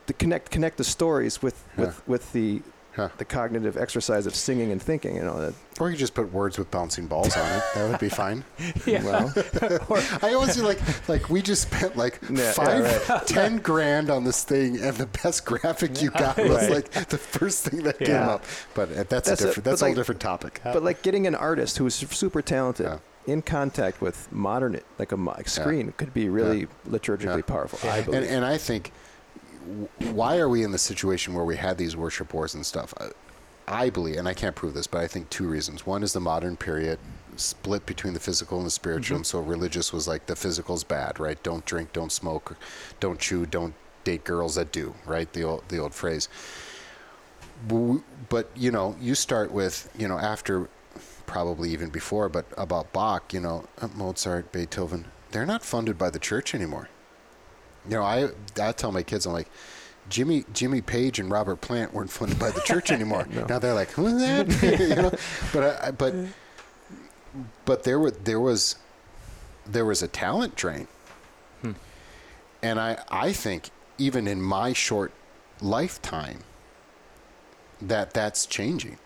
to 0.06 0.12
connect 0.14 0.50
connect 0.50 0.76
the 0.76 0.84
stories 0.84 1.42
with 1.42 1.56
Yeah. 1.76 1.84
with 1.84 2.08
with 2.08 2.32
the 2.32 2.62
Yeah. 3.01 3.09
the 3.18 3.24
cognitive 3.24 3.76
exercise 3.76 4.26
of 4.26 4.34
singing 4.34 4.72
and 4.72 4.80
thinking. 4.82 5.16
You 5.16 5.22
know 5.22 5.40
that. 5.40 5.55
Or 5.80 5.90
you 5.90 5.96
just 5.96 6.14
put 6.14 6.30
words 6.32 6.59
with 6.59 6.70
bouncing 6.70 7.07
balls 7.07 7.34
on 7.36 7.46
it. 7.46 7.62
That 7.74 7.90
would 7.90 7.98
be 8.01 8.09
fine. 8.09 8.44
Yeah. 8.86 9.03
Well, 9.88 10.03
I 10.22 10.34
always 10.34 10.55
feel 10.57 10.64
like 10.64 10.80
like 11.09 11.28
we 11.30 11.42
just 11.42 11.62
spent 11.62 11.96
like 11.96 12.18
Yeah, 12.30 12.36
yeah, 12.42 12.53
five, 12.53 13.26
ten 13.26 13.59
grand 13.59 14.11
on 14.11 14.24
this 14.24 14.44
thing, 14.44 14.78
and 14.80 14.96
the 14.96 15.07
best 15.07 15.44
graphic 15.44 16.01
you 16.03 16.11
got 16.11 16.36
was 16.36 16.48
Right. 16.51 16.70
like 16.70 16.90
the 17.09 17.18
first 17.18 17.66
thing 17.68 17.82
that 17.84 17.98
came 17.98 18.16
up. 18.16 18.44
But 18.74 18.90
uh, 18.92 19.05
that's, 19.09 19.28
That's 19.28 19.28
a 19.28 19.32
a- 19.32 19.46
different. 19.48 19.55
but 19.57 19.64
that's 19.70 19.82
a 19.82 19.84
whole 19.86 19.90
like- 19.92 19.96
different 19.96 20.20
topic. 20.20 20.61
but 20.64 20.82
like 20.82 21.03
getting 21.03 21.26
an 21.26 21.34
artist 21.34 21.78
who's 21.78 21.94
super 21.94 22.42
talented 22.42 22.86
Yeah. 22.86 22.98
in 23.32 23.42
contact 23.42 24.01
with 24.01 24.30
modern 24.32 24.80
like 24.98 25.12
a 25.12 25.16
mo- 25.16 25.36
screen 25.46 25.92
could 25.96 26.12
be 26.14 26.28
really 26.28 26.66
liturgically 26.88 27.36
Yeah. 27.38 27.42
powerful. 27.55 27.78
Yeah. 27.82 27.94
I 27.94 27.96
and 27.98 28.07
believe. 28.07 28.30
and 28.30 28.44
I 28.44 28.59
think 28.59 28.82
w- 28.84 28.92
why 30.12 30.38
are 30.38 30.48
we 30.48 30.62
in 30.62 30.72
the 30.72 30.78
situation 30.78 31.34
where 31.34 31.44
we 31.44 31.56
had 31.56 31.78
these 31.78 31.96
worship 31.96 32.32
wars 32.32 32.54
and 32.54 32.64
stuff? 32.64 32.94
Uh, 32.98 33.11
I 33.68 33.90
believe, 33.90 34.16
and 34.16 34.26
I 34.26 34.34
can't 34.34 34.56
prove 34.56 34.74
this, 34.74 34.86
but 34.86 35.00
I 35.00 35.06
think 35.06 35.30
two 35.30 35.48
reasons. 35.48 35.86
One 35.86 36.02
is 36.02 36.12
the 36.12 36.20
modern 36.20 36.56
period 36.56 36.98
split 37.36 37.86
between 37.86 38.14
the 38.14 38.20
physical 38.20 38.58
and 38.58 38.66
the 38.66 38.70
spiritual. 38.70 39.16
And 39.16 39.26
so 39.26 39.40
religious 39.40 39.92
was 39.92 40.08
like 40.08 40.26
the 40.26 40.36
physical's 40.36 40.84
bad, 40.84 41.20
right? 41.20 41.40
Don't 41.42 41.64
drink, 41.64 41.92
don't 41.92 42.11
smoke, 42.11 42.56
don't 42.98 43.18
chew, 43.18 43.46
don't 43.46 43.74
date 44.04 44.24
girls 44.24 44.56
that 44.56 44.72
do, 44.72 44.94
right? 45.06 45.32
The 45.32 45.44
old 45.44 45.68
the 45.68 45.78
old 45.78 45.94
phrase. 45.94 46.28
But 47.68 48.50
you 48.56 48.70
know, 48.70 48.96
you 49.00 49.14
start 49.14 49.52
with 49.52 49.90
you 49.96 50.08
know 50.08 50.18
after 50.18 50.68
probably 51.26 51.70
even 51.70 51.90
before, 51.90 52.28
but 52.28 52.46
about 52.58 52.92
Bach, 52.92 53.32
you 53.32 53.40
know, 53.40 53.68
Mozart, 53.94 54.50
Beethoven, 54.50 55.06
they're 55.30 55.46
not 55.46 55.64
funded 55.64 55.96
by 55.96 56.11
the 56.11 56.18
church 56.18 56.54
anymore. 56.56 56.88
You 57.89 57.97
know, 57.97 58.03
I 58.03 58.28
I 58.61 58.72
tell 58.72 58.93
my 58.93 59.03
kids, 59.03 59.26
I'm 59.26 59.33
like, 59.33 59.49
Jimmy 60.09 60.45
Jimmy 60.53 60.81
Page 60.81 61.18
and 61.18 61.31
Robert 61.31 61.61
Plant 61.61 61.95
weren't 61.95 62.11
funded 62.11 62.39
by 62.39 62.51
the 62.51 62.61
church 62.61 62.91
anymore. 62.93 63.26
Now 63.49 63.59
they're 63.59 63.74
like, 63.74 63.91
who's 63.91 64.20
that? 64.20 64.49
you 64.81 64.95
know, 64.95 65.12
but 65.53 65.85
I, 65.85 65.91
but 65.91 66.14
but 67.64 67.85
there 67.85 67.99
was 67.99 68.12
there 68.24 68.41
was 68.41 68.76
there 69.66 69.85
was 69.85 70.03
a 70.03 70.09
talent 70.09 70.57
drain, 70.57 70.89
hmm. 71.62 71.72
and 72.62 72.78
I 72.81 72.99
I 73.11 73.33
think 73.33 73.70
even 73.99 74.26
in 74.26 74.43
my 74.43 74.72
short 74.72 75.12
lifetime 75.61 76.39
that 77.81 78.12
that's 78.12 78.47
changing, 78.47 78.99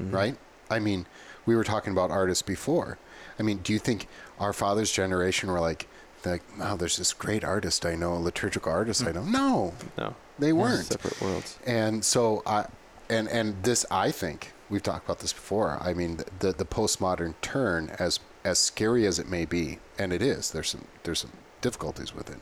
mm-hmm. 0.00 0.14
right? 0.14 0.36
I 0.70 0.78
mean, 0.78 1.06
we 1.46 1.56
were 1.56 1.64
talking 1.64 1.92
about 1.92 2.10
artists 2.10 2.42
before. 2.42 2.98
I 3.38 3.42
mean, 3.42 3.58
do 3.58 3.72
you 3.72 3.78
think 3.78 4.06
our 4.38 4.52
father's 4.52 4.90
generation 4.90 5.50
were 5.50 5.60
like, 5.60 5.88
like, 6.30 6.42
wow, 6.58 6.76
there's 6.76 6.96
this 6.96 7.12
great 7.12 7.44
artist 7.44 7.84
I 7.86 7.94
know, 7.94 8.14
a 8.14 8.16
liturgical 8.18 8.72
artist 8.72 9.04
I 9.06 9.12
know? 9.12 9.22
No, 9.24 9.74
No, 9.96 10.14
they 10.38 10.52
weren't. 10.52 10.86
separate 10.86 11.20
worlds. 11.20 11.58
And 11.66 12.04
so 12.04 12.42
I, 12.46 12.66
and 13.08 13.28
and 13.28 13.62
this 13.62 13.84
I 13.90 14.10
think 14.10 14.52
we've 14.70 14.82
talked 14.82 15.04
about 15.06 15.20
this 15.20 15.32
before. 15.32 15.78
I 15.80 15.94
mean, 15.94 16.20
the 16.40 16.52
the 16.52 16.64
postmodern 16.64 17.34
turn, 17.42 17.90
as 17.98 18.20
as 18.44 18.58
scary 18.58 19.06
as 19.06 19.18
it 19.18 19.28
may 19.28 19.44
be, 19.44 19.78
and 19.98 20.12
it 20.12 20.22
is. 20.22 20.50
There's 20.50 20.70
some 20.70 20.84
there's 21.04 21.20
some 21.20 21.32
difficulties 21.60 22.14
with 22.14 22.30
it. 22.30 22.38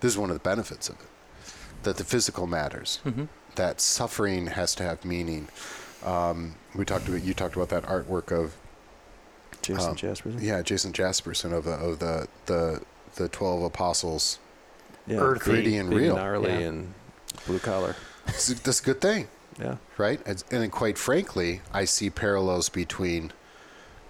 This 0.00 0.12
is 0.12 0.18
one 0.18 0.30
of 0.30 0.34
the 0.36 0.40
benefits 0.48 0.88
of 0.88 0.96
it, 0.96 1.06
that 1.84 1.96
the 1.96 2.04
physical 2.04 2.46
matters, 2.46 3.00
that 3.54 3.80
suffering 3.80 4.48
has 4.48 4.74
to 4.74 4.82
have 4.82 5.04
meaning. 5.04 5.48
Um, 6.04 6.56
we 6.74 6.84
talked 6.84 7.06
about 7.08 7.22
you 7.22 7.32
talked 7.34 7.54
about 7.54 7.68
that 7.68 7.84
artwork 7.84 8.32
of 8.32 8.56
Jason 9.62 9.90
Um, 9.90 9.96
Jasperson. 9.96 10.42
yeah 10.42 10.60
Jason 10.62 10.92
Jasperson 10.92 11.52
of 11.52 11.64
the 11.64 11.72
of 11.74 11.98
the 12.00 12.26
the 12.46 12.82
the 13.16 13.28
twelve 13.28 13.62
apostles, 13.62 14.38
yeah. 15.06 15.18
Earthy. 15.18 15.50
gritty 15.50 15.76
and 15.76 15.92
real. 15.92 16.16
gnarly 16.16 16.50
Yeah. 16.50 16.58
and 16.68 16.94
blue 17.46 17.58
collar. 17.58 17.96
It's, 18.28 18.48
that's 18.48 18.80
a 18.80 18.84
good 18.84 19.00
thing. 19.00 19.28
Yeah. 19.60 19.76
right? 19.98 20.20
And, 20.24 20.42
and 20.50 20.72
quite 20.72 20.96
frankly, 20.96 21.60
I 21.74 21.84
see 21.84 22.08
parallels 22.08 22.68
between 22.70 23.32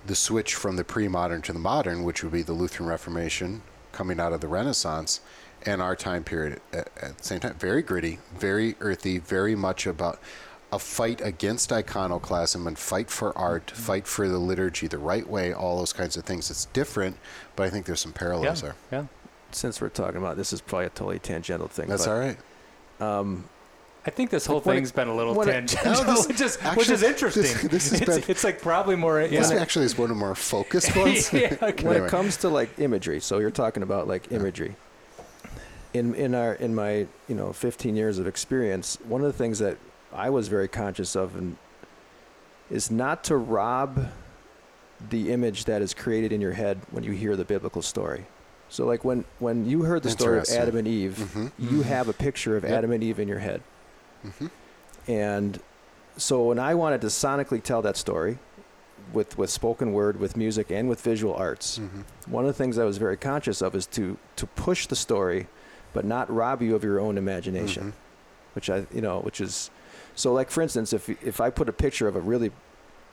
the 0.07 0.15
switch 0.15 0.55
from 0.55 0.77
the 0.77 0.85
pre-modern 0.85 1.43
to 1.43 1.53
the 1.53 1.59
modern, 1.59 2.05
which 2.05 2.23
would 2.23 2.33
be 2.33 2.43
the 2.43 2.53
Lutheran 2.53 2.89
Reformation 2.89 3.63
coming 3.91 4.21
out 4.21 4.33
of 4.33 4.41
the 4.41 4.49
Renaissance, 4.49 5.21
and 5.67 5.83
our 5.83 5.95
time 5.97 6.25
period 6.25 6.61
at, 6.73 6.89
at 7.01 7.19
the 7.19 7.25
same 7.25 7.41
time. 7.41 7.55
Very 7.55 7.83
gritty, 7.83 8.19
very 8.37 8.77
earthy, 8.81 9.19
very 9.19 9.55
much 9.55 9.87
about 9.87 10.21
a 10.73 10.79
fight 10.79 11.21
against 11.21 11.71
iconoclasm 11.73 12.67
and 12.67 12.79
fight 12.79 13.11
for 13.11 13.37
art, 13.37 13.71
fight 13.71 14.07
for 14.07 14.27
the 14.27 14.39
liturgy 14.39 14.87
the 14.87 14.99
right 14.99 15.29
way, 15.29 15.53
all 15.53 15.79
those 15.79 15.93
kinds 15.93 16.17
of 16.17 16.25
things. 16.25 16.51
It's 16.51 16.65
different, 16.67 17.17
but 17.57 17.65
I 17.65 17.71
think 17.71 17.85
there's 17.87 18.01
some 18.01 18.13
Yeah. 18.15 18.19
parallels 18.19 18.63
there. 18.63 18.75
Yeah. 18.91 19.05
Since 19.51 19.81
we're 19.83 19.91
talking 19.91 20.17
about 20.17 20.37
this, 20.39 20.53
is 20.53 20.63
probably 20.63 20.87
a 20.87 20.91
totally 20.91 21.19
tangential 21.19 21.69
thing. 21.69 21.89
That's 21.89 22.07
but, 22.07 22.13
all 22.13 22.19
right. 22.19 22.39
Um, 23.01 23.45
I 24.07 24.11
think 24.11 24.31
this 24.31 24.47
whole 24.47 24.61
when 24.61 24.75
it- 24.75 24.79
thing's 24.79 24.93
been 24.93 25.09
a 25.09 25.15
little 25.15 25.35
when 25.35 25.49
it- 25.49 25.53
tangential, 25.69 26.05
No, 26.05 26.15
this- 26.15 26.27
which 26.27 26.41
is 26.41 26.57
which 26.75 26.89
is 26.89 27.03
interesting. 27.03 27.43
this- 27.43 27.63
this 27.91 27.91
has 27.91 28.01
it's, 28.01 28.11
been- 28.19 28.25
it's 28.29 28.43
like 28.45 28.63
probably 28.63 28.97
more. 28.97 29.21
Yeah. 29.21 29.41
This 29.41 29.51
actually 29.51 29.85
is 29.85 29.99
one 29.99 30.11
of 30.11 30.17
more 30.17 30.35
focused 30.35 30.97
ones. 30.97 31.31
yeah, 31.35 31.55
okay. 31.61 31.85
when 31.85 31.93
Anyway. 31.97 32.07
it 32.07 32.11
comes 32.11 32.39
to 32.39 32.49
like 32.49 32.71
imagery, 32.79 33.21
so 33.21 33.39
you're 33.39 33.51
talking 33.51 33.83
about 33.83 34.09
like 34.09 34.33
imagery. 34.33 34.75
In 35.93 36.15
in 36.15 36.35
our 36.35 36.55
in 36.55 36.75
my 36.75 37.07
you 37.29 37.35
know 37.35 37.53
15 37.53 37.95
years 37.95 38.19
of 38.19 38.27
experience, 38.27 38.97
one 39.07 39.21
of 39.21 39.27
the 39.27 39.37
things 39.37 39.59
that 39.59 39.77
I 40.15 40.31
was 40.31 40.49
very 40.49 40.69
conscious 40.69 41.17
of 41.17 41.35
and 41.37 41.57
is 42.71 42.91
not 42.91 43.25
to 43.25 43.37
rob 43.37 44.09
the 45.11 45.33
image 45.33 45.65
that 45.65 45.83
is 45.83 45.95
created 45.95 46.33
in 46.33 46.41
your 46.41 46.53
head 46.53 46.79
when 46.91 47.03
you 47.05 47.13
hear 47.13 47.37
the 47.37 47.45
biblical 47.45 47.83
story. 47.83 48.27
So 48.69 48.87
like 48.87 49.05
when 49.05 49.25
when 49.39 49.67
you 49.67 49.83
heard 49.83 50.03
the 50.03 50.11
story 50.11 50.39
of 50.39 50.49
Adam 50.49 50.77
and 50.77 50.89
Eve, 50.89 51.19
hmm 51.33 51.47
you 51.59 51.79
Mhm. 51.81 51.85
have 51.85 52.09
a 52.09 52.13
picture 52.13 52.57
of 52.57 52.63
Yep. 52.65 52.73
Adam 52.73 52.93
and 52.93 53.03
Eve 53.05 53.19
in 53.19 53.29
your 53.29 53.41
head. 53.41 53.63
hmm 54.39 54.47
And 55.09 55.61
so 56.17 56.45
when 56.45 56.59
I 56.59 56.75
wanted 56.75 57.01
to 57.03 57.09
sonically 57.09 57.63
tell 57.63 57.83
that 57.83 57.97
story 57.97 58.39
with 59.13 59.37
with 59.37 59.51
spoken 59.51 59.93
word, 59.93 60.19
with 60.21 60.37
music 60.37 60.71
and 60.71 60.89
with 60.89 61.01
visual 61.03 61.35
arts, 61.35 61.77
hmm 61.79 62.03
one 62.27 62.45
of 62.45 62.49
the 62.49 62.55
things 62.55 62.79
I 62.79 62.85
was 62.85 62.99
very 62.99 63.17
conscious 63.17 63.61
of 63.61 63.75
is 63.75 63.87
to 63.89 64.17
to 64.37 64.47
push 64.47 64.87
the 64.87 64.97
story, 64.97 65.49
but 65.93 66.05
not 66.05 66.33
rob 66.33 66.63
you 66.63 66.75
of 66.75 66.85
your 66.85 67.01
own 67.01 67.19
imagination, 67.19 67.93
Mhm. 67.93 68.55
which 68.55 68.71
I 68.71 68.87
you 68.95 69.01
know 69.03 69.19
which 69.21 69.41
is 69.41 69.71
so 70.15 70.33
like 70.33 70.51
for 70.51 70.63
instance 70.63 70.93
if 70.93 71.09
if 71.25 71.41
I 71.41 71.51
put 71.51 71.69
a 71.69 71.73
picture 71.73 72.09
of 72.09 72.17
a 72.17 72.21
really 72.21 72.51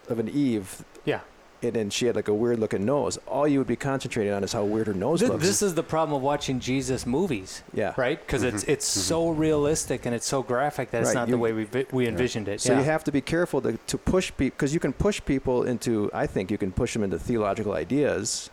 of 0.10 0.20
an 0.20 0.28
Eve 0.30 0.84
yeah. 1.06 1.20
and 1.62 1.74
then 1.74 1.90
she 1.92 2.06
had 2.08 2.16
like 2.16 2.28
a 2.28 2.34
weird 2.34 2.58
looking 2.60 2.84
nose, 2.86 3.18
all 3.28 3.48
you 3.48 3.60
would 3.60 3.68
be 3.68 3.76
concentrating 3.76 4.34
on 4.34 4.44
is 4.44 4.54
how 4.54 4.64
weird 4.64 4.88
her 4.88 4.94
nose 4.94 5.20
Th- 5.20 5.32
looks. 5.32 5.44
this 5.46 5.62
is 5.62 5.76
the 5.76 5.84
problem 5.84 6.16
of 6.18 6.22
watching 6.24 6.60
Jesus 6.60 7.06
movies, 7.06 7.62
yeah. 7.74 7.94
right? 7.96 8.20
Because 8.20 8.42
it's 8.44 8.64
it's 8.64 8.86
so 8.86 9.30
realistic 9.30 10.06
and 10.08 10.16
it's 10.16 10.26
so 10.26 10.42
graphic 10.42 10.90
that 10.92 11.04
it's 11.04 11.14
not 11.14 11.28
you- 11.28 11.34
the 11.34 11.38
way 11.38 11.54
we 11.54 11.66
vi- 11.66 11.86
we 11.92 12.08
envisioned 12.08 12.48
it. 12.48 12.60
So 12.62 12.74
yeah. 12.74 12.80
you 12.80 12.86
have 12.86 13.04
to 13.04 13.12
be 13.12 13.22
careful 13.22 13.62
to, 13.62 13.78
to 13.88 13.98
push 13.98 14.32
people 14.36 14.56
because 14.58 14.74
you 14.74 14.80
can 14.80 14.94
push 14.94 15.22
people 15.24 15.64
into. 15.64 16.10
I 16.14 16.26
think 16.28 16.50
you 16.50 16.58
can 16.58 16.72
push 16.72 16.94
them 16.94 17.04
into 17.04 17.20
theological 17.20 17.74
ideas, 17.74 18.50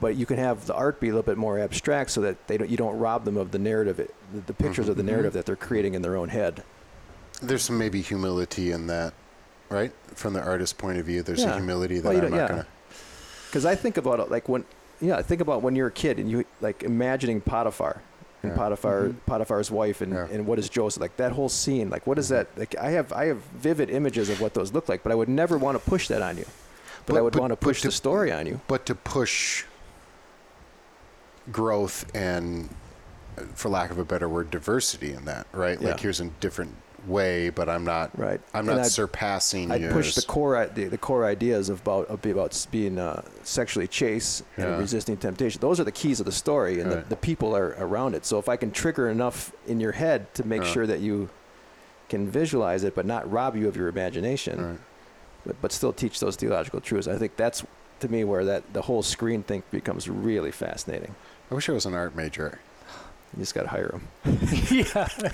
but 0.00 0.14
you 0.16 0.26
can 0.26 0.36
have 0.36 0.66
the 0.66 0.74
art 0.74 1.00
be 1.00 1.08
a 1.08 1.10
little 1.12 1.22
bit 1.22 1.38
more 1.38 1.58
abstract 1.58 2.10
so 2.10 2.20
that 2.20 2.36
they 2.48 2.58
don't 2.58 2.68
you 2.70 2.76
don't 2.76 2.98
rob 2.98 3.24
them 3.24 3.36
of 3.38 3.50
the 3.50 3.58
narrative, 3.58 3.96
the, 4.34 4.40
the 4.40 4.52
pictures 4.52 4.88
of 4.90 4.96
the 4.96 5.02
Mhm. 5.02 5.06
narrative 5.06 5.32
that 5.32 5.46
they're 5.46 5.56
creating 5.56 5.94
in 5.94 6.02
their 6.02 6.16
own 6.16 6.28
head. 6.28 6.62
There's 7.42 7.62
some 7.62 7.78
maybe 7.78 8.00
humility 8.02 8.72
in 8.72 8.86
that, 8.88 9.14
right? 9.68 9.92
From 10.14 10.32
the 10.32 10.42
artist's 10.42 10.72
point 10.72 10.98
of 10.98 11.06
view, 11.06 11.22
there's 11.22 11.42
Yeah. 11.42 11.50
a 11.50 11.54
humility 11.54 12.00
that 12.00 12.08
Well, 12.08 12.16
I'm 12.16 12.30
don't- 12.30 12.34
yeah. 12.38 12.48
gonna. 12.48 12.66
Because 13.46 13.64
I 13.64 13.74
think 13.74 13.96
about 13.96 14.20
it 14.20 14.30
like 14.30 14.48
when, 14.48 14.64
yeah, 15.00 15.22
think 15.22 15.40
about 15.40 15.62
when 15.62 15.74
you're 15.76 15.86
a 15.88 15.92
kid 15.92 16.18
and 16.18 16.30
you 16.30 16.44
like 16.60 16.82
imagining 16.82 17.40
Potiphar. 17.40 18.02
And 18.42 18.52
Yeah. 18.52 18.56
Potiphar, 18.56 19.02
Mhm. 19.08 19.14
Potiphar's 19.26 19.68
wife, 19.70 20.00
and, 20.00 20.12
Yeah. 20.12 20.26
and 20.30 20.46
what 20.46 20.60
is 20.60 20.68
Joseph 20.68 21.00
like? 21.00 21.16
That 21.16 21.32
whole 21.32 21.48
scene, 21.48 21.90
like, 21.90 22.06
what 22.06 22.18
is 22.20 22.28
that? 22.28 22.46
Like, 22.56 22.76
I 22.78 22.90
have, 22.90 23.12
I 23.12 23.24
have 23.26 23.38
vivid 23.56 23.90
images 23.90 24.28
of 24.30 24.40
what 24.40 24.54
those 24.54 24.72
look 24.72 24.88
like, 24.88 25.02
but 25.02 25.10
I 25.10 25.16
would 25.16 25.28
never 25.28 25.58
want 25.58 25.76
to 25.82 25.90
push 25.90 26.06
that 26.08 26.22
on 26.22 26.36
you. 26.36 26.44
But, 27.06 27.16
I 27.16 27.20
would 27.20 27.32
but- 27.32 27.40
want 27.40 27.50
to 27.52 27.56
push 27.56 27.80
to- 27.82 27.88
the 27.88 27.92
story 27.92 28.30
on 28.30 28.46
you. 28.46 28.60
But 28.68 28.86
to 28.86 28.94
push 28.94 29.64
growth 31.50 32.04
and, 32.14 32.68
for 33.54 33.68
lack 33.70 33.90
of 33.90 33.98
a 33.98 34.04
better 34.04 34.28
word, 34.28 34.50
diversity 34.50 35.12
in 35.12 35.24
that, 35.24 35.46
right? 35.52 35.80
Like 35.80 36.00
here's 36.00 36.20
a 36.20 36.26
different 36.26 36.74
way, 37.08 37.50
but 37.50 37.68
I'm 37.68 37.84
not. 37.84 38.16
Right. 38.18 38.40
I'm 38.54 38.66
not 38.66 38.78
I'd- 38.80 38.88
surpassing 38.88 39.70
I'd 39.70 39.80
yours. 39.80 39.92
push 39.92 40.14
the 40.14 40.22
core 40.22 40.56
i- 40.56 40.66
the, 40.66 40.84
the 40.84 40.98
core 40.98 41.24
ideas 41.24 41.68
about 41.70 42.10
about 42.10 42.66
being 42.70 42.98
uh, 42.98 43.22
sexually 43.42 43.86
chaste 43.88 44.42
Yeah. 44.56 44.66
and 44.66 44.78
resisting 44.78 45.16
temptation. 45.16 45.60
Those 45.60 45.80
are 45.80 45.84
the 45.84 45.92
keys 45.92 46.20
of 46.20 46.26
the 46.26 46.32
story, 46.32 46.80
and 46.80 46.90
Right. 46.92 47.02
the, 47.04 47.10
the 47.10 47.16
people 47.16 47.56
are 47.56 47.74
around 47.78 48.14
it. 48.14 48.24
So 48.26 48.38
if 48.38 48.48
I 48.48 48.56
can 48.56 48.70
trigger 48.70 49.08
enough 49.08 49.52
in 49.66 49.80
your 49.80 49.92
head 49.92 50.32
to 50.34 50.44
make 50.46 50.62
Yeah. 50.62 50.72
sure 50.72 50.86
that 50.86 51.00
you 51.00 51.30
can 52.08 52.30
visualize 52.30 52.84
it, 52.84 52.94
but 52.94 53.04
not 53.06 53.30
rob 53.30 53.56
you 53.56 53.68
of 53.68 53.76
your 53.76 53.88
imagination, 53.88 54.64
Right. 54.70 54.78
but, 55.46 55.56
but 55.62 55.72
still 55.72 55.92
teach 55.92 56.20
those 56.20 56.36
theological 56.36 56.80
truths, 56.80 57.06
I 57.08 57.16
think 57.16 57.36
that's 57.36 57.64
to 58.00 58.08
me 58.08 58.22
where 58.24 58.44
that 58.44 58.72
the 58.72 58.82
whole 58.82 59.02
screen 59.02 59.42
thing 59.42 59.62
becomes 59.70 60.08
really 60.08 60.50
fascinating. 60.52 61.14
I 61.50 61.54
wish 61.54 61.68
I 61.68 61.72
was 61.72 61.84
an 61.86 61.94
art 61.94 62.14
major. 62.14 62.60
You 63.36 63.40
just 63.42 63.54
got 63.54 63.62
to 63.62 63.68
hire 63.68 63.88
them. 63.88 64.08
yeah. 64.70 65.08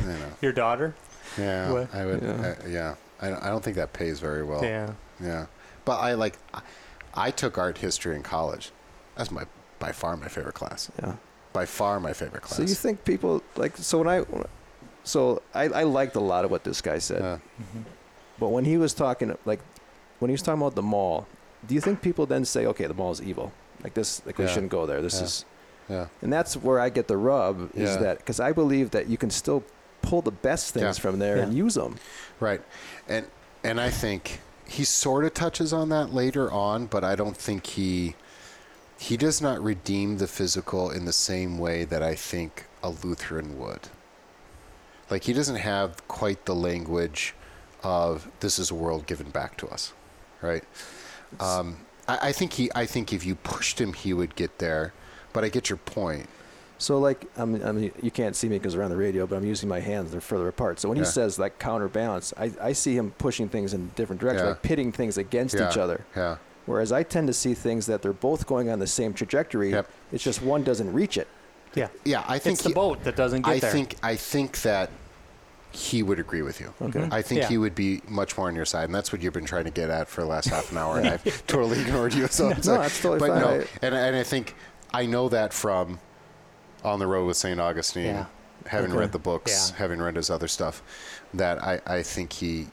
You 0.00 0.06
know. 0.06 0.32
Your 0.42 0.52
daughter. 0.52 0.94
Yeah, 1.38 1.70
What? 1.72 1.94
I 1.94 2.04
would. 2.06 2.22
Yeah. 2.22 2.28
Uh, 2.30 2.54
yeah, 2.68 2.94
I, 3.20 3.28
don't- 3.28 3.42
I 3.42 3.48
don't 3.50 3.62
think 3.62 3.76
that 3.76 3.92
pays 3.92 4.18
very 4.18 4.42
well. 4.42 4.64
Yeah. 4.64 4.92
Yeah, 5.22 5.46
but 5.84 6.00
I 6.00 6.14
like. 6.14 6.38
I, 6.52 6.62
I 7.14 7.30
took 7.30 7.56
art 7.58 7.78
history 7.78 8.16
in 8.16 8.22
college. 8.22 8.72
That's 9.16 9.30
my 9.30 9.44
by 9.78 9.92
far 9.92 10.16
my 10.16 10.26
favorite 10.28 10.54
class. 10.54 10.90
Yeah. 11.00 11.14
By 11.52 11.66
far 11.66 12.00
my 12.00 12.12
favorite 12.14 12.42
class. 12.42 12.56
So 12.56 12.62
you 12.62 12.74
think 12.74 13.04
people 13.04 13.42
like 13.56 13.76
so 13.76 13.98
when 13.98 14.08
I 14.08 14.24
so 15.04 15.42
I, 15.54 15.64
I 15.68 15.82
liked 15.84 16.16
a 16.16 16.20
lot 16.20 16.44
of 16.44 16.50
what 16.50 16.64
this 16.64 16.80
guy 16.80 16.98
said. 16.98 17.22
Yeah. 17.22 17.38
Mhm. 17.62 17.84
But 18.38 18.48
when 18.48 18.64
he 18.64 18.76
was 18.78 18.94
talking, 18.94 19.36
like, 19.44 19.60
when 20.18 20.30
he 20.30 20.32
was 20.32 20.42
talking 20.42 20.60
about 20.62 20.74
the 20.74 20.82
mall, 20.82 21.26
do 21.66 21.74
you 21.74 21.80
think 21.80 22.00
people 22.02 22.26
then 22.26 22.44
say, 22.44 22.66
"Okay, 22.66 22.86
the 22.86 22.94
mall 22.94 23.12
is 23.12 23.20
evil. 23.22 23.52
Like 23.84 23.94
this, 23.94 24.20
like 24.26 24.38
we 24.38 24.48
shouldn't 24.48 24.72
go 24.72 24.86
there. 24.86 25.00
This 25.02 25.18
Yeah. 25.18 25.24
is," 25.24 25.44
yeah. 25.88 26.06
and 26.22 26.32
that's 26.32 26.56
where 26.56 26.78
I 26.80 26.88
get 26.90 27.08
the 27.08 27.16
rub 27.16 27.70
is 27.74 27.90
Yeah. 27.90 27.96
that 27.98 28.18
because 28.18 28.40
I 28.40 28.52
believe 28.52 28.90
that 28.90 29.08
you 29.08 29.16
can 29.16 29.30
still 29.30 29.62
pull 30.02 30.22
the 30.22 30.30
best 30.30 30.72
things 30.74 30.98
Yeah. 30.98 31.02
from 31.02 31.18
there 31.18 31.36
and 31.36 31.54
use 31.54 31.74
them. 31.74 31.96
Right, 32.38 32.62
and 33.08 33.26
and 33.64 33.80
I 33.80 33.90
think 33.90 34.40
he 34.66 34.84
sort 34.84 35.24
of 35.24 35.34
touches 35.34 35.72
on 35.72 35.88
that 35.90 36.12
later 36.14 36.50
on, 36.50 36.86
but 36.86 37.04
I 37.04 37.14
don't 37.16 37.36
think 37.36 37.66
he 37.66 38.14
he 38.98 39.16
does 39.16 39.40
not 39.40 39.62
redeem 39.62 40.18
the 40.18 40.26
physical 40.26 40.90
in 40.90 41.04
the 41.06 41.12
same 41.12 41.58
way 41.58 41.84
that 41.84 42.02
I 42.02 42.14
think 42.14 42.66
a 42.82 42.90
Lutheran 42.90 43.58
would. 43.58 43.88
Like 45.10 45.24
he 45.24 45.32
doesn't 45.32 45.56
have 45.56 46.06
quite 46.06 46.44
the 46.44 46.54
language 46.54 47.34
of 47.82 48.28
this 48.40 48.58
is 48.58 48.70
a 48.70 48.74
world 48.74 49.06
given 49.06 49.30
back 49.30 49.56
to 49.58 49.68
us, 49.68 49.92
right? 50.42 50.62
Um, 51.40 51.78
I, 52.06 52.28
I 52.28 52.32
think 52.32 52.52
he 52.54 52.70
I 52.74 52.86
think 52.86 53.12
if 53.12 53.24
you 53.26 53.34
pushed 53.34 53.80
him, 53.80 53.92
he 53.94 54.12
would 54.12 54.36
get 54.36 54.58
there. 54.58 54.92
But 55.32 55.44
I 55.44 55.48
get 55.48 55.68
your 55.70 55.76
point. 55.78 56.28
So 56.78 56.98
like 56.98 57.26
I'm, 57.36 57.62
I 57.64 57.72
mean, 57.72 57.92
you 58.02 58.10
can't 58.10 58.34
see 58.34 58.48
me 58.48 58.58
because 58.58 58.76
we're 58.76 58.82
on 58.82 58.90
the 58.90 58.96
radio, 58.96 59.26
but 59.26 59.36
I'm 59.36 59.44
using 59.44 59.68
my 59.68 59.80
hands; 59.80 60.12
they're 60.12 60.20
further 60.20 60.48
apart. 60.48 60.80
So 60.80 60.88
when 60.88 60.96
Yeah. 60.98 61.04
he 61.04 61.10
says 61.10 61.38
like 61.38 61.58
counterbalance, 61.58 62.32
I, 62.38 62.50
I 62.60 62.72
see 62.72 62.96
him 62.96 63.12
pushing 63.18 63.48
things 63.48 63.74
in 63.74 63.88
different 63.96 64.20
directions, 64.20 64.44
Yeah. 64.44 64.50
like 64.50 64.62
pitting 64.62 64.90
things 64.92 65.18
against 65.18 65.54
Yeah. 65.56 65.70
each 65.70 65.76
other. 65.76 66.04
Yeah. 66.16 66.36
Whereas 66.66 66.90
I 66.92 67.02
tend 67.02 67.26
to 67.26 67.32
see 67.34 67.52
things 67.54 67.86
that 67.86 68.00
they're 68.00 68.12
both 68.12 68.46
going 68.46 68.70
on 68.70 68.78
the 68.78 68.86
same 68.86 69.12
trajectory. 69.12 69.70
Yep. 69.72 69.88
It's 70.12 70.24
just 70.24 70.40
one 70.42 70.62
doesn't 70.62 70.92
reach 70.92 71.16
it. 71.18 71.28
Yeah. 71.74 71.88
Yeah, 72.04 72.24
I 72.26 72.38
think 72.38 72.54
It's 72.54 72.62
the 72.62 72.70
he- 72.70 72.74
boat 72.74 73.04
that 73.04 73.14
doesn't 73.16 73.42
get 73.42 73.50
I 73.50 73.58
there. 73.58 73.70
think 73.70 73.96
I 74.02 74.16
think 74.16 74.62
that 74.62 74.90
he 75.72 76.02
would 76.02 76.18
agree 76.18 76.42
with 76.42 76.60
you. 76.60 76.72
Okay. 76.82 77.06
I 77.12 77.22
think 77.22 77.42
Yeah. 77.42 77.48
he 77.48 77.58
would 77.58 77.74
be 77.76 78.02
much 78.08 78.36
more 78.36 78.48
on 78.48 78.56
your 78.56 78.64
side, 78.64 78.84
and 78.86 78.94
that's 78.94 79.12
what 79.12 79.22
you've 79.22 79.34
been 79.34 79.44
trying 79.44 79.64
to 79.64 79.70
get 79.70 79.88
at 79.90 80.08
for 80.08 80.22
the 80.22 80.26
last 80.26 80.48
half 80.48 80.72
an 80.72 80.78
hour, 80.78 80.98
and 80.98 81.06
I've 81.10 81.46
totally 81.46 81.80
ignored 81.80 82.12
you. 82.14 82.26
So 82.26 82.48
it's 82.48 82.66
No, 82.66 82.72
like- 82.72 82.82
that's 82.82 83.00
totally 83.02 83.20
but 83.20 83.28
fine. 83.28 83.58
no, 83.58 83.64
and 83.82 83.94
and 83.94 84.16
I 84.16 84.22
think 84.24 84.54
I 84.92 85.06
know 85.06 85.28
that 85.28 85.52
from 85.52 85.98
on 86.84 86.98
the 86.98 87.06
road 87.06 87.26
with 87.26 87.36
Saint 87.36 87.60
Augustine, 87.60 88.04
Yeah. 88.16 88.24
having 88.66 88.90
Okay. 88.90 88.98
read 89.00 89.12
the 89.12 89.18
books, 89.18 89.70
Yeah. 89.70 89.76
having 89.78 90.00
read 90.00 90.16
his 90.16 90.30
other 90.30 90.48
stuff, 90.48 90.82
that 91.34 91.62
I 91.62 91.80
I 91.86 92.02
think 92.02 92.32
he, 92.32 92.68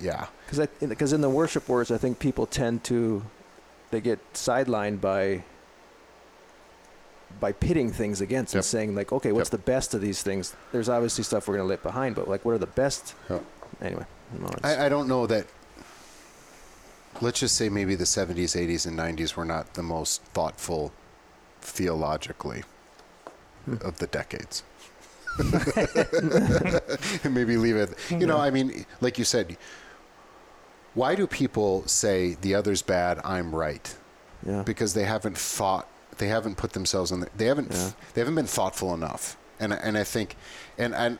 yeah, 0.00 0.26
Because 0.48 1.12
in 1.12 1.20
the 1.20 1.30
worship 1.30 1.68
wars, 1.68 1.90
I 1.90 1.98
think 1.98 2.18
people 2.18 2.46
tend 2.46 2.84
to 2.84 3.22
they 3.90 4.00
get 4.00 4.18
sidelined 4.34 5.00
by 5.00 5.44
by 7.40 7.52
pitting 7.52 7.90
things 7.92 8.20
against 8.20 8.54
Yep. 8.54 8.58
and 8.58 8.64
saying 8.64 8.94
like, 8.94 9.12
okay, 9.12 9.32
what's 9.32 9.48
Yep. 9.48 9.60
the 9.60 9.70
best 9.72 9.94
of 9.94 10.00
these 10.00 10.22
things? 10.22 10.54
There's 10.72 10.88
obviously 10.88 11.24
stuff 11.24 11.48
we're 11.48 11.56
gonna 11.56 11.68
let 11.68 11.82
behind, 11.82 12.14
but 12.14 12.28
like, 12.28 12.44
what 12.44 12.52
are 12.52 12.58
the 12.58 12.66
best? 12.66 13.14
Yep. 13.28 13.42
Anyway, 13.82 14.06
I, 14.62 14.86
I 14.86 14.88
don't 14.88 15.08
know 15.08 15.26
that. 15.26 15.46
Let's 17.20 17.38
just 17.40 17.56
say 17.56 17.68
maybe 17.68 17.94
the 17.94 18.04
70s, 18.06 18.54
80s, 18.56 18.86
and 18.86 18.96
90s 18.96 19.36
were 19.36 19.44
not 19.44 19.74
the 19.74 19.82
most 19.82 20.22
thoughtful 20.32 20.92
theologically 21.64 22.62
hmm. 23.64 23.76
of 23.82 23.98
the 23.98 24.06
decades. 24.06 24.62
maybe 27.24 27.56
leave 27.56 27.76
it. 27.76 27.94
You 28.10 28.26
know, 28.26 28.38
I 28.38 28.50
mean, 28.50 28.86
like 29.00 29.18
you 29.18 29.24
said, 29.24 29.56
why 30.94 31.16
do 31.16 31.26
people 31.26 31.82
say 31.88 32.36
the 32.40 32.54
other's 32.54 32.82
bad, 32.82 33.20
I'm 33.24 33.54
right? 33.54 33.96
yeah, 34.46 34.62
because 34.62 34.94
they 34.94 35.04
haven't 35.04 35.38
thought 35.38 35.88
they 36.18 36.28
haven't 36.28 36.56
put 36.56 36.72
themselves 36.72 37.10
in 37.10 37.20
the, 37.20 37.28
they 37.36 37.46
haven't 37.46 37.72
Yeah. 37.72 37.90
they 38.12 38.20
haven't 38.20 38.34
been 38.34 38.46
thoughtful 38.46 38.94
enough 38.94 39.36
and 39.58 39.72
I- 39.72 39.78
and 39.78 39.96
I 39.98 40.04
think 40.04 40.36
and 40.78 40.94
and 40.94 41.18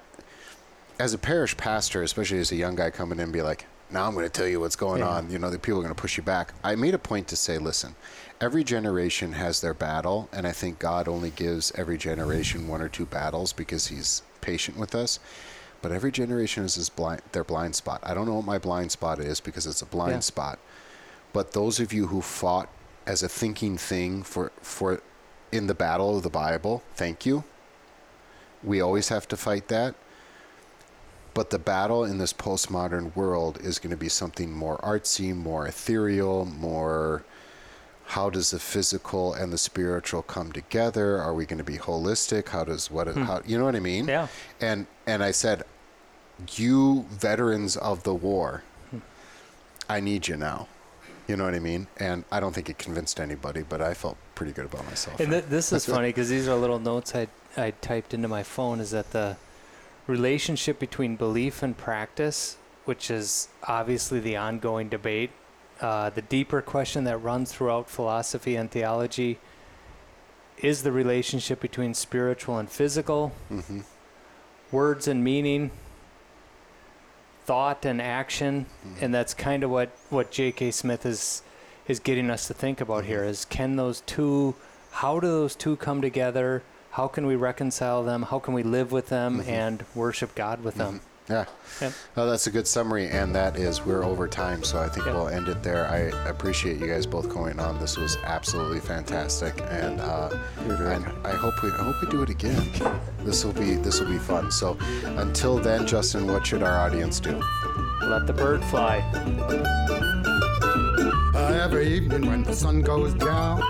as 0.98 1.14
a 1.14 1.18
parish 1.18 1.56
pastor 1.56 2.02
especially 2.02 2.38
as 2.38 2.52
a 2.52 2.56
young 2.56 2.74
guy 2.76 2.90
coming 2.90 3.18
in 3.18 3.24
and 3.24 3.32
be 3.32 3.42
like 3.42 3.66
now 3.90 4.06
I'm 4.06 4.14
going 4.14 4.26
to 4.26 4.30
tell 4.30 4.46
you 4.46 4.60
what's 4.60 4.76
going 4.76 5.00
Yeah. 5.00 5.08
on 5.08 5.30
you 5.30 5.38
know 5.38 5.50
the 5.50 5.58
people 5.58 5.78
are 5.80 5.82
going 5.82 5.94
to 5.94 6.00
push 6.00 6.16
you 6.16 6.22
back 6.22 6.52
I 6.62 6.74
made 6.76 6.94
a 6.94 6.98
point 6.98 7.28
to 7.28 7.36
say 7.36 7.58
listen 7.58 7.94
every 8.40 8.64
generation 8.64 9.32
has 9.32 9.60
their 9.60 9.74
battle 9.74 10.28
and 10.32 10.46
I 10.46 10.52
think 10.52 10.78
God 10.78 11.08
only 11.08 11.30
gives 11.30 11.72
every 11.76 11.96
generation 11.96 12.68
one 12.68 12.80
or 12.82 12.88
two 12.88 13.06
battles 13.06 13.52
because 13.52 13.86
he's 13.88 14.22
patient 14.40 14.76
with 14.76 14.94
us 14.94 15.18
but 15.80 15.92
every 15.92 16.10
generation 16.12 16.62
has 16.64 16.74
his 16.74 16.88
blind 16.88 17.22
their 17.32 17.44
blind 17.44 17.74
spot 17.74 18.00
I 18.02 18.12
don't 18.14 18.26
know 18.26 18.34
what 18.34 18.44
my 18.44 18.58
blind 18.58 18.90
spot 18.92 19.18
is 19.20 19.40
because 19.40 19.66
it's 19.66 19.82
a 19.82 19.86
blind 19.86 20.12
Yeah. 20.12 20.20
spot 20.20 20.58
but 21.32 21.52
those 21.52 21.80
of 21.80 21.92
you 21.92 22.08
who 22.08 22.20
fought 22.20 22.68
as 23.06 23.22
a 23.22 23.28
thinking 23.28 23.76
thing 23.78 24.22
for 24.22 24.52
for 24.62 25.00
in 25.52 25.66
the 25.68 25.74
battle 25.74 26.16
of 26.16 26.24
the 26.24 26.30
Bible, 26.30 26.82
thank 26.96 27.24
you. 27.24 27.44
We 28.62 28.80
always 28.80 29.08
have 29.08 29.28
to 29.28 29.36
fight 29.36 29.68
that. 29.68 29.94
But 31.32 31.50
the 31.50 31.60
battle 31.60 32.04
in 32.04 32.18
this 32.18 32.32
postmodern 32.32 33.14
world 33.14 33.60
is 33.60 33.78
going 33.78 33.90
to 33.92 33.96
be 33.96 34.08
something 34.08 34.50
more 34.50 34.78
artsy, 34.78 35.34
more 35.34 35.66
ethereal, 35.66 36.44
more 36.44 37.24
how 38.06 38.30
does 38.30 38.50
the 38.50 38.58
physical 38.58 39.34
and 39.34 39.52
the 39.52 39.58
spiritual 39.58 40.22
come 40.22 40.52
together? 40.52 41.18
Are 41.18 41.34
we 41.34 41.46
going 41.46 41.58
to 41.58 41.64
be 41.64 41.78
holistic? 41.78 42.48
How 42.48 42.64
does 42.64 42.90
what 42.90 43.08
hmm. 43.08 43.22
how 43.22 43.42
you 43.46 43.58
know 43.58 43.64
what 43.64 43.76
I 43.76 43.80
mean? 43.80 44.06
Yeah. 44.06 44.28
And 44.60 44.86
and 45.06 45.22
I 45.22 45.30
said 45.30 45.64
you 46.56 47.06
veterans 47.10 47.76
of 47.76 48.02
the 48.02 48.14
war, 48.14 48.64
I 49.88 50.00
need 50.00 50.28
you 50.28 50.36
now. 50.36 50.68
You 51.26 51.36
know 51.36 51.44
what 51.44 51.54
I 51.54 51.58
mean? 51.58 51.86
And 51.96 52.24
I 52.30 52.38
don't 52.40 52.54
think 52.54 52.68
it 52.68 52.76
convinced 52.76 53.18
anybody, 53.18 53.62
but 53.62 53.80
I 53.80 53.94
felt 53.94 54.18
pretty 54.34 54.52
good 54.52 54.66
about 54.66 54.84
myself. 54.86 55.18
And 55.20 55.30
th- 55.30 55.44
this 55.48 55.72
is 55.72 55.86
funny 55.94 56.08
because 56.08 56.28
these 56.28 56.48
are 56.48 56.54
little 56.54 56.78
notes 56.78 57.14
I 57.14 57.28
I 57.56 57.70
typed 57.70 58.12
into 58.12 58.28
my 58.28 58.42
phone. 58.42 58.80
Is 58.80 58.90
that 58.90 59.12
the 59.12 59.36
relationship 60.06 60.78
between 60.78 61.16
belief 61.16 61.62
and 61.62 61.76
practice, 61.76 62.58
which 62.84 63.10
is 63.10 63.48
obviously 63.66 64.20
the 64.20 64.36
ongoing 64.36 64.88
debate, 64.88 65.30
uh, 65.84 66.08
the 66.10 66.22
deeper 66.22 66.62
question 66.62 67.04
that 67.04 67.18
runs 67.18 67.52
throughout 67.52 67.90
philosophy 67.90 68.56
and 68.56 68.70
theology 68.70 69.38
is 70.58 70.82
the 70.82 70.90
relationship 70.92 71.60
between 71.60 71.92
spiritual 71.94 72.58
and 72.58 72.70
physical, 72.70 73.28
hmm 73.48 73.80
words 74.72 75.06
and 75.06 75.22
meaning, 75.22 75.70
thought 77.44 77.84
and 77.84 78.00
action, 78.02 78.66
Mm-hmm. 78.86 79.04
and 79.04 79.14
that's 79.14 79.34
kind 79.34 79.62
of 79.62 79.70
what 79.70 79.90
what 80.10 80.30
J.K. 80.30 80.70
Smith 80.70 81.04
is 81.06 81.42
is 81.86 82.00
getting 82.00 82.30
us 82.30 82.46
to 82.48 82.54
think 82.54 82.80
about 82.80 83.04
here. 83.04 83.22
Is 83.24 83.44
can 83.44 83.76
those 83.76 84.00
two? 84.02 84.54
How 84.90 85.20
do 85.20 85.26
those 85.26 85.54
two 85.54 85.76
come 85.76 86.00
together? 86.00 86.62
How 86.92 87.08
can 87.08 87.26
we 87.26 87.36
reconcile 87.36 88.02
them? 88.04 88.22
How 88.22 88.38
can 88.38 88.54
we 88.54 88.62
live 88.62 88.90
with 88.92 89.08
them 89.08 89.42
Mhm. 89.42 89.48
and 89.48 89.84
worship 89.94 90.34
God 90.34 90.62
with 90.64 90.76
them? 90.76 91.00
Yeah. 91.28 91.46
Yep. 91.80 91.92
Well, 92.16 92.26
that's 92.28 92.46
a 92.46 92.50
good 92.50 92.66
summary, 92.68 93.08
and 93.08 93.34
that 93.34 93.56
is 93.56 93.80
we're 93.84 94.04
over 94.04 94.28
time, 94.28 94.62
so 94.62 94.78
I 94.78 94.88
think 94.90 95.06
Yep. 95.06 95.14
we'll 95.14 95.28
end 95.28 95.48
it 95.48 95.62
there. 95.62 95.86
I 95.86 95.98
appreciate 96.28 96.78
you 96.78 96.86
guys 96.86 97.06
both 97.06 97.30
going 97.30 97.58
on. 97.58 97.80
This 97.80 97.96
was 97.96 98.18
absolutely 98.24 98.80
fantastic, 98.80 99.62
and 99.70 100.00
uh, 100.00 100.28
You're 100.66 100.92
and 100.92 101.06
I 101.26 101.30
hope 101.32 101.62
we 101.62 101.70
I 101.70 101.76
hope 101.82 101.96
we 102.02 102.08
do 102.10 102.22
it 102.22 102.28
again. 102.28 102.70
This 103.24 103.42
will 103.44 103.54
be 103.54 103.74
this 103.76 104.00
will 104.00 104.08
be 104.10 104.18
fun. 104.18 104.52
So 104.52 104.76
until 105.16 105.56
then, 105.58 105.86
Justin, 105.86 106.26
what 106.26 106.46
should 106.46 106.62
our 106.62 106.78
audience 106.78 107.20
do? 107.20 107.40
Let 108.02 108.26
the 108.26 108.34
bird 108.34 108.62
fly. 108.66 108.98
Uh, 111.34 111.60
every 111.62 111.88
evening 111.88 112.26
when 112.26 112.42
the 112.42 112.52
sun 112.54 112.82
goes 112.82 113.14
down, 113.14 113.60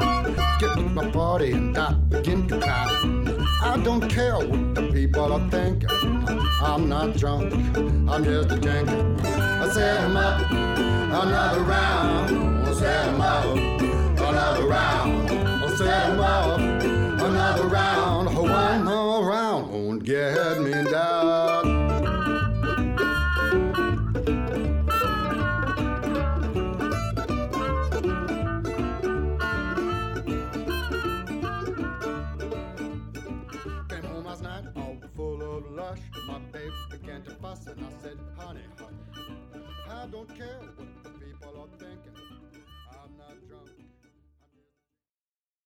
get 0.58 0.76
with 0.76 0.92
my 0.92 1.08
party 1.10 1.52
and 1.52 1.76
I 1.78 1.92
begin 1.92 2.48
to 2.48 2.58
cry. 2.60 3.13
I 3.66 3.78
don't 3.82 4.06
care 4.08 4.36
what 4.36 4.74
the 4.74 4.90
people 4.92 5.32
are 5.32 5.50
thinking. 5.50 5.88
I'm 6.62 6.88
not 6.88 7.16
drunk, 7.16 7.52
I'm 8.10 8.22
just 8.22 8.50
a 8.52 8.56
drinking. 8.56 9.18
I 9.24 9.68
set 9.70 10.00
'em 10.02 10.16
up 10.16 10.50
another 11.22 11.62
round. 11.62 12.68
I 12.68 12.72
set 12.74 13.06
'em 13.08 13.20
up 13.20 13.44
another 14.28 14.66
round. 14.66 15.30
I 15.64 15.68
set 15.78 16.10
'em 16.10 16.20
up 16.20 16.60
another 17.28 17.66
round. 17.78 18.36
One 18.36 18.84
more 18.84 19.26
round 19.30 19.72
won't 19.72 20.04
get 20.04 20.60
me 20.60 20.72
down. 20.90 21.53
And 37.66 37.80
I 37.80 38.02
said, 38.02 38.18
honey, 38.36 38.60
hush. 38.78 39.24
I 39.88 40.06
don't 40.06 40.28
care 40.36 40.60
what 40.76 40.88
the 41.02 41.10
people 41.10 41.54
are 41.60 41.78
thinking. 41.78 42.13